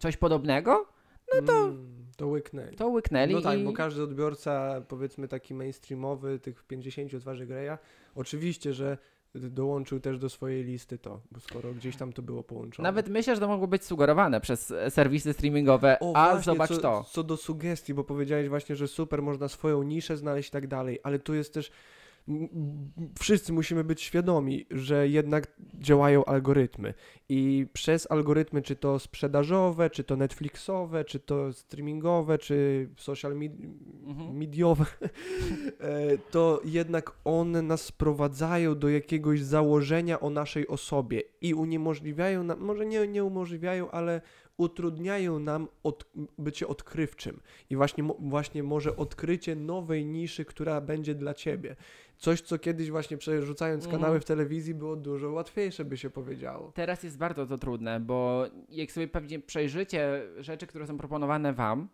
coś 0.00 0.16
podobnego, 0.16 0.86
no 1.34 1.42
to... 1.42 1.72
to 2.16 2.26
łyknęli. 2.26 2.76
to 2.76 2.88
łyknęli 2.88 3.34
No 3.34 3.40
tak, 3.40 3.58
i... 3.58 3.64
bo 3.64 3.72
każdy 3.72 4.02
odbiorca, 4.02 4.80
powiedzmy 4.88 5.28
taki 5.28 5.54
mainstreamowy, 5.54 6.38
tych 6.38 6.64
50 6.64 7.20
twarzy 7.20 7.46
Greya, 7.46 7.78
oczywiście, 8.14 8.74
że 8.74 8.98
dołączył 9.34 10.00
też 10.00 10.18
do 10.18 10.28
swojej 10.28 10.64
listy 10.64 10.98
to, 10.98 11.20
bo 11.32 11.40
skoro 11.40 11.74
gdzieś 11.74 11.96
tam 11.96 12.12
to 12.12 12.22
było 12.22 12.42
połączone. 12.42 12.88
Nawet 12.88 13.08
myślę, 13.08 13.34
że 13.34 13.40
to 13.40 13.48
mogło 13.48 13.66
być 13.66 13.84
sugerowane 13.84 14.40
przez 14.40 14.70
e, 14.70 14.90
serwisy 14.90 15.32
streamingowe, 15.32 15.98
O, 16.00 16.16
a 16.16 16.30
właśnie, 16.30 16.44
zobacz 16.52 16.70
co, 16.70 16.78
to. 16.78 17.04
Co 17.10 17.22
do 17.22 17.36
sugestii, 17.36 17.94
bo 17.94 18.04
powiedziałeś 18.04 18.48
właśnie, 18.48 18.76
że 18.76 18.88
super, 18.88 19.22
można 19.22 19.48
swoją 19.48 19.82
niszę 19.82 20.16
znaleźć 20.16 20.48
i 20.48 20.52
tak 20.52 20.66
dalej, 20.66 21.00
ale 21.02 21.18
tu 21.18 21.34
jest 21.34 21.54
też. 21.54 21.70
Wszyscy 23.18 23.52
musimy 23.52 23.84
być 23.84 24.02
świadomi, 24.02 24.66
że 24.70 25.08
jednak 25.08 25.46
działają 25.78 26.24
algorytmy 26.24 26.94
i 27.28 27.66
przez 27.72 28.10
algorytmy, 28.10 28.62
czy 28.62 28.76
to 28.76 28.98
sprzedażowe, 28.98 29.90
czy 29.90 30.04
to 30.04 30.16
Netflixowe, 30.16 31.04
czy 31.04 31.20
to 31.20 31.52
streamingowe, 31.52 32.38
czy 32.38 32.88
social 32.96 33.32
med- 33.36 33.56
Mhm. 34.06 34.36
mediowe, 34.38 34.84
e, 35.80 36.18
to 36.18 36.60
jednak 36.64 37.12
one 37.24 37.62
nas 37.62 37.84
sprowadzają 37.84 38.78
do 38.78 38.88
jakiegoś 38.88 39.42
założenia 39.42 40.20
o 40.20 40.30
naszej 40.30 40.68
osobie 40.68 41.22
i 41.40 41.54
uniemożliwiają 41.54 42.44
nam, 42.44 42.60
może 42.60 42.86
nie, 42.86 43.08
nie 43.08 43.24
umożliwiają, 43.24 43.90
ale 43.90 44.20
utrudniają 44.56 45.38
nam 45.38 45.68
od, 45.82 46.12
bycie 46.38 46.68
odkrywczym 46.68 47.40
i 47.70 47.76
właśnie, 47.76 48.04
właśnie 48.18 48.62
może 48.62 48.96
odkrycie 48.96 49.56
nowej 49.56 50.06
niszy, 50.06 50.44
która 50.44 50.80
będzie 50.80 51.14
dla 51.14 51.34
ciebie. 51.34 51.76
Coś, 52.16 52.40
co 52.40 52.58
kiedyś 52.58 52.90
właśnie 52.90 53.16
przerzucając 53.16 53.84
Mhm. 53.84 54.02
kanały 54.02 54.20
w 54.20 54.24
telewizji 54.24 54.74
było 54.74 54.96
dużo 54.96 55.30
łatwiejsze, 55.30 55.84
by 55.84 55.96
się 55.96 56.10
powiedziało. 56.10 56.72
Teraz 56.74 57.02
jest 57.02 57.18
bardzo 57.18 57.46
to 57.46 57.58
trudne, 57.58 58.00
bo 58.00 58.46
jak 58.68 58.92
sobie 58.92 59.08
pewnie 59.08 59.38
przejrzycie 59.38 60.22
rzeczy, 60.38 60.66
które 60.66 60.86
są 60.86 60.98
proponowane 60.98 61.52
wam, 61.52 61.88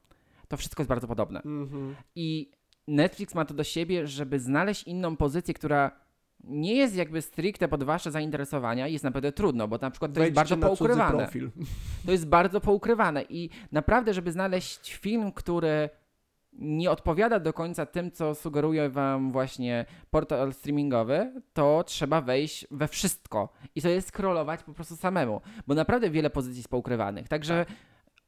to 0.49 0.57
wszystko 0.57 0.83
jest 0.83 0.89
bardzo 0.89 1.09
podobne. 1.09 1.43
Mhm. 1.43 1.95
I 2.17 2.51
Netflix 2.89 3.35
ma 3.35 3.45
to 3.45 3.55
do 3.55 3.65
siebie, 3.65 4.07
żeby 4.07 4.41
znaleźć 4.41 4.83
inną 4.83 5.17
pozycję, 5.17 5.55
która 5.55 6.02
nie 6.45 6.75
jest 6.75 6.97
jakby 6.97 7.23
stricte 7.23 7.69
pod 7.69 7.85
wasze 7.85 8.11
zainteresowania, 8.11 8.89
jest 8.89 9.05
naprawdę 9.05 9.33
trudno, 9.33 9.69
bo 9.69 9.79
na 9.79 9.91
przykład 9.91 10.13
to 10.13 10.21
jest 10.21 10.35
Wejdźcie 10.35 10.57
bardzo 10.57 10.69
na 10.71 10.77
cudzy 10.77 10.79
poukrywane. 10.79 11.29
To 12.07 12.13
jest 12.13 12.29
bardzo 12.29 12.61
poukrywane 12.61 13.23
i 13.29 13.51
naprawdę, 13.73 14.15
żeby 14.15 14.33
znaleźć 14.33 14.95
film, 14.95 15.33
który 15.33 15.89
nie 16.53 16.91
odpowiada 16.91 17.41
do 17.41 17.53
końca 17.53 17.87
tym, 17.87 18.11
co 18.11 18.35
sugeruje 18.35 18.89
wam 18.91 19.31
właśnie 19.31 19.85
portal 20.11 20.53
streamingowy, 20.53 21.43
to 21.53 21.85
trzeba 21.85 22.21
wejść 22.21 22.67
we 22.71 22.89
wszystko 22.89 23.53
i 23.75 23.81
sobie 23.81 24.03
scrollować 24.03 24.63
po 24.63 24.73
prostu 24.73 24.97
samemu, 24.97 25.41
bo 25.67 25.75
naprawdę 25.75 26.11
wiele 26.11 26.31
pozycji 26.31 26.59
jest 26.59 26.69
poukrywanych, 26.69 27.29
także 27.29 27.67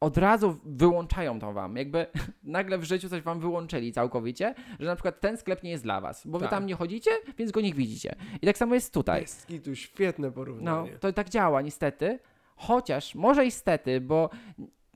od 0.05 0.19
razu 0.19 0.57
wyłączają 0.65 1.41
to 1.41 1.53
wam, 1.53 1.77
jakby 1.77 2.07
nagle 2.43 2.79
w 2.79 2.85
życiu 2.85 3.09
coś 3.09 3.23
wam 3.23 3.41
wyłączyli 3.41 3.93
całkowicie, 3.93 4.55
że 4.81 4.87
na 4.87 4.95
przykład 4.97 5.21
ten 5.21 5.37
sklep 5.37 5.63
nie 5.63 5.71
jest 5.71 5.85
dla 5.85 6.01
was, 6.01 6.27
bo 6.27 6.39
wy 6.39 6.43
Tak. 6.45 6.51
tam 6.51 6.67
nie 6.67 6.75
chodzicie, 6.75 7.11
więc 7.39 7.53
go 7.53 7.61
nie 7.61 7.75
widzicie. 7.75 8.15
I 8.43 8.47
tak 8.47 8.59
samo 8.59 8.75
jest 8.75 8.95
tutaj. 8.95 9.21
Jest 9.21 9.51
i 9.51 9.61
tu 9.61 9.77
świetne 9.77 10.27
No, 10.29 10.33
porównanie. 10.33 10.99
to 10.99 11.13
tak 11.13 11.29
działa 11.29 11.63
niestety. 11.63 12.19
Chociaż, 12.57 13.15
może 13.15 13.47
i 13.47 13.51
stety, 13.51 14.01
bo 14.01 14.31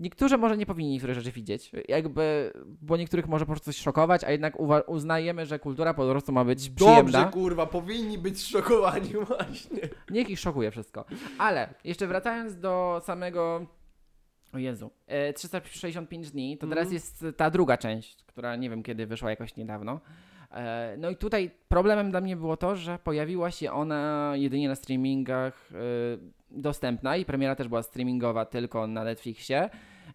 niektórzy 0.00 0.38
może 0.38 0.56
nie 0.56 0.66
powinni 0.66 0.90
niektórych 0.92 1.16
rzeczy 1.16 1.32
widzieć. 1.32 1.72
Jakby, 1.88 2.52
bo 2.82 2.96
niektórych 2.96 3.28
może 3.28 3.44
po 3.46 3.52
prostu 3.52 3.64
coś 3.64 3.76
szokować, 3.76 4.24
a 4.24 4.30
jednak 4.30 4.54
uznajemy, 4.86 5.46
że 5.46 5.59
kultura 5.59 5.94
po 5.94 6.11
prostu 6.11 6.32
ma 6.32 6.44
być 6.44 6.70
przyjemna. 6.70 7.02
Dobrze, 7.02 7.30
kurwa, 7.32 7.66
powinni 7.66 8.18
być 8.18 8.38
zszokowani 8.40 9.11
właśnie. 9.26 9.80
Niech 10.11 10.30
ich 10.30 10.40
szokuje 10.40 10.70
wszystko. 10.70 11.04
Ale 11.38 11.74
jeszcze 11.84 12.06
wracając 12.06 12.59
do 12.59 13.02
samego. 13.04 13.66
O 14.55 14.59
Jezu. 14.59 14.90
E, 15.07 15.32
365 15.32 16.30
dni, 16.30 16.59
to 16.59 16.66
teraz 16.66 16.82
Mhm. 16.82 16.94
jest 16.94 17.24
ta 17.36 17.51
druga 17.51 17.76
część, 17.76 18.24
która 18.24 18.57
nie 18.57 18.70
wiem 18.70 18.82
kiedy 18.82 19.07
wyszła 19.07 19.30
jakoś 19.30 19.57
niedawno. 19.57 20.01
E, 20.51 20.94
no 20.99 21.11
i 21.11 21.16
tutaj 21.16 21.51
problemem 21.68 22.11
dla 22.11 22.20
mnie 22.20 22.36
było 22.36 22.57
to, 22.57 22.76
że 22.76 22.99
pojawiła 22.99 23.51
się 23.51 23.72
ona 23.72 24.32
jedynie 24.34 24.68
na 24.68 24.74
streamingach 24.74 25.70
e, 25.72 25.76
dostępna 26.51 27.16
i 27.16 27.24
premiera 27.24 27.55
też 27.55 27.68
była 27.68 27.82
streamingowa 27.82 28.44
tylko 28.44 28.86
na 28.86 29.05
Netflixie. 29.05 29.70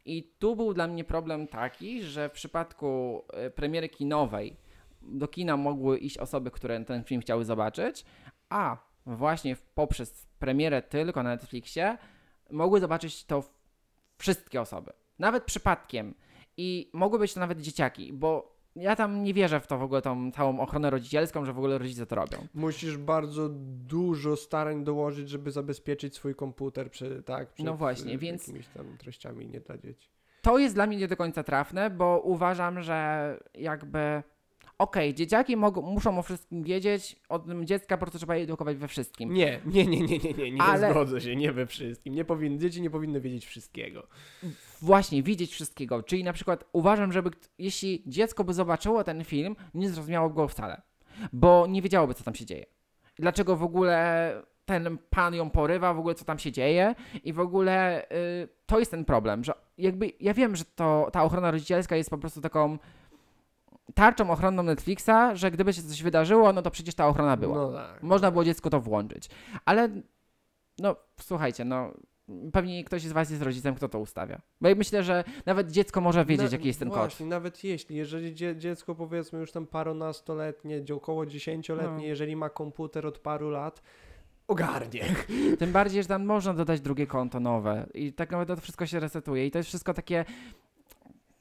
I 0.06 0.32
tu 0.40 0.56
był 0.56 0.74
dla 0.74 0.88
mnie 0.88 1.04
problem 1.04 1.48
taki, 1.48 2.04
że 2.04 2.30
w 2.30 2.32
przypadku 2.32 3.24
e, 3.34 3.50
premiery 3.50 3.90
kinowej 3.90 4.56
do 5.02 5.28
kina 5.28 5.58
mogły 5.58 5.98
iść 5.98 6.18
osoby, 6.18 6.52
które 6.52 6.86
ten 6.86 7.04
film 7.04 7.22
chciały 7.22 7.46
zobaczyć, 7.46 8.06
a 8.50 8.78
właśnie 9.06 9.56
poprzez 9.76 10.28
premierę 10.40 10.82
tylko 10.82 11.24
na 11.24 11.30
Netflixie 11.30 11.98
mogły 12.52 12.80
zobaczyć 12.80 13.26
to 13.26 13.44
wszystkie 14.18 14.62
osoby. 14.62 14.92
Nawet 15.20 15.44
przypadkiem. 15.44 16.14
I 16.58 16.92
mogły 16.94 17.20
być 17.20 17.34
to 17.34 17.40
nawet 17.40 17.62
dzieciaki, 17.62 18.14
bo 18.14 18.54
ja 18.76 18.96
tam 18.96 19.24
nie 19.24 19.34
wierzę 19.34 19.60
w 19.60 19.68
to 19.68 19.78
w 19.78 19.84
ogóle 19.84 20.02
tą 20.02 20.32
całą 20.32 20.60
ochronę 20.60 20.90
rodzicielską, 20.90 21.46
że 21.46 21.54
w 21.54 21.58
ogóle 21.58 21.78
rodzice 21.78 22.06
to 22.06 22.16
robią. 22.16 22.38
Musisz 22.54 22.98
bardzo 22.98 23.50
dużo 23.88 24.36
starań 24.36 24.84
dołożyć, 24.84 25.30
żeby 25.30 25.52
zabezpieczyć 25.52 26.16
swój 26.16 26.36
komputer 26.36 26.92
przy, 26.92 27.24
tak, 27.24 27.54
przed 27.54 27.66
No 27.66 27.74
właśnie, 27.78 28.18
więc- 28.18 28.48
jakimiś 28.48 28.68
tam 28.68 28.98
treściami 28.98 29.48
nie 29.48 29.60
dla 29.60 29.78
dzieci. 29.78 30.10
To 30.42 30.58
jest 30.58 30.76
dla 30.76 30.88
mnie 30.88 30.98
nie 30.98 31.08
do 31.08 31.18
końca 31.18 31.44
trafne, 31.44 31.90
bo 31.90 32.20
uważam, 32.24 32.82
że 32.82 33.40
jakby. 33.54 34.24
Okej, 34.84 35.14
dzieciaki 35.14 35.58
mogą, 35.58 35.82
muszą 35.82 36.20
o 36.20 36.22
wszystkim 36.22 36.64
wiedzieć, 36.64 37.16
od 37.30 37.46
dziecka 37.64 37.98
po 37.98 38.02
prostu 38.02 38.18
trzeba 38.18 38.36
je 38.36 38.44
edukować 38.44 38.78
we 38.78 38.88
wszystkim. 38.88 39.34
Nie, 39.34 39.60
nie, 39.66 39.86
nie, 39.86 40.00
nie, 40.02 40.18
nie, 40.18 40.34
nie, 40.34 40.52
nie 40.52 40.62
Ale- 40.62 40.92
zgodzę 40.92 41.22
się, 41.22 41.36
nie 41.36 41.52
we 41.52 41.66
wszystkim. 41.66 42.14
Nie 42.16 42.26
powinny, 42.26 42.58
dzieci 42.60 42.82
nie 42.82 42.90
powinny 42.90 43.22
wiedzieć 43.22 43.46
wszystkiego. 43.46 44.08
Właśnie, 44.82 45.24
widzieć 45.24 45.52
wszystkiego. 45.52 46.04
Czyli 46.04 46.24
na 46.24 46.34
przykład 46.34 46.64
uważam, 46.74 47.12
żeby 47.12 47.32
kt- 47.32 47.50
jeśli 47.58 48.04
dziecko 48.08 48.44
by 48.44 48.54
zobaczyło 48.54 49.04
ten 49.04 49.24
film, 49.24 49.56
nie 49.74 49.90
zrozumiało 49.90 50.30
go 50.30 50.48
wcale, 50.48 50.82
bo 51.34 51.68
nie 51.68 51.82
wiedziałoby, 51.82 52.14
co 52.14 52.24
tam 52.24 52.36
się 52.36 52.46
dzieje. 52.46 52.66
Dlaczego 53.16 53.56
w 53.56 53.64
ogóle 53.64 54.34
ten 54.66 54.98
pan 55.10 55.34
ją 55.36 55.50
porywa, 55.50 55.94
w 55.94 56.00
ogóle 56.00 56.16
co 56.16 56.26
tam 56.26 56.40
się 56.40 56.52
dzieje 56.52 56.96
i 57.24 57.34
w 57.34 57.40
ogóle 57.40 58.04
y, 58.12 58.48
to 58.66 58.80
jest 58.80 58.92
ten 58.92 59.06
problem, 59.06 59.44
że 59.44 59.54
jakby 59.78 60.12
ja 60.20 60.34
wiem, 60.34 60.56
że 60.56 60.66
to 60.66 61.10
ta 61.14 61.24
ochrona 61.24 61.52
rodzicielska 61.52 61.96
jest 61.96 62.10
po 62.10 62.18
prostu 62.18 62.42
taką 62.42 62.78
tarczą 63.94 64.30
ochronną 64.32 64.64
Netflixa, 64.64 65.10
że 65.34 65.52
gdyby 65.52 65.74
się 65.74 65.82
coś 65.84 66.04
wydarzyło, 66.04 66.54
no 66.54 66.62
to 66.62 66.72
przecież 66.72 66.96
ta 66.96 67.08
ochrona 67.08 67.38
była. 67.38 67.56
No 67.58 67.74
tak. 67.74 68.04
Można 68.04 68.32
było 68.32 68.44
dziecku 68.44 68.70
to 68.70 68.80
włączyć. 68.82 69.30
Ale 69.66 69.90
no 70.80 70.96
słuchajcie, 71.20 71.66
no 71.66 71.92
pewnie 72.54 72.84
ktoś 72.84 73.02
z 73.02 73.12
was 73.12 73.30
jest 73.30 73.44
rodzicem, 73.44 73.76
kto 73.76 73.90
to 73.90 74.00
ustawia. 74.00 74.42
Bo 74.62 74.70
ja 74.70 74.76
myślę, 74.76 75.04
że 75.04 75.24
nawet 75.46 75.72
dziecko 75.72 76.02
może 76.02 76.26
wiedzieć, 76.26 76.52
Na- 76.52 76.58
jaki 76.58 76.68
jest 76.68 76.80
ten 76.80 76.90
kod. 76.90 76.98
Właśnie, 76.98 77.26
nawet 77.26 77.64
jeśli, 77.64 77.96
jeżeli 77.96 78.36
dzie 78.36 78.56
dziecko 78.58 78.96
powiedzmy 78.96 79.40
już 79.40 79.52
tam 79.52 79.68
paronastoletnie, 79.68 80.82
dzie- 80.84 80.96
około 80.96 81.26
dziesięcioletnie, 81.26 81.92
No. 81.98 82.04
jeżeli 82.04 82.36
ma 82.36 82.50
komputer 82.50 83.06
od 83.08 83.20
paru 83.20 83.50
lat, 83.50 83.82
ogarnie. 84.48 85.04
Tym 85.60 85.72
bardziej, 85.72 86.02
że 86.04 86.08
tam 86.10 86.26
można 86.26 86.54
dodać 86.54 86.82
drugie 86.82 87.08
konto 87.08 87.40
nowe 87.40 87.88
i 87.94 88.14
tak 88.14 88.32
naprawdę 88.32 88.56
to 88.56 88.62
wszystko 88.62 88.86
się 88.86 89.00
resetuje 89.00 89.48
i 89.48 89.52
to 89.52 89.58
jest 89.60 89.70
wszystko 89.70 89.94
takie 89.94 90.26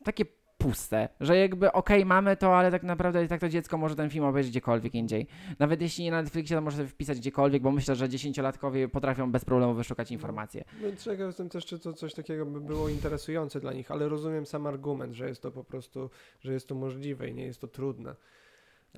takie 0.04 0.24
puste, 0.62 1.08
że 1.20 1.36
jakby 1.36 1.72
okej, 1.72 2.04
mamy 2.04 2.36
to, 2.36 2.58
ale 2.58 2.70
tak 2.70 2.82
naprawdę 2.82 3.28
tak 3.28 3.40
to 3.40 3.48
dziecko 3.48 3.78
może 3.78 3.96
ten 3.96 4.10
film 4.10 4.24
obejrzeć 4.24 4.52
gdziekolwiek 4.52 4.94
indziej. 4.94 5.26
Nawet 5.58 5.82
jeśli 5.82 6.04
nie 6.04 6.10
na 6.10 6.22
Netflixie, 6.22 6.56
to 6.56 6.62
może 6.62 6.76
sobie 6.76 6.88
wpisać 6.88 7.18
gdziekolwiek, 7.18 7.62
bo 7.62 7.70
myślę, 7.70 7.94
że 7.94 8.08
dziesięciolatkowie 8.08 8.88
potrafią 8.88 9.32
bez 9.32 9.44
problemu 9.44 9.74
wyszukać 9.74 10.10
informacje. 10.10 10.64
No, 10.82 10.96
ciekaw 10.96 11.26
jestem 11.26 11.48
też, 11.48 11.66
czy 11.66 11.78
to 11.78 11.92
coś 11.92 12.14
takiego 12.14 12.46
by 12.46 12.60
było 12.60 12.88
interesujące 12.88 13.60
dla 13.60 13.72
nich, 13.72 13.90
ale 13.90 14.08
rozumiem 14.08 14.46
sam 14.46 14.66
argument, 14.66 15.14
że 15.14 15.28
jest 15.28 15.42
to 15.42 15.50
po 15.50 15.64
prostu, 15.64 16.10
że 16.40 16.52
jest 16.52 16.68
to 16.68 16.74
możliwe 16.74 17.28
i 17.28 17.34
nie 17.34 17.44
jest 17.44 17.60
to 17.60 17.68
trudne. 17.68 18.14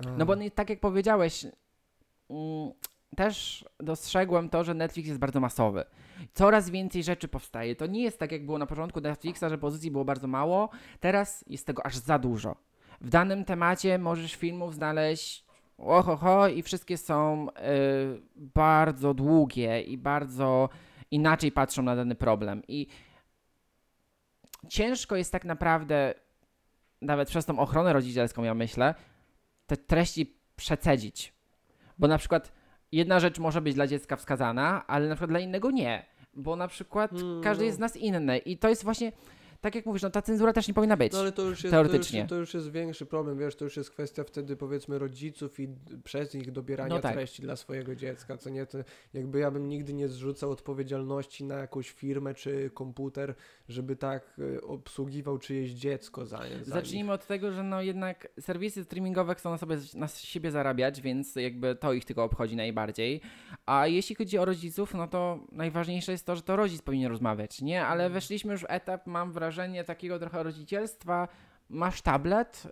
A. 0.05 0.11
No 0.17 0.25
bo 0.25 0.35
tak 0.55 0.69
jak 0.69 0.79
powiedziałeś, 0.79 1.45
mm, 2.29 2.71
też 3.15 3.65
dostrzegłem 3.79 4.49
to, 4.49 4.63
że 4.63 4.73
Netflix 4.73 5.07
jest 5.07 5.19
bardzo 5.19 5.39
masowy. 5.39 5.85
Coraz 6.33 6.69
więcej 6.69 7.03
rzeczy 7.03 7.27
powstaje. 7.27 7.75
To 7.75 7.85
nie 7.85 8.03
jest 8.03 8.19
tak, 8.19 8.31
jak 8.31 8.45
było 8.45 8.57
na 8.57 8.65
początku 8.65 9.01
Netflixa, 9.01 9.43
że 9.49 9.57
pozycji 9.57 9.91
było 9.91 10.05
bardzo 10.05 10.27
mało. 10.27 10.69
Teraz 10.99 11.43
jest 11.47 11.67
tego 11.67 11.85
aż 11.85 11.97
za 11.97 12.19
dużo. 12.19 12.55
W 13.01 13.09
danym 13.09 13.45
temacie 13.45 13.97
możesz 13.99 14.35
filmów 14.35 14.73
znaleźć 14.73 15.45
ohoho 15.77 16.47
i 16.47 16.63
wszystkie 16.63 16.97
są 16.97 17.47
y, 17.49 17.53
bardzo 18.35 19.13
długie 19.13 19.81
i 19.81 19.97
bardzo 19.97 20.69
inaczej 21.11 21.51
patrzą 21.51 21.83
na 21.83 21.95
dany 21.95 22.15
problem. 22.15 22.61
I 22.67 22.87
ciężko 24.69 25.15
jest 25.15 25.31
tak 25.31 25.45
naprawdę, 25.45 26.13
nawet 27.01 27.29
przez 27.29 27.45
tą 27.45 27.59
ochronę 27.59 27.93
rodzicielską, 27.93 28.43
ja 28.43 28.53
myślę, 28.53 28.95
te 29.67 29.77
treści 29.77 30.37
przecedzić. 30.55 31.33
Bo 31.97 32.07
na 32.07 32.17
przykład 32.17 32.51
jedna 32.95 33.19
rzecz 33.19 33.39
może 33.39 33.61
być 33.61 33.75
dla 33.75 33.87
dziecka 33.87 34.15
wskazana, 34.15 34.87
ale 34.87 35.07
na 35.07 35.15
przykład 35.15 35.29
dla 35.29 35.39
innego 35.39 35.71
nie. 35.71 36.05
Bo 36.33 36.55
na 36.55 36.67
przykład 36.67 37.11
Mm, 37.11 37.43
każdy 37.43 37.65
jest 37.65 37.77
z 37.77 37.79
nas 37.79 37.97
inny. 37.97 38.37
I 38.37 38.57
to 38.57 38.69
jest 38.69 38.83
właśnie, 38.83 39.11
tak 39.65 39.75
jak 39.75 39.85
mówisz, 39.85 40.01
no 40.01 40.09
ta 40.09 40.21
cenzura 40.21 40.53
też 40.53 40.67
nie 40.67 40.73
powinna 40.73 40.97
być. 40.97 41.13
No 41.13 41.19
ale 41.19 41.31
to 41.31 41.41
już, 41.41 41.63
jest, 41.63 41.71
teoretycznie. 41.71 42.19
To 42.19 42.23
już, 42.23 42.29
to 42.29 42.57
już 42.57 42.65
jest 42.65 42.71
większy 42.71 43.05
problem, 43.05 43.37
wiesz, 43.37 43.55
to 43.55 43.65
już 43.65 43.77
jest 43.77 43.89
kwestia 43.89 44.23
wtedy 44.23 44.55
powiedzmy 44.55 44.99
rodziców 44.99 45.59
i 45.59 45.67
przez 46.03 46.33
nich 46.33 46.51
dobierania 46.51 46.95
No 46.95 47.01
tak. 47.01 47.13
treści 47.13 47.41
dla 47.41 47.55
swojego 47.55 47.95
dziecka, 47.95 48.37
co 48.37 48.49
nie, 48.49 48.65
to 48.65 48.77
jakby 49.13 49.39
ja 49.39 49.51
bym 49.51 49.69
nigdy 49.69 49.93
nie 49.93 50.07
zrzucał 50.07 50.51
odpowiedzialności 50.51 51.43
na 51.43 51.55
jakąś 51.55 51.91
firmę 51.91 52.33
czy 52.33 52.71
komputer, 52.73 53.35
żeby 53.69 53.95
tak 53.95 54.39
y, 54.39 54.61
obsługiwał 54.61 55.37
czyjeś 55.37 55.71
dziecko 55.71 56.25
za, 56.25 56.37
za 56.37 56.47
nich. 56.47 56.65
Zacznijmy 56.65 57.11
od 57.11 57.27
tego, 57.27 57.51
że 57.51 57.63
no 57.63 57.81
jednak 57.81 58.27
serwisy 58.39 58.83
streamingowe 58.83 59.35
chcą 59.35 59.51
na, 59.51 59.57
sobie, 59.57 59.77
na 59.95 60.07
siebie 60.07 60.51
zarabiać, 60.51 61.01
więc 61.01 61.35
jakby 61.35 61.75
to 61.75 61.93
ich 61.93 62.05
tylko 62.05 62.23
obchodzi 62.23 62.55
najbardziej. 62.55 63.21
A 63.65 63.87
jeśli 63.87 64.15
chodzi 64.15 64.37
o 64.37 64.45
rodziców, 64.45 64.93
no 64.93 65.07
to 65.07 65.39
najważniejsze 65.51 66.11
jest 66.11 66.25
to, 66.25 66.35
że 66.35 66.41
to 66.41 66.55
rodzic 66.55 66.81
powinien 66.81 67.11
rozmawiać, 67.11 67.61
nie? 67.61 67.77
Mhm. 67.77 67.91
Ale 67.91 68.09
weszliśmy 68.09 68.51
już 68.51 68.61
w 68.61 68.65
etap, 68.69 69.07
mam 69.07 69.31
wrażenie, 69.31 69.54
takiego 69.83 70.19
trochę 70.19 70.43
rodzicielstwa. 70.43 71.27
Masz 71.69 72.01
tablet, 72.01 72.63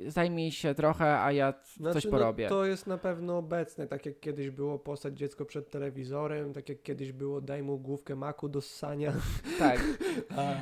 yy, 0.00 0.10
zajmij 0.10 0.52
się 0.52 0.74
trochę, 0.74 1.20
a 1.20 1.32
ja 1.32 1.52
coś 1.52 1.92
Znaczy, 1.92 2.08
porobię. 2.08 2.44
No, 2.44 2.50
to 2.50 2.64
jest 2.64 2.86
na 2.86 2.98
pewno 2.98 3.38
obecne, 3.38 3.86
tak 3.86 4.06
jak 4.06 4.20
kiedyś 4.20 4.50
było 4.50 4.78
postać 4.78 5.18
dziecko 5.18 5.44
przed 5.44 5.70
telewizorem, 5.70 6.52
tak 6.52 6.68
jak 6.68 6.82
kiedyś 6.82 7.12
było 7.12 7.40
daj 7.40 7.62
mu 7.62 7.78
główkę 7.78 8.16
maku 8.16 8.48
do 8.48 8.60
ssania. 8.60 9.12
Tak. 9.58 9.80
A, 10.36 10.52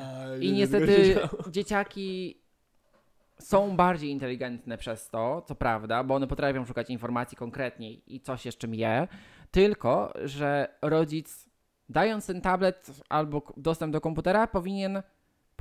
I 0.41 0.53
nie 0.53 0.59
niestety 0.59 1.17
dzieciaki 1.51 2.41
są 3.41 3.77
bardziej 3.77 4.11
inteligentne 4.11 4.79
przez 4.79 5.09
to, 5.09 5.43
co 5.43 5.55
prawda, 5.55 6.05
bo 6.05 6.15
one 6.15 6.27
potrafią 6.27 6.65
szukać 6.65 6.91
informacji 6.91 7.37
konkretniej 7.37 8.15
i 8.15 8.21
coś 8.21 8.47
jeszcze 8.47 8.69
je, 8.69 9.09
tylko 9.51 10.13
że 10.25 10.69
rodzic, 10.83 11.49
dając 11.89 12.27
ten 12.27 12.41
tablet 12.41 12.91
albo 13.09 13.43
dostęp 13.57 13.93
do 13.93 14.01
komputera, 14.01 14.47
powinien 14.47 15.03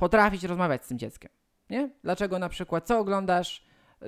potrafić 0.00 0.44
rozmawiać 0.44 0.84
z 0.84 0.88
tym 0.88 0.98
dzieckiem. 0.98 1.30
Nie? 1.70 1.90
Dlaczego 2.02 2.38
na 2.38 2.48
przykład, 2.48 2.86
co 2.86 2.98
oglądasz, 2.98 3.64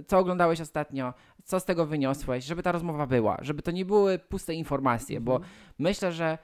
co 0.06 0.18
oglądałeś 0.18 0.60
ostatnio, 0.60 1.14
co 1.44 1.60
z 1.60 1.64
tego 1.64 1.86
wyniosłeś, 1.86 2.44
żeby 2.44 2.62
ta 2.62 2.72
rozmowa 2.72 3.06
była, 3.06 3.36
żeby 3.40 3.62
to 3.62 3.70
nie 3.70 3.84
były 3.84 4.18
puste 4.18 4.54
informacje, 4.54 5.20
bo 5.20 5.36
Mhm. 5.36 5.52
myślę, 5.78 6.12
że 6.12 6.38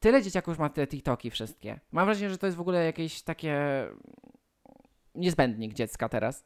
tyle 0.00 0.22
dzieciaków 0.22 0.58
ma 0.58 0.68
te 0.68 0.86
TikToki 0.86 1.30
wszystkie. 1.30 1.80
Mam 1.92 2.04
wrażenie, 2.04 2.30
że 2.30 2.38
to 2.38 2.46
jest 2.46 2.56
w 2.56 2.60
ogóle 2.60 2.84
jakieś 2.84 3.22
takie 3.22 3.86
niezbędnik 5.14 5.74
dziecka 5.74 6.08
teraz. 6.08 6.44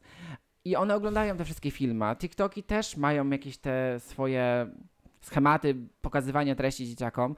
I 0.65 0.77
one 0.77 0.95
oglądają 0.95 1.37
te 1.37 1.45
wszystkie 1.45 1.71
filmy. 1.71 2.17
TikToki 2.17 2.63
też 2.63 2.97
mają 2.97 3.31
jakieś 3.31 3.59
te 3.59 4.01
swoje 4.01 4.67
schematy 5.21 5.75
pokazywania 6.01 6.55
treści 6.55 6.87
dzieciakom 6.87 7.35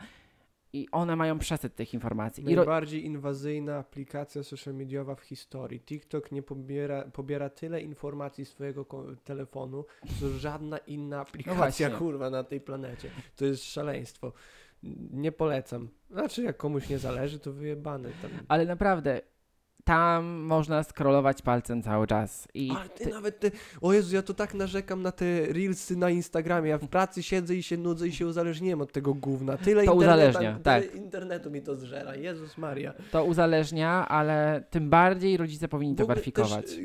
i 0.72 0.88
one 0.92 1.16
mają 1.16 1.38
przesyt 1.38 1.74
tych 1.74 1.94
informacji. 1.94 2.44
Najbardziej 2.44 3.04
inwazyjna 3.04 3.76
aplikacja 3.76 4.42
social 4.42 4.74
mediowa 4.74 5.14
w 5.14 5.20
historii. 5.20 5.80
TikTok 5.80 6.32
nie 6.32 6.42
pobiera, 6.42 7.04
pobiera 7.04 7.50
tyle 7.50 7.80
informacji 7.80 8.44
z 8.44 8.48
swojego 8.48 8.86
telefonu, 9.24 9.84
co 10.20 10.28
żadna 10.28 10.78
inna 10.78 11.20
aplikacja, 11.20 11.54
właśnie. 11.54 11.90
kurwa, 11.90 12.30
na 12.30 12.44
tej 12.44 12.60
planecie. 12.60 13.10
To 13.36 13.44
jest 13.44 13.64
szaleństwo. 13.64 14.32
Nie 15.10 15.32
polecam. 15.32 15.88
Znaczy, 16.10 16.42
jak 16.42 16.56
komuś 16.56 16.88
nie 16.88 16.98
zależy, 16.98 17.38
to 17.38 17.52
wyjebane. 17.52 18.08
Tam. 18.22 18.30
Ale 18.48 18.66
naprawdę, 18.66 19.20
tam 19.86 20.24
można 20.24 20.82
scrollować 20.82 21.42
palcem 21.42 21.82
cały 21.82 22.06
czas. 22.06 22.48
I 22.54 22.70
Ale 22.80 22.88
ty 22.88 23.04
ty- 23.04 23.10
nawet 23.10 23.40
te... 23.40 23.50
O 23.80 23.92
Jezu, 23.92 24.14
ja 24.14 24.22
to 24.22 24.34
tak 24.34 24.54
narzekam 24.54 25.02
na 25.02 25.12
te 25.12 25.46
reelsy 25.46 25.96
na 25.96 26.10
Instagramie. 26.10 26.70
Ja 26.70 26.78
w 26.78 26.88
pracy 26.88 27.22
siedzę 27.22 27.54
i 27.54 27.62
się 27.62 27.76
nudzę 27.76 28.08
i 28.08 28.12
się 28.12 28.26
uzależniłem 28.26 28.80
od 28.80 28.92
tego 28.92 29.14
gówna. 29.14 29.56
Tyle 29.56 29.84
To 29.84 29.94
uzależnia, 29.94 30.52
tyle 30.52 30.82
tak. 30.82 30.94
internetu 30.94 31.50
mi 31.50 31.62
to 31.62 31.76
zżera. 31.76 32.14
Jezus 32.16 32.58
Maria. 32.58 32.94
to 33.10 33.24
uzależnia, 33.24 34.08
ale 34.08 34.64
tym 34.70 34.90
bardziej 34.90 35.36
rodzice 35.36 35.68
powinni 35.68 35.96
to 35.96 36.06
weryfikować. 36.06 36.66
Też, 36.66 36.78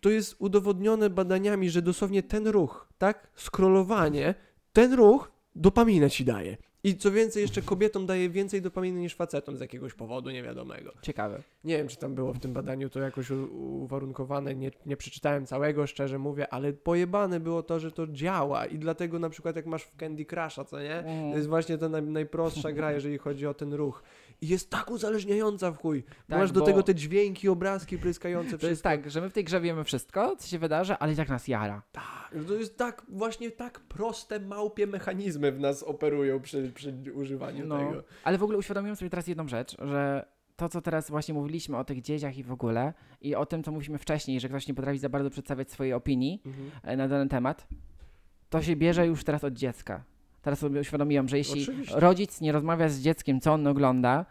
to 0.00 0.10
jest 0.10 0.36
udowodnione 0.38 1.10
badaniami, 1.10 1.70
że 1.70 1.82
dosłownie 1.82 2.22
ten 2.22 2.46
ruch, 2.46 2.88
tak? 2.98 3.28
Scrollowanie, 3.36 4.34
ten 4.72 4.92
ruch 4.94 5.32
dopaminę 5.56 6.10
ci 6.10 6.24
daje. 6.24 6.56
I 6.84 6.96
co 6.96 7.10
więcej, 7.10 7.42
jeszcze 7.42 7.62
kobietom 7.62 8.06
daje 8.06 8.30
więcej 8.30 8.62
dopaminy 8.62 9.00
niż 9.00 9.14
facetom 9.14 9.56
z 9.56 9.60
jakiegoś 9.60 9.94
powodu 9.94 10.30
niewiadomego. 10.30 10.92
Ciekawe. 11.02 11.42
Nie 11.64 11.76
wiem, 11.76 11.88
czy 11.88 11.96
tam 11.96 12.14
było 12.14 12.32
w 12.32 12.38
tym 12.38 12.52
badaniu 12.52 12.90
to 12.90 13.00
jakoś 13.00 13.30
uwarunkowane, 13.30 14.54
nie, 14.54 14.70
nie 14.86 14.96
przeczytałem 14.96 15.46
całego, 15.46 15.86
szczerze 15.86 16.18
mówię, 16.18 16.54
ale 16.54 16.72
pojebane 16.72 17.40
było 17.40 17.62
to, 17.62 17.80
że 17.80 17.92
to 17.92 18.06
działa 18.06 18.66
i 18.66 18.78
dlatego 18.78 19.18
na 19.18 19.30
przykład 19.30 19.56
jak 19.56 19.66
masz 19.66 19.82
w 19.82 19.96
Candy 19.96 20.24
Crusha, 20.24 20.64
co 20.64 20.82
nie? 20.82 21.04
To 21.30 21.36
jest 21.36 21.48
właśnie 21.48 21.78
ta 21.78 21.88
naj, 21.88 22.02
najprostsza 22.02 22.72
gra, 22.72 22.92
jeżeli 22.92 23.18
chodzi 23.18 23.46
o 23.46 23.54
ten 23.54 23.74
ruch. 23.74 24.02
I 24.42 24.48
jest 24.48 24.70
tak 24.70 24.90
uzależniająca 24.90 25.70
w 25.70 25.78
chuj. 25.78 26.02
Tak, 26.02 26.38
Masz 26.38 26.52
do 26.52 26.60
bo- 26.60 26.66
tego 26.66 26.82
te 26.82 26.94
dźwięki, 26.94 27.48
obrazki 27.48 27.98
pryskające, 27.98 28.50
To 28.50 28.58
wszystko. 28.58 28.70
jest 28.70 28.82
tak, 28.82 29.10
że 29.10 29.20
my 29.20 29.30
w 29.30 29.32
tej 29.32 29.44
grze 29.44 29.60
wiemy 29.60 29.84
wszystko, 29.84 30.36
co 30.36 30.48
się 30.48 30.58
wydarzy, 30.58 30.96
ale 30.98 31.12
i 31.12 31.16
tak 31.16 31.28
nas 31.28 31.48
jara. 31.48 31.82
Tak, 31.92 32.34
to 32.48 32.54
jest 32.54 32.78
tak, 32.78 33.02
właśnie 33.08 33.50
tak 33.50 33.80
proste, 33.80 34.40
małpie 34.40 34.86
mechanizmy 34.86 35.52
w 35.52 35.60
nas 35.60 35.82
operują 35.82 36.40
przy, 36.40 36.72
przy 36.74 36.94
używaniu 37.14 37.66
No, 37.66 37.78
tego. 37.78 38.02
ale 38.24 38.38
w 38.38 38.42
ogóle 38.42 38.58
uświadomiłem 38.58 38.96
sobie 38.96 39.10
teraz 39.10 39.26
jedną 39.26 39.48
rzecz, 39.48 39.76
że 39.82 40.26
to, 40.56 40.68
co 40.68 40.80
teraz 40.82 41.10
właśnie 41.10 41.34
mówiliśmy 41.34 41.76
o 41.78 41.84
tych 41.84 42.00
dzieciach 42.02 42.36
i 42.38 42.42
w 42.42 42.52
ogóle, 42.52 42.92
i 43.20 43.34
o 43.34 43.46
tym, 43.46 43.62
co 43.62 43.70
mówiliśmy 43.70 43.98
wcześniej, 43.98 44.40
że 44.40 44.48
ktoś 44.48 44.68
nie 44.68 44.74
potrafi 44.74 44.98
za 44.98 45.08
bardzo 45.08 45.30
przedstawiać 45.30 45.70
swojej 45.72 45.92
opinii 45.92 46.42
Mhm. 46.46 46.70
e, 46.82 46.96
na 46.96 47.08
dany 47.08 47.28
temat, 47.28 47.66
to 48.50 48.62
się 48.62 48.76
bierze 48.76 49.06
już 49.06 49.24
teraz 49.24 49.44
od 49.44 49.54
dziecka. 49.54 50.04
Teraz 50.42 50.58
sobie 50.58 50.80
uświadomiłem, 50.80 51.28
że 51.28 51.38
jeśli 51.38 51.62
Oczywiście. 51.62 52.00
rodzic 52.00 52.40
nie 52.40 52.52
rozmawia 52.52 52.88
z 52.88 53.00
dzieckiem, 53.00 53.40
co 53.40 53.52
on 53.52 53.66
ogląda, 53.66 54.26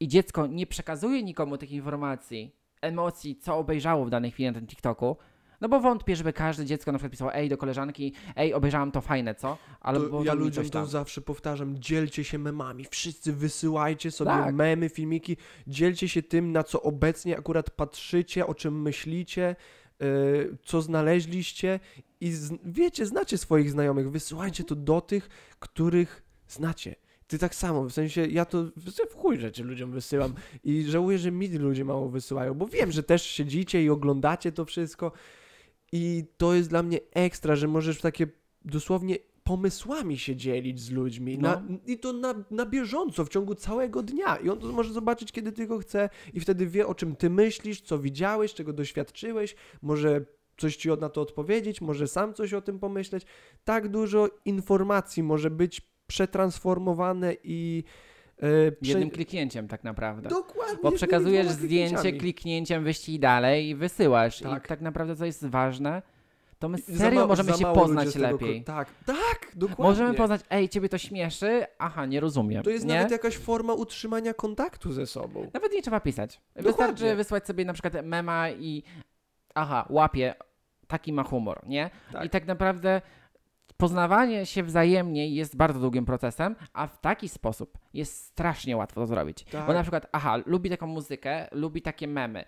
i 0.00 0.08
dziecko 0.08 0.46
nie 0.46 0.66
przekazuje 0.66 1.22
nikomu 1.22 1.58
tych 1.58 1.70
informacji, 1.70 2.56
emocji, 2.80 3.36
co 3.36 3.56
obejrzało 3.58 4.04
w 4.04 4.10
danej 4.10 4.30
chwili 4.30 4.46
na 4.46 4.52
tym 4.52 4.66
TikToku, 4.66 5.16
no 5.60 5.68
bo 5.68 5.80
wątpię, 5.80 6.16
żeby 6.16 6.32
każde 6.32 6.66
dziecko 6.66 6.92
na 6.92 6.98
przykład 6.98 7.12
pisało, 7.12 7.34
ej, 7.34 7.48
do 7.48 7.56
koleżanki, 7.58 8.12
ej, 8.36 8.54
obejrzałam 8.54 8.92
to 8.92 9.00
fajne, 9.00 9.34
co? 9.34 9.58
Albo 9.80 10.18
To 10.18 10.24
ja 10.24 10.34
ludziom 10.34 10.70
to 10.70 10.86
zawsze 10.86 11.20
powtarzam, 11.20 11.78
dzielcie 11.78 12.24
się 12.24 12.38
memami, 12.38 12.84
wszyscy 12.84 13.32
wysyłajcie 13.32 14.10
sobie 14.10 14.30
Tak. 14.30 14.54
memy, 14.54 14.88
filmiki, 14.88 15.36
dzielcie 15.66 16.08
się 16.08 16.22
tym, 16.22 16.52
na 16.52 16.62
co 16.62 16.82
obecnie 16.82 17.38
akurat 17.38 17.70
patrzycie, 17.70 18.46
o 18.46 18.54
czym 18.54 18.82
myślicie, 18.82 19.56
yy, 20.00 20.56
co 20.62 20.82
znaleźliście 20.82 21.80
i 22.22 22.32
z, 22.32 22.52
wiecie, 22.64 23.06
znacie 23.06 23.38
swoich 23.38 23.70
znajomych, 23.70 24.10
wysyłajcie 24.10 24.64
to 24.64 24.74
do 24.74 25.00
tych, 25.00 25.28
których 25.58 26.22
znacie. 26.48 26.94
Ty 27.26 27.38
tak 27.38 27.54
samo, 27.54 27.84
w 27.84 27.92
sensie 27.92 28.26
ja 28.26 28.44
to 28.44 28.64
w 29.10 29.14
chuj 29.14 29.38
rzeczy 29.38 29.64
ludziom 29.64 29.90
wysyłam 29.90 30.34
i 30.64 30.84
żałuję, 30.84 31.18
że 31.18 31.30
mi 31.30 31.48
ludzie 31.48 31.84
mało 31.84 32.08
wysyłają, 32.08 32.54
bo 32.54 32.66
wiem, 32.66 32.92
że 32.92 33.02
też 33.02 33.22
siedzicie 33.22 33.84
i 33.84 33.90
oglądacie 33.90 34.52
to 34.52 34.64
wszystko 34.64 35.12
i 35.92 36.24
to 36.36 36.54
jest 36.54 36.68
dla 36.68 36.82
mnie 36.82 37.00
ekstra, 37.12 37.56
że 37.56 37.68
możesz 37.68 38.00
takie 38.00 38.26
dosłownie 38.64 39.16
pomysłami 39.44 40.18
się 40.18 40.36
dzielić 40.36 40.80
z 40.80 40.90
ludźmi 40.90 41.38
na, 41.38 41.62
i 41.86 41.98
to 41.98 42.12
na, 42.12 42.34
na 42.50 42.66
bieżąco 42.66 43.24
w 43.24 43.28
ciągu 43.28 43.54
całego 43.54 44.02
dnia. 44.02 44.36
I 44.36 44.48
on 44.48 44.58
to 44.58 44.72
może 44.72 44.92
zobaczyć 44.92 45.32
kiedy 45.32 45.52
tylko 45.52 45.78
chce 45.78 46.10
i 46.34 46.40
wtedy 46.40 46.66
wie 46.66 46.86
o 46.86 46.94
czym 46.94 47.16
ty 47.16 47.30
myślisz, 47.30 47.80
co 47.80 47.98
widziałeś, 47.98 48.54
czego 48.54 48.72
doświadczyłeś, 48.72 49.56
może 49.82 50.24
coś 50.56 50.76
ci 50.76 50.88
na 50.88 51.08
to 51.08 51.20
odpowiedzieć, 51.20 51.80
może 51.80 52.08
sam 52.08 52.34
coś 52.34 52.54
o 52.54 52.60
tym 52.60 52.78
pomyśleć. 52.78 53.26
Tak 53.64 53.88
dużo 53.88 54.28
informacji 54.44 55.22
może 55.22 55.50
być 55.50 55.82
przetransformowane 56.06 57.34
i 57.44 57.84
e, 58.38 58.72
prze... 58.72 58.90
Jednym 58.90 59.10
kliknięciem 59.10 59.68
tak 59.68 59.84
naprawdę. 59.84 60.28
Dokładnie. 60.28 60.78
Bo 60.82 60.92
przekazujesz 60.92 61.48
zdjęcie, 61.48 62.12
kliknięciem 62.12 62.84
wyścig 62.84 63.20
dalej 63.20 63.68
i 63.68 63.74
wysyłasz. 63.74 64.40
Tak. 64.40 64.64
I 64.64 64.68
tak 64.68 64.80
naprawdę 64.80 65.16
co 65.16 65.24
jest 65.24 65.46
ważne, 65.46 66.02
to 66.58 66.68
my 66.68 66.78
serio 66.78 67.20
ma- 67.20 67.26
możemy 67.26 67.52
się 67.52 67.72
poznać 67.72 68.12
tego 68.12 68.26
lepiej. 68.30 68.60
ko- 68.60 68.66
Tak, 68.72 68.88
tak, 69.06 69.52
dokładnie. 69.54 69.84
Możemy 69.84 70.14
poznać, 70.14 70.40
ej, 70.50 70.68
ciebie 70.68 70.88
to 70.88 70.98
śmieszy, 70.98 71.66
aha, 71.78 72.06
nie 72.06 72.20
rozumiem. 72.20 72.62
To 72.62 72.70
jest 72.70 72.86
nie? 72.86 72.94
nawet 72.94 73.10
jakaś 73.10 73.36
forma 73.36 73.72
utrzymania 73.74 74.34
kontaktu 74.34 74.92
ze 74.92 75.06
sobą. 75.06 75.50
Nawet 75.54 75.72
nie 75.72 75.82
trzeba 75.82 76.00
pisać. 76.00 76.40
Dokładnie. 76.56 76.72
Wystarczy 76.72 77.16
wysłać 77.16 77.46
sobie 77.46 77.64
na 77.64 77.72
przykład 77.72 77.94
mema 78.06 78.50
i 78.50 78.82
aha, 79.54 79.86
łapie, 79.90 80.34
taki 80.86 81.12
ma 81.12 81.22
humor, 81.22 81.60
nie? 81.66 81.90
Tak. 82.12 82.24
I 82.24 82.30
tak 82.30 82.46
naprawdę 82.46 83.00
poznawanie 83.76 84.46
się 84.46 84.62
wzajemnie 84.62 85.28
jest 85.28 85.56
bardzo 85.56 85.80
długim 85.80 86.04
procesem, 86.04 86.56
a 86.72 86.86
w 86.86 87.00
taki 87.00 87.28
sposób 87.28 87.78
jest 87.94 88.24
strasznie 88.24 88.76
łatwo 88.76 89.00
to 89.00 89.06
zrobić. 89.06 89.44
Tak. 89.44 89.66
Bo 89.66 89.72
na 89.72 89.82
przykład, 89.82 90.06
aha, 90.12 90.36
lubi 90.46 90.70
taką 90.70 90.86
muzykę, 90.86 91.48
lubi 91.52 91.82
takie 91.82 92.08
memy. 92.08 92.44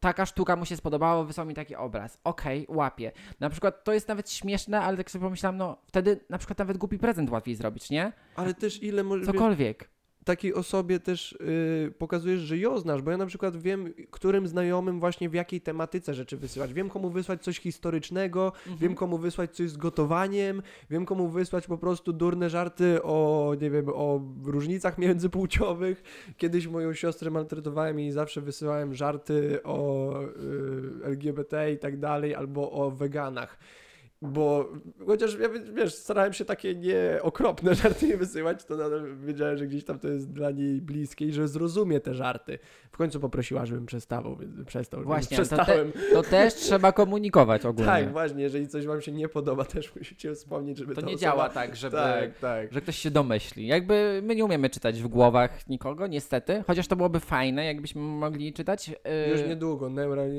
Taka 0.00 0.26
sztuka 0.26 0.56
mu 0.56 0.64
się 0.64 0.76
spodobała, 0.76 1.24
wysłał 1.24 1.46
mi 1.46 1.54
taki 1.54 1.76
obraz. 1.76 2.18
Okej, 2.24 2.66
łapie. 2.68 3.12
Na 3.40 3.50
przykład 3.50 3.84
to 3.84 3.92
jest 3.92 4.08
nawet 4.08 4.30
śmieszne, 4.30 4.80
ale 4.80 4.96
tak 4.96 5.10
sobie 5.10 5.22
pomyślałam, 5.22 5.56
no 5.56 5.76
wtedy 5.86 6.20
na 6.30 6.38
przykład 6.38 6.58
nawet 6.58 6.78
głupi 6.78 6.98
prezent 6.98 7.30
łatwiej 7.30 7.54
zrobić, 7.54 7.90
nie? 7.90 8.12
Ale 8.36 8.54
też 8.54 8.82
ile 8.82 9.04
może 9.04 9.26
Cokolwiek. 9.26 9.90
Takiej 10.24 10.54
osobie 10.54 11.00
też 11.00 11.38
yy, 11.84 11.90
pokazujesz, 11.98 12.40
że 12.40 12.58
ją 12.58 12.78
znasz, 12.78 13.02
bo 13.02 13.10
ja 13.10 13.16
na 13.16 13.26
przykład 13.26 13.56
wiem, 13.56 13.94
którym 14.10 14.48
znajomym 14.48 15.00
właśnie 15.00 15.28
w 15.28 15.34
jakiej 15.34 15.60
tematyce 15.60 16.14
rzeczy 16.14 16.36
wysyłać. 16.36 16.72
Wiem, 16.74 16.90
komu 16.90 17.10
wysłać 17.10 17.42
coś 17.42 17.60
historycznego, 17.60 18.52
Mhm. 18.56 18.76
wiem, 18.78 18.94
komu 18.94 19.18
wysłać 19.18 19.50
coś 19.56 19.70
z 19.70 19.76
gotowaniem, 19.76 20.62
wiem, 20.90 21.06
komu 21.06 21.28
wysłać 21.28 21.66
po 21.66 21.78
prostu 21.78 22.12
durne 22.12 22.50
żarty 22.50 23.02
o, 23.02 23.54
nie 23.60 23.70
wiem, 23.70 23.88
o 23.88 24.20
różnicach 24.44 24.98
międzypłciowych. 24.98 26.02
Kiedyś 26.36 26.66
moją 26.66 26.94
siostrę 26.94 27.30
maltretowałem 27.30 28.00
i 28.00 28.10
zawsze 28.10 28.40
wysyłałem 28.40 28.94
żarty 28.94 29.62
o 29.62 30.12
y, 30.22 31.04
LGBT 31.04 31.72
i 31.72 31.78
tak 31.78 31.98
dalej, 31.98 32.34
albo 32.34 32.70
o 32.70 32.90
weganach. 32.90 33.58
Bo 34.22 34.68
chociaż 35.06 35.38
ja 35.38 35.48
wiesz, 35.74 35.94
starałem 35.94 36.32
się 36.32 36.44
takie 36.44 36.74
nieokropne 36.74 37.74
żarty 37.82 38.06
nie 38.06 38.16
wysyłać, 38.16 38.64
to 38.64 38.76
nadal 38.76 39.16
wiedziałem, 39.16 39.56
że 39.58 39.66
gdzieś 39.66 39.84
tam 39.84 39.98
to 39.98 40.08
jest 40.08 40.32
dla 40.32 40.50
niej 40.50 40.80
bliskie 40.80 41.26
i 41.26 41.32
że 41.32 41.48
zrozumie 41.48 42.00
te 42.00 42.14
żarty. 42.14 42.58
W 42.92 42.96
końcu 42.96 43.20
poprosiła, 43.20 43.66
żebym 43.66 43.86
przestawał, 43.86 44.36
więc 44.36 44.66
przestał. 44.66 45.02
Właśnie, 45.02 45.36
więc 45.36 45.48
to 45.48 45.56
te- 45.56 45.62
przestałem. 45.64 45.92
To 46.12 46.22
też 46.22 46.54
trzeba 46.54 46.92
komunikować 46.92 47.64
ogólnie. 47.66 47.90
Tak, 47.90 48.12
właśnie, 48.12 48.42
jeżeli 48.42 48.68
coś 48.68 48.86
wam 48.86 49.00
się 49.00 49.12
nie 49.12 49.28
podoba, 49.28 49.64
też 49.64 49.94
musicie 49.96 50.34
wspomnieć, 50.34 50.78
żeby 50.78 50.94
To 50.94 51.00
nie 51.00 51.06
osoba... 51.06 51.20
działa 51.20 51.48
tak, 51.48 51.76
żeby, 51.76 51.96
Tak, 51.96 52.38
tak. 52.38 52.72
że 52.72 52.80
ktoś 52.80 52.96
się 52.98 53.10
domyśli. 53.10 53.66
Jakby 53.66 54.20
my 54.24 54.34
nie 54.34 54.44
umiemy 54.44 54.70
czytać 54.70 55.02
w 55.02 55.08
głowach 55.08 55.68
nikogo, 55.68 56.06
niestety. 56.06 56.64
Chociaż 56.66 56.88
to 56.88 56.96
byłoby 56.96 57.20
fajne, 57.20 57.64
jakbyśmy 57.64 58.02
mogli 58.02 58.52
czytać. 58.52 58.88
Yy, 58.88 58.96
Już 59.30 59.48
niedługo, 59.48 59.90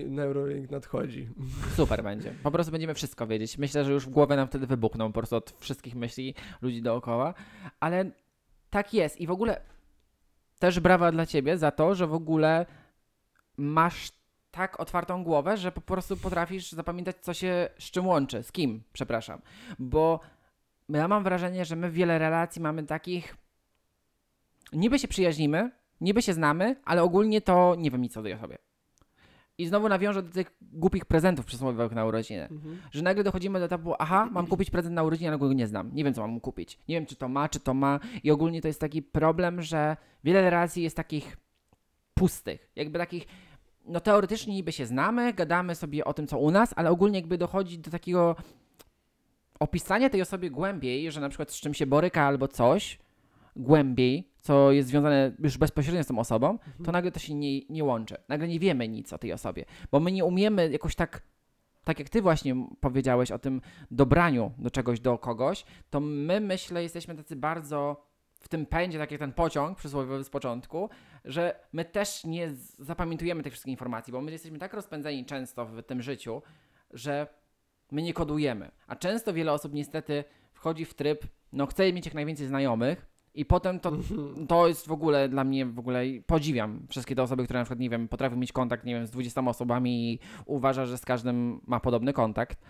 Neuralink 0.08 0.72
nadchodzi. 0.72 1.30
Super 1.76 2.04
będzie. 2.04 2.34
Po 2.44 2.52
prostu 2.52 2.72
będziemy 2.72 2.94
wszystko 2.94 3.28
wiedzieć. 3.28 3.58
Myślę, 3.58 3.71
że 3.72 3.92
już 3.92 4.06
w 4.06 4.10
głowę 4.10 4.36
nam 4.36 4.48
wtedy 4.48 4.68
wybuchną 4.68 5.08
po 5.08 5.20
prostu 5.20 5.36
od 5.36 5.52
wszystkich 5.60 5.96
myśli 5.96 6.36
ludzi 6.62 6.82
dookoła. 6.82 7.34
Ale 7.80 8.12
tak 8.70 8.94
jest. 8.94 9.22
I 9.22 9.28
w 9.28 9.32
ogóle 9.32 9.62
też 10.60 10.80
brawa 10.80 11.12
dla 11.12 11.26
ciebie 11.26 11.58
za 11.58 11.72
to, 11.72 11.96
że 11.96 12.08
w 12.08 12.14
ogóle 12.14 12.66
masz 13.58 14.12
tak 14.52 14.80
otwartą 14.80 15.24
głowę, 15.24 15.58
że 15.58 15.72
po 15.72 15.82
prostu 15.82 16.18
potrafisz 16.18 16.72
zapamiętać, 16.72 17.16
co 17.22 17.34
się 17.34 17.70
z 17.80 17.92
czym 17.92 18.08
łączy. 18.08 18.44
Z 18.44 18.52
kim, 18.52 18.84
przepraszam. 18.94 19.42
Bo 19.80 20.20
ja 20.90 21.08
mam 21.08 21.24
wrażenie, 21.24 21.66
że 21.66 21.76
my 21.76 21.92
wiele 21.92 22.20
relacji 22.20 22.62
mamy 22.62 22.84
takich. 22.84 23.38
Niby 24.74 25.00
się 25.00 25.08
przyjaźnimy, 25.08 25.72
niby 26.02 26.22
się 26.22 26.34
znamy, 26.34 26.76
ale 26.86 27.04
ogólnie 27.04 27.42
to 27.42 27.76
nie 27.78 27.92
wiem 27.92 28.02
nic 28.02 28.18
o 28.18 28.24
tej 28.24 28.34
osobie. 28.34 28.58
I 29.62 29.68
znowu 29.68 29.90
nawiążę 29.90 30.24
do 30.24 30.32
tych 30.32 30.52
głupich 30.62 31.06
prezentów 31.06 31.46
przysłowiowych 31.46 31.92
na 31.92 32.06
urodziny. 32.06 32.50
Że 32.92 33.02
nagle 33.02 33.24
dochodzimy 33.24 33.60
do 33.60 33.66
etapu, 33.66 33.94
aha, 34.00 34.30
mam 34.32 34.48
kupić 34.48 34.70
prezent 34.70 34.96
na 34.96 35.04
urodziny, 35.04 35.30
ale 35.30 35.38
go 35.38 35.54
nie 35.54 35.68
znam. 35.68 35.92
Nie 35.94 36.04
wiem, 36.04 36.14
co 36.14 36.22
mam 36.22 36.30
mu 36.30 36.40
kupić. 36.40 36.80
Nie 36.88 36.96
wiem, 36.96 37.06
czy 37.06 37.16
to 37.16 37.28
ma, 37.28 37.50
czy 37.50 37.60
to 37.60 37.74
ma. 37.74 38.00
I 38.24 38.32
ogólnie 38.32 38.62
to 38.62 38.68
jest 38.68 38.82
taki 38.82 39.02
problem, 39.02 39.62
że 39.62 39.98
wiele 40.24 40.42
relacji 40.42 40.84
jest 40.84 40.96
takich 40.96 41.38
pustych. 42.14 42.72
Jakby 42.76 43.00
takich, 43.00 43.26
no 43.86 44.00
teoretycznie 44.00 44.54
niby 44.54 44.72
się 44.72 44.86
znamy, 44.86 45.34
gadamy 45.34 45.76
sobie 45.76 46.06
o 46.06 46.14
tym, 46.14 46.28
co 46.28 46.40
u 46.40 46.52
nas, 46.52 46.74
ale 46.76 46.90
ogólnie 46.90 47.20
jakby 47.20 47.38
dochodzi 47.38 47.80
do 47.80 47.92
takiego 47.92 48.36
opisania 49.60 50.10
tej 50.10 50.22
osoby 50.22 50.50
głębiej, 50.50 51.12
że 51.12 51.22
na 51.22 51.30
przykład 51.30 51.52
z 51.52 51.60
czym 51.60 51.74
się 51.74 51.86
boryka 51.86 52.24
albo 52.24 52.48
coś 52.48 53.00
głębiej, 53.56 54.31
co 54.42 54.72
jest 54.72 54.90
związane 54.90 55.32
już 55.40 55.58
bezpośrednio 55.58 56.04
z 56.04 56.08
tą 56.08 56.20
osobą, 56.20 56.60
to 56.84 56.92
nagle 56.92 57.12
to 57.12 57.20
się 57.20 57.34
nie, 57.34 57.62
nie 57.70 57.84
łączy. 57.84 58.16
Nagle 58.28 58.48
nie 58.48 58.60
wiemy 58.60 58.88
nic 58.88 59.14
o 59.14 59.18
tej 59.18 59.34
osobie, 59.34 59.66
bo 59.92 60.00
my 60.00 60.12
nie 60.12 60.26
umiemy 60.26 60.70
jakoś 60.72 60.96
tak, 60.96 61.22
tak 61.84 62.00
jak 62.00 62.10
ty 62.10 62.22
właśnie 62.22 62.56
powiedziałeś 62.80 63.32
o 63.32 63.40
tym 63.40 63.62
dobraniu 63.92 64.52
do 64.58 64.72
czegoś, 64.72 65.00
do 65.00 65.18
kogoś, 65.18 65.66
to 65.90 66.00
my 66.00 66.40
myślę 66.40 66.84
jesteśmy 66.84 67.16
tacy 67.16 67.36
bardzo 67.36 68.12
w 68.40 68.48
tym 68.48 68.66
pędzie, 68.66 69.00
tak 69.00 69.12
jak 69.12 69.20
ten 69.20 69.34
pociąg 69.34 69.78
przysłowiowy 69.78 70.24
z 70.24 70.30
początku, 70.30 70.90
że 71.26 71.60
my 71.74 71.86
też 71.86 72.24
nie 72.24 72.52
zapamiętujemy 72.80 73.44
tych 73.44 73.54
wszystkich 73.54 73.72
informacji, 73.72 74.14
bo 74.14 74.22
my 74.22 74.32
jesteśmy 74.32 74.60
tak 74.60 74.74
rozpędzeni 74.74 75.26
często 75.26 75.66
w 75.66 75.84
tym 75.84 76.02
życiu, 76.02 76.42
że 76.92 77.28
my 77.92 78.02
nie 78.02 78.14
kodujemy. 78.14 78.72
A 78.88 78.96
często 78.96 79.34
wiele 79.34 79.52
osób 79.52 79.74
niestety 79.74 80.24
wchodzi 80.54 80.86
w 80.86 80.94
tryb, 80.94 81.24
no 81.54 81.66
chce 81.66 81.94
mieć 81.94 82.06
jak 82.06 82.16
najwięcej 82.16 82.48
znajomych 82.48 83.11
i 83.34 83.46
potem 83.46 83.80
to, 83.80 83.92
to 84.48 84.68
jest 84.68 84.88
w 84.88 84.92
ogóle 84.92 85.30
dla 85.30 85.44
mnie, 85.44 85.66
w 85.66 85.80
ogóle 85.80 86.04
podziwiam 86.26 86.88
wszystkie 86.90 87.16
te 87.16 87.24
osoby, 87.24 87.44
które 87.44 87.60
na 87.60 87.64
przykład, 87.64 87.80
nie 87.80 87.90
wiem, 87.90 88.08
potrafią 88.08 88.36
mieć 88.36 88.52
kontakt, 88.52 88.86
nie 88.86 88.96
wiem, 88.96 89.08
z 89.08 89.12
20 89.12 89.42
osobami 89.42 90.14
i 90.14 90.20
uważa, 90.46 90.86
że 90.86 90.98
z 90.98 91.06
każdym 91.06 91.62
ma 91.68 91.80
podobny 91.80 92.14
kontakt. 92.14 92.62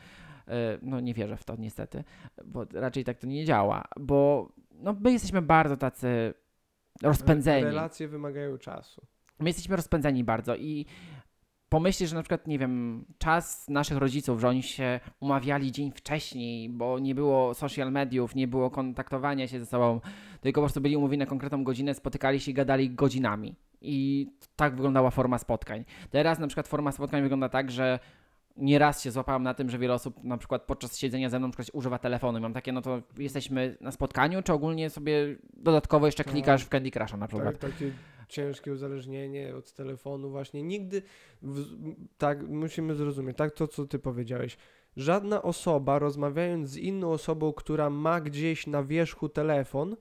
Yy, 0.47 0.53
No 0.82 0.99
nie 0.99 1.14
wierzę 1.14 1.38
w 1.38 1.43
to 1.43 1.55
niestety, 1.55 2.03
bo 2.45 2.66
raczej 2.74 3.03
tak 3.03 3.18
to 3.18 3.28
nie 3.28 3.45
działa, 3.45 3.84
bo 3.99 4.49
no, 4.72 4.95
my 4.99 5.11
jesteśmy 5.11 5.41
bardzo 5.41 5.77
tacy 5.77 6.34
rozpędzeni. 7.02 7.65
Relacje 7.65 8.07
wymagają 8.07 8.57
czasu. 8.57 9.02
My 9.40 9.49
jesteśmy 9.49 9.76
rozpędzeni 9.76 10.23
bardzo 10.23 10.56
i 10.56 10.85
pomyśleć, 11.72 12.10
że 12.10 12.15
na 12.15 12.22
przykład, 12.22 12.48
nie 12.48 12.60
wiem, 12.60 13.06
czas 13.18 13.69
naszych 13.69 13.98
rodziców, 13.98 14.41
że 14.41 14.49
oni 14.49 14.64
się 14.64 14.99
umawiali 15.19 15.72
dzień 15.72 15.91
wcześniej, 15.91 16.69
bo 16.69 16.99
nie 16.99 17.15
było 17.15 17.53
social 17.53 17.91
mediów, 17.91 18.35
nie 18.35 18.48
było 18.48 18.69
kontaktowania 18.69 19.48
się 19.48 19.60
ze 19.60 19.65
sobą, 19.65 20.02
tylko 20.41 20.61
po 20.61 20.65
prostu 20.65 20.81
byli 20.81 20.98
umówieni 20.98 21.19
na 21.19 21.26
konkretną 21.26 21.64
godzinę, 21.64 21.93
spotykali 21.93 22.39
się 22.39 22.52
i 22.52 22.53
gadali 22.53 22.89
godzinami. 22.89 23.56
I 23.81 24.27
tak 24.56 24.76
wyglądała 24.76 25.11
forma 25.11 25.38
spotkań. 25.38 25.85
Teraz 26.10 26.39
na 26.39 26.48
przykład 26.48 26.68
forma 26.68 26.91
spotkań 26.91 27.22
wygląda 27.22 27.49
tak, 27.49 27.72
że 27.72 27.99
nieraz 28.57 29.03
się 29.03 29.11
złapałem 29.11 29.43
na 29.43 29.53
tym, 29.53 29.69
że 29.69 29.77
wiele 29.77 29.93
osób 29.93 30.23
na 30.23 30.38
przykład 30.38 30.61
podczas 30.61 30.98
siedzenia 30.98 31.30
ze 31.30 31.39
mną 31.39 31.48
na 31.48 31.52
przykład 31.52 31.69
używa 31.73 31.98
telefonu. 31.99 32.39
Mam 32.39 32.53
takie, 32.53 32.72
no 32.72 32.81
to 32.81 33.02
jesteśmy 33.18 33.77
na 33.81 33.91
spotkaniu, 33.91 34.43
czy 34.43 34.53
ogólnie 34.53 34.89
sobie 34.89 35.35
dodatkowo 35.53 36.06
jeszcze 36.06 36.23
Tak. 36.23 36.34
klikasz 36.34 36.64
w 36.64 36.69
Candy 36.69 36.91
Crusha 36.91 37.18
na 37.18 37.27
przykład. 37.27 37.60
Tak, 37.60 37.72
takie 37.72 37.91
ciężkie 38.32 38.72
uzależnienie 38.72 39.56
od 39.56 39.74
telefonu 39.74 40.30
właśnie. 40.30 40.64
Nigdy, 40.64 41.02
w, 41.41 41.66
tak, 42.18 42.49
musimy 42.49 42.95
zrozumieć, 42.95 43.38
tak 43.38 43.52
to, 43.52 43.68
co 43.68 43.86
ty 43.86 43.99
powiedziałeś. 43.99 44.58
Żadna 44.98 45.41
osoba, 45.41 45.99
rozmawiając 45.99 46.70
z 46.70 46.78
inną 46.78 47.12
osobą, 47.12 47.53
która 47.53 47.90
ma 47.90 48.22
gdzieś 48.22 48.68
na 48.68 48.84
wierzchu 48.84 49.30
telefon, 49.30 49.95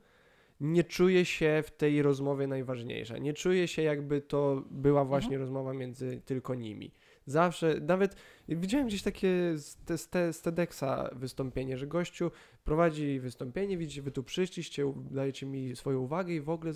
nie 0.61 0.85
czuje 0.85 1.25
się 1.25 1.63
w 1.67 1.71
tej 1.71 2.03
rozmowie 2.03 2.47
najważniejsza. 2.47 3.19
Nie 3.19 3.33
czuje 3.33 3.69
się, 3.69 3.83
jakby 3.83 4.21
to 4.21 4.63
była 4.71 5.05
właśnie 5.05 5.39
rozmowa 5.39 5.73
między 5.73 6.21
tylko 6.25 6.55
nimi. 6.55 6.93
Zawsze, 7.27 7.81
nawet 7.81 8.17
widziałem 8.49 8.87
gdzieś 8.87 9.03
takie 9.03 9.59
z, 9.59 9.77
te, 9.77 9.99
z, 9.99 10.09
te, 10.09 10.33
z 10.33 10.43
TEDxa 10.43 11.11
wystąpienie, 11.13 11.79
że 11.79 11.87
gościu 11.87 12.31
prowadzi 12.65 13.21
wystąpienie, 13.21 13.79
widzicie, 13.79 14.03
wy 14.03 14.11
tu 14.11 14.23
przyszliście, 14.23 14.93
dajecie 15.11 15.47
mi 15.47 15.77
swoją 15.77 16.01
uwagę 16.01 16.35
i 16.35 16.41
w 16.41 16.51
ogóle 16.51 16.73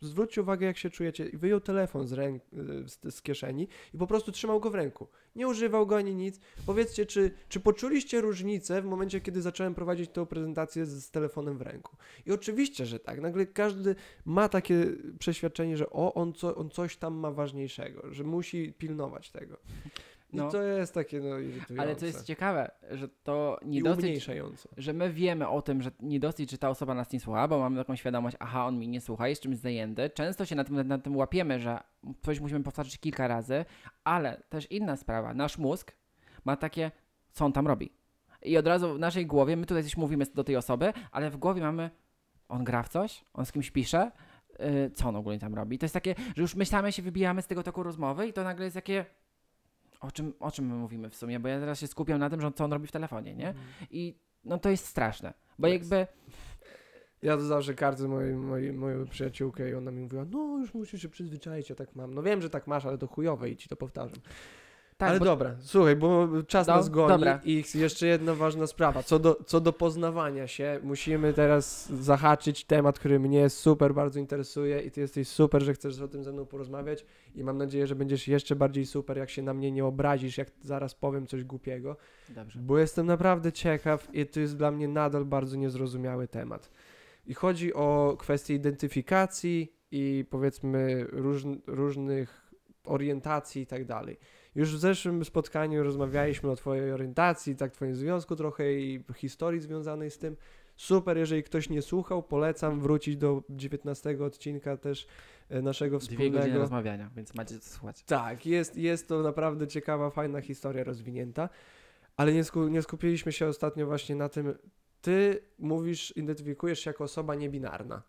zwróćcie 0.00 0.42
uwagę, 0.42 0.66
jak 0.66 0.76
się 0.76 0.90
czujecie. 0.90 1.28
I 1.28 1.36
wyjął 1.36 1.60
telefon 1.60 2.08
z, 2.08 2.12
ręk, 2.12 2.42
z, 2.86 3.14
z 3.14 3.22
kieszeni 3.22 3.68
i 3.94 3.98
po 3.98 4.06
prostu 4.06 4.32
trzymał 4.32 4.60
go 4.60 4.70
w 4.70 4.74
ręku. 4.74 5.08
Nie 5.36 5.48
używał 5.48 5.86
go 5.86 5.96
ani 5.96 6.14
nic. 6.14 6.40
Powiedzcie, 6.66 7.06
czy, 7.06 7.30
czy 7.48 7.60
poczuliście 7.60 8.20
różnicę 8.20 8.82
w 8.82 8.84
momencie, 8.84 9.20
kiedy 9.20 9.42
zacząłem 9.42 9.74
prowadzić 9.74 10.10
tę 10.10 10.26
prezentację 10.26 10.86
z, 10.86 11.04
z 11.04 11.10
telefonem 11.10 11.58
w 11.58 11.62
ręku? 11.62 11.96
I 12.26 12.32
oczywiście, 12.32 12.86
że 12.86 12.98
tak. 12.98 13.20
Nagle 13.20 13.46
każdy 13.46 13.94
ma 14.24 14.48
takie 14.48 14.86
przeświadczenie, 15.18 15.76
że 15.76 15.90
o, 15.90 16.14
on, 16.14 16.32
co, 16.32 16.56
on 16.56 16.70
coś 16.70 16.96
tam 16.96 17.14
ma 17.14 17.30
ważniejszego, 17.30 18.14
że 18.14 18.24
musi 18.24 18.72
pilnować 18.72 19.30
tego. 19.30 19.56
I 20.32 20.36
No. 20.36 20.50
to 20.50 20.62
jest 20.62 20.94
takie, 20.94 21.20
no, 21.20 21.38
irytujące. 21.38 21.82
Ale 21.82 21.96
co 21.96 22.06
jest 22.06 22.24
ciekawe, 22.24 22.70
że 22.90 23.08
to 23.08 23.58
I 23.62 23.68
nie 23.68 23.82
dosyć, 23.82 24.26
że 24.76 24.92
my 24.92 25.12
wiemy 25.12 25.48
o 25.48 25.62
tym, 25.62 25.82
że 25.82 25.90
nie 26.00 26.20
dosyć, 26.20 26.50
że 26.50 26.58
ta 26.58 26.68
osoba 26.68 26.94
nas 26.94 27.12
nie 27.12 27.20
słucha, 27.20 27.48
bo 27.48 27.58
mamy 27.58 27.76
taką 27.76 27.96
świadomość, 27.96 28.36
aha, 28.40 28.66
on 28.66 28.78
mi 28.78 28.88
nie 28.88 29.00
słucha, 29.00 29.28
jest 29.28 29.42
czymś 29.42 29.56
zajęty. 29.56 30.10
Często 30.10 30.44
się 30.44 30.56
na 30.56 30.64
tym, 30.64 30.88
na 30.88 30.98
tym 30.98 31.16
łapiemy, 31.16 31.60
że 31.60 31.80
coś 32.22 32.40
musimy 32.40 32.62
powtarzać 32.62 32.98
kilka 32.98 33.28
razy, 33.28 33.64
ale 34.04 34.42
też 34.48 34.70
inna 34.70 34.96
sprawa, 34.96 35.34
nasz 35.34 35.58
mózg 35.58 35.92
ma 36.44 36.56
takie, 36.56 36.90
co 37.32 37.44
on 37.44 37.52
tam 37.52 37.66
robi. 37.66 37.92
I 38.42 38.56
od 38.56 38.66
razu 38.66 38.94
w 38.94 38.98
naszej 38.98 39.26
głowie, 39.26 39.56
my 39.56 39.66
tutaj 39.66 39.84
coś 39.84 39.96
mówimy 39.96 40.24
do 40.34 40.44
tej 40.44 40.56
osoby, 40.56 40.92
ale 41.12 41.30
w 41.30 41.36
głowie 41.36 41.62
mamy, 41.62 41.90
on 42.48 42.64
gra 42.64 42.82
w 42.82 42.88
coś, 42.88 43.24
on 43.34 43.46
z 43.46 43.52
kimś 43.52 43.70
pisze, 43.70 44.10
yy, 44.58 44.90
co 44.94 45.08
on 45.08 45.16
ogólnie 45.16 45.38
tam 45.38 45.54
robi. 45.54 45.78
To 45.78 45.84
jest 45.84 45.94
takie, 45.94 46.14
że 46.36 46.42
już 46.42 46.54
myślamy 46.54 46.92
się, 46.92 47.02
wybijamy 47.02 47.42
z 47.42 47.46
tego 47.46 47.62
toku 47.62 47.82
rozmowy 47.82 48.26
i 48.26 48.32
to 48.32 48.44
nagle 48.44 48.64
jest 48.64 48.74
takie, 48.74 49.04
o 50.00 50.10
czym, 50.10 50.32
o 50.40 50.50
czym 50.50 50.66
my 50.66 50.74
mówimy 50.74 51.10
w 51.10 51.16
sumie, 51.16 51.40
bo 51.40 51.48
ja 51.48 51.60
teraz 51.60 51.80
się 51.80 51.86
skupiam 51.86 52.18
na 52.18 52.30
tym, 52.30 52.40
że 52.40 52.46
on, 52.46 52.52
co 52.52 52.64
on 52.64 52.72
robi 52.72 52.86
w 52.86 52.92
telefonie, 52.92 53.34
nie? 53.34 53.54
I 53.90 54.18
no 54.44 54.58
to 54.58 54.70
jest 54.70 54.86
straszne, 54.86 55.34
bo 55.58 55.68
Jest. 55.68 55.90
jakby 55.90 56.06
Ja 57.22 57.36
to 57.36 57.42
zawsze 57.42 57.74
karcę 57.74 58.08
mojej, 58.08 58.34
mojej, 58.34 58.72
moją 58.72 59.06
przyjaciółkę 59.06 59.70
i 59.70 59.74
ona 59.74 59.90
mi 59.90 60.02
mówiła, 60.02 60.24
no 60.30 60.58
już 60.58 60.74
musisz 60.74 61.02
się 61.02 61.08
przyzwyczaić, 61.08 61.70
ja 61.70 61.76
tak 61.76 61.94
mam. 61.94 62.14
No 62.14 62.22
wiem, 62.22 62.42
że 62.42 62.50
tak 62.50 62.66
masz, 62.66 62.86
ale 62.86 62.98
to 62.98 63.06
chujowe 63.06 63.50
i 63.50 63.56
ci 63.56 63.68
to 63.68 63.76
powtarzam. 63.76 64.18
Tak, 65.00 65.10
ale 65.10 65.18
bo, 65.18 65.24
dobra, 65.24 65.56
słuchaj, 65.60 65.96
bo 65.96 66.28
czas 66.46 66.66
No, 66.66 66.76
nas 66.76 66.88
goni 66.88 67.08
dobra. 67.08 67.40
i 67.44 67.64
jeszcze 67.74 68.06
jedna 68.06 68.34
ważna 68.34 68.66
sprawa. 68.66 69.02
Co 69.02 69.18
do, 69.18 69.38
co 69.46 69.60
do 69.60 69.72
poznawania 69.72 70.46
się, 70.46 70.80
musimy 70.82 71.32
teraz 71.32 71.92
zahaczyć 71.92 72.64
temat, 72.64 72.98
który 72.98 73.20
mnie 73.20 73.50
super 73.50 73.94
bardzo 73.94 74.20
interesuje 74.20 74.80
i 74.80 74.90
ty 74.90 75.00
jesteś 75.00 75.28
super, 75.28 75.62
że 75.62 75.74
chcesz 75.74 76.00
o 76.00 76.08
tym 76.08 76.24
ze 76.24 76.32
mną 76.32 76.46
porozmawiać 76.46 77.04
i 77.34 77.44
mam 77.44 77.58
nadzieję, 77.58 77.86
że 77.86 77.94
będziesz 77.94 78.28
jeszcze 78.28 78.56
bardziej 78.56 78.86
super, 78.86 79.18
jak 79.18 79.30
się 79.30 79.42
na 79.42 79.54
mnie 79.54 79.72
nie 79.72 79.84
obrazisz, 79.84 80.38
jak 80.38 80.48
zaraz 80.62 80.94
powiem 80.94 81.26
coś 81.26 81.44
głupiego. 81.44 81.96
Dobrze. 82.28 82.58
Bo 82.58 82.78
jestem 82.78 83.06
naprawdę 83.06 83.52
ciekaw 83.52 84.08
i 84.14 84.26
to 84.26 84.40
jest 84.40 84.56
dla 84.56 84.70
mnie 84.70 84.88
nadal 84.88 85.24
bardzo 85.24 85.56
niezrozumiały 85.56 86.28
temat. 86.28 86.70
I 87.26 87.34
chodzi 87.34 87.74
o 87.74 88.16
kwestię 88.18 88.54
identyfikacji 88.54 89.72
i 89.90 90.24
powiedzmy 90.30 91.06
róż, 91.08 91.42
różnych 91.66 92.52
orientacji 92.84 93.62
i 93.62 93.66
tak 93.66 93.84
dalej. 93.84 94.18
Już 94.54 94.74
w 94.74 94.78
zeszłym 94.78 95.24
spotkaniu 95.24 95.82
rozmawialiśmy 95.82 96.50
o 96.50 96.56
Twojej 96.56 96.92
orientacji, 96.92 97.56
tak 97.56 97.72
Twoim 97.72 97.94
związku 97.94 98.36
trochę 98.36 98.72
i 98.74 99.04
historii 99.16 99.60
związanej 99.60 100.10
z 100.10 100.18
tym. 100.18 100.36
Super, 100.76 101.18
jeżeli 101.18 101.42
ktoś 101.42 101.68
nie 101.70 101.82
słuchał, 101.82 102.22
polecam 102.22 102.80
wrócić 102.80 103.16
do 103.16 103.42
19 103.50 104.24
odcinka 104.24 104.76
też 104.76 105.06
e, 105.48 105.62
naszego 105.62 105.98
Dwie 105.98 106.06
wspólnego. 106.08 106.38
godziny 106.38 106.58
rozmawiania, 106.58 107.10
więc 107.16 107.34
macie 107.34 107.58
co 107.58 107.70
słuchać. 107.70 108.02
Tak, 108.02 108.46
jest, 108.46 108.76
jest 108.76 109.08
to 109.08 109.22
naprawdę 109.22 109.68
ciekawa, 109.68 110.10
fajna 110.10 110.40
historia 110.40 110.84
rozwinięta, 110.84 111.48
ale 112.16 112.32
nie, 112.32 112.44
sku, 112.44 112.68
nie 112.68 112.82
skupiliśmy 112.82 113.32
się 113.32 113.46
ostatnio 113.46 113.86
właśnie 113.86 114.16
na 114.16 114.28
tym, 114.28 114.54
ty 115.00 115.42
mówisz, 115.58 116.16
identyfikujesz 116.16 116.80
się 116.80 116.90
jako 116.90 117.04
osoba 117.04 117.34
niebinarna. 117.34 118.02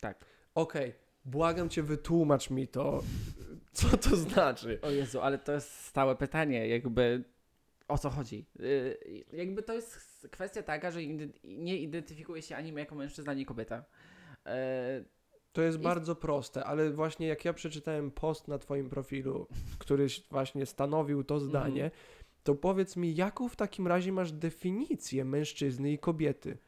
Tak. 0.00 0.24
Okej, 0.54 0.94
błagam 1.24 1.68
cię, 1.68 1.82
wytłumacz 1.82 2.50
mi 2.50 2.68
to, 2.68 3.02
co 3.72 3.96
to 3.96 4.16
znaczy. 4.16 4.78
O 4.82 4.90
Jezu, 4.90 5.20
ale 5.20 5.38
to 5.38 5.52
jest 5.52 5.84
stałe 5.84 6.16
pytanie, 6.16 6.68
jakby 6.68 7.24
o 7.88 7.98
co 7.98 8.10
chodzi. 8.10 8.46
Yy, 8.58 9.24
jakby 9.32 9.62
to 9.62 9.74
jest 9.74 10.28
kwestia 10.30 10.62
taka, 10.62 10.90
że 10.90 11.00
nie 11.44 11.76
identyfikuje 11.78 12.42
się 12.42 12.56
ani 12.56 12.72
jako 12.74 12.94
mężczyzna, 12.94 13.32
ani 13.32 13.46
kobieta. 13.46 13.84
Yy, 14.46 14.52
To 15.52 15.62
jest 15.62 15.78
I- 15.78 15.82
bardzo 15.82 16.16
proste, 16.16 16.64
ale 16.64 16.90
właśnie 16.90 17.26
jak 17.26 17.44
ja 17.44 17.52
przeczytałem 17.52 18.10
post 18.10 18.48
na 18.48 18.58
twoim 18.58 18.88
profilu, 18.88 19.46
który 19.78 20.06
właśnie 20.30 20.66
stanowił 20.66 21.24
to 21.24 21.40
zdanie, 21.40 21.90
to 22.44 22.54
powiedz 22.54 22.96
mi, 22.96 23.14
jaką 23.14 23.48
w 23.48 23.56
takim 23.56 23.86
razie 23.86 24.12
masz 24.12 24.32
definicję 24.32 25.24
mężczyzny 25.24 25.92
i 25.92 25.98
kobiety? 25.98 26.58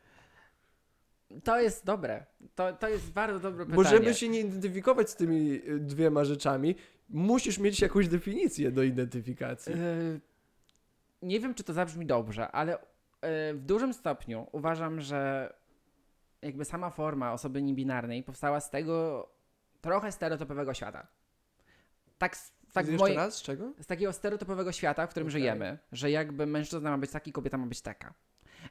to 1.44 1.60
jest 1.60 1.84
dobre. 1.84 2.26
To, 2.54 2.72
to 2.72 2.88
jest 2.88 3.12
bardzo 3.12 3.40
dobre 3.40 3.66
pytanie. 3.66 3.84
Bo 3.84 3.90
żeby 3.90 4.14
się 4.14 4.28
nie 4.28 4.40
identyfikować 4.40 5.10
z 5.10 5.16
tymi 5.16 5.50
y, 5.68 5.80
dwiema 5.80 6.24
rzeczami, 6.24 6.74
musisz 7.08 7.58
mieć 7.58 7.80
jakąś 7.80 8.08
definicję 8.08 8.70
do 8.72 8.82
identyfikacji. 8.82 9.72
Yy, 9.72 10.20
nie 11.22 11.40
wiem, 11.40 11.54
czy 11.54 11.64
to 11.64 11.72
zabrzmi 11.72 12.06
dobrze, 12.06 12.52
ale 12.52 12.72
yy, 12.72 12.78
w 13.54 13.60
dużym 13.66 13.94
stopniu 13.94 14.46
uważam, 14.52 15.00
że 15.00 15.52
jakby 16.42 16.64
sama 16.64 16.90
forma 16.90 17.32
osoby 17.32 17.62
niebinarnej 17.62 18.22
powstała 18.22 18.60
z 18.60 18.70
tego 18.70 19.28
trochę 19.80 20.12
stereotypowego 20.12 20.74
świata. 20.74 21.06
Tak, 22.18 22.36
tak 22.72 22.86
Jeszcze 22.86 22.98
mojej, 22.98 23.16
raz, 23.16 23.34
z 23.34 23.42
czego? 23.42 23.72
z 23.80 23.86
takiego 23.86 24.12
stereotypowego 24.12 24.72
świata, 24.72 25.06
w 25.06 25.10
którym 25.10 25.28
Okej. 25.28 25.40
żyjemy, 25.40 25.78
że 25.92 26.10
jakby 26.10 26.46
mężczyzna 26.46 26.90
ma 26.90 26.98
być 26.98 27.10
taki, 27.10 27.32
kobieta 27.32 27.58
ma 27.58 27.66
być 27.66 27.80
taka. 27.80 28.14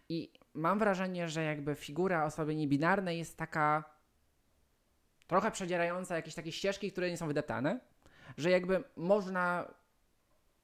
I 0.10 0.34
mam 0.54 0.80
wrażenie, 0.80 1.30
że 1.30 1.44
jakby 1.44 1.76
figura 1.76 2.26
osoby 2.26 2.56
niebinarnej 2.56 3.18
jest 3.18 3.38
taka 3.38 3.84
trochę 5.28 5.52
przedzierająca 5.52 6.16
jakieś 6.16 6.36
takie 6.36 6.52
ścieżki, 6.52 6.92
które 6.92 7.10
nie 7.10 7.18
są 7.18 7.28
wydeptane, 7.28 7.80
że 8.38 8.50
jakby 8.50 8.84
można 8.96 9.74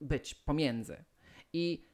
być 0.01 0.35
pomiędzy. 0.35 1.03
I 1.53 1.89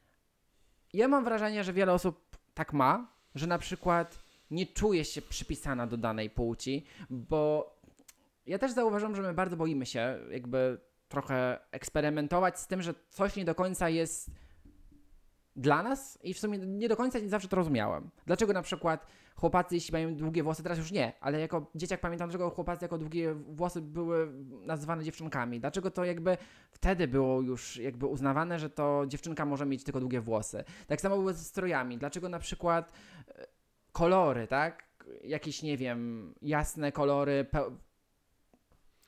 ja 0.92 1.08
mam 1.08 1.24
wrażenie, 1.24 1.64
że 1.64 1.72
wiele 1.72 1.92
osób 1.92 2.36
tak 2.54 2.72
ma, 2.72 3.12
że 3.34 3.46
na 3.46 3.58
przykład 3.58 4.18
nie 4.50 4.66
czuje 4.66 5.04
się 5.04 5.22
przypisana 5.22 5.86
do 5.86 5.96
danej 5.96 6.30
płci, 6.30 6.86
bo 7.10 7.70
ja 8.46 8.58
też 8.58 8.72
zauważam, 8.72 9.16
że 9.16 9.22
my 9.22 9.34
bardzo 9.34 9.56
boimy 9.56 9.86
się 9.86 10.18
jakby 10.30 10.78
trochę 11.08 11.58
eksperymentować 11.70 12.60
z 12.60 12.66
tym, 12.66 12.82
że 12.82 12.94
coś 13.10 13.36
nie 13.36 13.44
do 13.44 13.54
końca 13.54 13.88
jest 13.88 14.30
dla 15.56 15.82
nas 15.82 16.18
i 16.22 16.34
w 16.34 16.38
sumie 16.38 16.58
nie 16.58 16.88
do 16.88 16.96
końca 16.96 17.18
nie 17.18 17.28
zawsze 17.28 17.48
to 17.48 17.56
rozumiałem. 17.56 18.10
Dlaczego 18.26 18.52
na 18.52 18.62
przykład 18.62 19.06
chłopacy, 19.36 19.74
jeśli 19.74 19.92
mają 19.92 20.14
długie 20.14 20.42
włosy, 20.42 20.62
teraz 20.62 20.78
już 20.78 20.92
nie, 20.92 21.12
ale 21.20 21.40
jako 21.40 21.70
dzieciak 21.74 22.00
pamiętam, 22.00 22.28
dlaczego 22.28 22.50
chłopacy 22.50 22.84
jako 22.84 22.98
długie 22.98 23.34
włosy 23.34 23.80
były 23.80 24.32
nazywane 24.66 25.04
dziewczynkami. 25.04 25.60
Dlaczego 25.60 25.90
to 25.90 26.04
jakby 26.04 26.36
wtedy 26.70 27.08
było 27.08 27.40
już 27.40 27.76
jakby 27.76 28.06
uznawane, 28.06 28.58
że 28.58 28.70
to 28.70 29.04
dziewczynka 29.06 29.44
może 29.44 29.66
mieć 29.66 29.84
tylko 29.84 30.00
długie 30.00 30.20
włosy. 30.20 30.64
Tak 30.86 31.00
samo 31.00 31.16
było 31.16 31.32
ze 31.32 31.44
strojami. 31.44 31.98
Dlaczego 31.98 32.28
na 32.28 32.38
przykład 32.38 32.92
e, 33.28 33.46
kolory, 33.92 34.46
tak? 34.46 34.86
Jakieś, 35.24 35.62
nie 35.62 35.76
wiem, 35.76 36.34
jasne 36.42 36.92
kolory, 36.92 37.46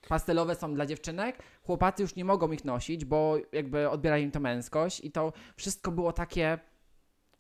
pastelowe 0.09 0.55
są 0.55 0.75
dla 0.75 0.87
dziewczynek, 0.87 1.43
chłopacy 1.63 2.03
już 2.03 2.17
nie 2.17 2.25
mogą 2.25 2.53
ich 2.53 2.65
nosić, 2.65 3.05
bo 3.05 3.37
jakby 3.53 3.91
odbiera 3.91 4.19
im 4.19 4.31
to 4.31 4.41
męskość 4.41 5.05
i 5.05 5.13
to 5.13 5.33
wszystko 5.57 5.91
było 5.93 6.13
takie 6.13 6.59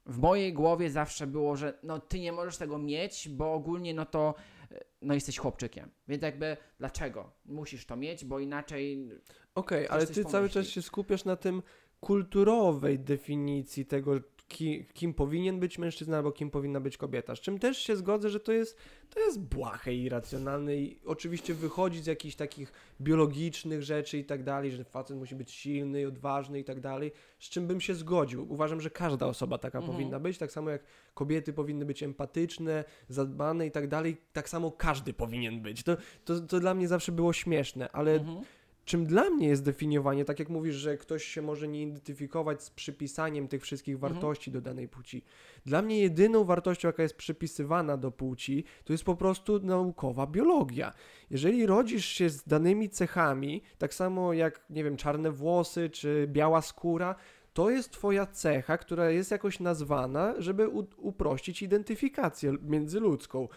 w 0.06 0.18
mojej 0.18 0.52
głowie 0.52 0.90
zawsze 0.90 1.26
było, 1.26 1.56
że 1.56 1.78
no 1.82 1.98
ty 1.98 2.20
nie 2.20 2.32
możesz 2.32 2.56
tego 2.56 2.78
mieć, 2.78 3.28
bo 3.28 3.55
ogólnie 3.55 3.94
no 3.94 4.06
to 4.06 4.35
e, 4.70 4.85
no 5.02 5.14
jesteś 5.14 5.39
chłopczykiem. 5.39 5.90
Więc 6.09 6.22
jakby 6.22 6.56
dlaczego 6.78 7.32
musisz 7.44 7.86
to 7.86 7.97
mieć, 7.97 8.24
bo 8.24 8.39
inaczej 8.40 9.09
Okej, 9.55 9.85
Ktoś 9.85 9.97
ale 9.97 10.06
ty 10.06 10.24
cały 10.24 10.32
pomyśli. 10.32 10.55
czas 10.55 10.66
się 10.66 10.82
skupiasz 10.82 11.24
na 11.24 11.36
tym 11.36 11.62
kulturowej 12.01 12.98
definicji 12.98 13.86
tego, 13.86 14.12
ki, 14.48 14.84
kim 14.94 15.14
powinien 15.14 15.60
być 15.60 15.78
mężczyzna 15.78 16.16
albo 16.16 16.32
kim 16.32 16.50
powinna 16.50 16.80
być 16.80 16.96
kobieta. 16.96 17.36
Z 17.36 17.40
czym 17.40 17.58
też 17.58 17.78
się 17.78 17.96
zgodzę, 17.96 18.30
że 18.30 18.40
to 18.40 18.52
jest, 18.52 18.76
to 19.10 19.20
jest 19.20 19.40
błahe 19.40 19.94
i 19.94 20.02
irracjonalne 20.02 20.76
i 20.76 20.98
oczywiście 21.06 21.54
wychodzi 21.54 22.00
z 22.02 22.06
jakichś 22.06 22.34
takich 22.36 22.72
biologicznych 23.00 23.82
rzeczy 23.82 24.18
i 24.18 24.24
tak 24.24 24.42
dalej, 24.44 24.72
że 24.72 24.84
facet 24.84 25.16
musi 25.16 25.34
być 25.34 25.50
silny 25.52 26.00
i 26.00 26.04
odważny 26.04 26.60
i 26.60 26.64
tak 26.64 26.80
dalej, 26.80 27.12
z 27.38 27.48
czym 27.48 27.66
bym 27.66 27.80
się 27.80 27.94
zgodził. 27.94 28.52
Uważam, 28.52 28.80
że 28.80 28.90
każda 28.90 29.26
osoba 29.26 29.58
taka 29.58 29.78
Mhm. 29.78 29.96
powinna 29.96 30.20
być, 30.20 30.38
tak 30.38 30.52
samo 30.52 30.70
jak 30.70 30.82
kobiety 31.14 31.52
powinny 31.52 31.84
być 31.84 32.02
empatyczne, 32.02 32.84
zadbane 33.08 33.66
i 33.66 33.70
tak 33.70 33.88
dalej, 33.88 34.16
tak 34.32 34.48
samo 34.48 34.70
każdy 34.70 35.12
powinien 35.12 35.60
być. 35.62 35.82
To, 35.82 35.96
to, 36.24 36.40
to 36.40 36.60
dla 36.60 36.74
mnie 36.74 36.88
zawsze 36.88 37.12
było 37.12 37.32
śmieszne, 37.32 37.90
ale 37.92 38.12
Mhm. 38.12 38.40
Czym 38.89 39.06
dla 39.06 39.31
mnie 39.31 39.48
jest 39.48 39.65
definiowanie, 39.65 40.24
tak 40.24 40.39
jak 40.39 40.48
mówisz, 40.48 40.74
że 40.77 40.97
ktoś 40.97 41.24
się 41.24 41.43
może 41.43 41.69
nie 41.69 41.82
identyfikować 41.82 42.62
z 42.62 42.70
przypisaniem 42.70 43.48
tych 43.48 43.62
wszystkich 43.62 43.94
Mhm. 43.94 44.12
wartości 44.12 44.51
do 44.51 44.60
danej 44.60 44.89
płci. 44.89 45.24
Dla 45.66 45.82
mnie 45.82 45.98
jedyną 46.01 46.44
wartością, 46.44 46.89
jaka 46.89 47.02
jest 47.02 47.16
przypisywana 47.16 47.97
do 47.97 48.10
płci, 48.10 48.65
to 48.85 48.93
jest 48.93 49.05
po 49.05 49.16
prostu 49.16 49.60
naukowa 49.60 50.27
biologia. 50.27 50.93
Jeżeli 51.31 51.66
rodzisz 51.66 52.06
się 52.06 52.31
z 52.31 52.44
danymi 52.44 52.89
cechami, 52.89 53.62
tak 53.78 53.94
samo 53.94 54.32
jak, 54.32 54.60
nie 54.70 54.85
wiem, 54.85 54.97
czarne 54.97 55.31
włosy 55.31 55.90
czy 55.90 56.28
biała 56.32 56.62
skóra, 56.62 57.15
to 57.52 57.70
jest 57.70 57.90
twoja 57.90 58.27
cecha, 58.27 58.78
która 58.78 59.10
jest 59.10 59.31
jakoś 59.31 59.60
nazwana, 59.60 60.35
żeby 60.39 60.69
uprościć 60.97 61.62
identyfikację 61.62 62.56
międzyludzką. 62.62 63.48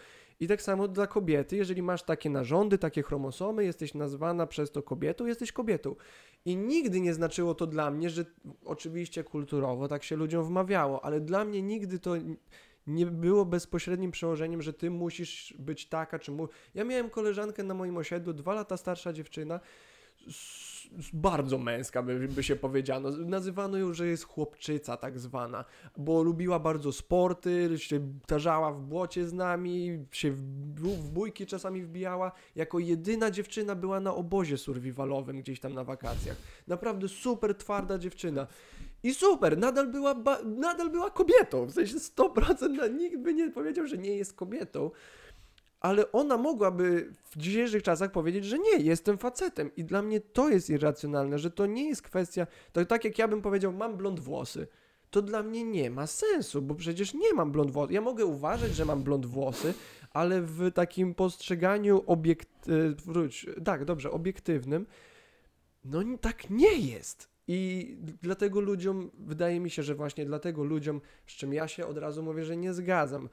I 0.42 0.46
tak 0.46 0.62
samo 0.62 0.88
dla 0.88 1.06
kobiety, 1.06 1.56
jeżeli 1.56 1.82
masz 1.82 2.02
takie 2.02 2.30
narządy, 2.30 2.78
takie 2.78 3.02
chromosomy, 3.02 3.64
jesteś 3.64 3.94
nazwana 3.94 4.46
przez 4.46 4.70
to 4.70 4.82
kobietą, 4.82 5.26
jesteś 5.26 5.52
kobietą. 5.52 5.96
I 6.44 6.56
nigdy 6.56 7.00
nie 7.00 7.14
znaczyło 7.14 7.54
to 7.54 7.66
dla 7.66 7.90
mnie, 7.90 8.10
że 8.10 8.24
oczywiście 8.64 9.24
kulturowo 9.24 9.88
tak 9.88 10.04
się 10.04 10.16
ludziom 10.16 10.44
wmawiało, 10.44 11.04
ale 11.04 11.20
dla 11.20 11.44
mnie 11.44 11.62
nigdy 11.62 11.98
to 11.98 12.14
nie 12.86 13.06
było 13.06 13.44
bezpośrednim 13.44 14.10
przełożeniem, 14.10 14.62
że 14.62 14.72
ty 14.72 14.90
musisz 14.90 15.54
być 15.58 15.88
taka, 15.88 16.18
czy 16.18 16.32
mu... 16.32 16.48
Ja 16.74 16.84
miałem 16.84 17.10
koleżankę 17.10 17.62
na 17.62 17.74
moim 17.74 17.96
osiedlu, 17.96 18.32
dwa 18.32 18.54
lata 18.54 18.76
starsza 18.76 19.12
dziewczyna, 19.12 19.60
bardzo 21.12 21.58
męska 21.58 22.02
by, 22.02 22.28
by 22.28 22.42
się 22.42 22.56
powiedziano. 22.56 23.10
Nazywano 23.10 23.78
ją, 23.78 23.94
że 23.94 24.06
jest 24.06 24.24
chłopczyca 24.24 24.96
tak 24.96 25.18
zwana, 25.18 25.64
bo 25.96 26.22
lubiła 26.22 26.58
bardzo 26.58 26.92
sporty, 26.92 27.68
się 27.76 28.00
tarzała 28.26 28.72
w 28.72 28.80
błocie 28.80 29.28
z 29.28 29.32
nami, 29.32 30.06
się 30.12 30.30
w, 30.30 30.40
w 30.80 31.10
bójki 31.10 31.46
czasami 31.46 31.82
wbijała. 31.82 32.32
Jako 32.56 32.78
jedyna 32.78 33.30
dziewczyna 33.30 33.74
była 33.74 34.00
na 34.00 34.14
obozie 34.14 34.58
survivalowym 34.58 35.40
gdzieś 35.40 35.60
tam 35.60 35.74
na 35.74 35.84
wakacjach. 35.84 36.36
Naprawdę 36.68 37.08
super 37.08 37.54
twarda 37.54 37.98
dziewczyna. 37.98 38.46
I 39.02 39.14
super, 39.14 39.58
nadal 39.58 39.86
była, 39.90 40.14
nadal 40.44 40.90
była 40.90 41.10
kobietą, 41.10 41.66
w 41.66 41.72
sensie 41.72 41.96
100%, 41.98 42.70
na- 42.70 42.86
nikt 42.86 43.16
by 43.16 43.34
nie 43.34 43.50
powiedział, 43.50 43.86
że 43.86 43.98
nie 43.98 44.16
jest 44.16 44.32
kobietą, 44.32 44.90
ale 45.82 46.12
ona 46.12 46.36
mogłaby 46.36 47.12
w 47.24 47.38
dzisiejszych 47.38 47.82
czasach 47.82 48.12
powiedzieć, 48.12 48.44
że 48.44 48.58
nie, 48.58 48.76
jestem 48.78 49.18
facetem 49.18 49.70
i 49.76 49.84
dla 49.84 50.02
mnie 50.02 50.20
to 50.20 50.48
jest 50.48 50.70
irracjonalne, 50.70 51.38
że 51.38 51.50
to 51.50 51.66
nie 51.66 51.88
jest 51.88 52.02
kwestia, 52.02 52.46
to 52.72 52.84
tak 52.84 53.04
jak 53.04 53.18
ja 53.18 53.28
bym 53.28 53.42
powiedział, 53.42 53.72
mam 53.72 53.96
blond 53.96 54.20
włosy, 54.20 54.66
to 55.10 55.22
dla 55.22 55.42
mnie 55.42 55.64
nie 55.64 55.90
ma 55.90 56.06
sensu, 56.06 56.62
bo 56.62 56.74
przecież 56.74 57.14
nie 57.14 57.34
mam 57.34 57.52
blond 57.52 57.70
włosów. 57.70 57.92
Ja 57.92 58.00
mogę 58.00 58.24
uważać, 58.24 58.74
że 58.74 58.84
mam 58.84 59.02
blond 59.02 59.26
włosy, 59.26 59.74
ale 60.10 60.42
w 60.42 60.72
takim 60.72 61.14
postrzeganiu 61.14 62.02
obiekt... 62.06 62.68
e, 62.68 62.88
wróć, 63.06 63.46
tak, 63.64 63.84
dobrze, 63.84 64.10
obiektywnym, 64.10 64.86
no 65.84 66.02
tak 66.20 66.50
nie 66.50 66.78
jest. 66.78 67.32
I 67.48 67.96
dlatego 68.22 68.60
ludziom, 68.60 69.10
wydaje 69.18 69.60
mi 69.60 69.70
się, 69.70 69.82
że 69.82 69.94
właśnie 69.94 70.26
dlatego 70.26 70.64
ludziom, 70.64 71.00
z 71.26 71.32
czym 71.32 71.52
ja 71.52 71.68
się 71.68 71.86
od 71.86 71.98
razu 71.98 72.22
mówię, 72.22 72.44
że 72.44 72.56
nie 72.56 72.74
zgadzam. 72.74 73.28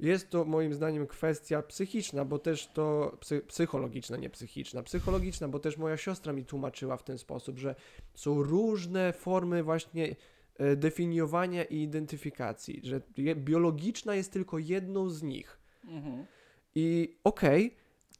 Jest 0.00 0.30
to 0.30 0.44
moim 0.44 0.74
zdaniem 0.74 1.06
kwestia 1.06 1.62
psychiczna, 1.62 2.24
bo 2.24 2.38
też 2.38 2.66
to 2.66 3.16
psy, 3.20 3.40
psychologiczna, 3.40 4.16
nie 4.16 4.30
psychiczna, 4.30 4.82
psychologiczna, 4.82 5.48
bo 5.48 5.58
też 5.58 5.76
moja 5.76 5.96
siostra 5.96 6.32
mi 6.32 6.44
tłumaczyła 6.44 6.96
w 6.96 7.04
ten 7.04 7.18
sposób, 7.18 7.58
że 7.58 7.74
są 8.14 8.42
różne 8.42 9.12
formy 9.12 9.62
właśnie 9.62 10.16
e, 10.58 10.76
definiowania 10.76 11.64
i 11.64 11.76
identyfikacji, 11.82 12.80
że 12.84 13.00
biologiczna 13.34 14.14
jest 14.14 14.32
tylko 14.32 14.58
jedną 14.58 15.08
z 15.08 15.22
nich. 15.22 15.58
Mhm. 15.84 16.26
I 16.74 17.16
okej, 17.24 17.76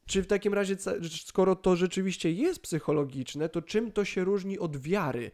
czy 0.06 0.22
w 0.22 0.26
takim 0.26 0.54
razie, 0.54 0.76
skoro 1.26 1.56
to 1.56 1.76
rzeczywiście 1.76 2.32
jest 2.32 2.62
psychologiczne, 2.62 3.48
to 3.48 3.62
czym 3.62 3.92
to 3.92 4.04
się 4.04 4.24
różni 4.24 4.58
od 4.58 4.76
wiary? 4.76 5.30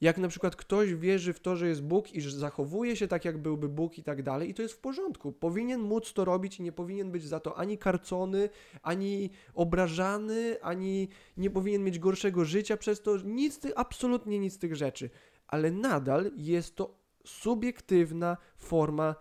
Jak 0.00 0.18
na 0.18 0.28
przykład 0.28 0.56
ktoś 0.56 0.94
wierzy 0.94 1.32
w 1.32 1.40
to, 1.40 1.56
że 1.56 1.68
jest 1.68 1.82
Bóg 1.82 2.12
i 2.12 2.20
że 2.20 2.30
zachowuje 2.30 2.96
się 2.96 3.08
tak, 3.08 3.24
jak 3.24 3.38
byłby 3.38 3.68
Bóg 3.68 3.98
i 3.98 4.02
tak 4.02 4.22
dalej, 4.22 4.50
i 4.50 4.54
to 4.54 4.62
jest 4.62 4.74
w 4.74 4.78
porządku. 4.78 5.32
Powinien 5.32 5.80
móc 5.80 6.12
to 6.12 6.24
robić 6.24 6.60
i 6.60 6.62
nie 6.62 6.72
powinien 6.72 7.10
być 7.10 7.24
za 7.24 7.40
to 7.40 7.58
ani 7.58 7.78
karcony, 7.78 8.48
ani 8.82 9.30
obrażany, 9.54 10.56
ani 10.62 11.08
nie 11.36 11.50
powinien 11.50 11.84
mieć 11.84 11.98
gorszego 11.98 12.44
życia 12.44 12.76
przez 12.76 13.02
to. 13.02 13.16
Nic, 13.24 13.60
absolutnie 13.76 14.38
nic 14.38 14.54
z 14.54 14.58
tych 14.58 14.76
rzeczy. 14.76 15.10
Ale 15.46 15.70
nadal 15.70 16.30
jest 16.36 16.76
to 16.76 16.98
subiektywna 17.24 18.36
forma 18.56 19.14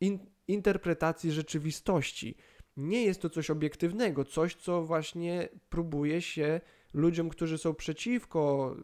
in, 0.00 0.18
interpretacji 0.48 1.32
rzeczywistości. 1.32 2.36
Nie 2.76 3.04
jest 3.04 3.22
to 3.22 3.30
coś 3.30 3.50
obiektywnego, 3.50 4.24
coś, 4.24 4.54
co 4.54 4.82
właśnie 4.82 5.48
próbuje 5.68 6.22
się 6.22 6.60
ludziom, 6.94 7.28
którzy 7.28 7.58
są 7.58 7.74
przeciwko 7.74 8.76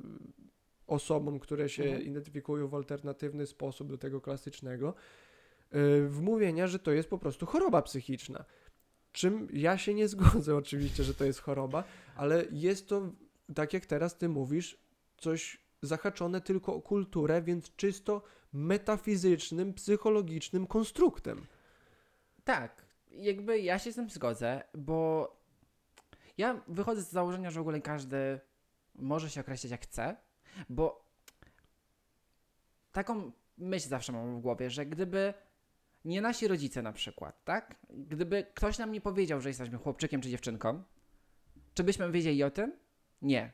osobom, 0.89 1.41
które 1.41 1.69
się 1.69 1.83
Mhm. 1.83 2.03
identyfikują 2.03 2.69
w 2.69 2.75
alternatywny 2.75 3.47
sposób 3.47 3.89
do 3.89 3.99
tego 3.99 4.21
klasycznego, 4.21 4.95
yy, 5.73 6.09
wmówienia, 6.09 6.67
że 6.67 6.79
to 6.79 6.91
jest 6.91 7.09
po 7.09 7.19
prostu 7.19 7.47
choroba 7.47 7.83
psychiczna. 7.83 8.45
Czym 9.13 9.49
ja 9.53 9.79
się 9.79 9.95
nie 9.95 10.09
zgodzę 10.15 10.57
oczywiście, 10.57 11.05
że 11.05 11.15
to 11.15 11.25
jest 11.25 11.41
choroba, 11.41 11.85
ale 12.17 12.45
jest 12.51 12.89
to, 12.89 13.13
tak 13.55 13.73
jak 13.73 13.87
teraz 13.87 14.19
ty 14.19 14.29
mówisz, 14.29 14.79
coś 15.17 15.61
zahaczone 15.83 16.41
tylko 16.41 16.75
o 16.75 16.83
kulturę, 16.83 17.43
więc 17.43 17.77
czysto 17.77 18.23
metafizycznym, 18.53 19.75
psychologicznym 19.75 20.67
konstruktem. 20.67 21.47
Tak, 22.45 22.85
jakby 23.11 23.61
ja 23.61 23.79
się 23.79 23.93
z 23.93 23.95
tym 23.95 24.11
zgodzę, 24.11 24.63
bo 24.75 25.33
ja 26.39 26.61
wychodzę 26.69 27.03
z 27.03 27.11
założenia, 27.11 27.51
że 27.51 27.59
w 27.59 27.63
ogóle 27.63 27.81
każdy 27.81 28.41
może 28.95 29.31
się 29.31 29.41
określać 29.41 29.71
jak 29.71 29.83
chce, 29.83 30.17
bo 30.69 31.05
taką 32.93 33.33
myśl 33.59 33.89
zawsze 33.89 34.13
mam 34.13 34.39
w 34.39 34.41
głowie, 34.41 34.71
że 34.71 34.87
gdyby 34.87 35.35
nie 36.05 36.21
nasi 36.21 36.49
rodzice 36.49 36.83
na 36.83 36.93
przykład, 36.93 37.45
tak? 37.45 37.77
Gdyby 37.91 38.47
ktoś 38.55 38.79
nam 38.79 38.93
nie 38.93 39.01
powiedział, 39.01 39.41
że 39.41 39.49
jesteśmy 39.49 39.79
chłopczykiem 39.79 40.21
czy 40.21 40.31
dziewczynką, 40.31 40.83
czy 41.75 41.85
byśmy 41.85 42.13
wiedzieli 42.13 42.45
o 42.45 42.51
tym? 42.51 42.73
Nie. 43.23 43.53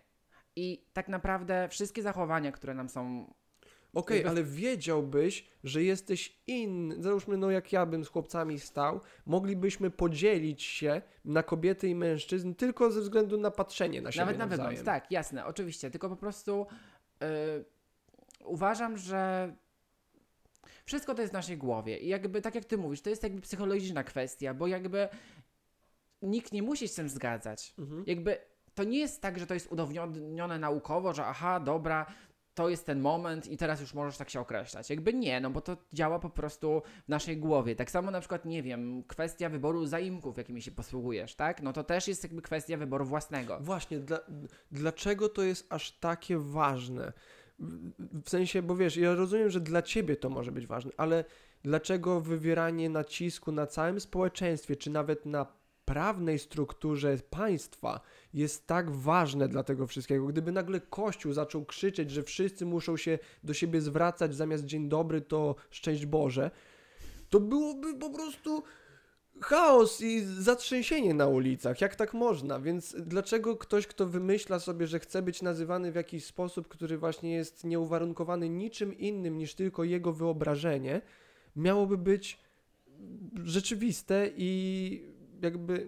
I 0.56 0.86
tak 0.92 1.08
naprawdę 1.08 1.68
wszystkie 1.68 2.02
zachowania, 2.02 2.52
które 2.52 2.74
nam 2.74 2.88
są 2.88 3.26
Okej, 3.94 4.16
Jakby- 4.16 4.30
ale 4.30 4.44
wiedziałbyś, 4.44 5.46
że 5.64 5.82
jesteś 5.82 6.38
inny. 6.46 7.02
Załóżmy, 7.02 7.36
no 7.36 7.50
jak 7.50 7.72
ja 7.72 7.86
bym 7.86 8.04
z 8.04 8.08
chłopcami 8.08 8.60
stał, 8.60 9.00
moglibyśmy 9.26 9.90
podzielić 9.90 10.62
się 10.62 11.02
na 11.24 11.42
kobiety 11.42 11.88
i 11.88 11.94
mężczyzn 11.94 12.54
tylko 12.54 12.90
ze 12.90 13.00
względu 13.00 13.38
na 13.38 13.50
patrzenie 13.50 14.02
na 14.02 14.12
siebie 14.12 14.24
Nawet 14.26 14.38
na 14.38 14.46
wygląd, 14.46 14.84
tak, 14.84 15.10
jasne, 15.10 15.46
oczywiście. 15.46 15.90
Tylko 15.90 16.08
po 16.08 16.16
prostu 16.16 16.66
uważam, 18.44 18.98
że 18.98 19.52
wszystko 20.84 21.14
to 21.14 21.22
jest 21.22 21.32
w 21.32 21.34
naszej 21.34 21.58
głowie. 21.58 21.98
I 21.98 22.08
jakby, 22.08 22.42
tak 22.42 22.54
jak 22.54 22.64
ty 22.64 22.78
mówisz, 22.78 23.02
to 23.02 23.10
jest 23.10 23.22
jakby 23.22 23.40
psychologiczna 23.40 24.04
kwestia, 24.04 24.54
bo 24.54 24.66
jakby 24.66 25.08
nikt 26.22 26.52
nie 26.52 26.62
musi 26.62 26.88
się 26.88 26.92
z 26.92 26.94
tym 26.94 27.08
zgadzać. 27.08 27.74
Mhm. 27.78 28.04
Jakby 28.06 28.38
to 28.74 28.84
nie 28.84 28.98
jest 28.98 29.22
tak, 29.22 29.38
że 29.38 29.46
to 29.46 29.54
jest 29.54 29.72
udowodnione 29.72 30.58
naukowo, 30.58 31.12
że 31.12 31.26
aha, 31.26 31.60
dobra, 31.60 32.06
to 32.54 32.68
jest 32.68 32.86
ten 32.86 33.00
moment 33.00 33.46
i 33.46 33.56
teraz 33.56 33.80
już 33.80 33.94
możesz 33.94 34.16
tak 34.16 34.30
się 34.30 34.40
określać. 34.40 34.90
Jakby 34.90 35.14
nie, 35.14 35.40
no 35.40 35.50
bo 35.50 35.60
to 35.60 35.76
działa 35.92 36.18
po 36.18 36.30
prostu 36.30 36.82
w 37.04 37.08
naszej 37.08 37.36
głowie. 37.36 37.76
Tak 37.76 37.90
samo 37.90 38.10
na 38.10 38.20
przykład, 38.20 38.44
nie 38.44 38.62
wiem, 38.62 39.02
kwestia 39.02 39.48
wyboru 39.48 39.86
zaimków, 39.86 40.38
jakimi 40.38 40.62
się 40.62 40.70
posługujesz, 40.70 41.34
tak? 41.34 41.62
No 41.62 41.72
to 41.72 41.84
też 41.84 42.08
jest 42.08 42.22
jakby 42.22 42.42
kwestia 42.42 42.76
wyboru 42.76 43.04
własnego. 43.04 43.58
Właśnie, 43.60 43.98
dla, 43.98 44.18
dlaczego 44.72 45.28
to 45.28 45.42
jest 45.42 45.66
aż 45.72 45.92
takie 45.92 46.38
ważne? 46.38 47.12
W- 47.58 48.28
sensie, 48.30 48.62
bo 48.62 48.76
wiesz, 48.76 48.96
ja 48.96 49.14
rozumiem, 49.14 49.50
że 49.50 49.60
dla 49.60 49.82
ciebie 49.82 50.16
to 50.16 50.30
może 50.30 50.52
być 50.52 50.66
ważne, 50.66 50.92
ale 50.96 51.24
dlaczego 51.62 52.20
wywieranie 52.20 52.90
nacisku 52.90 53.52
na 53.52 53.66
całym 53.66 54.00
społeczeństwie, 54.00 54.76
czy 54.76 54.90
nawet 54.90 55.26
na 55.26 55.46
prawnej 55.84 56.38
strukturze 56.38 57.18
państwa 57.30 58.00
jest 58.34 58.66
tak 58.66 58.90
ważne 58.90 59.48
dla 59.48 59.62
tego 59.62 59.86
wszystkiego? 59.86 60.26
Gdyby 60.26 60.52
nagle 60.52 60.80
Kościół 60.80 61.32
zaczął 61.32 61.64
krzyczeć, 61.64 62.10
że 62.10 62.22
wszyscy 62.22 62.66
muszą 62.66 62.96
się 62.96 63.18
do 63.44 63.54
siebie 63.54 63.80
zwracać 63.80 64.34
zamiast 64.34 64.64
dzień 64.64 64.88
dobry 64.88 65.20
to 65.20 65.54
szczęść 65.70 66.06
Boże, 66.06 66.50
to 67.30 67.40
byłoby 67.40 67.98
po 67.98 68.10
prostu 68.10 68.62
chaos 69.40 70.00
i 70.00 70.20
zatrzęsienie 70.20 71.14
na 71.14 71.26
ulicach. 71.26 71.80
Jak 71.80 71.96
tak 71.96 72.14
można? 72.14 72.60
Więc 72.60 72.96
dlaczego 72.98 73.56
ktoś, 73.56 73.86
kto 73.86 74.06
wymyśla 74.06 74.58
sobie, 74.58 74.86
że 74.86 75.00
chce 75.00 75.22
być 75.22 75.42
nazywany 75.42 75.92
w 75.92 75.94
jakiś 75.94 76.24
sposób, 76.24 76.68
który 76.68 76.98
właśnie 76.98 77.34
jest 77.34 77.64
nieuwarunkowany 77.64 78.48
niczym 78.48 78.98
innym 78.98 79.38
niż 79.38 79.54
tylko 79.54 79.84
jego 79.84 80.12
wyobrażenie, 80.12 81.00
miałoby 81.56 81.98
być 81.98 82.40
rzeczywiste 83.44 84.30
i 84.36 85.02
jakby 85.42 85.86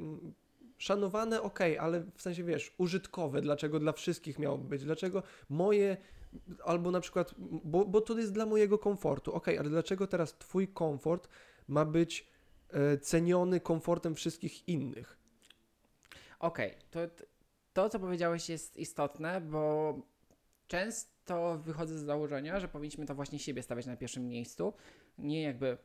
szanowane, 0.78 1.42
ok, 1.42 1.60
ale 1.80 2.00
w 2.14 2.22
sensie 2.22 2.44
wiesz, 2.44 2.74
użytkowe. 2.78 3.40
Dlaczego 3.40 3.80
dla 3.80 3.92
wszystkich 3.92 4.38
miałoby 4.38 4.68
być? 4.68 4.84
Dlaczego 4.84 5.22
moje 5.48 5.96
albo 6.64 6.90
na 6.90 7.00
przykład, 7.00 7.34
bo, 7.38 7.84
bo 7.84 8.00
to 8.00 8.18
jest 8.18 8.32
dla 8.32 8.46
mojego 8.46 8.78
komfortu, 8.78 9.32
ok, 9.32 9.48
ale 9.48 9.70
dlaczego 9.70 10.06
teraz 10.06 10.38
twój 10.38 10.68
komfort 10.68 11.28
ma 11.68 11.84
być 11.84 12.26
e, 12.70 12.98
ceniony 12.98 13.60
komfortem 13.60 14.14
wszystkich 14.14 14.68
innych. 14.68 15.18
Okej, 16.38 16.74
to, 16.90 17.00
to 17.72 17.88
co 17.88 17.98
powiedziałeś 17.98 18.48
jest 18.48 18.76
istotne, 18.76 19.40
bo 19.40 19.94
często 20.66 21.58
wychodzę 21.58 21.98
z 21.98 22.02
założenia, 22.02 22.60
że 22.60 22.68
powinniśmy 22.68 23.06
to 23.06 23.14
właśnie 23.14 23.38
siebie 23.38 23.62
stawiać 23.62 23.86
na 23.86 23.96
pierwszym 23.96 24.28
miejscu. 24.28 24.72
Nie 25.18 25.42
jakby, 25.42 25.78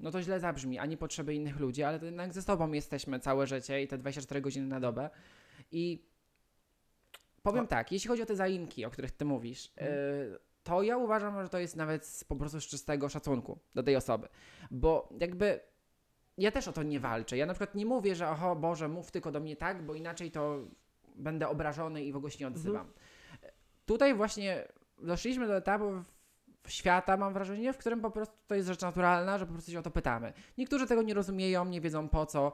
no 0.00 0.10
to 0.10 0.22
źle 0.22 0.40
zabrzmi, 0.40 0.78
ani 0.78 0.96
potrzeby 0.96 1.34
innych 1.34 1.60
ludzi, 1.60 1.82
ale 1.82 1.98
to 1.98 2.04
jednak 2.06 2.32
ze 2.32 2.42
sobą 2.42 2.72
jesteśmy 2.72 3.20
całe 3.20 3.46
życie 3.46 3.82
i 3.82 3.88
te 3.88 3.98
24 3.98 4.40
godziny 4.40 4.66
na 4.66 4.80
dobę. 4.80 5.10
I 5.72 6.04
powiem 7.42 7.66
tak, 7.66 7.92
jeśli 7.92 8.08
chodzi 8.08 8.22
o 8.22 8.26
te 8.26 8.36
zaimki, 8.36 8.84
o 8.84 8.90
których 8.90 9.10
ty 9.10 9.24
mówisz, 9.24 9.72
Mhm. 9.76 9.98
yy, 10.30 10.38
to 10.62 10.82
ja 10.82 10.96
uważam, 10.96 11.42
że 11.42 11.48
to 11.48 11.58
jest 11.58 11.76
nawet 11.76 12.06
z, 12.06 12.24
po 12.24 12.36
prostu 12.36 12.60
z 12.60 12.64
czystego 12.64 13.08
szacunku 13.08 13.58
do 13.74 13.82
tej 13.82 13.96
osoby. 13.96 14.28
Bo 14.70 15.08
jakby 15.20 15.60
ja 16.38 16.50
też 16.50 16.68
o 16.68 16.72
to 16.72 16.82
nie 16.82 17.00
walczę. 17.00 17.36
Ja 17.36 17.46
na 17.46 17.52
przykład 17.54 17.74
nie 17.74 17.86
mówię, 17.86 18.14
że 18.14 18.28
oho 18.28 18.56
Boże, 18.56 18.88
mów 18.88 19.10
tylko 19.10 19.32
do 19.32 19.40
mnie 19.40 19.56
tak, 19.56 19.82
bo 19.86 19.94
inaczej 19.94 20.30
to 20.30 20.58
będę 21.16 21.48
obrażony 21.48 22.04
i 22.04 22.12
w 22.12 22.16
ogóle 22.16 22.30
się 22.30 22.38
nie 22.44 22.48
odzywam. 22.48 22.92
Tutaj 23.86 24.14
właśnie 24.14 24.68
doszliśmy 25.02 25.46
do 25.46 25.56
etapu 25.56 25.84
świata, 26.68 27.16
mam 27.16 27.32
wrażenie, 27.32 27.72
w 27.72 27.78
którym 27.78 28.00
po 28.00 28.10
prostu 28.10 28.34
to 28.46 28.54
jest 28.54 28.68
rzecz 28.68 28.80
naturalna, 28.80 29.38
że 29.38 29.46
po 29.46 29.52
prostu 29.52 29.70
się 29.70 29.78
o 29.78 29.82
to 29.82 29.90
pytamy. 29.90 30.32
Niektórzy 30.58 30.86
tego 30.86 31.02
nie 31.02 31.14
rozumieją, 31.14 31.64
nie 31.64 31.80
wiedzą 31.80 32.08
po 32.08 32.26
co, 32.26 32.52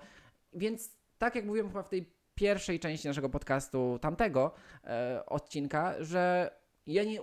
więc 0.53 0.91
tak 1.19 1.35
jak 1.35 1.45
mówiłem 1.45 1.69
chyba 1.69 1.83
w 1.83 1.89
tej 1.89 2.13
pierwszej 2.35 2.81
części 2.81 3.09
naszego 3.09 3.29
podcastu, 3.29 3.99
tamtego 4.01 4.53
e, 4.85 5.23
odcinka, 5.27 5.95
że 6.01 6.51
ja 6.87 7.05
nie 7.05 7.21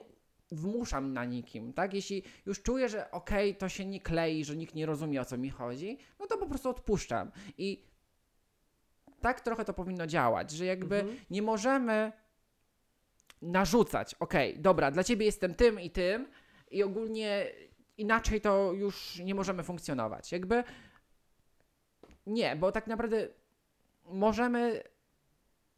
wmuszam 0.51 1.13
na 1.13 1.25
nikim, 1.25 1.73
tak? 1.73 1.93
Jeśli 1.93 2.23
już 2.45 2.61
czuję, 2.61 2.89
że 2.89 3.11
okej, 3.11 3.55
to 3.55 3.69
się 3.69 3.85
nie 3.85 4.01
klei, 4.01 4.45
że 4.45 4.55
nikt 4.55 4.75
nie 4.75 4.85
rozumie 4.85 5.21
o 5.21 5.25
co 5.25 5.37
mi 5.37 5.49
chodzi, 5.49 5.97
no 6.19 6.27
to 6.27 6.37
po 6.37 6.45
prostu 6.45 6.69
odpuszczam. 6.69 7.31
I 7.57 7.85
tak 9.21 9.41
trochę 9.41 9.65
to 9.65 9.73
powinno 9.73 10.07
działać, 10.07 10.51
że 10.51 10.65
jakby 10.65 10.95
Mhm. 10.95 11.17
nie 11.29 11.41
możemy 11.41 12.11
narzucać, 13.41 14.15
okej, 14.15 14.59
dobra, 14.59 14.91
dla 14.91 15.03
ciebie 15.03 15.25
jestem 15.25 15.55
tym 15.55 15.79
i 15.79 15.89
tym 15.89 16.27
i 16.73 16.83
ogólnie 16.83 17.45
inaczej 17.97 18.41
to 18.41 18.73
już 18.73 19.19
nie 19.19 19.35
możemy 19.35 19.63
funkcjonować. 19.63 20.31
Jakby 20.31 20.63
nie, 22.27 22.55
bo 22.55 22.71
tak 22.71 22.87
naprawdę 22.87 23.27
możemy 24.05 24.83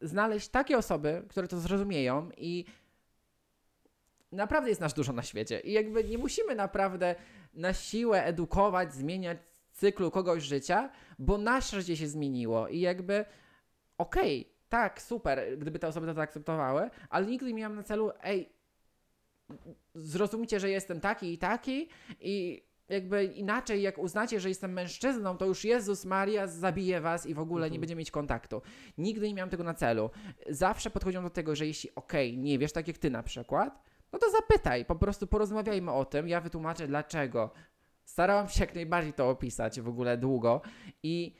znaleźć 0.01 0.47
takie 0.47 0.77
osoby, 0.77 1.23
które 1.29 1.47
to 1.47 1.59
zrozumieją 1.59 2.29
i 2.37 2.65
naprawdę 4.31 4.69
jest 4.69 4.81
nas 4.81 4.93
dużo 4.93 5.13
na 5.13 5.23
świecie 5.23 5.59
i 5.59 5.71
jakby 5.71 6.03
nie 6.03 6.17
musimy 6.17 6.55
naprawdę 6.55 7.15
na 7.53 7.73
siłę 7.73 8.23
edukować, 8.23 8.93
zmieniać 8.93 9.37
cyklu 9.71 10.11
kogoś 10.11 10.43
życia, 10.43 10.89
bo 11.19 11.37
nasze 11.37 11.81
życie 11.81 11.97
się 11.97 12.07
zmieniło 12.07 12.67
i 12.67 12.79
jakby 12.79 13.25
okej, 13.97 14.55
tak, 14.69 15.01
super, 15.01 15.57
gdyby 15.57 15.79
te 15.79 15.87
osoby 15.87 16.07
to 16.07 16.13
zaakceptowały, 16.13 16.89
ale 17.09 17.25
nigdy 17.25 17.45
nie 17.45 17.53
miałam 17.53 17.75
na 17.75 17.83
celu, 17.83 18.11
ej, 18.23 18.54
zrozumcie, 19.93 20.59
że 20.59 20.69
jestem 20.69 20.99
taki 21.01 21.33
i 21.33 21.37
taki 21.37 21.89
i 22.19 22.63
jakby 22.89 23.25
inaczej, 23.25 23.81
jak 23.81 23.97
uznacie, 23.97 24.39
że 24.39 24.49
jestem 24.49 24.73
mężczyzną, 24.73 25.37
to 25.37 25.45
już 25.45 25.65
Jezus 25.65 26.05
Maria 26.05 26.47
zabije 26.47 27.01
was 27.01 27.25
i 27.25 27.33
w 27.33 27.39
ogóle 27.39 27.61
nie 27.61 27.67
Mhm. 27.75 27.81
będziemy 27.81 27.99
mieć 27.99 28.11
kontaktu. 28.11 28.61
Nigdy 28.97 29.27
nie 29.27 29.33
miałam 29.33 29.49
tego 29.49 29.63
na 29.63 29.73
celu. 29.73 30.09
Zawsze 30.49 30.89
podchodziłam 30.89 31.23
do 31.23 31.29
tego, 31.29 31.55
że 31.55 31.65
jeśli 31.67 31.95
okej, 31.95 32.37
nie 32.37 32.59
wiesz, 32.59 32.71
tak 32.71 32.87
jak 32.87 32.97
ty 32.97 33.09
na 33.09 33.23
przykład, 33.23 33.83
no 34.13 34.19
to 34.19 34.31
zapytaj, 34.31 34.85
po 34.85 34.95
prostu 34.95 35.27
porozmawiajmy 35.27 35.91
o 35.91 36.05
tym, 36.05 36.27
ja 36.27 36.41
wytłumaczę 36.41 36.87
dlaczego. 36.87 37.51
Starałam 38.03 38.49
się 38.49 38.63
jak 38.63 38.75
najbardziej 38.75 39.13
to 39.13 39.29
opisać 39.29 39.81
w 39.81 39.87
ogóle 39.87 40.17
długo 40.17 40.61
i 41.03 41.35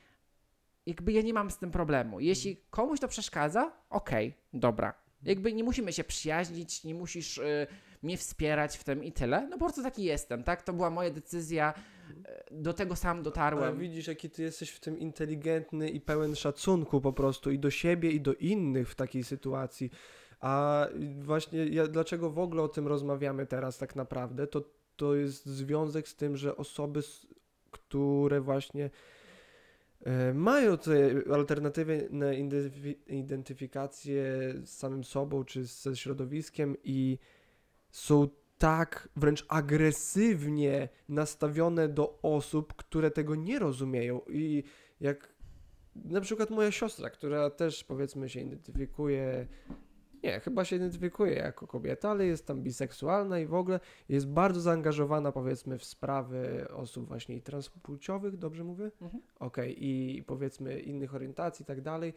jakby 0.86 1.12
ja 1.12 1.22
nie 1.22 1.34
mam 1.34 1.50
z 1.50 1.58
tym 1.58 1.70
problemu. 1.70 2.20
Jeśli 2.20 2.56
komuś 2.70 3.00
to 3.00 3.08
przeszkadza, 3.08 3.72
okej, 3.90 4.34
dobra. 4.52 4.94
Jakby 5.22 5.52
nie 5.52 5.64
musimy 5.64 5.92
się 5.92 6.04
przyjaźnić, 6.04 6.84
nie 6.84 6.94
musisz 6.94 7.38
y, 7.38 7.66
mnie 8.06 8.16
wspierać 8.16 8.76
w 8.76 8.84
tym 8.84 9.04
i 9.04 9.12
tyle. 9.12 9.46
No 9.50 9.58
po 9.58 9.64
prostu 9.64 9.82
taki 9.82 10.04
jestem, 10.04 10.42
tak? 10.44 10.62
To 10.62 10.72
była 10.72 10.90
moja 10.90 11.10
decyzja, 11.10 11.74
y, 12.10 12.14
do 12.50 12.72
tego 12.72 12.96
sam 12.96 13.16
Ale 13.16 13.24
dotarłem. 13.24 13.78
widzisz, 13.78 14.06
jaki 14.06 14.30
ty 14.30 14.42
jesteś 14.42 14.70
w 14.70 14.80
tym 14.80 14.98
inteligentny 14.98 15.90
i 15.90 16.00
pełen 16.00 16.34
szacunku 16.36 17.00
po 17.00 17.12
prostu 17.12 17.50
i 17.50 17.58
do 17.58 17.70
siebie, 17.70 18.10
i 18.10 18.20
do 18.20 18.34
innych 18.34 18.90
w 18.90 18.94
takiej 18.94 19.24
sytuacji. 19.24 19.90
A 20.40 20.86
właśnie 21.20 21.66
ja, 21.66 21.86
dlaczego 21.86 22.30
w 22.30 22.38
ogóle 22.38 22.62
o 22.62 22.68
tym 22.68 22.86
rozmawiamy 22.86 23.46
teraz 23.46 23.78
tak 23.78 23.96
naprawdę, 23.96 24.46
to, 24.46 24.64
to 24.96 25.14
jest 25.14 25.46
związek 25.46 26.08
z 26.08 26.16
tym, 26.16 26.36
że 26.36 26.56
osoby, 26.56 27.00
które 27.70 28.40
właśnie 28.40 28.90
e, 30.04 30.34
mają 30.34 30.78
te 30.78 30.92
alternatywne 31.34 32.34
identyfi- 32.34 32.96
identyfikacje 33.06 34.22
z 34.64 34.68
samym 34.68 35.04
sobą 35.04 35.44
czy 35.44 35.64
ze 35.64 35.96
środowiskiem 35.96 36.76
i 36.84 37.18
są 37.96 38.28
tak 38.58 39.08
wręcz 39.16 39.46
agresywnie 39.48 40.88
nastawione 41.08 41.88
do 41.88 42.18
osób, 42.22 42.74
które 42.74 43.10
tego 43.10 43.34
nie 43.34 43.58
rozumieją. 43.58 44.20
I 44.28 44.64
jak 45.00 45.34
na 45.94 46.20
przykład 46.20 46.50
moja 46.50 46.70
siostra, 46.70 47.10
która 47.10 47.50
też 47.50 47.84
powiedzmy 47.84 48.28
się 48.28 48.40
identyfikuje, 48.40 49.46
nie, 50.22 50.40
chyba 50.40 50.64
się 50.64 50.76
identyfikuje 50.76 51.34
jako 51.34 51.66
kobieta, 51.66 52.10
ale 52.10 52.26
jest 52.26 52.46
tam 52.46 52.62
biseksualna 52.62 53.38
i 53.38 53.46
w 53.46 53.54
ogóle 53.54 53.80
jest 54.08 54.28
bardzo 54.28 54.60
zaangażowana 54.60 55.32
powiedzmy 55.32 55.78
w 55.78 55.84
sprawy 55.84 56.66
osób 56.70 57.08
właśnie 57.08 57.40
transpłciowych, 57.40 58.36
dobrze 58.36 58.64
mówię? 58.64 58.90
Mhm. 59.02 59.22
Okej, 59.38 59.84
i 59.84 60.22
powiedzmy 60.22 60.80
innych 60.80 61.14
orientacji 61.14 61.62
i 61.62 61.66
tak 61.66 61.80
dalej. 61.80 62.14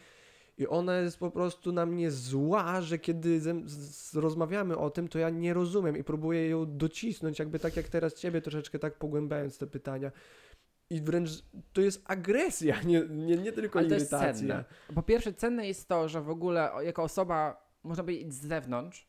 I 0.59 0.67
ona 0.67 0.97
jest 0.97 1.19
po 1.19 1.31
prostu 1.31 1.71
na 1.71 1.85
mnie 1.85 2.11
zła, 2.11 2.81
że 2.81 2.99
kiedy 2.99 3.39
z, 3.39 3.69
z, 3.69 4.15
rozmawiamy 4.15 4.77
o 4.77 4.89
tym, 4.89 5.07
to 5.07 5.19
ja 5.19 5.29
nie 5.29 5.53
rozumiem 5.53 5.97
i 5.97 6.03
próbuję 6.03 6.49
ją 6.49 6.77
docisnąć, 6.77 7.39
jakby 7.39 7.59
tak 7.59 7.77
jak 7.77 7.89
teraz 7.89 8.13
ciebie 8.13 8.41
troszeczkę 8.41 8.79
tak 8.79 8.97
pogłębiając 8.97 9.57
te 9.57 9.67
pytania. 9.67 10.11
I 10.89 11.01
wręcz 11.01 11.29
to 11.73 11.81
jest 11.81 12.01
agresja, 12.05 12.81
nie, 12.85 13.03
nie, 13.09 13.37
nie 13.37 13.51
tylko 13.51 13.79
Ale 13.79 13.87
to 13.87 13.93
jest 13.93 14.11
irytacja. 14.11 14.33
cenne. 14.33 14.65
Po 14.95 15.03
pierwsze, 15.03 15.33
cenne 15.33 15.67
jest 15.67 15.87
to, 15.87 16.09
że 16.09 16.21
w 16.21 16.29
ogóle 16.29 16.71
jako 16.81 17.03
osoba, 17.03 17.69
można 17.83 18.03
powiedzieć 18.03 18.33
z 18.33 18.47
zewnątrz, 18.47 19.07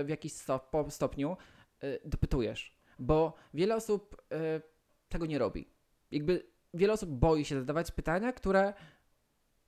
y, 0.00 0.04
w 0.04 0.08
jakiś 0.08 0.32
stop, 0.32 0.70
po 0.70 0.90
stopniu, 0.90 1.36
y, 1.84 2.00
dopytujesz. 2.04 2.76
Bo 2.98 3.34
wiele 3.54 3.76
osób 3.76 4.22
y, 4.32 4.62
tego 5.08 5.26
nie 5.26 5.38
robi. 5.38 5.68
Jakby 6.10 6.46
wiele 6.74 6.92
osób 6.92 7.10
boi 7.10 7.44
się 7.44 7.58
zadawać 7.58 7.90
pytania, 7.90 8.32
które 8.32 8.74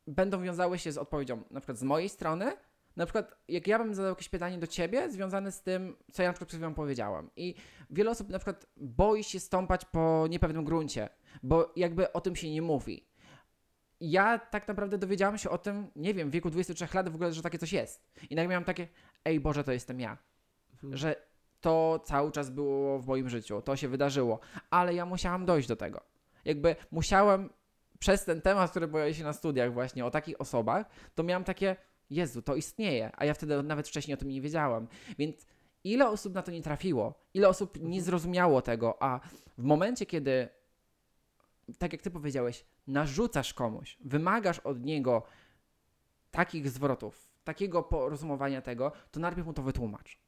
będą 0.07 0.43
wiązały 0.43 0.79
się 0.79 0.93
z 0.93 0.99
odpowiedzią, 0.99 1.43
na 1.51 1.61
przykład 1.61 1.79
z 1.79 1.83
mojej 1.83 2.09
strony. 2.09 2.53
Na 2.97 3.07
przykład, 3.07 3.37
jak 3.49 3.67
ja 3.67 3.79
bym 3.79 3.95
zadał 3.95 4.11
jakieś 4.11 4.29
pytanie 4.29 4.59
do 4.59 4.67
ciebie 4.67 5.11
związane 5.11 5.53
z 5.53 5.63
tym, 5.63 5.97
co 6.13 6.23
ja 6.23 6.29
na 6.29 6.33
przykład 6.33 6.49
przed 6.49 6.61
chwilą 6.61 6.75
powiedziałam. 6.75 7.31
I 7.37 7.55
wiele 7.91 8.11
osób 8.11 8.29
na 8.29 8.39
przykład 8.39 8.67
boi 8.77 9.25
się 9.25 9.41
stąpać 9.41 9.85
po 9.85 10.27
niepewnym 10.31 10.65
gruncie, 10.65 11.09
bo 11.43 11.73
jakby 11.77 12.13
o 12.13 12.21
tym 12.21 12.37
się 12.37 12.51
nie 12.51 12.63
mówi 12.63 13.07
ja 14.01 14.39
tak 14.39 14.69
naprawdę 14.69 14.99
dowiedziałam 14.99 15.39
się 15.39 15.51
o 15.51 15.59
tym, 15.59 15.91
nie 15.97 16.15
wiem, 16.15 16.31
w 16.31 16.33
wieku 16.33 16.51
23 16.51 16.97
lat 16.97 17.09
w 17.09 17.15
ogóle, 17.15 17.33
że 17.33 17.43
takie 17.43 17.59
coś 17.59 17.73
jest. 17.73 18.03
I 18.31 18.35
nagle 18.35 18.49
miałam 18.49 18.65
takie, 18.65 18.89
ej 19.25 19.41
Boże, 19.41 19.65
to 19.65 19.73
jestem 19.73 20.01
ja. 20.01 20.19
Mhm. 20.73 20.97
Że 20.97 21.17
to 21.61 22.03
cały 22.05 22.33
czas 22.33 22.51
było 22.51 22.99
w 22.99 23.07
moim 23.07 23.29
życiu, 23.29 23.63
to 23.63 23.77
się 23.77 23.89
wydarzyło, 23.89 24.41
ale 24.71 24.95
ja 24.95 25.07
musiałam 25.07 25.47
dojść 25.47 25.69
do 25.69 25.77
tego. 25.77 26.01
Jakby 26.45 26.77
musiałem 26.91 27.51
przez 27.99 28.25
ten 28.25 28.41
temat, 28.41 28.71
który 28.71 28.89
pojawił 28.89 29.15
się 29.15 29.25
na 29.25 29.33
studiach 29.33 29.73
właśnie 29.73 30.05
o 30.05 30.11
takich 30.11 30.41
osobach, 30.41 30.87
to 31.15 31.23
miałam 31.23 31.45
takie, 31.45 31.77
Jezu, 32.11 32.43
to 32.43 32.55
istnieje, 32.55 33.11
a 33.17 33.25
ja 33.25 33.35
wtedy 33.35 33.63
nawet 33.63 33.89
wcześniej 33.89 34.15
o 34.15 34.19
tym 34.19 34.29
nie 34.29 34.41
wiedziałam. 34.41 34.89
Więc 35.19 35.47
ile 35.85 36.09
osób 36.09 36.35
na 36.35 36.43
to 36.43 36.51
nie 36.51 36.63
trafiło, 36.63 37.15
ile 37.35 37.49
osób 37.49 37.79
nie 37.81 38.03
zrozumiało 38.03 38.63
tego, 38.63 39.03
a 39.03 39.21
w 39.59 39.63
momencie, 39.63 40.07
kiedy 40.07 40.49
tak 41.79 41.93
jak 41.93 42.03
ty 42.03 42.11
powiedziałeś, 42.11 42.65
narzucasz 42.87 43.55
komuś, 43.55 43.99
wymagasz 44.05 44.59
od 44.59 44.85
niego 44.85 45.23
takich 46.31 46.71
zwrotów, 46.71 47.29
takiego 47.45 47.83
porozumowania 47.83 48.63
tego, 48.63 48.93
to 49.11 49.21
najpierw 49.21 49.47
mu 49.47 49.53
to 49.53 49.63
wytłumacz. 49.63 50.19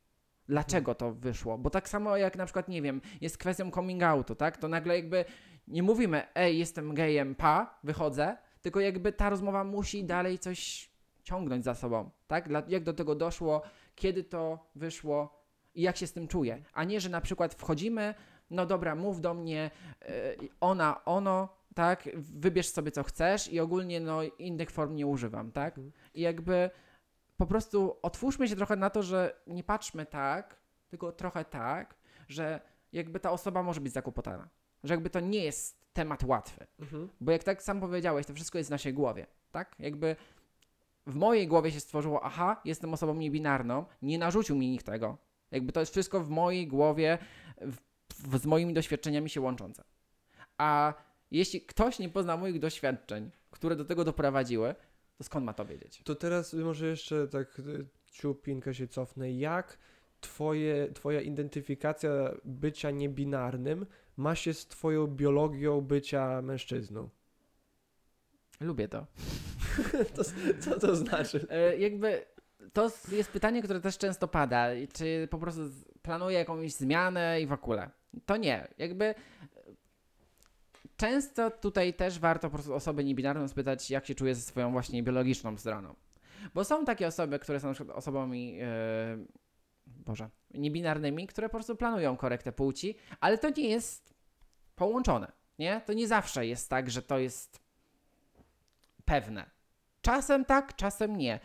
Dlaczego 0.48 0.94
to 0.94 1.12
wyszło? 1.12 1.58
Bo 1.58 1.70
tak 1.70 1.88
samo 1.88 2.16
jak 2.16 2.36
na 2.36 2.44
przykład, 2.44 2.68
nie 2.68 2.82
wiem, 2.82 3.00
jest 3.20 3.38
kwestią 3.38 3.70
coming 3.70 4.02
outu, 4.02 4.34
tak? 4.34 4.56
To 4.56 4.68
nagle 4.68 4.96
jakby 4.96 5.24
nie 5.68 5.82
mówimy, 5.82 6.22
ej, 6.34 6.58
jestem 6.58 6.94
gejem, 6.94 7.34
pa, 7.34 7.78
wychodzę, 7.82 8.36
tylko 8.62 8.80
jakby 8.80 9.12
ta 9.12 9.30
rozmowa 9.30 9.64
musi 9.64 10.04
dalej 10.04 10.38
coś 10.38 10.90
ciągnąć 11.22 11.64
za 11.64 11.74
sobą, 11.74 12.10
tak? 12.26 12.48
Dla, 12.48 12.62
jak 12.68 12.84
do 12.84 12.92
tego 12.92 13.14
doszło, 13.14 13.62
kiedy 13.94 14.24
to 14.24 14.70
wyszło 14.74 15.42
i 15.74 15.82
jak 15.82 15.96
się 15.96 16.06
z 16.06 16.12
tym 16.12 16.28
czuję. 16.28 16.62
A 16.72 16.84
nie, 16.84 17.00
że 17.00 17.08
na 17.08 17.20
przykład 17.20 17.54
wchodzimy, 17.54 18.14
no 18.50 18.66
dobra, 18.66 18.94
mów 18.94 19.20
do 19.20 19.34
mnie, 19.34 19.70
e, 20.02 20.34
ona, 20.60 21.04
ono, 21.04 21.48
tak, 21.74 22.08
wybierz 22.14 22.68
sobie 22.68 22.90
co 22.90 23.02
chcesz 23.02 23.52
i 23.52 23.60
ogólnie 23.60 24.00
no 24.00 24.22
innych 24.22 24.70
form 24.70 24.94
nie 24.94 25.06
używam, 25.06 25.52
tak? 25.52 25.78
Mhm. 25.78 25.92
I 26.14 26.20
jakby 26.20 26.70
po 27.36 27.46
prostu 27.46 27.96
otwórzmy 28.02 28.48
się 28.48 28.56
trochę 28.56 28.76
na 28.76 28.90
to, 28.90 29.02
że 29.02 29.40
nie 29.46 29.64
patrzmy 29.64 30.06
tak, 30.06 30.56
tylko 30.88 31.12
trochę 31.12 31.44
tak, 31.44 31.94
że 32.28 32.60
jakby 32.92 33.20
ta 33.20 33.30
osoba 33.30 33.62
może 33.62 33.80
być 33.80 33.92
zakłopotana. 33.92 34.48
Że 34.86 34.94
jakby 34.94 35.10
to 35.10 35.20
nie 35.20 35.44
jest 35.44 35.86
temat 35.92 36.24
łatwy. 36.24 36.66
Mhm. 36.78 37.08
Bo 37.20 37.32
jak 37.32 37.44
tak 37.44 37.62
sam 37.62 37.80
powiedziałeś, 37.80 38.26
to 38.26 38.34
wszystko 38.34 38.58
jest 38.58 38.70
w 38.70 38.70
naszej 38.70 38.94
głowie, 38.94 39.26
tak? 39.52 39.76
Jakby 39.78 40.16
w 41.06 41.14
mojej 41.14 41.48
głowie 41.48 41.72
się 41.72 41.80
stworzyło, 41.80 42.24
aha, 42.24 42.60
jestem 42.64 42.94
osobą 42.94 43.14
niebinarną, 43.14 43.84
nie 44.02 44.18
narzucił 44.18 44.56
mi 44.56 44.70
nikt 44.70 44.86
tego. 44.86 45.18
Jakby 45.50 45.72
to 45.72 45.80
jest 45.80 45.92
wszystko 45.92 46.20
w 46.20 46.28
mojej 46.28 46.68
głowie, 46.68 47.18
w, 47.60 47.76
w, 48.28 48.38
z 48.38 48.46
moimi 48.46 48.74
doświadczeniami 48.74 49.30
się 49.30 49.40
łączące. 49.40 49.84
A 50.58 50.94
jeśli 51.30 51.60
ktoś 51.60 51.98
nie 51.98 52.08
pozna 52.08 52.36
moich 52.36 52.58
doświadczeń, 52.58 53.30
które 53.50 53.76
do 53.76 53.84
tego 53.84 54.04
doprowadziły, 54.04 54.74
to 55.18 55.24
skąd 55.24 55.46
ma 55.46 55.52
to 55.52 55.64
wiedzieć? 55.64 56.02
To 56.04 56.14
teraz 56.14 56.52
może 56.52 56.86
jeszcze 56.86 57.28
tak 57.28 57.58
y, 57.58 57.86
ciupinkę 58.12 58.74
się 58.74 58.88
cofnę. 58.88 59.32
Jak 59.32 59.78
twoje, 60.20 60.92
twoja 60.92 61.20
identyfikacja 61.20 62.10
bycia 62.44 62.90
niebinarnym 62.90 63.86
ma 64.16 64.34
się 64.34 64.54
z 64.54 64.66
twoją 64.66 65.06
biologią 65.06 65.80
bycia 65.80 66.42
mężczyzną. 66.42 67.08
Lubię 68.60 68.88
to. 68.88 69.06
to 70.16 70.22
co 70.60 70.80
to 70.80 70.96
znaczy? 70.96 71.46
E, 71.50 71.76
jakby 71.76 72.24
to 72.72 72.90
jest 73.12 73.30
pytanie, 73.30 73.62
które 73.62 73.80
też 73.80 73.98
często 73.98 74.28
pada. 74.28 74.66
Czy 74.92 75.28
po 75.30 75.38
prostu 75.38 75.62
planuję 76.02 76.38
jakąś 76.38 76.72
zmianę 76.72 77.40
i 77.40 77.46
w 77.46 77.52
ogóle. 77.52 77.90
To 78.26 78.36
nie. 78.36 78.68
Jakby 78.78 79.04
e, 79.04 79.14
często 80.96 81.50
tutaj 81.50 81.94
też 81.94 82.18
warto 82.18 82.50
po 82.50 82.54
prostu 82.54 82.74
osobę 82.74 83.04
niebinarną 83.04 83.48
spytać, 83.48 83.90
jak 83.90 84.06
się 84.06 84.14
czuje 84.14 84.34
ze 84.34 84.40
swoją 84.40 84.72
właśnie 84.72 85.02
biologiczną 85.02 85.56
stroną. 85.56 85.94
Bo 86.54 86.64
są 86.64 86.84
takie 86.84 87.06
osoby, 87.06 87.38
które 87.38 87.60
są 87.60 87.68
na 87.68 87.74
przykład 87.74 87.98
osobami, 87.98 88.58
e, 88.62 88.66
Boże, 89.86 90.30
niebinarnymi, 90.54 91.26
które 91.26 91.48
po 91.48 91.56
prostu 91.56 91.76
planują 91.76 92.16
korektę 92.16 92.52
płci, 92.52 92.96
ale 93.20 93.38
to 93.38 93.50
nie 93.50 93.68
jest 93.68 94.14
połączone, 94.76 95.32
nie? 95.58 95.80
To 95.86 95.92
nie 95.92 96.08
zawsze 96.08 96.46
jest 96.46 96.70
tak, 96.70 96.90
że 96.90 97.02
to 97.02 97.18
jest 97.18 97.60
pewne. 99.04 99.50
Czasem 100.02 100.44
tak, 100.44 100.76
czasem 100.76 101.16
nie. 101.16 101.40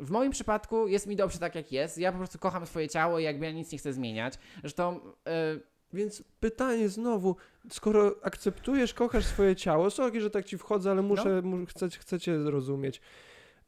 W 0.00 0.10
moim 0.10 0.32
przypadku 0.32 0.88
jest 0.88 1.06
mi 1.06 1.16
dobrze 1.16 1.38
tak, 1.38 1.54
jak 1.54 1.72
jest. 1.72 1.98
Ja 1.98 2.12
po 2.12 2.18
prostu 2.18 2.38
kocham 2.38 2.66
swoje 2.66 2.88
ciało 2.88 3.18
i 3.18 3.24
jakby 3.24 3.44
ja 3.44 3.52
nic 3.52 3.72
nie 3.72 3.78
chcę 3.78 3.92
zmieniać. 3.92 4.34
Zresztą 4.60 5.00
e, 5.26 5.58
Więc 5.92 6.24
pytanie 6.40 6.88
znowu, 6.88 7.36
skoro 7.70 8.14
akceptujesz, 8.22 8.94
kochasz 8.94 9.24
swoje 9.24 9.56
ciało, 9.56 9.90
sorry, 9.90 10.20
że 10.20 10.30
tak 10.30 10.44
ci 10.44 10.58
wchodzę, 10.58 10.90
ale 10.90 11.02
muszę, 11.02 11.42
mu, 11.42 11.66
chcę, 11.66 11.88
chcę 11.88 12.20
cię 12.20 12.42
zrozumieć. 12.42 13.00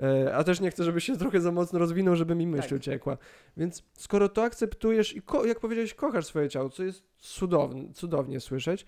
E, 0.02 0.34
a 0.34 0.44
też 0.44 0.60
nie 0.60 0.70
chcę, 0.70 0.84
żebyś 0.84 1.04
się 1.04 1.16
trochę 1.16 1.40
za 1.40 1.52
mocno 1.52 1.78
rozwinął, 1.78 2.16
żeby 2.16 2.34
mi 2.34 2.46
myśl 2.46 2.68
Tak. 2.68 2.78
uciekła. 2.78 3.18
Więc 3.56 3.82
skoro 3.92 4.28
to 4.28 4.42
akceptujesz 4.42 5.16
i, 5.16 5.22
jak 5.44 5.60
powiedziałeś, 5.60 5.94
kochasz 5.94 6.26
swoje 6.26 6.48
ciało, 6.48 6.70
co 6.70 6.84
jest 6.84 7.02
cudowne, 7.18 7.92
cudownie 7.92 8.40
słyszeć, 8.40 8.86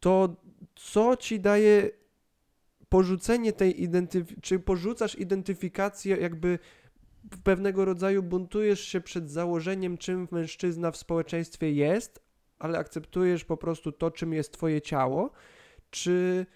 to 0.00 0.36
co 0.74 1.16
ci 1.16 1.40
daje 1.40 1.90
porzucenie 2.88 3.52
tej 3.52 3.82
identyfikacji, 3.82 4.42
czy 4.42 4.58
porzucasz 4.58 5.18
identyfikację 5.18 6.16
jakby 6.16 6.58
pewnego 7.44 7.84
rodzaju 7.84 8.22
buntujesz 8.22 8.80
się 8.80 9.00
przed 9.00 9.30
założeniem, 9.30 9.98
czym 9.98 10.28
mężczyzna 10.30 10.90
w 10.90 10.96
społeczeństwie 10.96 11.72
jest, 11.72 12.20
ale 12.58 12.78
akceptujesz 12.78 13.44
po 13.44 13.56
prostu 13.56 13.92
to, 13.92 14.10
czym 14.10 14.32
jest 14.32 14.52
twoje 14.52 14.82
ciało, 14.82 15.30
czy 15.90 16.46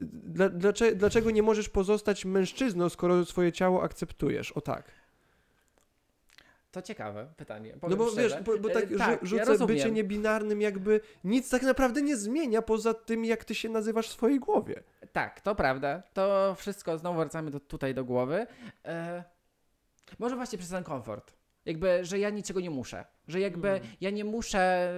dla, 0.00 0.48
dlaczego, 0.48 0.96
dlaczego 0.96 1.30
nie 1.30 1.42
możesz 1.42 1.68
pozostać 1.68 2.24
mężczyzną, 2.24 2.88
skoro 2.88 3.24
swoje 3.24 3.52
ciało 3.52 3.82
akceptujesz? 3.82 4.52
O 4.52 4.60
tak. 4.60 4.84
to 6.70 6.82
ciekawe 6.82 7.26
pytanie. 7.36 7.72
No 7.74 7.78
powiem 7.80 7.98
bo 7.98 8.10
szczerze. 8.10 8.36
wiesz, 8.36 8.44
bo, 8.44 8.58
bo 8.58 8.70
E, 8.70 8.72
tak, 8.72 8.84
tak, 8.98 9.22
rzu- 9.22 9.36
ja 9.36 9.42
rzucę 9.42 9.44
rozumiem. 9.44 9.76
bycie 9.76 9.90
niebinarnym 9.90 10.60
jakby 10.60 11.00
nic 11.24 11.50
tak 11.50 11.62
naprawdę 11.62 12.02
nie 12.02 12.16
zmienia 12.16 12.62
poza 12.62 12.94
tym, 12.94 13.24
jak 13.24 13.44
ty 13.44 13.54
się 13.54 13.68
nazywasz 13.68 14.08
w 14.08 14.12
swojej 14.12 14.40
głowie. 14.40 14.82
Tak, 15.12 15.40
to 15.40 15.54
prawda. 15.54 16.02
To 16.12 16.54
wszystko 16.58 16.98
znowu 16.98 17.18
wracamy 17.18 17.50
do, 17.50 17.60
tutaj 17.60 17.94
do 17.94 18.04
głowy. 18.04 18.46
E, 18.84 19.24
może 20.18 20.36
właśnie 20.36 20.58
przez 20.58 20.70
ten 20.70 20.84
komfort. 20.84 21.32
Jakby, 21.64 22.04
że 22.04 22.18
ja 22.18 22.30
niczego 22.30 22.60
nie 22.60 22.70
muszę. 22.70 23.04
Że 23.28 23.40
jakby 23.40 23.68
Mm. 23.68 23.82
ja 24.00 24.10
nie 24.10 24.24
muszę 24.24 24.92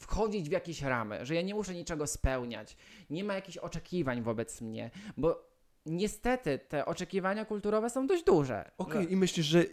wchodzić 0.00 0.48
w 0.48 0.52
jakieś 0.52 0.82
ramy, 0.82 1.26
że 1.26 1.34
ja 1.34 1.42
nie 1.42 1.54
muszę 1.54 1.74
niczego 1.74 2.06
spełniać. 2.06 2.76
Nie 3.10 3.24
ma 3.24 3.34
jakichś 3.34 3.56
oczekiwań 3.58 4.22
wobec 4.22 4.60
mnie, 4.60 4.90
bo 5.16 5.48
niestety 5.86 6.58
te 6.58 6.86
oczekiwania 6.86 7.44
kulturowe 7.44 7.90
są 7.90 8.06
dość 8.06 8.24
duże. 8.24 8.70
Okej, 8.78 9.12
i 9.12 9.16
myślisz, 9.16 9.46
że 9.46 9.64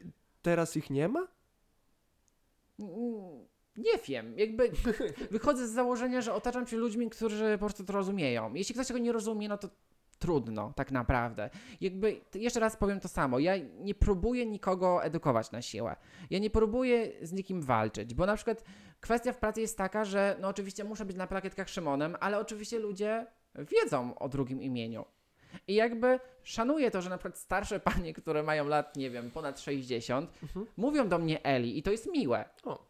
teraz 0.41 0.77
ich 0.77 0.89
nie 0.89 1.07
ma? 1.07 1.27
Mm, 2.79 3.45
Nie 3.77 3.97
wiem, 4.07 4.37
jakby 4.37 4.71
wychodzę 5.31 5.67
z 5.67 5.71
założenia, 5.71 6.21
że 6.21 6.33
otaczam 6.33 6.67
się 6.67 6.77
ludźmi, 6.77 7.09
którzy 7.09 7.51
po 7.51 7.65
prostu 7.65 7.83
to 7.83 7.93
rozumieją. 7.93 8.53
Jeśli 8.53 8.73
ktoś 8.75 8.87
tego 8.87 8.99
nie 8.99 9.11
rozumie, 9.11 9.49
no 9.49 9.57
to 9.57 9.69
trudno, 10.19 10.73
tak 10.75 10.91
naprawdę. 10.91 11.49
Jakby, 11.81 12.21
jeszcze 12.35 12.59
raz 12.59 12.77
powiem 12.77 12.99
to 12.99 13.07
samo, 13.07 13.39
ja 13.39 13.53
nie 13.79 13.95
próbuję 13.95 14.45
nikogo 14.45 15.03
edukować 15.03 15.51
na 15.51 15.61
siłę. 15.61 15.95
Ja 16.29 16.39
nie 16.39 16.49
próbuję 16.49 17.11
z 17.21 17.31
nikim 17.31 17.61
walczyć, 17.61 18.13
bo 18.13 18.25
na 18.25 18.35
przykład 18.35 18.63
kwestia 18.99 19.33
w 19.33 19.37
pracy 19.37 19.61
jest 19.61 19.77
taka, 19.77 20.05
że 20.05 20.37
no 20.41 20.47
oczywiście 20.47 20.83
muszę 20.83 21.05
być 21.05 21.15
na 21.17 21.27
plakietkach 21.27 21.69
Szymonem, 21.69 22.17
ale 22.19 22.39
oczywiście 22.39 22.79
ludzie 22.79 23.25
wiedzą 23.55 24.17
o 24.19 24.29
drugim 24.29 24.61
imieniu. 24.61 25.05
I 25.67 25.75
jakby 25.75 26.19
szanuję 26.43 26.91
to, 26.91 27.01
że 27.01 27.09
na 27.09 27.17
przykład 27.17 27.37
starsze 27.37 27.79
panie, 27.79 28.13
które 28.13 28.43
mają 28.43 28.67
lat, 28.67 28.95
nie 28.97 29.09
wiem, 29.09 29.31
ponad 29.31 29.59
60, 29.59 30.29
Mhm. 30.43 30.65
mówią 30.77 31.09
do 31.09 31.17
mnie 31.19 31.43
Eli 31.43 31.77
i 31.77 31.83
to 31.83 31.91
jest 31.91 32.11
miłe. 32.11 32.45
O. 32.63 32.87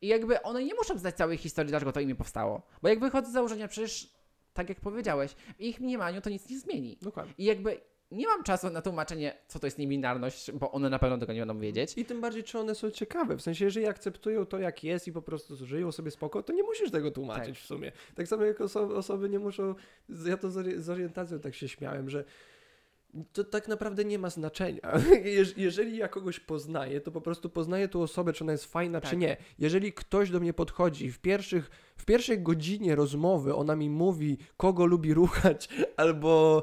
I 0.00 0.06
jakby 0.06 0.42
one 0.42 0.64
nie 0.64 0.74
muszą 0.74 0.98
znać 0.98 1.14
całej 1.16 1.36
historii, 1.38 1.70
dlaczego 1.70 1.92
to 1.92 2.00
imię 2.00 2.14
powstało. 2.14 2.62
Bo 2.82 2.88
jak 2.88 3.00
wychodzę 3.00 3.28
z 3.28 3.32
założenia, 3.32 3.68
przecież 3.68 4.15
tak 4.56 4.68
jak 4.68 4.80
powiedziałeś, 4.80 5.32
w 5.32 5.60
ich 5.60 5.80
mniemaniu 5.80 6.20
to 6.20 6.30
nic 6.30 6.50
nie 6.50 6.58
zmieni. 6.58 6.98
Dokładnie. 7.02 7.34
I 7.38 7.44
jakby 7.44 7.80
nie 8.10 8.26
mam 8.26 8.42
czasu 8.42 8.70
na 8.70 8.82
tłumaczenie, 8.82 9.34
co 9.48 9.58
to 9.58 9.66
jest 9.66 9.78
niebinarność, 9.78 10.52
bo 10.52 10.72
one 10.72 10.90
na 10.90 10.98
pewno 10.98 11.18
tego 11.18 11.32
nie 11.32 11.38
będą 11.40 11.58
wiedzieć. 11.58 11.92
I 11.98 12.04
tym 12.04 12.20
bardziej, 12.20 12.44
czy 12.44 12.58
one 12.58 12.74
są 12.74 12.90
ciekawe. 12.90 13.36
W 13.36 13.42
sensie, 13.42 13.64
jeżeli 13.64 13.86
akceptują 13.86 14.46
to, 14.46 14.58
jak 14.58 14.84
jest 14.84 15.08
i 15.08 15.12
po 15.12 15.22
prostu 15.22 15.66
żyją 15.66 15.92
sobie 15.92 16.10
spoko, 16.10 16.42
to 16.42 16.52
nie 16.52 16.62
musisz 16.62 16.90
tego 16.90 17.10
tłumaczyć 17.10 17.54
Tak. 17.54 17.64
w 17.64 17.66
sumie. 17.66 17.92
Tak 18.14 18.28
samo 18.28 18.44
jak 18.44 18.58
oso- 18.58 18.94
osoby 18.96 19.28
nie 19.28 19.38
muszą. 19.38 19.74
Ja 20.26 20.36
to 20.36 20.50
z 20.50 20.56
ori- 20.56 20.78
z 20.80 20.90
orientacją 20.90 21.38
tak 21.40 21.54
się 21.54 21.68
śmiałem, 21.68 22.10
że 22.10 22.24
to 23.32 23.44
tak 23.44 23.68
naprawdę 23.68 24.04
nie 24.04 24.18
ma 24.18 24.30
znaczenia. 24.30 24.80
Jeż- 25.38 25.54
Jeżeli 25.56 25.96
ja 25.96 26.08
kogoś 26.08 26.40
poznaję, 26.40 27.00
to 27.00 27.10
po 27.12 27.20
prostu 27.20 27.50
poznaję 27.50 27.88
tą 27.88 28.02
osobę, 28.02 28.32
czy 28.32 28.44
ona 28.44 28.52
jest 28.52 28.72
fajna, 28.72 29.00
czy 29.00 29.10
Tak. 29.10 29.18
nie. 29.18 29.36
Jeżeli 29.58 29.92
ktoś 29.92 30.30
do 30.30 30.40
mnie 30.40 30.52
podchodzi 30.52 31.12
w 31.12 31.18
pierwszych, 31.18 31.70
w 31.96 32.04
pierwszej 32.04 32.42
godzinie 32.42 32.94
rozmowy, 32.94 33.54
ona 33.54 33.76
mi 33.76 33.90
mówi, 33.90 34.38
kogo 34.56 34.86
lubi 34.86 35.14
ruchać, 35.14 35.68
albo 35.96 36.62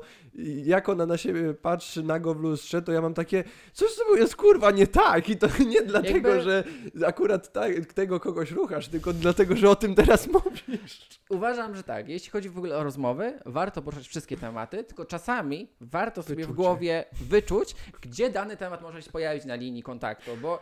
jak 0.64 0.89
ona 0.89 1.05
na 1.05 1.18
siebie 1.18 1.53
patrzy 1.53 2.03
nago 2.03 2.34
w 2.34 2.39
lustrze, 2.39 2.81
to 2.81 2.91
ja 2.91 3.01
mam 3.01 3.14
takie, 3.14 3.43
coś 3.73 3.89
z 3.91 3.97
tobą 3.97 4.15
jest 4.15 4.35
kurwa 4.35 4.72
nie 4.72 4.88
tak 4.88 5.30
i 5.30 5.38
to 5.38 5.47
nie 5.68 5.81
dlatego, 5.81 6.30
Jakby- 6.30 6.41
że 6.43 6.64
akurat 7.07 7.51
tego 7.95 8.19
kogoś 8.19 8.51
ruchasz, 8.51 8.88
tylko 8.88 9.14
dlatego, 9.14 9.55
że 9.55 9.69
o 9.69 9.76
tym 9.76 9.95
teraz 9.95 10.27
mówisz. 10.34 11.10
Uważam, 11.30 11.76
że 11.76 11.84
tak, 11.84 12.10
jeśli 12.10 12.30
chodzi 12.31 12.49
w 12.49 12.57
ogóle 12.57 12.77
o 12.77 12.84
rozmowy, 12.84 13.39
warto 13.45 13.81
poruszać 13.81 14.07
wszystkie 14.07 14.38
tematy, 14.38 14.84
tylko 14.84 15.05
czasami 15.05 15.68
warto 15.81 16.23
sobie 16.23 16.35
w 16.35 16.47
Wyczucie. 16.47 16.55
głowie 16.55 17.05
wyczuć, 17.22 17.76
gdzie 18.01 18.30
dany 18.30 18.57
temat 18.57 18.81
może 18.81 19.01
się 19.01 19.11
pojawić 19.11 19.45
na 19.45 19.55
linii 19.55 19.84
kontaktu, 19.84 20.31
bo 20.41 20.60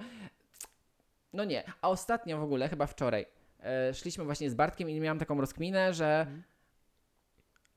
no 1.34 1.44
nie. 1.46 1.64
A 1.82 1.90
ostatnio 1.90 2.38
w 2.38 2.44
ogóle, 2.44 2.70
chyba 2.70 2.88
wczoraj, 2.88 3.26
szliśmy 3.94 4.24
właśnie 4.24 4.50
z 4.50 4.54
Bartkiem 4.56 4.90
i 4.90 5.00
miałam 5.00 5.20
taką 5.20 5.42
rozkminę, 5.42 5.94
że 5.94 6.20
Mhm. 6.20 6.44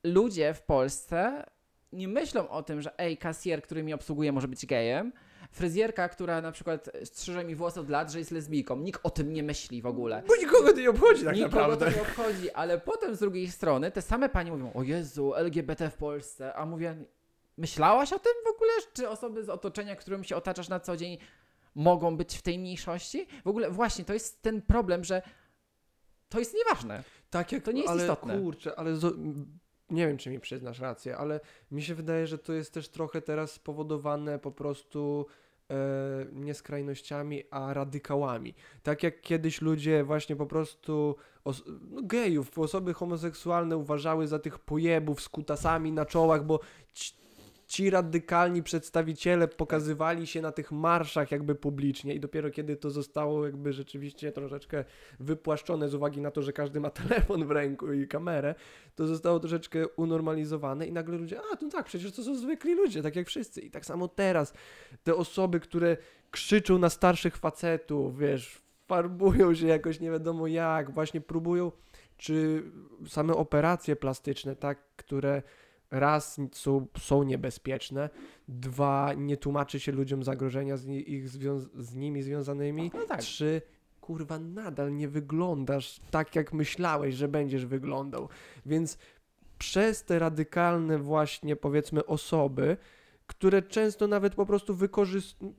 ludzie 0.05 0.55
w 0.55 0.63
Polsce 0.63 1.47
nie 1.93 2.09
myślą 2.09 2.49
o 2.49 2.63
tym, 2.63 2.83
że 2.83 2.99
ej, 2.99 3.17
kasjer, 3.19 3.63
który 3.63 3.83
mi 3.83 3.95
obsługuje, 3.95 4.33
może 4.33 4.49
być 4.49 4.67
gejem. 4.67 5.13
Fryzjerka, 5.51 6.09
która 6.09 6.41
na 6.41 6.53
przykład 6.53 6.91
strzyże 7.05 7.45
mi 7.45 7.55
włosy 7.55 7.81
od 7.81 7.89
lat, 7.89 8.13
że 8.13 8.19
jest 8.19 8.31
lesbijką. 8.31 8.77
Nikt 8.77 9.01
o 9.03 9.11
tym 9.11 9.33
nie 9.33 9.43
myśli 9.43 9.83
w 9.83 9.87
ogóle. 9.87 10.23
Bo 10.29 10.37
nikogo 10.37 10.73
to 10.73 10.81
nie 10.81 10.91
obchodzi 10.91 11.25
tak 11.25 11.37
Nikogo 11.37 11.57
naprawdę. 11.57 11.87
to 11.87 11.93
nie 11.97 12.03
obchodzi, 12.03 12.51
ale 12.51 12.79
potem 12.81 13.15
z 13.15 13.19
drugiej 13.19 13.49
strony 13.51 13.91
te 13.91 14.03
same 14.03 14.29
panie 14.29 14.51
mówią, 14.53 14.73
o 14.73 14.83
Jezu, 14.83 15.35
LGBT 15.35 15.91
w 15.91 15.97
Polsce, 15.97 16.55
a 16.55 16.67
mówię, 16.67 16.97
myślałaś 17.57 18.13
o 18.13 18.19
tym 18.19 18.33
w 18.45 18.49
ogóle? 18.55 18.71
Czy 18.95 19.09
osoby 19.09 19.45
z 19.45 19.49
otoczenia, 19.49 19.97
którym 19.97 20.25
się 20.25 20.37
otaczasz 20.37 20.69
na 20.69 20.81
co 20.81 20.97
dzień, 20.97 21.19
mogą 21.75 22.17
być 22.17 22.39
w 22.39 22.43
tej 22.43 22.59
mniejszości? 22.59 23.27
W 23.45 23.49
ogóle 23.49 23.71
właśnie, 23.71 24.05
to 24.05 24.13
jest 24.13 24.43
ten 24.43 24.63
problem, 24.63 25.05
że 25.05 25.23
to 26.35 26.39
jest 26.41 26.55
nieważne. 26.55 27.05
Tak 27.31 27.53
jak, 27.53 27.63
To 27.63 27.73
nie 27.73 27.81
jest 27.81 27.91
ale 27.93 28.03
istotne. 28.03 28.39
kurczę, 28.41 28.79
ale 28.79 28.91
nie 29.91 30.07
wiem, 30.07 30.17
czy 30.17 30.31
mi 30.31 30.41
przyznasz 30.41 30.81
rację, 30.81 31.17
ale 31.17 31.41
mi 31.71 31.83
się 31.83 31.95
wydaje, 31.95 32.27
że 32.27 32.39
to 32.39 32.53
jest 32.53 32.75
też 32.75 32.89
trochę 32.89 33.23
teraz 33.23 33.53
spowodowane 33.53 34.39
po 34.39 34.53
prostu 34.53 35.27
e, 35.71 35.75
nie 36.33 36.55
skrajnościami, 36.55 37.43
a 37.51 37.75
radykałami. 37.75 38.55
Tak 38.83 39.03
jak 39.03 39.21
kiedyś 39.21 39.61
ludzie 39.61 40.05
właśnie 40.05 40.37
po 40.37 40.47
prostu 40.47 41.17
os- 41.45 41.63
no, 41.91 42.03
gejów, 42.03 42.59
osoby 42.59 42.95
homoseksualne 42.95 43.77
uważały 43.77 44.29
za 44.29 44.39
tych 44.39 44.59
pojebów 44.59 45.23
z 45.23 45.29
kutasami 45.29 45.93
na 45.93 46.07
czołach, 46.07 46.45
bo 46.47 46.61
ci, 47.67 47.91
radykalni 47.91 48.63
przedstawiciele 48.63 49.49
pokazywali 49.49 50.27
się 50.27 50.43
na 50.43 50.53
tych 50.53 50.73
marszach 50.73 51.31
jakby 51.31 51.55
publicznie 51.55 52.15
i 52.15 52.21
dopiero 52.21 52.51
kiedy 52.51 52.77
to 52.77 52.91
zostało 52.91 53.47
jakby 53.47 53.73
rzeczywiście 53.73 54.33
troszeczkę 54.33 54.85
wypłaszczone 55.21 55.89
z 55.89 55.95
uwagi 55.95 56.21
na 56.21 56.31
to, 56.31 56.43
że 56.43 56.53
każdy 56.53 56.81
ma 56.81 56.91
telefon 57.09 57.47
w 57.47 57.51
ręku 57.51 57.93
i 57.93 58.09
kamerę, 58.09 58.55
to 58.95 59.07
zostało 59.07 59.41
troszeczkę 59.41 59.89
unormalizowane 59.89 60.87
i 60.87 60.93
nagle 60.93 61.19
ludzie, 61.19 61.39
a 61.39 61.57
no 61.63 61.69
tak, 61.71 61.87
przecież 61.87 62.13
to 62.13 62.23
są 62.23 62.37
zwykli 62.37 62.75
ludzie, 62.75 63.03
tak 63.03 63.17
jak 63.17 63.27
wszyscy. 63.27 63.61
I 63.61 63.71
tak 63.71 63.87
samo 63.87 64.09
teraz 64.09 64.55
te 65.05 65.15
osoby, 65.15 65.61
które 65.61 65.97
krzyczą 66.31 66.79
na 66.79 66.91
starszych 66.91 67.37
facetów, 67.37 68.19
wiesz, 68.19 68.63
farbują 68.87 69.55
się 69.55 69.67
jakoś 69.67 70.01
nie 70.01 70.11
wiadomo 70.11 70.47
jak, 70.47 70.91
właśnie 70.91 71.21
próbują, 71.21 71.73
czy 72.17 72.63
same 73.07 73.35
operacje 73.35 73.97
plastyczne, 73.97 74.57
tak, 74.57 74.79
które 74.97 75.43
raz 75.95 76.41
są, 76.53 76.87
są 76.99 77.23
niebezpieczne, 77.23 78.11
dwa 78.49 79.15
nie 79.17 79.37
tłumaczy 79.37 79.81
się 79.81 79.93
ludziom 79.93 80.25
zagrożenia 80.25 80.77
z, 80.77 80.87
ni- 80.87 81.11
ich 81.13 81.29
z 81.29 81.95
nimi 81.95 82.23
związanymi, 82.23 82.91
No 82.95 83.07
tak. 83.07 83.21
trzy 83.21 83.63
kurwa, 84.01 84.39
nadal 84.39 84.97
nie 84.97 85.09
wyglądasz 85.09 86.01
tak, 86.11 86.37
jak 86.37 86.53
myślałeś, 86.53 87.15
że 87.15 87.29
będziesz 87.29 87.67
wyglądał. 87.67 88.29
Więc 88.67 88.99
przez 89.59 90.05
te 90.05 90.19
radykalne 90.19 90.99
właśnie, 90.99 91.57
powiedzmy, 91.57 92.07
osoby, 92.07 92.77
które 93.27 93.63
często 93.63 94.07
nawet 94.07 94.35
po 94.35 94.47
prostu 94.47 94.75
wykorzystują, 94.75 95.51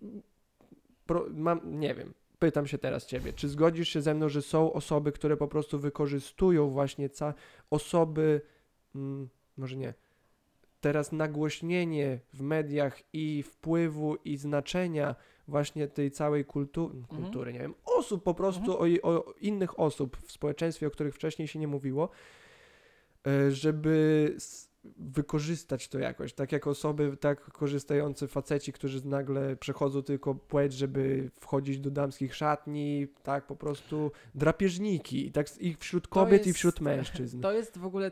mam, 1.34 1.80
nie 1.80 1.96
wiem, 1.96 2.14
pytam 2.40 2.68
się 2.68 2.78
teraz 2.78 3.06
ciebie, 3.06 3.34
czy 3.34 3.50
zgodzisz 3.50 3.90
się 3.90 4.02
ze 4.02 4.14
mną, 4.14 4.30
że 4.30 4.42
są 4.42 4.74
osoby, 4.74 5.12
które 5.12 5.38
po 5.38 5.48
prostu 5.48 5.80
wykorzystują 5.80 6.70
właśnie 6.70 7.10
ca 7.10 7.34
osoby, 7.70 8.42
mm, 8.96 9.30
może 9.58 9.76
nie, 9.76 9.94
teraz 10.86 11.12
nagłośnienie 11.12 12.20
w 12.34 12.42
mediach 12.42 13.02
i 13.14 13.44
wpływu 13.44 14.16
i 14.16 14.38
znaczenia 14.38 15.16
właśnie 15.48 15.88
tej 15.88 16.12
całej 16.12 16.46
kultu 16.46 16.92
kultury, 17.08 17.54
nie 17.54 17.60
wiem, 17.60 17.74
osób 17.86 18.24
po 18.24 18.34
prostu, 18.34 18.80
o, 18.80 18.86
o 19.02 19.34
innych 19.42 19.80
osób 19.80 20.18
w 20.18 20.32
społeczeństwie, 20.32 20.88
o 20.88 20.92
których 20.92 21.16
wcześniej 21.16 21.48
się 21.48 21.60
nie 21.60 21.68
mówiło, 21.68 22.10
e, 23.28 23.52
żeby 23.52 24.36
wykorzystać 24.98 25.88
to 25.88 26.00
jakoś, 26.00 26.34
tak 26.34 26.52
jak 26.52 26.68
osoby 26.68 27.18
tak 27.18 27.42
korzystające 27.42 28.28
faceci, 28.28 28.74
którzy 28.74 29.08
nagle 29.08 29.56
przechodzą 29.56 30.04
tylko 30.04 30.36
płeć, 30.36 30.74
żeby 30.74 31.32
wchodzić 31.40 31.80
do 31.80 31.92
damskich 31.92 32.36
szatni, 32.36 33.08
tak 33.24 33.48
po 33.48 33.56
prostu 33.56 34.12
drapieżniki, 34.36 35.32
tak 35.32 35.62
i 35.62 35.76
wśród 35.76 36.08
kobiet 36.08 36.46
i 36.46 36.50
jest- 36.50 36.58
wśród 36.58 36.82
mężczyzn. 36.82 37.42
To 37.48 37.52
jest 37.52 37.78
w 37.78 37.86
ogóle 37.86 38.12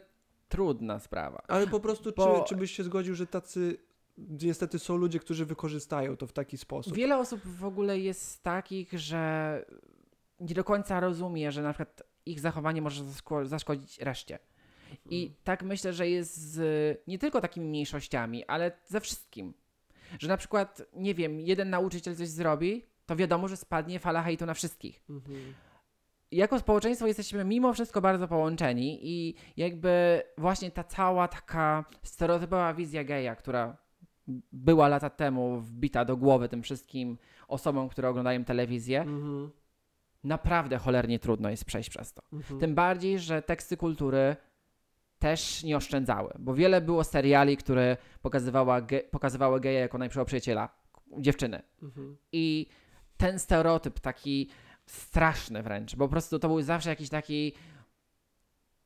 trudna 0.54 1.00
sprawa. 1.00 1.42
Ale 1.48 1.68
po 1.68 1.80
prostu, 1.80 2.14
Bo- 2.18 2.42
czy, 2.42 2.50
czy 2.50 2.56
byś 2.56 2.72
się 2.72 2.84
zgodził, 2.84 3.16
że 3.16 3.28
tacy 3.28 3.78
niestety 4.18 4.80
są 4.80 4.98
ludzie, 4.98 5.20
którzy 5.20 5.46
wykorzystają 5.46 6.18
to 6.18 6.28
w 6.28 6.34
taki 6.34 6.58
sposób? 6.58 6.94
Wiele 6.96 7.18
osób 7.18 7.42
w 7.46 7.66
ogóle 7.66 8.00
jest 8.00 8.44
takich, 8.44 9.00
że 9.00 9.66
nie 10.40 10.56
do 10.56 10.64
końca 10.64 11.00
rozumie, 11.00 11.52
że 11.52 11.62
na 11.62 11.74
przykład 11.74 12.04
ich 12.26 12.40
zachowanie 12.40 12.82
może 12.82 13.04
zaszkodzić 13.44 14.00
reszcie. 14.00 14.40
I 15.10 15.32
tak 15.44 15.64
myślę, 15.64 15.94
że 15.94 16.10
jest 16.10 16.38
z 16.38 16.58
nie 17.08 17.20
tylko 17.20 17.42
takimi 17.42 17.66
mniejszościami, 17.66 18.46
ale 18.46 18.72
ze 18.86 19.00
wszystkim. 19.02 19.54
Że 20.20 20.28
na 20.28 20.38
przykład, 20.38 20.82
nie 20.94 21.16
wiem, 21.16 21.40
jeden 21.40 21.70
nauczyciel 21.70 22.16
coś 22.16 22.28
zrobi, 22.28 22.86
to 23.06 23.16
wiadomo, 23.16 23.48
że 23.48 23.58
spadnie 23.58 24.00
fala 24.00 24.24
hejtu 24.24 24.46
na 24.46 24.54
wszystkich. 24.54 25.04
Mhm. 25.10 25.54
Jako 26.36 26.60
społeczeństwo 26.60 27.08
jesteśmy 27.08 27.46
mimo 27.46 27.74
wszystko 27.74 28.02
bardzo 28.02 28.28
połączeni 28.28 29.00
i 29.02 29.36
jakby 29.58 30.22
właśnie 30.38 30.72
ta 30.72 30.84
cała 30.84 31.28
taka 31.28 31.86
stereotypowa 32.04 32.74
wizja 32.74 33.04
geja, 33.04 33.36
która 33.36 33.78
była 34.52 34.88
lata 34.88 35.10
temu 35.10 35.60
wbita 35.60 36.06
do 36.06 36.18
głowy 36.18 36.50
tym 36.50 36.64
wszystkim 36.64 37.18
osobom, 37.48 37.90
które 37.90 38.10
oglądają 38.10 38.44
telewizję, 38.44 39.02
Mhm. 39.02 39.52
naprawdę 40.24 40.78
cholernie 40.78 41.20
trudno 41.20 41.50
jest 41.50 41.66
przejść 41.66 41.90
przez 41.90 42.14
to. 42.14 42.22
Mhm. 42.34 42.60
Tym 42.60 42.76
bardziej, 42.76 43.20
że 43.20 43.42
teksty 43.42 43.78
kultury 43.78 44.36
też 45.20 45.64
nie 45.64 45.78
oszczędzały, 45.78 46.34
bo 46.40 46.54
wiele 46.54 46.82
było 46.82 47.04
seriali, 47.04 47.58
które 47.58 47.98
pokazywała 48.22 48.82
ge- 48.82 49.04
pokazywały 49.12 49.60
geja 49.60 49.80
jako 49.80 49.98
najlepszego 49.98 50.26
przyjaciela 50.26 50.70
dziewczyny. 51.18 51.62
Mhm. 51.84 52.18
I 52.32 52.68
ten 53.18 53.40
stereotyp 53.40 54.00
taki 54.00 54.50
straszny 54.86 55.64
wręcz, 55.64 55.96
bo 55.96 56.06
po 56.06 56.12
prostu 56.12 56.40
to 56.40 56.48
był 56.48 56.62
zawsze 56.62 56.90
jakiś 56.90 57.10
taki 57.10 57.54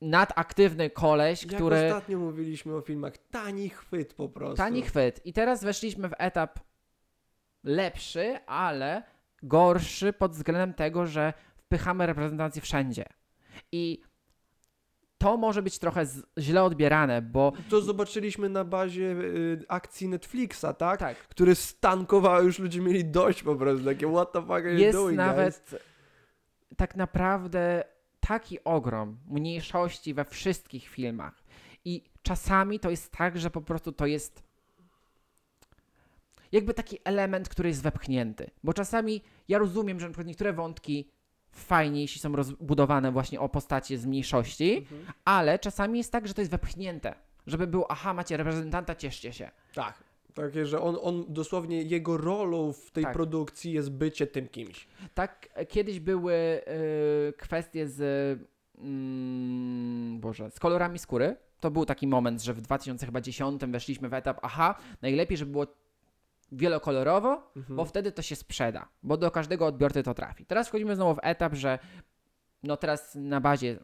nadaktywny 0.01 0.89
koleś, 0.89 1.43
Jak 1.43 1.55
który 1.55 1.85
ostatnio 1.85 2.19
mówiliśmy 2.19 2.75
o 2.75 2.81
filmach, 2.81 3.13
tani 3.31 3.69
chwyt 3.69 4.13
po 4.13 4.29
prostu. 4.29 4.57
tani 4.57 4.81
chwyt. 4.81 5.25
I 5.25 5.33
teraz 5.33 5.63
weszliśmy 5.63 6.09
w 6.09 6.13
etap 6.17 6.59
lepszy, 7.63 8.39
ale 8.45 9.03
gorszy 9.43 10.13
pod 10.13 10.31
względem 10.31 10.73
tego, 10.73 11.05
że 11.05 11.33
wpychamy 11.57 12.05
reprezentację 12.05 12.61
wszędzie. 12.61 13.05
I 13.71 14.01
to 15.17 15.37
może 15.37 15.61
być 15.61 15.79
trochę 15.79 16.05
z, 16.05 16.23
źle 16.37 16.63
odbierane, 16.63 17.21
bo 17.21 17.53
To 17.69 17.81
zobaczyliśmy 17.81 18.49
na 18.49 18.63
bazie 18.63 19.11
y, 19.11 19.65
akcji 19.67 20.07
Netflixa, 20.07 20.65
tak? 20.77 20.99
tak, 20.99 21.17
Które 21.17 21.55
stankowały, 21.55 22.45
już 22.45 22.59
ludzie 22.59 22.81
mieli 22.81 23.05
dość 23.05 23.43
po 23.43 23.55
prostu, 23.55 23.85
takie 23.85 24.11
what 24.11 24.31
the 24.31 24.41
fuck 24.41 24.51
are 24.51 24.73
you 24.73 24.79
jest 24.79 24.97
doing, 24.97 25.17
guys? 25.17 25.27
nawet 25.27 25.81
tak 26.77 26.95
naprawdę 26.95 27.83
taki 28.19 28.63
ogrom 28.63 29.17
mniejszości 29.29 30.13
we 30.13 30.25
wszystkich 30.25 30.87
filmach. 30.87 31.43
I 31.85 32.03
czasami 32.21 32.79
to 32.79 32.89
jest 32.89 33.11
tak, 33.11 33.37
że 33.37 33.49
po 33.49 33.61
prostu 33.61 33.91
to 33.91 34.05
jest 34.05 34.43
jakby 36.51 36.73
taki 36.73 36.97
element, 37.03 37.49
który 37.49 37.69
jest 37.69 37.83
wepchnięty. 37.83 38.49
Bo 38.63 38.73
czasami 38.73 39.21
ja 39.47 39.57
rozumiem, 39.57 39.99
że 39.99 40.05
na 40.05 40.09
przykład 40.09 40.27
niektóre 40.27 40.53
wątki 40.53 41.11
fajnie, 41.57 42.01
jeśli 42.01 42.21
są 42.21 42.35
rozbudowane 42.35 43.11
właśnie 43.11 43.39
o 43.39 43.49
postacie 43.49 43.97
z 43.97 44.05
mniejszości, 44.05 44.77
Mhm. 44.77 45.05
ale 45.25 45.59
czasami 45.59 45.97
jest 45.97 46.11
tak, 46.11 46.27
że 46.27 46.33
to 46.33 46.41
jest 46.41 46.51
wepchnięte. 46.51 47.15
Żeby 47.47 47.67
było, 47.67 47.91
aha, 47.91 48.13
macie 48.13 48.37
reprezentanta, 48.37 48.95
cieszcie 48.95 49.33
się. 49.33 49.51
Tak. 49.73 50.03
Takie, 50.33 50.65
że 50.65 50.81
on, 50.81 50.97
on 51.01 51.25
dosłownie, 51.29 51.81
jego 51.81 52.17
rolą 52.17 52.73
w 52.73 52.91
tej 52.91 53.03
Tak. 53.03 53.13
produkcji 53.13 53.71
jest 53.71 53.91
bycie 53.91 54.27
tym 54.27 54.47
kimś. 54.47 54.87
Tak, 55.13 55.49
e, 55.53 55.65
kiedyś 55.65 55.99
były 55.99 56.33
y, 56.33 57.33
kwestie 57.37 57.87
z. 57.87 57.99
Mm, 58.77 60.19
Boże, 60.19 60.51
z 60.51 60.59
kolorami 60.59 60.99
skóry. 60.99 61.35
To 61.59 61.71
był 61.71 61.85
taki 61.85 62.07
moment, 62.07 62.43
że 62.43 62.53
w 62.53 62.61
2010 62.61 63.61
weszliśmy 63.71 64.09
w 64.09 64.13
etap, 64.13 64.39
aha, 64.41 64.75
najlepiej, 65.01 65.37
żeby 65.37 65.51
było 65.51 65.67
wielokolorowo, 66.51 67.51
Mhm. 67.55 67.75
bo 67.77 67.85
wtedy 67.85 68.11
to 68.11 68.21
się 68.21 68.35
sprzeda, 68.35 68.87
bo 69.03 69.17
do 69.17 69.31
każdego 69.31 69.65
odbiorcy 69.65 70.03
to 70.03 70.13
trafi. 70.13 70.45
Teraz 70.45 70.67
wchodzimy 70.67 70.95
znowu 70.95 71.15
w 71.15 71.19
etap, 71.23 71.53
że 71.53 71.79
no 72.63 72.77
teraz 72.77 73.15
na 73.15 73.41
bazie 73.41 73.79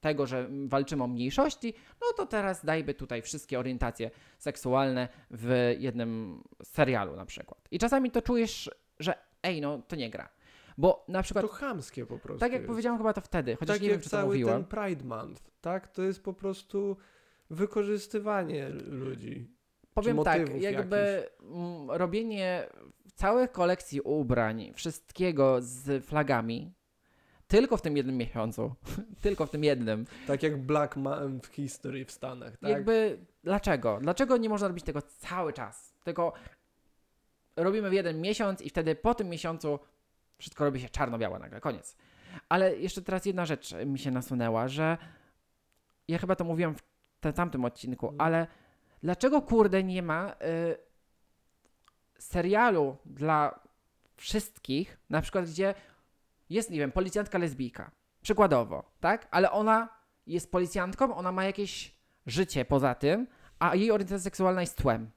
tego, 0.00 0.26
że 0.26 0.48
walczymy 0.66 1.04
o 1.04 1.06
mniejszości, 1.06 1.74
no 2.00 2.06
to 2.16 2.26
teraz 2.26 2.64
dajmy 2.64 2.94
tutaj 2.94 3.22
wszystkie 3.22 3.58
orientacje 3.58 4.10
seksualne 4.38 5.08
w 5.30 5.74
jednym 5.78 6.42
serialu 6.62 7.16
na 7.16 7.26
przykład. 7.26 7.68
I 7.70 7.78
czasami 7.78 8.10
to 8.10 8.22
czujesz, 8.22 8.70
że 8.98 9.14
ej, 9.42 9.60
no 9.60 9.82
to 9.88 9.96
nie 9.96 10.10
gra. 10.10 10.28
Bo 10.78 11.04
na 11.08 11.22
przykład, 11.22 11.44
To 11.46 11.52
chamskie 11.52 12.06
po 12.06 12.18
prostu 12.18 12.40
tak 12.40 12.52
jak 12.52 12.60
jest. 12.60 12.68
powiedziałem 12.70 12.98
chyba 12.98 13.12
to 13.12 13.20
wtedy, 13.20 13.56
chociaż 13.56 13.76
tak 13.76 13.82
nie 13.82 13.88
wiem, 13.88 13.98
czy 14.00 14.04
to 14.04 14.10
cały 14.10 14.26
mówiłem. 14.26 14.64
ten 14.64 14.64
Pride 14.64 15.04
Month, 15.04 15.42
tak? 15.60 15.88
To 15.88 16.02
jest 16.02 16.22
po 16.24 16.32
prostu 16.32 16.96
wykorzystywanie 17.50 18.68
ludzi. 18.88 19.50
Powiem 19.94 20.18
tak, 20.24 20.62
jakby 20.62 21.28
mm, 21.42 21.90
robienie 21.90 22.66
całych 23.14 23.52
kolekcji 23.52 24.00
ubrań, 24.00 24.72
wszystkiego 24.74 25.56
z 25.60 26.04
flagami, 26.04 26.72
tylko 27.48 27.76
w 27.76 27.82
tym 27.82 27.96
jednym 27.96 28.16
miesiącu, 28.16 28.74
tylko 29.22 29.46
w 29.46 29.50
tym 29.50 29.64
jednym, 29.64 30.06
Tak 30.26 30.42
jak 30.42 30.56
Black 30.56 30.96
Man 30.96 31.40
w 31.40 31.46
History 31.46 32.04
w 32.04 32.10
Stanach, 32.10 32.56
tak? 32.56 32.70
jakby 32.70 33.18
dlaczego? 33.44 33.98
Dlaczego 34.02 34.36
nie 34.36 34.48
można 34.48 34.68
robić 34.68 34.84
tego 34.84 35.02
cały 35.02 35.52
czas? 35.52 35.94
Tylko 36.04 36.32
robimy 37.56 37.90
w 37.90 37.92
jeden 37.92 38.20
miesiąc 38.20 38.62
i 38.62 38.70
wtedy 38.70 38.94
po 38.94 39.14
tym 39.14 39.28
miesiącu 39.28 39.78
wszystko 40.38 40.64
robi 40.64 40.80
się 40.80 40.88
czarno-białe 40.88 41.38
nagle, 41.38 41.60
koniec. 41.60 41.96
Ale 42.48 42.76
jeszcze 42.76 43.02
teraz 43.02 43.26
jedna 43.26 43.46
rzecz 43.46 43.74
mi 43.86 43.98
się 43.98 44.10
nasunęła, 44.10 44.68
że 44.68 44.98
ja 46.08 46.18
chyba 46.18 46.36
to 46.36 46.44
mówiłem 46.44 46.74
w 46.74 46.82
tamtym 47.32 47.64
odcinku, 47.64 48.06
Mhm. 48.08 48.20
ale 48.20 48.46
dlaczego 49.02 49.42
kurde 49.42 49.84
nie 49.84 50.02
ma 50.02 50.32
y, 50.32 50.76
serialu 52.18 52.96
dla 53.04 53.60
wszystkich, 54.16 55.00
na 55.10 55.22
przykład 55.22 55.44
gdzie 55.44 55.74
jest, 56.50 56.70
nie 56.70 56.78
wiem, 56.78 56.92
policjantka 56.92 57.38
lesbijka, 57.38 57.90
przykładowo, 58.22 58.84
tak? 59.00 59.28
Ale 59.30 59.50
ona 59.50 59.88
jest 60.26 60.50
policjantką, 60.52 61.16
ona 61.16 61.32
ma 61.32 61.44
jakieś 61.44 61.94
życie 62.26 62.64
poza 62.64 62.94
tym, 62.94 63.26
a 63.58 63.76
jej 63.76 63.90
orientacja 63.90 64.24
seksualna 64.24 64.60
jest 64.60 64.76
tłem. 64.76 65.10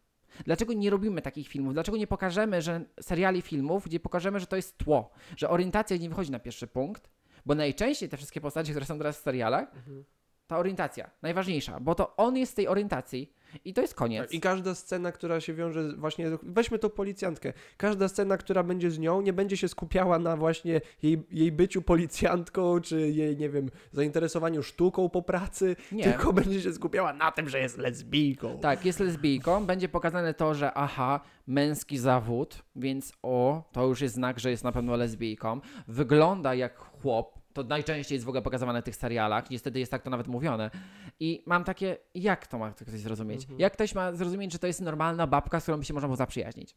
Dlaczego 0.45 0.73
nie 0.73 0.89
robimy 0.89 1.21
takich 1.21 1.47
filmów? 1.47 1.73
Dlaczego 1.73 1.97
nie 1.97 2.07
pokażemy, 2.07 2.61
że 2.61 2.85
seriali 3.01 3.41
filmów, 3.41 3.85
gdzie 3.85 3.99
pokażemy, 3.99 4.39
że 4.39 4.47
to 4.47 4.55
jest 4.55 4.77
tło, 4.77 5.11
że 5.37 5.49
orientacja 5.49 5.97
nie 5.97 6.09
wychodzi 6.09 6.31
na 6.31 6.39
pierwszy 6.39 6.67
punkt, 6.67 7.09
bo 7.45 7.55
najczęściej 7.55 8.09
te 8.09 8.17
wszystkie 8.17 8.41
postacie, 8.41 8.71
które 8.71 8.85
są 8.85 8.97
teraz 8.97 9.19
w 9.19 9.23
serialach, 9.23 9.75
Mhm. 9.75 10.03
ta 10.47 10.57
orientacja, 10.57 11.09
najważniejsza, 11.21 11.79
bo 11.79 11.95
to 11.95 12.15
on 12.15 12.37
jest 12.37 12.51
z 12.51 12.55
tej 12.55 12.67
orientacji 12.67 13.33
i 13.65 13.73
to 13.73 13.81
jest 13.81 13.95
koniec. 13.95 14.21
Tak, 14.23 14.33
I 14.33 14.39
każda 14.41 14.75
scena, 14.75 15.11
która 15.11 15.41
się 15.41 15.53
wiąże 15.53 15.89
z- 15.89 15.93
właśnie, 15.95 16.25
weźmy 16.43 16.79
tą 16.79 16.89
policjantkę, 16.89 17.53
każda 17.77 18.07
scena, 18.07 18.37
która 18.37 18.63
będzie 18.63 18.91
z 18.91 18.99
nią, 18.99 19.21
nie 19.21 19.33
będzie 19.33 19.57
się 19.57 19.67
skupiała 19.67 20.19
na 20.19 20.37
właśnie 20.37 20.81
jej, 21.03 21.23
jej 21.31 21.51
byciu 21.51 21.81
policjantką, 21.81 22.81
czy 22.81 22.99
jej, 23.11 23.37
nie 23.37 23.49
wiem, 23.49 23.69
zainteresowaniu 23.91 24.63
sztuką 24.63 25.09
po 25.09 25.21
pracy, 25.21 25.75
Nie. 25.91 26.03
tylko 26.03 26.33
będzie 26.33 26.61
się 26.61 26.73
skupiała 26.73 27.13
na 27.13 27.31
tym, 27.31 27.49
że 27.49 27.59
jest 27.59 27.77
lesbijką. 27.77 28.59
Tak, 28.59 28.85
jest 28.85 28.99
lesbijką, 28.99 29.65
będzie 29.65 29.89
pokazane 29.89 30.33
to, 30.33 30.53
że 30.53 30.73
aha, 30.73 31.19
męski 31.47 31.97
zawód, 31.97 32.63
więc 32.75 33.13
o, 33.23 33.63
to 33.71 33.85
już 33.87 34.01
jest 34.01 34.15
znak, 34.15 34.39
że 34.39 34.51
jest 34.51 34.63
na 34.63 34.71
pewno 34.71 34.95
lesbijką. 34.95 35.61
Wygląda 35.87 36.55
jak 36.55 36.77
chłop, 36.77 37.39
to 37.53 37.63
najczęściej 37.63 38.15
jest 38.15 38.25
w 38.25 38.29
ogóle 38.29 38.41
pokazywane 38.41 38.81
w 38.81 38.85
tych 38.85 38.95
serialach, 38.95 39.49
niestety 39.49 39.79
jest 39.79 39.91
tak 39.91 40.01
to 40.01 40.09
nawet 40.09 40.27
mówione. 40.27 40.71
I 41.19 41.43
mam 41.45 41.63
takie, 41.63 41.97
jak 42.15 42.47
to 42.47 42.57
ma 42.57 42.71
ktoś 42.71 42.99
zrozumieć? 42.99 43.41
Mhm. 43.41 43.59
Jak 43.59 43.73
ktoś 43.73 43.95
ma 43.95 44.13
zrozumieć, 44.13 44.51
że 44.51 44.59
to 44.59 44.67
jest 44.67 44.81
normalna 44.81 45.27
babka, 45.27 45.59
z 45.59 45.63
którą 45.63 45.77
by 45.77 45.85
się 45.85 45.93
można 45.93 46.07
było 46.07 46.17
zaprzyjaźnić? 46.17 46.75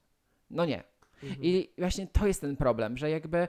No 0.51 0.65
nie. 0.65 0.85
Mhm. 1.23 1.43
I 1.43 1.71
właśnie 1.79 2.07
to 2.07 2.27
jest 2.27 2.41
ten 2.41 2.57
problem, 2.57 2.97
że 2.97 3.11
jakby 3.11 3.49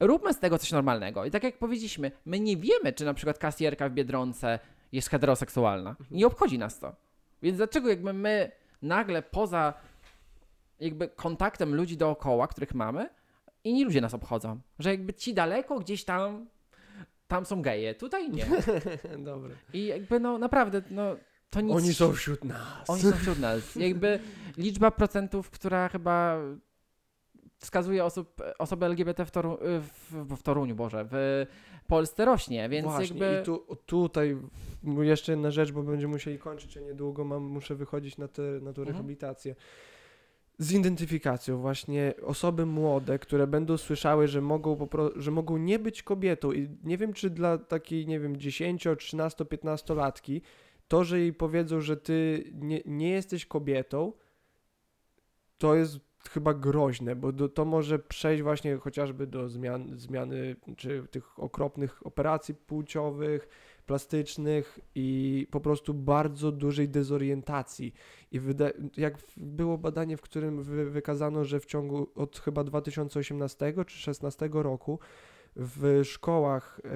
róbmy 0.00 0.34
z 0.34 0.38
tego 0.38 0.58
coś 0.58 0.72
normalnego. 0.72 1.24
I 1.24 1.30
tak 1.30 1.42
jak 1.42 1.58
powiedzieliśmy, 1.58 2.10
my 2.24 2.40
nie 2.40 2.56
wiemy, 2.56 2.92
czy 2.92 3.04
na 3.04 3.14
przykład 3.14 3.38
kasjerka 3.38 3.88
w 3.88 3.92
Biedronce 3.92 4.58
jest 4.92 5.10
heteroseksualna. 5.10 5.96
Nie 6.10 6.26
obchodzi 6.26 6.58
nas 6.58 6.78
to. 6.78 6.96
Więc 7.42 7.56
dlaczego 7.56 7.88
jakby 7.88 8.12
my 8.12 8.50
nagle 8.82 9.22
poza 9.22 9.74
jakby 10.80 11.08
kontaktem 11.08 11.74
ludzi 11.74 11.96
dookoła, 11.96 12.48
których 12.48 12.74
mamy, 12.74 13.08
inni 13.64 13.84
ludzie 13.84 14.00
nas 14.00 14.14
obchodzą. 14.14 14.60
Że 14.78 14.90
jakby 14.90 15.14
ci 15.14 15.34
daleko 15.34 15.78
gdzieś 15.78 16.04
tam, 16.04 16.46
tam 17.28 17.46
są 17.46 17.62
geje, 17.62 17.94
tutaj 17.94 18.30
nie. 18.30 18.46
Dobra. 19.24 19.50
I 19.72 19.86
jakby 19.86 20.20
no 20.20 20.38
naprawdę, 20.38 20.82
no 20.90 21.16
to 21.50 21.60
nic... 21.60 21.76
Oni 21.76 21.94
są 21.94 22.12
wśród 22.12 22.44
nas. 22.44 22.90
Oni 22.90 23.02
są 23.02 23.12
wśród 23.12 23.38
nas. 23.38 23.76
Jakby 23.76 24.18
liczba 24.56 24.90
procentów, 24.90 25.50
która 25.50 25.88
chyba 25.88 26.38
wskazuje 27.58 28.04
osób, 28.04 28.42
osoby 28.58 28.86
LGBT 28.86 29.24
w, 29.26 29.30
Toru, 29.30 29.58
w, 29.80 30.36
w 30.36 30.42
Toruniu, 30.42 30.74
Boże, 30.74 31.08
w 31.10 31.46
Polsce 31.86 32.24
rośnie, 32.24 32.68
więc 32.68 32.84
Właśnie, 32.84 33.20
jakby... 33.20 33.40
i 33.42 33.44
tu, 33.44 33.76
tutaj 33.86 34.36
jeszcze 35.02 35.32
jedna 35.32 35.50
rzecz, 35.50 35.72
bo 35.72 35.82
będziemy 35.82 36.12
musieli 36.12 36.38
kończyć, 36.38 36.76
a 36.76 36.80
niedługo 36.80 37.24
mam, 37.24 37.42
muszę 37.42 37.74
wychodzić 37.74 38.18
na, 38.18 38.28
te, 38.28 38.42
na 38.42 38.72
tą 38.72 38.82
Mhm. 38.82 38.88
rehabilitację. 38.88 39.54
Z 40.58 40.72
identyfikacją 40.72 41.58
właśnie 41.58 42.14
osoby 42.24 42.66
młode, 42.66 43.18
które 43.18 43.46
będą 43.46 43.76
słyszały, 43.76 44.28
że 44.28 44.40
mogą, 44.40 44.88
że 45.16 45.30
mogą 45.30 45.56
nie 45.56 45.78
być 45.78 46.02
kobietą. 46.02 46.52
I 46.52 46.68
nie 46.84 46.98
wiem, 46.98 47.12
czy 47.12 47.30
dla 47.30 47.58
takiej, 47.58 48.06
nie 48.06 48.20
wiem, 48.20 48.36
10, 48.36 48.86
13, 48.98 49.44
15 49.44 49.94
latki, 49.94 50.42
to, 50.88 51.04
że 51.04 51.20
jej 51.20 51.32
powiedzą, 51.32 51.80
że 51.80 51.96
ty 51.96 52.44
nie, 52.54 52.80
nie 52.86 53.10
jesteś 53.10 53.46
kobietą, 53.46 54.12
to 55.58 55.74
jest 55.74 56.00
chyba 56.30 56.54
groźne, 56.54 57.16
bo 57.16 57.32
do, 57.32 57.48
to 57.48 57.64
może 57.64 57.98
przejść 57.98 58.42
właśnie 58.42 58.76
chociażby 58.76 59.26
do 59.26 59.48
zmian, 59.48 59.98
zmiany 59.98 60.56
czy 60.76 61.04
tych 61.10 61.38
okropnych 61.38 62.06
operacji 62.06 62.54
płciowych, 62.54 63.48
plastycznych 63.86 64.78
i 64.94 65.46
po 65.50 65.60
prostu 65.60 65.94
bardzo 65.94 66.52
dużej 66.52 66.88
dezorientacji. 66.88 67.94
I 68.32 68.40
jak 68.96 69.18
było 69.36 69.78
badanie, 69.78 70.16
w 70.16 70.20
którym 70.20 70.62
wy- 70.62 70.90
wykazano, 70.90 71.44
że 71.44 71.60
w 71.60 71.66
ciągu 71.66 72.12
od 72.14 72.38
chyba 72.38 72.64
2018 72.64 73.66
czy 73.66 73.72
2016 73.74 74.48
roku 74.52 74.98
w 75.56 76.00
szkołach 76.04 76.80
e, 76.84 76.90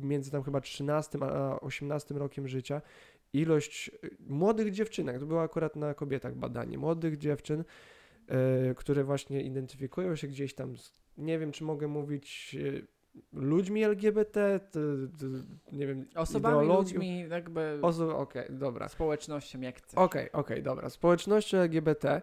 między 0.00 0.30
tam 0.30 0.42
chyba 0.42 0.60
13 0.60 1.18
a 1.22 1.60
18 1.60 2.14
rokiem 2.14 2.48
życia 2.48 2.82
ilość 3.32 3.88
e, 3.88 4.08
młodych 4.28 4.72
dziewczynek, 4.72 5.18
to 5.18 5.26
było 5.26 5.42
akurat 5.42 5.76
na 5.76 5.94
kobietach 5.94 6.34
badanie, 6.36 6.78
młodych 6.78 7.16
dziewczyn, 7.18 7.64
e, 8.28 8.74
które 8.74 9.04
właśnie 9.04 9.42
identyfikują 9.42 10.16
się 10.16 10.28
gdzieś 10.28 10.54
tam, 10.54 10.76
z, 10.76 10.92
nie 11.18 11.38
wiem 11.38 11.52
czy 11.52 11.64
mogę 11.64 11.88
mówić 11.88 12.56
e, 12.60 12.93
ludźmi 13.32 13.84
LGBT, 13.84 14.60
t, 14.60 14.80
t, 15.18 15.26
nie 15.72 15.86
wiem, 15.86 16.06
Osobami, 16.14 16.68
ludźmi, 16.68 17.26
jakby 17.30 17.78
Oso- 17.82 18.16
Okej, 18.16 18.46
dobra. 18.50 18.88
społecznością, 18.88 19.60
jak 19.60 19.76
chcesz. 19.78 19.98
Okej, 19.98 20.32
okej, 20.32 20.62
dobra. 20.62 20.90
Społeczność 20.90 21.54
LGBT 21.54 22.22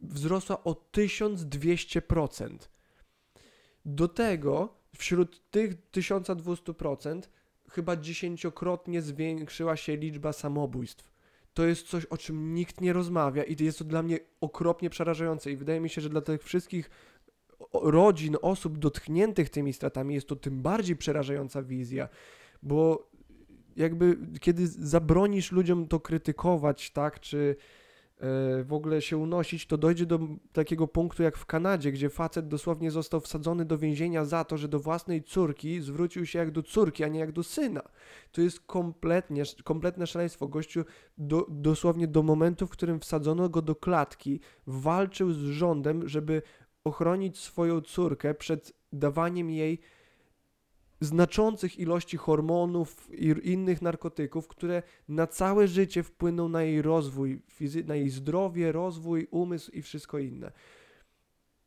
wzrosła 0.00 0.64
o 0.64 0.74
1200%. 0.92 2.68
Do 3.84 4.08
tego 4.08 4.74
wśród 4.96 5.50
tych 5.50 5.90
1200% 5.92 7.20
chyba 7.70 7.96
dziesięciokrotnie 7.96 9.02
zwiększyła 9.02 9.76
się 9.76 9.96
liczba 9.96 10.32
samobójstw. 10.32 11.14
To 11.54 11.64
jest 11.66 11.86
coś, 11.88 12.04
o 12.06 12.16
czym 12.16 12.54
nikt 12.54 12.80
nie 12.80 12.92
rozmawia 12.92 13.42
i 13.44 13.64
jest 13.64 13.78
to 13.78 13.84
dla 13.84 14.02
mnie 14.02 14.18
okropnie 14.40 14.90
przerażające 14.90 15.50
i 15.50 15.56
wydaje 15.56 15.80
mi 15.80 15.88
się, 15.88 16.00
że 16.00 16.08
dla 16.08 16.20
tych 16.20 16.42
wszystkich 16.42 16.90
rodzin, 17.72 18.36
osób 18.42 18.78
dotkniętych 18.78 19.50
tymi 19.50 19.72
stratami 19.72 20.14
jest 20.14 20.28
to 20.28 20.36
tym 20.36 20.62
bardziej 20.62 20.96
przerażająca 20.96 21.62
wizja, 21.62 22.08
bo 22.62 23.14
jakby 23.76 24.18
kiedy 24.40 24.66
zabronisz 24.66 25.52
ludziom 25.52 25.88
to 25.88 26.00
krytykować, 26.00 26.90
tak, 26.90 27.20
czy 27.20 27.56
e, 28.16 28.64
w 28.64 28.72
ogóle 28.72 29.02
się 29.02 29.16
unosić, 29.16 29.66
to 29.66 29.78
dojdzie 29.78 30.06
do 30.06 30.20
takiego 30.52 30.88
punktu 30.88 31.22
jak 31.22 31.36
w 31.36 31.46
Kanadzie, 31.46 31.92
gdzie 31.92 32.10
facet 32.10 32.48
dosłownie 32.48 32.90
został 32.90 33.20
wsadzony 33.20 33.64
do 33.64 33.78
więzienia 33.78 34.24
za 34.24 34.44
to, 34.44 34.56
że 34.56 34.68
do 34.68 34.80
własnej 34.80 35.22
córki 35.22 35.80
zwrócił 35.80 36.26
się 36.26 36.38
jak 36.38 36.50
do 36.50 36.62
córki, 36.62 37.04
a 37.04 37.08
nie 37.08 37.20
jak 37.20 37.32
do 37.32 37.42
syna. 37.42 37.82
To 38.32 38.40
jest 38.40 38.60
kompletnie, 38.60 39.42
kompletne 39.64 40.06
szaleństwo. 40.06 40.48
Gościu 40.48 40.84
do, 41.18 41.46
dosłownie 41.48 42.08
do 42.08 42.22
momentu, 42.22 42.66
w 42.66 42.70
którym 42.70 43.00
wsadzono 43.00 43.48
go 43.48 43.62
do 43.62 43.74
klatki, 43.74 44.40
walczył 44.66 45.32
z 45.32 45.38
rządem, 45.38 46.08
żeby 46.08 46.42
ochronić 46.84 47.38
swoją 47.38 47.80
córkę 47.80 48.34
przed 48.34 48.72
dawaniem 48.92 49.50
jej 49.50 49.78
znaczących 51.00 51.78
ilości 51.78 52.16
hormonów 52.16 53.08
i 53.12 53.34
innych 53.52 53.82
narkotyków, 53.82 54.48
które 54.48 54.82
na 55.08 55.26
całe 55.26 55.68
życie 55.68 56.02
wpłyną 56.02 56.48
na 56.48 56.62
jej 56.62 56.82
rozwój, 56.82 57.42
na 57.84 57.94
jej 57.94 58.10
zdrowie, 58.10 58.72
rozwój, 58.72 59.28
umysł 59.30 59.70
i 59.70 59.82
wszystko 59.82 60.18
inne. 60.18 60.52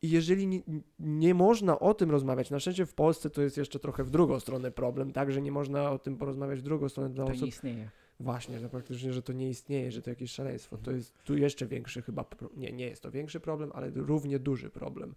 I 0.02 0.10
jeżeli 0.10 0.46
nie, 0.46 0.62
nie 0.98 1.34
można 1.34 1.78
o 1.78 1.94
tym 1.94 2.10
rozmawiać, 2.10 2.50
na 2.50 2.60
szczęście 2.60 2.86
w 2.86 2.94
Polsce 2.94 3.30
to 3.30 3.42
jest 3.42 3.56
jeszcze 3.56 3.78
trochę 3.78 4.04
w 4.04 4.10
drugą 4.10 4.40
stronę 4.40 4.70
problem, 4.70 5.12
tak, 5.12 5.32
że 5.32 5.42
nie 5.42 5.52
można 5.52 5.90
o 5.90 5.98
tym 5.98 6.16
porozmawiać 6.16 6.58
w 6.58 6.62
drugą 6.62 6.88
stronę 6.88 7.10
dla 7.10 7.24
To 7.24 7.30
osób, 7.30 7.42
nie 7.42 7.48
istnieje. 7.48 7.90
Właśnie, 8.20 8.58
że 8.58 8.68
praktycznie, 8.68 9.12
że 9.12 9.22
to 9.22 9.32
nie 9.32 9.48
istnieje, 9.48 9.92
że 9.92 10.02
to 10.02 10.10
jakieś 10.10 10.30
szaleństwo. 10.30 10.78
To 10.78 10.90
jest 10.90 11.24
tu 11.24 11.36
jeszcze 11.36 11.66
większy 11.66 12.02
chyba, 12.02 12.24
nie, 12.56 12.72
nie 12.72 12.86
jest 12.86 13.02
to 13.02 13.10
większy 13.10 13.40
problem, 13.40 13.70
ale 13.74 13.90
równie 13.90 14.38
duży 14.38 14.70
problem. 14.70 15.14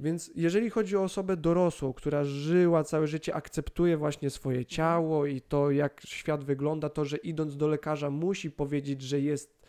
Więc 0.00 0.30
jeżeli 0.34 0.70
chodzi 0.70 0.96
o 0.96 1.02
osobę 1.02 1.36
dorosłą, 1.36 1.92
która 1.92 2.24
żyła 2.24 2.84
całe 2.84 3.06
życie, 3.06 3.34
akceptuje 3.34 3.96
właśnie 3.96 4.30
swoje 4.30 4.66
ciało 4.66 5.26
i 5.26 5.40
to, 5.40 5.70
jak 5.70 6.00
świat 6.04 6.44
wygląda, 6.44 6.88
to, 6.88 7.04
że 7.04 7.16
idąc 7.16 7.56
do 7.56 7.68
lekarza 7.68 8.10
musi 8.10 8.50
powiedzieć, 8.50 9.02
że 9.02 9.20
jest 9.20 9.64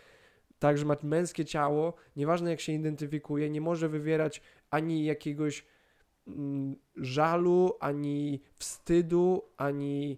tak, 0.60 0.78
że 0.78 0.86
ma 0.86 0.96
męskie 1.04 1.46
ciało, 1.46 1.94
nieważne 2.16 2.50
jak 2.50 2.60
się 2.60 2.72
identyfikuje, 2.72 3.50
nie 3.50 3.62
może 3.62 3.90
wywierać 3.90 4.42
ani 4.70 5.06
jakiegoś 5.06 5.66
mm, 6.28 6.76
żalu, 6.96 7.74
ani 7.80 8.42
wstydu, 8.56 9.44
ani 9.58 10.18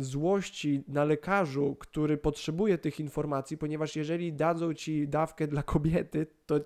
złości 0.00 0.84
na 0.88 1.04
lekarzu, 1.04 1.76
który 1.80 2.16
potrzebuje 2.16 2.78
tych 2.78 3.00
informacji, 3.00 3.58
ponieważ 3.58 3.96
jeżeli 3.96 4.32
dadzą 4.32 4.74
ci 4.74 5.08
dawkę 5.08 5.46
dla 5.46 5.62
kobiety, 5.62 6.26
to 6.46 6.60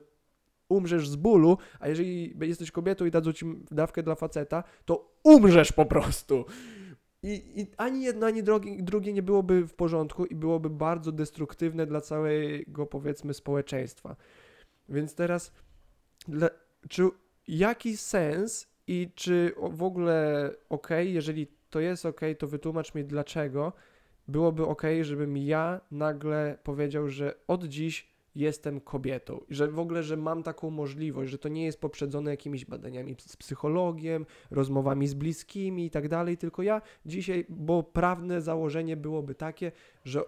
umrzesz 0.69 1.09
z 1.09 1.17
bólu, 1.17 1.59
a 1.81 1.89
jeżeli 1.89 2.37
jesteś 2.41 2.71
kobietą 2.71 3.05
i 3.05 3.11
dadzą 3.11 3.33
ci 3.33 3.47
dawkę 3.71 4.03
dla 4.03 4.15
faceta, 4.15 4.65
to 4.85 5.13
umrzesz 5.25 5.73
po 5.73 5.87
prostu. 5.87 6.45
I, 7.23 7.61
i 7.61 7.67
ani 7.77 8.03
jedno, 8.03 8.27
ani 8.27 8.43
drogi, 8.43 8.83
drugie 8.83 9.13
nie 9.13 9.23
byłoby 9.23 9.67
w 9.67 9.75
porządku 9.75 10.27
i 10.27 10.35
byłoby 10.35 10.71
bardzo 10.71 11.13
destruktywne 11.13 11.87
dla 11.87 12.01
całego, 12.01 12.87
powiedzmy, 12.87 13.35
społeczeństwa. 13.35 14.17
Więc 14.89 15.15
teraz, 15.15 15.53
czy 16.89 17.09
jaki 17.49 17.97
sens 17.97 18.69
i 18.87 19.11
czy 19.15 19.53
w 19.71 19.83
ogóle 19.83 20.51
ok, 20.69 20.89
jeżeli 21.05 21.58
to 21.71 21.81
jest 21.81 22.07
ok, 22.07 22.21
to 22.39 22.47
wytłumacz 22.47 22.95
mi 22.95 23.05
dlaczego 23.05 23.73
byłoby 24.29 24.67
ok, 24.67 24.83
żebym 25.03 25.37
ja 25.37 25.81
nagle 25.91 26.59
powiedział, 26.63 27.09
że 27.09 27.35
od 27.47 27.65
dziś 27.65 28.09
jestem 28.35 28.81
kobietą. 28.81 29.41
Że 29.51 29.69
w 29.69 29.79
ogóle, 29.79 30.03
że 30.03 30.17
mam 30.17 30.43
taką 30.43 30.71
możliwość, 30.71 31.31
że 31.31 31.39
to 31.39 31.49
nie 31.49 31.65
jest 31.65 31.81
poprzedzone 31.81 32.31
jakimiś 32.31 32.65
badaniami 32.65 33.17
z 33.19 33.37
psychologiem, 33.37 34.27
rozmowami 34.51 35.09
z 35.09 35.15
bliskimi 35.15 35.87
i 35.87 35.91
tak 35.91 36.09
dalej, 36.09 36.37
tylko 36.37 36.63
ja 36.63 36.83
dzisiaj, 37.07 37.47
bo 37.49 37.83
prawne 37.83 38.43
założenie 38.43 38.97
byłoby 38.97 39.35
takie, 39.35 39.73
że 40.05 40.23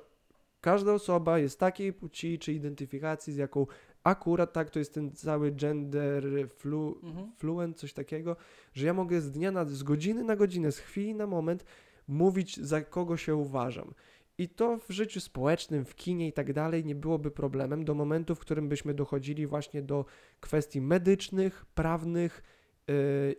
każda 0.60 0.92
osoba 0.92 1.38
jest 1.38 1.58
takiej 1.58 1.92
płci 1.92 2.38
czy 2.38 2.52
identyfikacji, 2.52 3.32
z 3.32 3.36
jaką 3.36 3.66
akurat 4.05 4.52
tak, 4.52 4.70
to 4.70 4.78
jest 4.78 4.94
ten 4.94 5.12
cały 5.12 5.52
gender 5.52 6.48
flu, 6.48 7.01
Mhm. 7.02 7.32
fluent, 7.36 7.78
coś 7.78 7.93
takiego, 7.93 8.36
że 8.72 8.86
ja 8.86 8.94
mogę 8.94 9.20
z 9.20 9.31
dnia 9.31 9.51
na, 9.52 9.64
z 9.64 9.82
godziny 9.82 10.24
na 10.24 10.36
godzinę, 10.36 10.72
z 10.72 10.78
chwili 10.78 11.14
na 11.14 11.27
moment 11.27 11.64
mówić, 12.09 12.60
za 12.60 12.81
kogo 12.82 13.16
się 13.16 13.35
uważam. 13.35 13.94
I 14.39 14.48
to 14.48 14.78
w 14.78 14.90
życiu 14.90 15.20
społecznym, 15.20 15.85
w 15.85 15.94
kinie 15.94 16.28
i 16.28 16.32
tak 16.32 16.52
dalej 16.52 16.85
nie 16.85 16.94
byłoby 16.94 17.31
problemem 17.31 17.85
do 17.85 17.94
momentu, 17.94 18.35
w 18.35 18.39
którym 18.39 18.68
byśmy 18.68 18.94
dochodzili 18.94 19.47
właśnie 19.47 19.82
do 19.82 20.05
kwestii 20.40 20.81
medycznych, 20.81 21.66
prawnych 21.74 22.43
yy, 22.89 22.94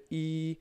i 0.09 0.57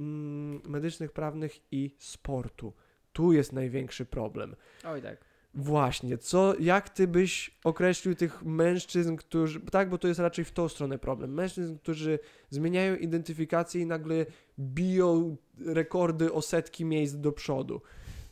mm, 0.00 0.60
medycznych, 0.64 1.12
prawnych 1.12 1.72
i 1.72 1.94
sportu. 1.98 2.72
Tu 3.12 3.32
jest 3.32 3.52
największy 3.52 4.06
problem. 4.06 4.56
Oj 4.84 5.02
tak. 5.02 5.24
Właśnie, 5.54 6.18
co, 6.18 6.54
jak 6.60 6.88
ty 6.88 7.08
byś 7.08 7.58
określił 7.64 8.14
tych 8.14 8.42
mężczyzn, 8.42 9.16
którzy, 9.16 9.60
tak, 9.60 9.90
bo 9.90 9.98
to 9.98 10.08
jest 10.08 10.20
raczej 10.20 10.44
w 10.44 10.52
tą 10.52 10.68
stronę 10.68 10.98
problem, 10.98 11.34
mężczyzn, 11.34 11.78
którzy 11.78 12.18
zmieniają 12.50 12.96
identyfikację 12.96 13.82
i 13.82 13.86
nagle 13.86 14.26
biją 14.58 15.36
rekordy 15.66 16.32
o 16.32 16.42
setki 16.42 16.84
miejsc 16.84 17.14
do 17.14 17.32
przodu. 17.32 17.82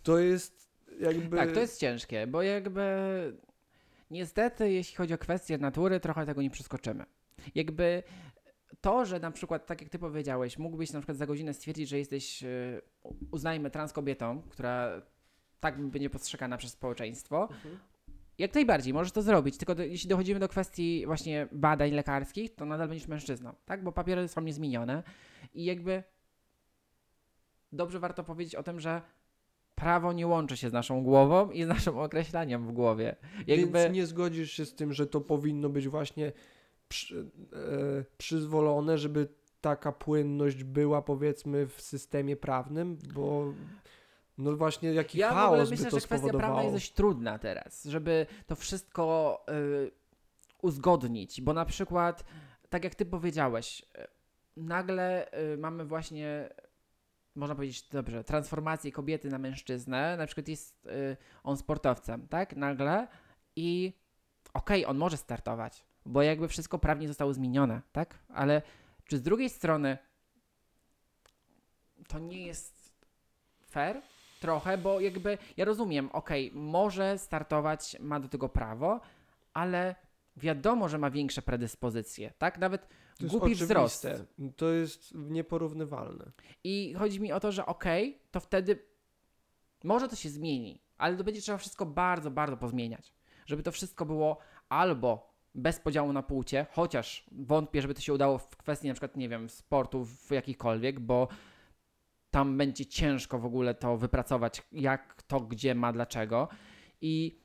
To 0.03 0.19
jest 0.19 0.69
jakby... 1.01 1.37
Tak, 1.37 1.53
to 1.53 1.61
jest 1.61 1.81
ciężkie, 1.81 2.27
bo 2.27 2.43
jakby 2.43 2.83
niestety, 4.11 4.73
jeśli 4.73 4.97
chodzi 4.97 5.15
o 5.15 5.19
kwestie 5.19 5.59
natury, 5.59 6.01
trochę 6.01 6.27
tego 6.27 6.43
nie 6.43 6.51
przeskoczymy. 6.51 7.05
Jakby 7.55 8.03
to, 8.81 9.05
że 9.05 9.21
na 9.21 9.31
przykład, 9.31 9.67
tak 9.67 9.81
jak 9.81 9.91
ty 9.91 9.99
powiedziałeś, 9.99 10.59
mógłbyś 10.59 10.93
na 10.93 11.01
przykład 11.01 11.19
za 11.19 11.27
godzinę 11.27 11.55
stwierdzić, 11.55 11.89
że 11.89 11.99
jesteś, 11.99 12.43
e, 12.43 12.81
uznajmy, 13.31 13.71
trans 13.71 13.93
kobietą, 13.93 14.43
która 14.51 15.03
tak 15.63 15.81
będzie 15.81 16.11
postrzegana 16.11 16.57
przez 16.57 16.73
społeczeństwo, 16.73 17.49
jak 18.39 18.55
najbardziej, 18.55 18.95
możesz 18.95 19.13
to 19.13 19.23
zrobić, 19.23 19.57
tylko 19.57 19.75
do, 19.75 19.83
jeśli 19.83 20.09
dochodzimy 20.09 20.41
do 20.41 20.49
kwestii 20.49 21.07
właśnie 21.07 21.49
badań 21.53 21.91
lekarskich, 21.91 22.55
to 22.55 22.65
nadal 22.65 22.89
będziesz 22.89 23.09
mężczyzną, 23.09 23.55
tak? 23.65 23.85
Bo 23.85 23.93
papiery 23.93 24.29
są 24.29 24.41
niezmienione 24.41 25.03
i 25.55 25.65
jakby 25.65 26.03
dobrze 27.73 28.01
warto 28.01 28.25
powiedzieć 28.25 28.55
o 28.55 28.63
tym, 28.63 28.81
że 28.81 29.03
prawo 29.75 30.13
nie 30.13 30.27
łączy 30.27 30.57
się 30.57 30.71
z 30.71 30.73
naszą 30.73 31.03
głową 31.03 31.51
i 31.51 31.65
z 31.65 31.67
naszym 31.69 31.99
określaniem 31.99 32.67
w 32.67 32.73
głowie. 32.73 33.17
Jakby... 33.47 33.79
Więc 33.79 33.95
nie 33.95 34.07
zgodzisz 34.07 34.53
się 34.53 34.65
z 34.65 34.75
tym, 34.75 34.93
że 34.93 35.07
to 35.07 35.21
powinno 35.21 35.69
być 35.69 35.89
właśnie 35.89 36.33
przy, 36.89 37.31
e, 37.53 38.05
przyzwolone, 38.19 38.99
żeby 38.99 39.29
taka 39.61 39.93
płynność 39.93 40.65
była 40.65 41.03
powiedzmy 41.03 41.67
w 41.67 41.81
systemie 41.81 42.37
prawnym, 42.37 42.99
bo 43.15 43.55
no 44.39 44.57
właśnie 44.57 44.93
jaki 44.93 45.19
Ja 45.19 45.29
w 45.29 45.33
ogóle 45.33 45.59
chaos 45.59 45.71
myślę, 45.71 45.85
by 45.85 45.91
to 45.91 46.01
że 46.01 46.07
kwestia 46.07 46.33
prawna 46.33 46.63
jest 46.63 46.75
dość 46.75 46.93
trudna 46.93 47.39
teraz, 47.39 47.85
żeby 47.85 48.27
to 48.47 48.57
wszystko 48.57 49.39
y, 49.49 49.91
uzgodnić, 50.63 51.41
bo 51.41 51.53
na 51.53 51.65
przykład, 51.65 52.25
tak 52.69 52.85
jak 52.85 52.95
ty 52.95 53.05
powiedziałeś, 53.05 53.83
y, 53.83 54.07
nagle 54.57 55.33
y, 55.55 55.59
mamy 55.59 55.85
właśnie, 55.85 56.49
można 57.35 57.55
powiedzieć 57.55 57.89
dobrze, 57.89 58.25
transformację 58.25 58.93
kobiety 58.93 59.29
na 59.29 59.39
mężczyznę, 59.39 60.17
na 60.17 60.27
przykład 60.27 60.49
jest 60.49 60.87
y, 60.87 61.17
on 61.43 61.57
sportowcem, 61.57 62.29
tak, 62.29 62.57
nagle 62.57 63.09
i 63.57 63.93
okej, 64.55 64.87
on 64.87 64.99
może 64.99 65.17
startować, 65.17 65.85
bo 66.07 66.23
jakby 66.23 66.49
wszystko 66.49 66.79
prawnie 66.79 67.09
zostało 67.09 67.33
zmienione, 67.33 67.83
tak, 67.93 68.19
ale 68.29 68.63
czy 69.07 69.19
z 69.19 69.23
drugiej 69.23 69.51
strony 69.51 69.99
to 72.09 72.19
nie 72.19 72.47
jest 72.47 72.95
fair? 73.71 74.03
Trochę, 74.43 74.79
bo 74.79 75.01
jakby 75.01 75.39
ja 75.57 75.65
rozumiem, 75.65 76.11
okej, 76.13 76.51
może 76.55 77.19
startować, 77.19 77.97
ma 78.01 78.21
do 78.21 78.29
tego 78.29 78.49
prawo, 78.49 79.01
ale 79.55 79.95
wiadomo, 80.37 80.89
że 80.89 80.99
ma 80.99 81.11
większe 81.11 81.43
predyspozycje, 81.43 82.33
tak? 82.39 82.59
Nawet 82.59 82.89
To 83.19 83.27
głupi 83.27 83.55
wzrost. 83.55 84.07
To 84.57 84.71
jest 84.71 85.15
nieporównywalne. 85.15 86.33
I 86.65 86.95
chodzi 86.99 87.21
mi 87.21 87.33
o 87.33 87.41
to, 87.41 87.53
że 87.53 87.67
okej, 87.67 88.19
to 88.31 88.41
wtedy 88.41 88.79
może 89.85 90.09
to 90.09 90.17
się 90.17 90.29
zmieni, 90.29 90.81
ale 90.99 91.17
to 91.17 91.25
będzie 91.25 91.41
trzeba 91.41 91.59
wszystko 91.59 91.87
bardzo, 91.87 92.31
bardzo 92.31 92.57
pozmieniać. 92.57 93.13
Żeby 93.47 93.63
to 93.63 93.73
wszystko 93.73 94.07
było 94.07 94.39
albo 94.69 95.33
bez 95.55 95.81
podziału 95.81 96.13
na 96.13 96.23
płcie, 96.23 96.67
chociaż 96.71 97.27
wątpię, 97.33 97.83
żeby 97.83 97.95
to 97.95 98.01
się 98.01 98.13
udało 98.13 98.39
w 98.39 98.57
kwestii 98.57 98.89
na 98.89 98.95
przykład, 98.95 99.17
nie 99.17 99.29
wiem, 99.29 99.49
sportów 99.51 100.31
jakichkolwiek, 100.31 101.01
bo 101.01 101.29
tam 102.33 102.59
będzie 102.59 102.87
ciężko 102.87 103.39
w 103.39 103.45
ogóle 103.45 103.75
to 103.75 103.97
wypracować, 103.97 104.63
jak 104.73 105.23
to, 105.23 105.41
gdzie 105.41 105.75
ma, 105.75 105.93
dlaczego. 105.93 106.49
I 107.01 107.39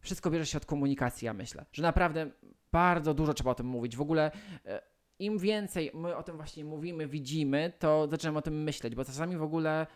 wszystko 0.00 0.30
bierze 0.30 0.46
się 0.46 0.58
od 0.58 0.66
komunikacji, 0.66 1.26
ja 1.26 1.32
myślę, 1.32 1.64
że 1.72 1.82
naprawdę 1.82 2.30
bardzo 2.72 3.14
dużo 3.14 3.34
trzeba 3.34 3.50
o 3.50 3.54
tym 3.54 3.66
mówić. 3.66 3.96
W 3.96 4.00
ogóle 4.00 4.30
e, 4.66 4.82
im 5.18 5.38
więcej 5.38 5.90
my 5.94 6.16
o 6.16 6.22
tym 6.22 6.36
właśnie 6.36 6.64
mówimy, 6.64 7.06
widzimy, 7.06 7.72
to 7.78 8.08
zaczynamy 8.08 8.38
o 8.38 8.42
tym 8.42 8.62
myśleć, 8.62 8.94
bo 8.94 9.04
czasami 9.04 9.36
w 9.36 9.42
ogóle 9.42 9.86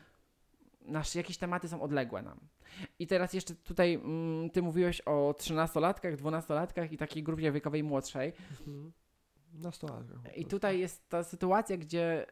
nasze 0.81 1.19
jakieś 1.19 1.39
tematy 1.39 1.69
są 1.69 1.82
odległe 1.82 2.23
nam. 2.23 2.40
I 2.98 3.06
teraz 3.06 3.32
jeszcze 3.32 3.55
tutaj 3.55 3.94
mm, 3.94 4.51
ty 4.51 4.62
mówiłeś 4.62 5.01
o 5.01 5.35
13-latkach, 5.39 6.16
12-latkach 6.16 6.93
i 6.93 6.97
takiej 6.97 7.23
grupie 7.23 7.52
wiekowej 7.52 7.82
młodszej. 7.82 8.32
Mhm. 8.51 8.93
Nastolatka. 9.52 10.31
I 10.36 10.44
tutaj 10.44 10.81
jest 10.81 11.09
ta 11.09 11.24
sytuacja, 11.24 11.77
gdzie 11.77 12.27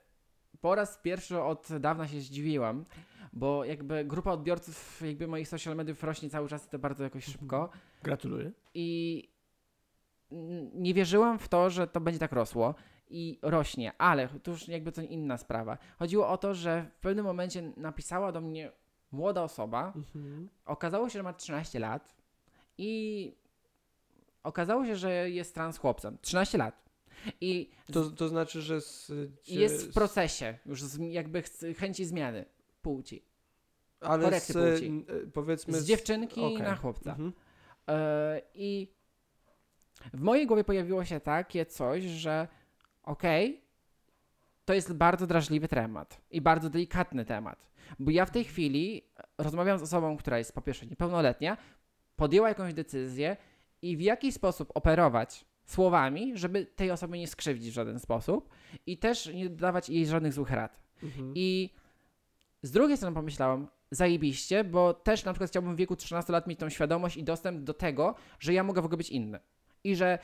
po 0.60 0.74
raz 0.74 0.98
pierwszy 1.02 1.40
od 1.42 1.68
dawna 1.80 2.08
się 2.08 2.20
zdziwiłam, 2.20 2.84
bo 3.32 3.64
jakby 3.64 4.04
grupa 4.04 4.32
odbiorców 4.32 5.02
jakby 5.06 5.26
moich 5.28 5.48
social 5.48 5.76
mediów 5.76 6.04
rośnie 6.04 6.30
cały 6.30 6.48
czas 6.48 6.66
i 6.66 6.70
to 6.70 6.78
bardzo 6.78 7.04
jakoś 7.04 7.24
szybko. 7.24 7.70
Gratuluję. 8.02 8.52
I 8.74 9.28
nie 10.74 10.94
wierzyłam 10.94 11.38
w 11.38 11.48
to, 11.48 11.70
że 11.70 11.86
to 11.86 12.00
będzie 12.00 12.20
tak 12.20 12.32
rosło 12.32 12.74
i 13.08 13.38
rośnie, 13.42 13.92
ale 13.98 14.28
to 14.28 14.50
już 14.50 14.68
jakby 14.68 14.92
to 14.92 15.02
inna 15.02 15.38
sprawa. 15.38 15.78
Chodziło 15.98 16.28
o 16.28 16.38
to, 16.38 16.54
że 16.54 16.86
w 16.96 17.00
pewnym 17.00 17.24
momencie 17.24 17.72
napisała 17.76 18.32
do 18.32 18.40
mnie 18.40 18.72
młoda 19.12 19.42
osoba, 19.42 19.92
Mhm. 19.96 20.48
okazało 20.64 21.08
się, 21.08 21.18
że 21.18 21.22
ma 21.22 21.32
13 21.32 21.78
lat 21.78 22.14
i 22.78 23.32
okazało 24.42 24.86
się, 24.86 24.96
że 24.96 25.30
jest 25.30 25.54
trans 25.54 25.78
chłopcem. 25.78 26.18
13 26.20 26.58
lat. 26.58 26.85
I 27.40 27.70
To, 27.92 28.10
to 28.10 28.28
znaczy, 28.28 28.62
że 28.62 28.80
z, 28.80 29.12
i 29.46 29.54
jest 29.54 29.90
w 29.90 29.94
procesie 29.94 30.58
już 30.66 30.82
z, 30.82 30.98
jakby 31.12 31.42
chęci 31.78 32.04
zmiany 32.04 32.44
płci. 32.82 33.24
ale 34.00 34.24
korekty 34.24 34.52
z, 34.52 34.56
płci. 34.80 35.04
e, 35.08 35.26
powiedzmy 35.26 35.80
Z 35.80 35.86
dziewczynki 35.86 36.40
okej. 36.40 36.62
na 36.62 36.76
chłopca. 36.76 37.10
Mhm. 37.10 37.32
E, 37.88 38.40
I 38.54 38.88
w 40.14 40.20
mojej 40.20 40.46
głowie 40.46 40.64
pojawiło 40.64 41.04
się 41.04 41.20
takie 41.20 41.66
coś, 41.66 42.04
że 42.04 42.48
okej, 43.02 43.60
to 44.64 44.74
jest 44.74 44.92
bardzo 44.92 45.26
drażliwy 45.26 45.68
temat 45.68 46.20
i 46.30 46.40
bardzo 46.40 46.70
delikatny 46.70 47.24
temat. 47.24 47.66
Bo 47.98 48.10
ja 48.10 48.24
w 48.26 48.30
tej 48.30 48.44
chwili 48.44 49.02
rozmawiam 49.38 49.78
z 49.78 49.82
osobą, 49.82 50.16
która 50.16 50.38
jest 50.38 50.52
po 50.52 50.60
pierwsze 50.62 50.86
niepełnoletnia, 50.86 51.56
podjęła 52.16 52.48
jakąś 52.48 52.74
decyzję 52.74 53.36
i 53.82 53.96
w 53.96 54.00
jaki 54.00 54.32
sposób 54.32 54.70
operować 54.74 55.44
słowami, 55.66 56.38
żeby 56.38 56.66
tej 56.66 56.90
osoby 56.90 57.18
nie 57.18 57.26
skrzywdzić 57.26 57.70
w 57.70 57.74
żaden 57.74 57.98
sposób 57.98 58.48
i 58.86 58.98
też 58.98 59.26
nie 59.34 59.50
dawać 59.50 59.88
jej 59.88 60.06
żadnych 60.06 60.32
złych 60.32 60.50
rad. 60.50 60.80
Mhm. 61.02 61.32
I 61.34 61.70
z 62.62 62.70
drugiej 62.70 62.96
strony 62.96 63.14
pomyślałam, 63.14 63.68
zajebiście, 63.90 64.64
bo 64.64 64.94
też 64.94 65.24
na 65.24 65.32
przykład 65.32 65.50
chciałbym 65.50 65.74
w 65.74 65.78
wieku 65.78 65.96
13 65.96 66.32
lat 66.32 66.46
mieć 66.46 66.58
tą 66.58 66.68
świadomość 66.68 67.16
i 67.16 67.24
dostęp 67.24 67.62
do 67.62 67.74
tego, 67.74 68.14
że 68.38 68.52
ja 68.52 68.62
mogę 68.62 68.82
w 68.82 68.84
ogóle 68.84 68.96
być 68.96 69.10
inny. 69.10 69.38
I 69.84 69.96
że 69.96 70.18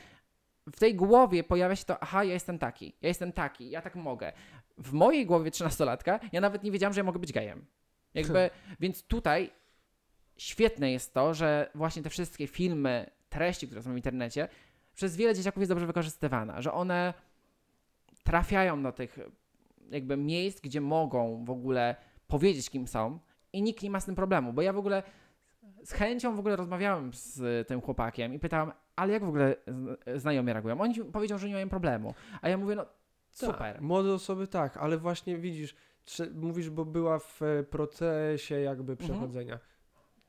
w 0.71 0.79
tej 0.79 0.95
głowie 0.95 1.43
pojawia 1.43 1.75
się 1.75 1.85
to, 1.85 2.03
aha, 2.03 2.23
ja 2.23 2.33
jestem 2.33 2.59
taki, 2.59 2.93
ja 3.01 3.07
jestem 3.07 3.31
taki, 3.31 3.69
ja 3.69 3.81
tak 3.81 3.95
mogę. 3.95 4.33
W 4.77 4.93
mojej 4.93 5.25
głowie 5.25 5.51
13-latka 5.51 6.19
ja 6.31 6.41
nawet 6.41 6.63
nie 6.63 6.71
wiedziałam, 6.71 6.93
że 6.93 6.99
ja 6.99 7.03
mogę 7.03 7.19
być 7.19 7.33
gejem. 7.33 7.65
Jakby, 8.13 8.49
więc 8.79 9.03
tutaj 9.03 9.51
świetne 10.37 10.91
jest 10.91 11.13
to, 11.13 11.33
że 11.33 11.69
właśnie 11.75 12.03
te 12.03 12.09
wszystkie 12.09 12.47
filmy, 12.47 13.09
treści, 13.29 13.67
które 13.67 13.81
są 13.83 13.93
w 13.93 13.97
internecie, 13.97 14.47
przez 14.95 15.15
wiele 15.15 15.35
dzieciaków 15.35 15.61
jest 15.61 15.71
dobrze 15.71 15.85
wykorzystywana, 15.87 16.61
że 16.61 16.73
one 16.73 17.13
trafiają 18.23 18.83
do 18.83 18.91
tych 18.91 19.19
jakby 19.89 20.17
miejsc, 20.17 20.61
gdzie 20.61 20.81
mogą 20.81 21.45
w 21.45 21.49
ogóle 21.49 21.95
powiedzieć, 22.27 22.69
kim 22.69 22.87
są 22.87 23.19
i 23.53 23.61
nikt 23.61 23.83
nie 23.83 23.89
ma 23.89 23.99
z 23.99 24.05
tym 24.05 24.15
problemu, 24.15 24.53
bo 24.53 24.61
ja 24.61 24.73
w 24.73 24.77
ogóle 24.77 25.03
z 25.83 25.91
chęcią 25.91 26.35
w 26.35 26.39
ogóle 26.39 26.55
rozmawiałem 26.55 27.11
z 27.13 27.67
tym 27.67 27.81
chłopakiem 27.81 28.33
i 28.33 28.39
pytałem, 28.39 28.71
ale 28.95 29.13
jak 29.13 29.23
w 29.25 29.27
ogóle 29.27 29.55
znajomi 30.15 30.53
reagują? 30.53 30.81
Oni 30.81 30.95
powiedział, 31.05 31.39
że 31.39 31.47
nie 31.47 31.53
mają 31.53 31.69
problemu, 31.69 32.13
a 32.41 32.49
ja 32.49 32.57
mówię, 32.57 32.75
no 32.75 32.85
super. 33.31 33.57
Tak, 33.57 33.81
młode 33.81 34.13
osoby 34.13 34.47
tak, 34.47 34.77
ale 34.77 34.97
właśnie 34.97 35.37
widzisz, 35.37 35.75
mówisz, 36.33 36.69
bo 36.69 36.85
była 36.85 37.19
w 37.19 37.41
procesie 37.69 38.55
jakby 38.59 38.91
Mhm. 38.91 38.97
przechodzenia. 39.09 39.59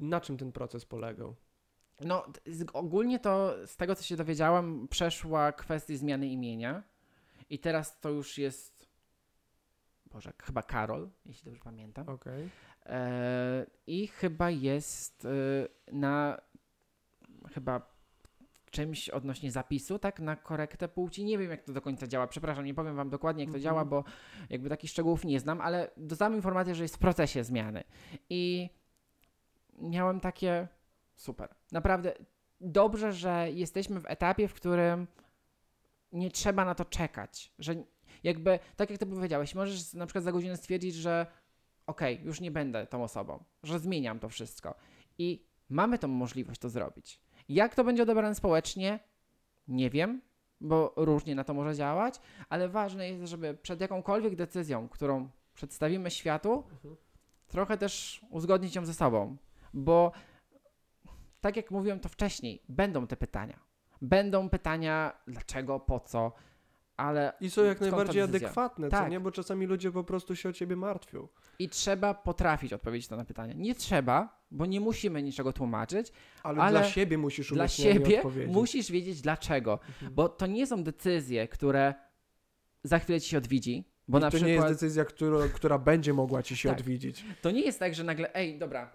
Na 0.01 0.20
czym 0.20 0.36
ten 0.36 0.53
proces 0.53 0.85
polegał? 0.85 1.35
No, 2.01 2.27
ogólnie 2.73 3.19
to 3.19 3.55
z 3.66 3.77
tego, 3.77 3.95
co 3.95 4.03
się 4.03 4.16
dowiedziałam, 4.16 4.89
przeszła 4.91 5.53
kwestia 5.53 5.97
zmiany 5.97 6.29
imienia 6.29 6.83
i 7.51 7.59
teraz 7.59 8.01
to 8.01 8.09
już 8.11 8.39
jest, 8.39 8.89
Boże, 10.07 10.33
chyba 10.43 10.62
Karol, 10.62 11.11
jeśli 11.27 11.45
dobrze 11.45 11.61
pamiętam. 11.65 12.09
Okej. 12.09 12.49
E, 12.87 13.66
I 13.87 14.07
chyba 14.07 14.51
jest 14.51 15.25
e, 15.25 15.29
na 15.93 16.41
chyba 17.55 17.95
czymś 18.71 19.09
odnośnie 19.09 19.51
zapisu, 19.53 19.99
tak, 19.99 20.21
na 20.21 20.37
korektę 20.37 20.89
płci. 20.89 21.25
Nie 21.25 21.39
wiem, 21.39 21.51
jak 21.51 21.62
to 21.62 21.73
do 21.73 21.81
końca 21.81 22.07
działa. 22.07 22.27
Przepraszam, 22.27 22.65
nie 22.65 22.75
powiem 22.75 22.97
wam 22.97 23.11
dokładnie, 23.11 23.45
jak 23.45 23.53
to 23.53 23.57
Mhm. 23.57 23.62
działa, 23.62 23.85
bo 23.85 24.05
jakby 24.51 24.69
takich 24.69 24.91
szczegółów 24.91 25.25
nie 25.25 25.41
znam, 25.41 25.61
ale 25.61 25.91
dostałam 25.97 26.35
informację, 26.35 26.75
że 26.75 26.83
jest 26.85 26.97
w 26.97 26.99
procesie 26.99 27.45
zmiany. 27.45 27.85
I 28.31 28.71
miałem 29.79 30.21
takie 30.21 30.69
super. 31.16 31.55
Naprawdę 31.73 32.15
dobrze, 32.61 33.12
że 33.12 33.51
jesteśmy 33.51 34.01
w 34.01 34.07
etapie, 34.07 34.49
w 34.49 34.55
którym 34.55 35.07
nie 36.12 36.31
trzeba 36.31 36.65
na 36.65 36.74
to 36.74 36.85
czekać, 36.85 37.53
że 37.59 37.74
jakby, 38.24 38.59
tak 38.77 38.91
jak 38.91 38.99
ty 38.99 39.07
powiedziałeś, 39.07 39.55
możesz 39.55 39.93
na 39.93 40.07
przykład 40.07 40.24
za 40.24 40.32
godzinę 40.32 40.57
stwierdzić, 40.57 40.95
że 40.95 41.27
okej, 41.86 42.20
już 42.24 42.41
nie 42.41 42.51
będę 42.51 42.86
tą 42.86 43.03
osobą, 43.05 43.45
że 43.62 43.78
zmieniam 43.78 44.19
to 44.19 44.28
wszystko. 44.28 44.74
I 45.19 45.47
mamy 45.69 45.99
tą 45.99 46.09
możliwość 46.09 46.61
to 46.61 46.69
zrobić. 46.69 47.20
Jak 47.49 47.74
to 47.74 47.85
będzie 47.85 48.03
odebrane 48.03 48.35
społecznie? 48.35 48.99
Nie 49.69 49.91
wiem, 49.91 50.20
bo 50.61 50.93
różnie 50.97 51.35
na 51.35 51.45
to 51.45 51.55
może 51.55 51.74
działać, 51.74 52.20
ale 52.49 52.69
ważne 52.69 53.09
jest, 53.09 53.31
żeby 53.31 53.55
przed 53.62 53.81
jakąkolwiek 53.81 54.36
decyzją, 54.36 54.89
którą 54.89 55.28
przedstawimy 55.55 56.11
światu, 56.11 56.65
Mhm. 56.73 56.97
trochę 57.47 57.78
też 57.78 58.20
uzgodnić 58.31 58.74
ją 58.77 58.86
ze 58.86 58.95
sobą, 58.95 59.36
bo 59.74 60.12
tak 61.45 61.57
jak 61.57 61.71
mówiłem 61.71 62.01
to 62.01 62.09
wcześniej, 62.09 62.62
będą 62.69 63.07
te 63.07 63.16
pytania. 63.16 63.59
Będą 64.03 64.49
pytania 64.49 65.12
dlaczego, 65.27 65.81
po 65.81 66.01
co, 66.01 66.33
ale 66.97 67.33
I 67.41 67.51
są 67.51 67.65
jak 67.65 67.81
najbardziej 67.81 68.23
adekwatne, 68.23 68.87
co 68.87 68.91
Tak. 68.91 69.11
nie? 69.11 69.21
Bo 69.21 69.31
czasami 69.33 69.66
ludzie 69.66 69.93
po 69.93 70.05
prostu 70.05 70.37
się 70.37 70.49
o 70.49 70.53
ciebie 70.53 70.77
martwią. 70.77 71.29
i 71.59 71.69
trzeba 71.69 72.15
potrafić 72.15 72.73
odpowiedzieć 72.73 73.11
na 73.11 73.16
to 73.16 73.25
pytanie. 73.25 73.55
Nie 73.57 73.75
trzeba, 73.75 74.41
bo 74.51 74.66
nie 74.66 74.81
musimy 74.81 75.23
niczego 75.23 75.53
tłumaczyć. 75.53 76.12
Ale, 76.43 76.62
Ale 76.62 76.81
dla 76.81 76.89
siebie 76.91 77.19
musisz 77.19 77.53
Dla 77.53 77.69
siebie 77.69 78.16
odpowiedzieć. 78.16 78.53
musisz 78.55 78.91
wiedzieć 78.91 79.21
dlaczego, 79.21 79.73
Mhm. 79.89 80.15
bo 80.15 80.29
to 80.29 80.47
nie 80.47 80.66
są 80.66 80.83
decyzje, 80.85 81.49
które 81.49 81.95
za 82.85 82.99
chwilę 82.99 83.21
ci 83.21 83.29
się 83.31 83.39
odwiedzi, 83.39 83.85
bo 84.09 84.19
I 84.19 84.21
na 84.21 84.27
to 84.27 84.31
przykład 84.31 84.49
nie 84.49 84.55
jest 84.55 84.69
decyzja, 84.69 85.05
która, 85.05 85.49
która 85.55 85.79
będzie 85.79 86.12
mogła 86.15 86.43
ci 86.43 86.57
się 86.57 86.69
Tak. 86.69 86.79
odwiedzić. 86.79 87.25
to 87.43 87.51
nie 87.51 87.61
jest 87.62 87.79
tak, 87.79 87.95
że 87.95 88.05
nagle 88.05 88.35
ej, 88.35 88.59
dobra, 88.59 88.91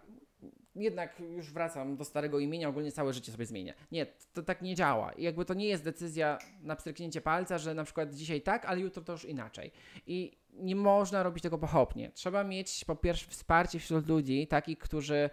jednak 0.82 1.20
już 1.20 1.52
wracam 1.52 1.96
do 1.96 2.06
starego 2.06 2.40
imienia, 2.40 2.70
ogólnie 2.70 2.92
całe 2.92 3.14
życie 3.14 3.32
sobie 3.32 3.46
zmienię. 3.46 3.74
Nie, 3.92 4.06
to 4.34 4.44
tak 4.44 4.62
nie 4.62 4.76
działa. 4.76 5.12
I 5.12 5.24
jakby 5.24 5.46
to 5.46 5.54
nie 5.54 5.66
jest 5.66 5.84
decyzja 5.84 6.38
na 6.62 6.76
pstryknięcie 6.76 7.22
palca, 7.22 7.58
że 7.58 7.74
na 7.74 7.84
przykład 7.84 8.14
dzisiaj 8.14 8.42
tak, 8.42 8.66
ale 8.66 8.80
jutro 8.80 9.04
to 9.04 9.12
już 9.12 9.26
inaczej. 9.26 9.72
I 10.08 10.38
nie 10.54 10.76
można 10.76 11.24
robić 11.24 11.44
tego 11.44 11.58
pochopnie. 11.58 12.12
Trzeba 12.12 12.44
mieć 12.44 12.86
po 12.86 12.96
pierwsze 12.96 13.30
wsparcie 13.30 13.80
wśród 13.80 14.08
ludzi, 14.08 14.48
takich, 14.48 14.78
którzy 14.78 15.30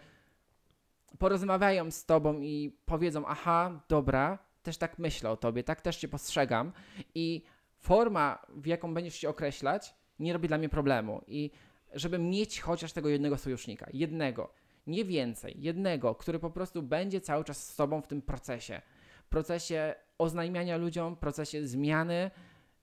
porozmawiają 1.18 1.90
z 1.90 2.04
tobą 2.04 2.40
i 2.40 2.78
powiedzą, 2.84 3.26
aha, 3.26 3.80
dobra, 3.88 4.38
też 4.62 4.78
tak 4.78 4.98
myślę 4.98 5.30
o 5.30 5.36
tobie, 5.36 5.64
tak 5.64 5.80
też 5.80 5.96
cię 5.96 6.08
postrzegam 6.08 6.72
i 7.14 7.42
forma, 7.78 8.46
w 8.48 8.66
jaką 8.66 8.94
będziesz 8.94 9.14
się 9.14 9.28
określać, 9.28 9.94
nie 10.18 10.32
robi 10.32 10.48
dla 10.48 10.58
mnie 10.58 10.68
problemu. 10.68 11.22
I 11.26 11.50
żeby 11.92 12.18
mieć 12.18 12.60
chociaż 12.60 12.92
tego 12.92 13.08
jednego 13.08 13.38
sojusznika, 13.38 13.86
jednego, 13.92 14.52
nie 14.86 15.04
więcej, 15.04 15.54
jednego, 15.58 16.14
który 16.14 16.38
po 16.38 16.50
prostu 16.50 16.82
będzie 16.82 17.20
cały 17.20 17.44
czas 17.44 17.68
z 17.68 17.76
tobą 17.76 18.02
w 18.02 18.06
tym 18.06 18.22
procesie. 18.22 18.82
Procesie 19.28 19.94
oznajmiania 20.18 20.76
ludziom, 20.76 21.16
procesie 21.16 21.66
zmiany, 21.66 22.30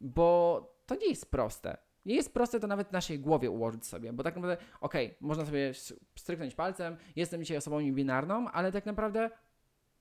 bo 0.02 0.62
to 0.86 0.96
nie 0.96 1.10
jest 1.10 1.32
proste. 1.32 1.78
Nie 2.06 2.16
jest 2.16 2.34
proste 2.34 2.60
to 2.60 2.68
nawet 2.68 2.88
w 2.88 2.92
naszej 2.92 3.20
głowie 3.20 3.50
ułożyć 3.50 3.86
sobie, 3.86 4.14
bo 4.14 4.24
tak 4.24 4.36
naprawdę, 4.36 4.66
okej, 4.82 5.16
można 5.22 5.46
sobie 5.46 5.72
stryknąć 6.16 6.56
palcem, 6.56 6.98
jestem 7.16 7.42
dzisiaj 7.42 7.58
osobą 7.58 7.80
niebinarną, 7.80 8.50
ale 8.50 8.72
tak 8.72 8.86
naprawdę 8.86 9.30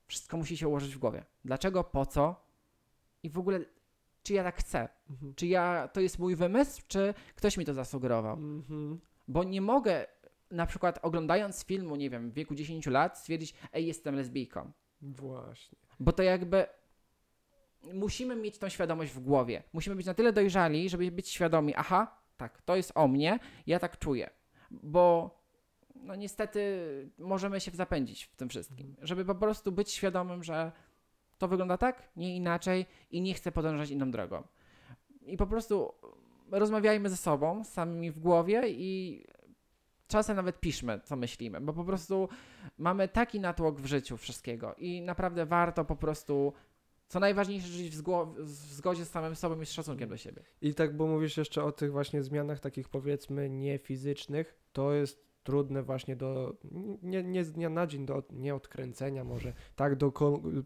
wszystko 0.07 0.37
musi 0.37 0.57
się 0.57 0.67
ułożyć 0.67 0.95
w 0.95 0.99
głowie. 0.99 1.23
Dlaczego, 1.45 1.83
po 1.83 2.05
co 2.05 2.35
i 3.23 3.29
w 3.29 3.39
ogóle, 3.39 3.59
czy 4.23 4.33
ja 4.33 4.43
tak 4.43 4.55
chcę? 4.55 4.89
Mhm. 5.09 5.33
Czy 5.35 5.47
ja, 5.47 5.89
to 5.93 6.01
jest 6.01 6.19
mój 6.19 6.35
wymysł, 6.35 6.81
czy 6.87 7.13
ktoś 7.35 7.57
mi 7.57 7.65
to 7.65 7.73
zasugerował? 7.73 8.33
Mhm. 8.33 8.99
Bo 9.27 9.43
nie 9.43 9.61
mogę 9.61 10.05
na 10.53 10.65
przykład 10.65 10.99
oglądając 11.01 11.65
filmu, 11.65 11.95
nie 11.95 12.09
wiem, 12.09 12.31
w 12.31 12.33
wieku 12.33 12.55
10 12.55 12.87
lat 12.87 13.17
stwierdzić, 13.17 13.53
ej, 13.73 13.85
jestem 13.85 14.15
lesbijką. 14.15 14.71
Właśnie. 15.01 15.77
Bo 15.99 16.11
to 16.11 16.23
jakby 16.23 16.65
musimy 17.93 18.35
mieć 18.35 18.57
tą 18.57 18.69
świadomość 18.69 19.11
w 19.11 19.19
głowie. 19.19 19.63
Musimy 19.73 19.95
być 19.95 20.05
na 20.05 20.13
tyle 20.13 20.33
dojrzali, 20.33 20.89
żeby 20.89 21.11
być 21.11 21.29
świadomi, 21.29 21.73
aha, 21.75 22.17
tak, 22.37 22.61
to 22.61 22.75
jest 22.75 22.91
o 22.95 23.07
mnie, 23.07 23.39
ja 23.67 23.79
tak 23.79 23.99
czuję. 23.99 24.29
Bo 24.71 25.35
no 25.95 26.15
niestety 26.15 26.59
możemy 27.17 27.59
się 27.59 27.71
zapędzić 27.71 28.23
w 28.23 28.35
tym 28.35 28.49
wszystkim. 28.49 28.95
Żeby 29.01 29.25
po 29.25 29.35
prostu 29.35 29.71
być 29.71 29.91
świadomym, 29.91 30.43
że 30.43 30.71
to 31.37 31.47
wygląda 31.47 31.77
tak, 31.77 32.09
nie 32.15 32.35
inaczej 32.35 32.85
i 33.11 33.21
nie 33.21 33.33
chcę 33.33 33.51
podążać 33.51 33.89
inną 33.89 34.11
drogą. 34.11 34.43
I 35.25 35.37
po 35.37 35.47
prostu 35.47 35.93
rozmawiajmy 36.51 37.09
ze 37.09 37.17
sobą, 37.17 37.63
samymi 37.63 38.11
w 38.11 38.19
głowie 38.19 38.61
i 38.69 39.23
czasem 40.07 40.35
nawet 40.35 40.59
piszmy, 40.59 40.99
co 41.03 41.15
myślimy, 41.15 41.61
bo 41.61 41.73
po 41.73 41.83
prostu 41.83 42.29
mamy 42.77 43.07
taki 43.07 43.39
natłok 43.39 43.79
w 43.79 43.85
życiu 43.85 44.17
wszystkiego 44.17 44.75
i 44.77 45.01
naprawdę 45.01 45.45
warto 45.45 45.85
po 45.85 45.95
prostu, 45.95 46.53
co 47.07 47.19
najważniejsze, 47.19 47.67
żyć 47.67 47.89
w, 47.89 48.03
w 48.37 48.73
zgodzie 48.73 49.05
z 49.05 49.09
samym 49.09 49.35
sobą 49.35 49.61
i 49.61 49.65
z 49.65 49.71
szacunkiem 49.71 50.09
do 50.09 50.17
siebie. 50.17 50.43
I 50.61 50.73
tak, 50.73 50.97
bo 50.97 51.07
mówisz 51.07 51.37
jeszcze 51.37 51.63
o 51.63 51.71
tych 51.71 51.91
właśnie 51.91 52.23
zmianach 52.23 52.59
takich 52.59 52.89
powiedzmy 52.89 53.49
niefizycznych, 53.49 54.55
to 54.73 54.93
jest 54.93 55.33
trudne 55.43 55.83
właśnie 55.83 56.15
do, 56.15 56.55
nie, 57.01 57.23
nie 57.23 57.43
z 57.43 57.51
dnia 57.51 57.69
na 57.69 57.87
dzień, 57.87 58.05
do 58.05 58.23
nie 58.31 58.55
odkręcenia 58.55 59.23
może, 59.23 59.53
tak, 59.75 59.95
do 59.95 60.11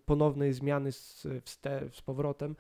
ponownej 0.06 0.54
zmiany 0.54 0.92
z, 0.92 1.28
z 1.92 2.02
powrotem, 2.02 2.56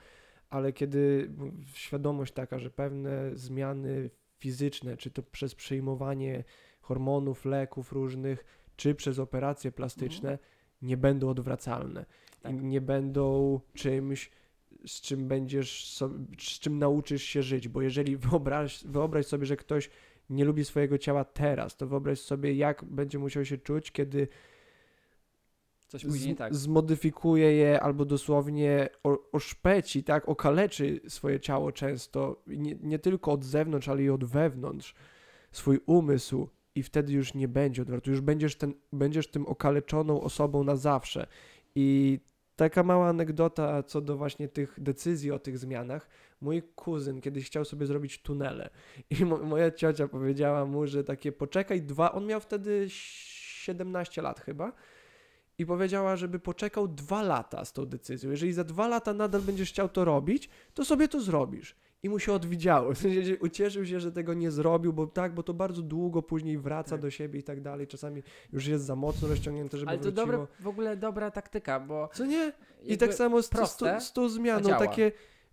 ale 0.49 0.73
kiedy 0.73 1.31
świadomość 1.73 2.33
taka, 2.33 2.59
że 2.59 2.69
pewne 2.69 3.35
zmiany 3.35 4.09
fizyczne, 4.37 4.97
czy 4.97 5.11
to 5.11 5.23
przez 5.23 5.55
przyjmowanie 5.55 6.43
hormonów, 6.87 7.45
leków 7.45 7.91
różnych, 7.91 8.45
czy 8.75 8.95
przez 8.95 9.19
operacje 9.19 9.71
plastyczne, 9.71 10.39
nie 10.81 10.97
będą 10.97 11.29
odwracalne 11.29 12.05
Tak. 12.41 12.51
i 12.51 12.55
nie 12.55 12.81
będą 12.81 13.59
czymś, 13.73 14.31
z 14.85 15.01
czym 15.01 15.27
będziesz, 15.27 15.97
z 16.39 16.59
czym 16.59 16.79
nauczysz 16.79 17.23
się 17.23 17.43
żyć, 17.43 17.67
bo 17.67 17.81
jeżeli 17.81 18.17
wyobraź, 18.17 18.83
wyobraź 18.85 19.25
sobie, 19.25 19.45
że 19.45 19.57
ktoś 19.57 19.89
nie 20.29 20.45
lubi 20.45 20.65
swojego 20.65 20.97
ciała 20.97 21.23
teraz, 21.23 21.77
to 21.77 21.87
wyobraź 21.87 22.19
sobie, 22.19 22.53
jak 22.53 22.85
będzie 22.85 23.19
musiał 23.19 23.45
się 23.45 23.57
czuć, 23.57 23.91
kiedy 23.91 24.27
Coś 25.87 26.05
później 26.05 26.35
tak. 26.35 26.55
zmodyfikuje 26.55 27.53
je 27.53 27.79
albo 27.81 28.05
dosłownie 28.05 28.89
o, 29.03 29.31
oszpeci, 29.31 30.03
tak, 30.03 30.29
okaleczy 30.29 31.01
swoje 31.07 31.39
ciało 31.39 31.71
często, 31.71 32.43
nie, 32.47 32.75
nie 32.81 32.99
tylko 32.99 33.31
od 33.31 33.43
zewnątrz, 33.45 33.87
ale 33.87 34.03
i 34.03 34.09
od 34.09 34.23
wewnątrz, 34.23 34.95
swój 35.51 35.79
umysł 35.85 36.49
i 36.77 36.83
wtedy 36.83 37.13
już 37.13 37.33
nie 37.33 37.47
będzie 37.47 37.81
odwrotu, 37.81 38.11
już 38.11 38.21
będziesz, 38.21 38.55
ten, 38.55 38.73
będziesz 38.93 39.27
tym 39.31 39.45
okaleczoną 39.45 40.21
osobą 40.21 40.63
na 40.63 40.75
zawsze. 40.75 41.27
I 41.75 42.19
taka 42.55 42.83
mała 42.83 43.07
anegdota 43.07 43.83
co 43.83 44.01
do 44.01 44.17
właśnie 44.17 44.47
tych 44.47 44.75
decyzji 44.77 45.31
o 45.31 45.39
tych 45.39 45.57
zmianach. 45.57 46.09
Mój 46.41 46.63
kuzyn 46.75 47.21
kiedyś 47.21 47.45
chciał 47.45 47.65
sobie 47.65 47.85
zrobić 47.85 48.21
tunele 48.21 48.69
i 49.09 49.25
mo- 49.25 49.37
moja 49.37 49.71
ciocia 49.71 50.07
powiedziała 50.07 50.65
mu, 50.65 50.87
że 50.87 51.03
takie 51.03 51.31
poczekaj 51.31 51.81
dwa, 51.81 52.11
on 52.11 52.25
miał 52.25 52.39
wtedy 52.39 52.85
17 52.89 54.21
lat 54.21 54.39
chyba, 54.39 54.71
i 55.57 55.65
powiedziała, 55.65 56.15
żeby 56.15 56.39
poczekał 56.39 56.87
dwa 56.87 57.21
lata 57.21 57.65
z 57.65 57.73
tą 57.73 57.85
decyzją. 57.85 58.31
Jeżeli 58.31 58.53
za 58.53 58.63
dwa 58.63 58.87
lata 58.87 59.13
nadal 59.13 59.41
będziesz 59.41 59.69
chciał 59.69 59.89
to 59.89 60.05
robić, 60.05 60.49
to 60.73 60.85
sobie 60.85 61.07
to 61.07 61.21
zrobisz. 61.21 61.75
I 62.03 62.09
mu 62.09 62.19
się 62.19 62.33
odwidziało. 62.33 62.91
W 62.93 62.97
sensie, 62.97 63.37
ucieszył 63.39 63.85
się, 63.85 63.99
że 63.99 64.11
tego 64.11 64.33
nie 64.33 64.51
zrobił, 64.51 64.93
bo 64.93 65.07
tak, 65.07 65.33
bo 65.33 65.43
to 65.43 65.53
bardzo 65.53 65.81
długo 65.81 66.21
później 66.21 66.57
wraca 66.57 66.91
Tak. 66.91 67.01
do 67.01 67.09
siebie 67.09 67.39
i 67.39 67.43
tak 67.43 67.61
dalej. 67.61 67.87
Czasami 67.87 68.23
już 68.53 68.67
jest 68.67 68.85
za 68.85 68.95
mocno 68.95 69.27
rozciągnięte, 69.27 69.77
żeby 69.77 69.91
Ale 69.91 69.99
to 69.99 70.11
dobra, 70.11 70.47
w 70.59 70.67
ogóle 70.67 70.97
dobra 70.97 71.31
taktyka, 71.31 71.79
bo 71.79 72.09
Co 72.13 72.25
nie? 72.25 72.53
I 72.83 72.97
tak 72.97 73.13
samo 73.13 73.41
z, 73.41 73.45
z, 73.45 73.49
proste, 73.49 74.01
z 74.01 74.13
tą 74.13 74.29
zmianą, 74.29 74.69
takie 74.69 75.11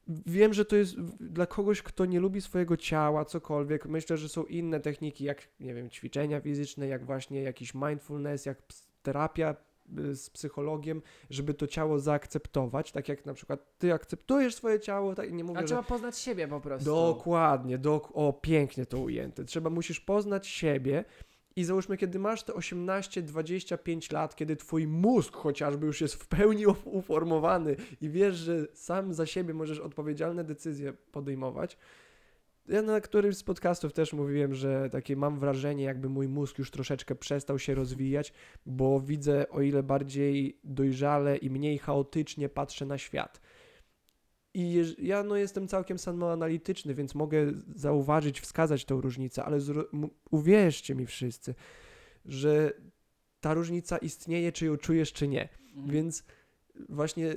wiem, 0.09 0.55
że 0.55 0.65
to 0.65 0.77
jest 0.77 1.01
dla 1.21 1.47
kogoś, 1.47 1.83
kto 1.83 2.05
nie 2.05 2.21
lubi 2.21 2.41
swojego 2.41 2.77
ciała, 2.77 3.25
cokolwiek. 3.25 3.87
Myślę, 3.87 4.17
że 4.17 4.29
są 4.29 4.45
inne 4.45 4.81
techniki, 4.81 5.25
jak 5.25 5.49
nie 5.61 5.75
wiem, 5.75 5.91
ćwiczenia 5.91 6.41
fizyczne, 6.41 6.87
jak 6.87 7.05
właśnie 7.05 7.43
jakiś 7.43 7.75
mindfulness, 7.75 8.47
jak 8.47 8.63
terapia 9.03 9.57
z 10.13 10.31
psychologiem, 10.31 11.03
żeby 11.31 11.55
to 11.55 11.67
ciało 11.67 11.99
zaakceptować, 11.99 12.93
tak 12.93 13.09
jak 13.09 13.27
na 13.27 13.35
przykład 13.35 13.79
ty 13.79 13.93
akceptujesz 13.93 14.55
swoje 14.55 14.81
ciało, 14.81 15.15
tak 15.15 15.33
nie 15.33 15.45
mówię, 15.45 15.59
A 15.59 15.63
że 15.63 15.67
trzeba 15.67 15.83
poznać 15.83 16.19
siebie 16.19 16.49
po 16.49 16.61
prostu. 16.61 16.85
Dokładnie, 16.91 17.79
dok 17.79 18.11
o 18.15 18.33
pięknie 18.33 18.87
to 18.87 18.99
ujęte. 18.99 19.45
Trzeba, 19.45 19.71
musisz 19.71 20.01
poznać 20.01 20.47
siebie 20.47 21.05
i 21.57 21.65
załóżmy, 21.65 21.97
kiedy 21.97 22.19
masz 22.19 22.43
te 22.43 22.53
18-25 22.53 24.13
lat, 24.13 24.37
kiedy 24.37 24.57
twój 24.57 24.87
mózg 24.87 25.37
chociażby 25.37 25.87
już 25.87 26.01
jest 26.01 26.15
w 26.15 26.27
pełni 26.27 26.67
uf- 26.67 26.83
uformowany 26.85 27.77
i 28.01 28.09
wiesz, 28.09 28.37
że 28.37 28.67
sam 28.75 29.15
za 29.15 29.27
siebie 29.27 29.55
możesz 29.55 29.79
odpowiedzialne 29.81 30.45
decyzje 30.45 30.93
podejmować. 30.93 31.79
Ja 32.69 32.83
na 32.83 33.01
którymś 33.01 33.37
z 33.37 33.43
podcastów 33.43 33.93
też 33.93 34.13
mówiłem, 34.13 34.55
że 34.55 34.91
takie 34.91 35.17
mam 35.17 35.39
wrażenie, 35.39 35.85
jakby 35.85 36.09
mój 36.09 36.29
mózg 36.29 36.59
już 36.59 36.71
troszeczkę 36.71 37.15
przestał 37.15 37.59
się 37.59 37.75
rozwijać, 37.75 38.33
bo 38.67 39.01
widzę 39.01 39.49
o 39.49 39.61
ile 39.61 39.83
bardziej 39.83 40.59
dojrzale 40.65 41.37
i 41.37 41.51
mniej 41.51 41.79
chaotycznie 41.79 42.49
patrzę 42.49 42.87
na 42.87 42.99
świat. 42.99 43.41
I 44.55 44.85
ja 44.99 45.23
no, 45.23 45.37
jestem 45.37 45.69
całkiem 45.69 45.99
samoanalityczny, 45.99 46.95
więc 46.95 47.15
mogę 47.15 47.53
zauważyć, 47.75 48.41
wskazać 48.41 48.85
tą 48.85 49.01
różnicę, 49.01 49.45
ale 49.45 49.59
uwierzcie 50.31 50.95
mi 50.95 51.07
wszyscy, 51.07 51.55
że 52.25 52.73
ta 53.41 53.55
różnica 53.55 53.99
istnieje, 53.99 54.53
czy 54.53 54.67
ją 54.67 54.77
czujesz, 54.77 55.13
czy 55.13 55.29
nie. 55.29 55.49
Mhm. 55.75 55.91
Więc 55.91 56.25
właśnie 56.89 57.37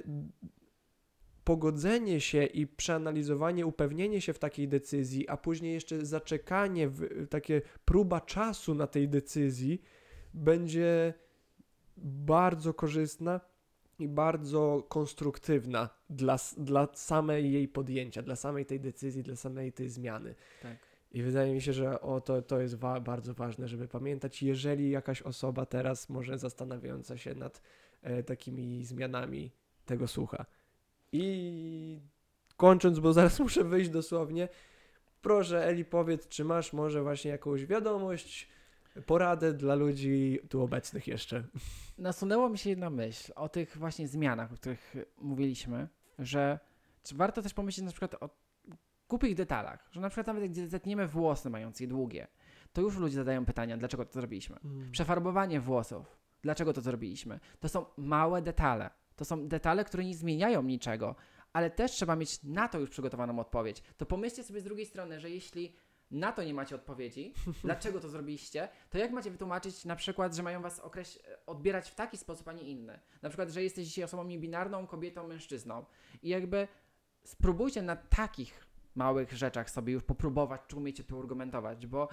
pogodzenie 1.47 2.21
się 2.21 2.43
i 2.45 2.67
przeanalizowanie, 2.67 3.65
upewnienie 3.65 4.21
się 4.21 4.33
w 4.33 4.39
takiej 4.39 4.67
decyzji, 4.67 5.27
a 5.27 5.37
później 5.37 5.73
jeszcze 5.73 6.05
zaczekanie, 6.05 6.89
w, 6.89 7.27
takie 7.27 7.61
próba 7.85 8.21
czasu 8.21 8.75
na 8.75 8.87
tej 8.87 9.09
decyzji 9.09 9.81
będzie 10.33 11.13
bardzo 11.97 12.73
korzystna 12.73 13.39
i 13.99 14.07
bardzo 14.07 14.85
konstruktywna 14.89 15.89
dla, 16.09 16.37
dla 16.57 16.87
samej 16.93 17.51
jej 17.51 17.67
podjęcia, 17.67 18.21
dla 18.21 18.35
samej 18.35 18.65
tej 18.65 18.79
decyzji, 18.79 19.23
dla 19.23 19.35
samej 19.35 19.73
tej 19.73 19.89
zmiany. 19.89 20.35
Tak. 20.61 20.77
I 21.11 21.21
wydaje 21.21 21.53
mi 21.53 21.61
się, 21.61 21.73
że 21.73 22.01
o, 22.01 22.21
to, 22.21 22.41
to 22.41 22.59
jest 22.59 22.75
wa- 22.75 22.99
bardzo 22.99 23.33
ważne, 23.33 23.67
żeby 23.67 23.87
pamiętać, 23.87 24.43
jeżeli 24.43 24.89
jakaś 24.89 25.21
osoba 25.21 25.65
teraz 25.65 26.09
może 26.09 26.37
zastanawiająca 26.37 27.17
się 27.17 27.35
nad 27.35 27.61
e, 28.01 28.23
takimi 28.23 28.83
zmianami 28.83 29.51
tego 29.85 30.07
słucha. 30.07 30.45
I 31.11 32.01
kończąc, 32.57 32.99
bo 32.99 33.13
zaraz 33.13 33.39
muszę 33.47 33.63
wyjść 33.63 33.89
dosłownie, 33.89 34.49
proszę 35.21 35.65
Eli 35.65 35.85
powiedz, 35.85 36.27
czy 36.27 36.43
masz 36.45 36.73
może 36.73 37.03
właśnie 37.03 37.31
jakąś 37.31 37.65
wiadomość, 37.65 38.49
poradę 39.05 39.53
dla 39.53 39.75
ludzi 39.75 40.39
tu 40.49 40.61
obecnych 40.61 41.07
jeszcze. 41.07 41.43
Nasunęła 41.97 42.49
mi 42.49 42.57
się 42.57 42.69
jedna 42.69 42.89
myśl 42.89 43.31
o 43.35 43.49
tych 43.49 43.77
właśnie 43.77 44.07
zmianach, 44.07 44.53
o 44.53 44.55
których 44.55 44.95
mówiliśmy, 45.17 45.87
że 46.19 46.59
warto 47.13 47.41
też 47.41 47.53
pomyśleć 47.53 47.85
na 47.85 47.91
przykład 47.91 48.23
o 48.23 48.29
głupich 49.09 49.35
detalach, 49.35 49.89
że 49.91 50.01
na 50.01 50.09
przykład 50.09 50.27
nawet 50.27 50.57
jak 50.57 50.69
zetniemy 50.69 51.07
włosy 51.07 51.49
mając 51.49 51.79
je 51.79 51.87
długie, 51.87 52.27
to 52.73 52.81
już 52.81 52.97
ludzie 52.97 53.15
zadają 53.15 53.45
pytania, 53.45 53.77
dlaczego 53.77 54.05
to 54.05 54.13
zrobiliśmy. 54.13 54.59
Przefarbowanie 54.91 55.61
włosów. 55.61 56.17
Dlaczego 56.41 56.73
to 56.73 56.81
zrobiliśmy? 56.81 57.39
To 57.59 57.69
są 57.69 57.85
małe 57.97 58.41
detale. 58.41 58.89
To 59.17 59.25
są 59.25 59.47
detale, 59.47 59.85
które 59.85 60.05
nie 60.05 60.15
zmieniają 60.15 60.63
niczego, 60.63 61.15
ale 61.53 61.69
też 61.69 61.91
trzeba 61.91 62.15
mieć 62.15 62.43
na 62.43 62.67
to 62.67 62.79
już 62.79 62.89
przygotowaną 62.89 63.39
odpowiedź. 63.39 63.83
To 63.97 64.05
pomyślcie 64.05 64.43
sobie 64.43 64.61
z 64.61 64.63
drugiej 64.63 64.85
strony, 64.85 65.19
że 65.19 65.29
jeśli 65.29 65.75
na 66.11 66.31
to 66.31 66.43
nie 66.43 66.53
macie 66.53 66.75
odpowiedzi, 66.75 67.33
dlaczego 67.63 67.99
to 67.99 68.09
zrobiliście, 68.09 68.69
to 68.89 68.97
jak 68.97 69.11
macie 69.11 69.31
wytłumaczyć 69.31 69.85
na 69.85 69.95
przykład, 69.95 70.35
że 70.35 70.43
mają 70.43 70.61
was 70.61 70.81
okreś- 70.81 71.19
odbierać 71.45 71.89
w 71.89 71.95
taki 71.95 72.17
sposób, 72.17 72.47
a 72.47 72.53
nie 72.53 72.63
inny? 72.63 72.99
Na 73.21 73.29
przykład, 73.29 73.49
że 73.49 73.63
jesteś 73.63 73.85
dzisiaj 73.87 74.03
osobą 74.03 74.23
niebinarną, 74.23 74.87
kobietą, 74.87 75.27
mężczyzną. 75.27 75.85
I 76.23 76.29
jakby 76.29 76.67
spróbujcie 77.23 77.81
na 77.81 77.95
takich 77.95 78.67
małych 78.95 79.33
rzeczach 79.33 79.69
sobie 79.69 79.93
już 79.93 80.03
popróbować, 80.03 80.61
czy 80.67 80.75
umiecie 80.75 81.03
tu 81.03 81.19
argumentować, 81.19 81.87
bo 81.87 82.07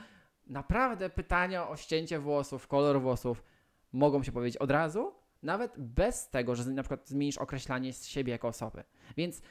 naprawdę 0.47 1.11
pytania 1.11 1.69
o 1.69 1.77
ścięcie 1.77 2.19
włosów, 2.19 2.69
kolor 2.69 3.01
włosów 3.01 3.45
mogą 3.93 4.23
się 4.23 4.33
powiedzieć 4.33 4.57
od 4.57 4.71
razu, 4.71 5.13
nawet 5.45 5.73
bez 5.79 6.31
tego, 6.31 6.55
że 6.57 6.71
na 6.71 6.83
przykład 6.83 7.09
zmienisz 7.09 7.39
określanie 7.39 7.93
z 7.93 8.07
siebie 8.07 8.33
jako 8.33 8.49
osoby. 8.49 8.85
Więc 9.17 9.43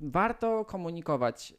warto 0.00 0.64
komunikować 0.64 1.54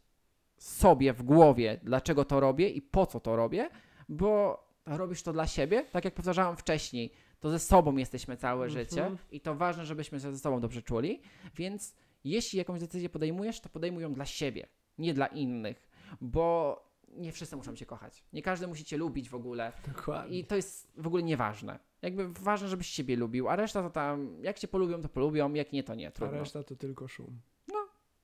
sobie 0.57 1.13
w 1.13 1.23
głowie, 1.23 1.79
dlaczego 1.83 2.25
to 2.25 2.39
robię 2.39 2.69
i 2.69 2.81
po 2.81 3.05
co 3.05 3.19
to 3.19 3.35
robię, 3.35 3.69
bo 4.09 4.63
robisz 4.85 5.23
to 5.23 5.33
dla 5.33 5.47
siebie, 5.47 5.85
tak 5.91 6.05
jak 6.05 6.13
powtarzałem 6.13 6.57
wcześniej, 6.57 7.11
to 7.39 7.49
ze 7.49 7.59
sobą 7.59 7.95
jesteśmy 7.97 8.37
całe 8.37 8.65
Mhm. 8.65 8.85
życie 8.85 9.11
i 9.31 9.41
to 9.41 9.55
ważne, 9.55 9.85
żebyśmy 9.85 10.19
się 10.19 10.31
ze 10.31 10.39
sobą 10.39 10.59
dobrze 10.59 10.81
czuli, 10.81 11.21
więc 11.55 11.95
jeśli 12.23 12.59
jakąś 12.59 12.79
decyzję 12.79 13.09
podejmujesz, 13.09 13.59
to 13.59 13.69
podejmuj 13.69 14.03
ją 14.03 14.13
dla 14.13 14.25
siebie, 14.25 14.67
nie 14.97 15.13
dla 15.13 15.27
innych, 15.27 15.89
bo 16.21 16.92
nie 17.17 17.31
wszyscy 17.31 17.55
muszą 17.55 17.75
cię 17.75 17.85
kochać. 17.85 18.23
Nie 18.33 18.41
każdy 18.41 18.67
musi 18.67 18.85
cię 18.85 18.97
lubić 18.97 19.29
w 19.29 19.35
ogóle. 19.35 19.71
Dokładnie. 19.87 20.39
I 20.39 20.45
to 20.45 20.55
jest 20.55 20.91
w 20.97 21.07
ogóle 21.07 21.23
nieważne. 21.23 21.79
Jakby 22.01 22.33
ważne, 22.33 22.67
żebyś 22.67 22.87
siebie 22.87 23.15
lubił, 23.15 23.49
a 23.49 23.55
reszta 23.55 23.81
to 23.81 23.89
tam, 23.89 24.43
jak 24.43 24.59
cię 24.59 24.67
polubią, 24.67 25.01
to 25.01 25.09
polubią, 25.09 25.53
jak 25.53 25.71
nie, 25.71 25.83
to 25.83 25.95
nie. 25.95 26.07
A 26.07 26.11
Trudno. 26.11 26.39
reszta 26.39 26.63
to 26.63 26.75
tylko 26.75 27.07
szum. 27.07 27.39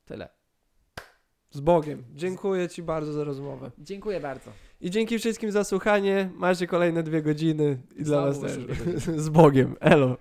Tyle. 0.05 0.29
Z 1.51 1.59
Bogiem. 1.59 2.03
Dziękuję 2.15 2.69
Ci 2.69 2.83
bardzo 2.83 3.13
za 3.13 3.23
rozmowę. 3.23 3.71
Dziękuję 3.77 4.19
bardzo. 4.19 4.51
I 4.81 4.91
dzięki 4.91 5.19
wszystkim 5.19 5.51
za 5.51 5.63
słuchanie. 5.63 6.29
Macie 6.35 6.67
kolejne 6.67 7.03
dwie 7.03 7.21
godziny 7.21 7.81
i 7.95 8.03
dla 8.03 8.33
Znowu 8.33 8.47
nas 8.47 8.57
już 8.57 8.67
też. 8.67 9.03
Z 9.25 9.29
Bogiem. 9.29 9.75
Elo. 9.79 10.17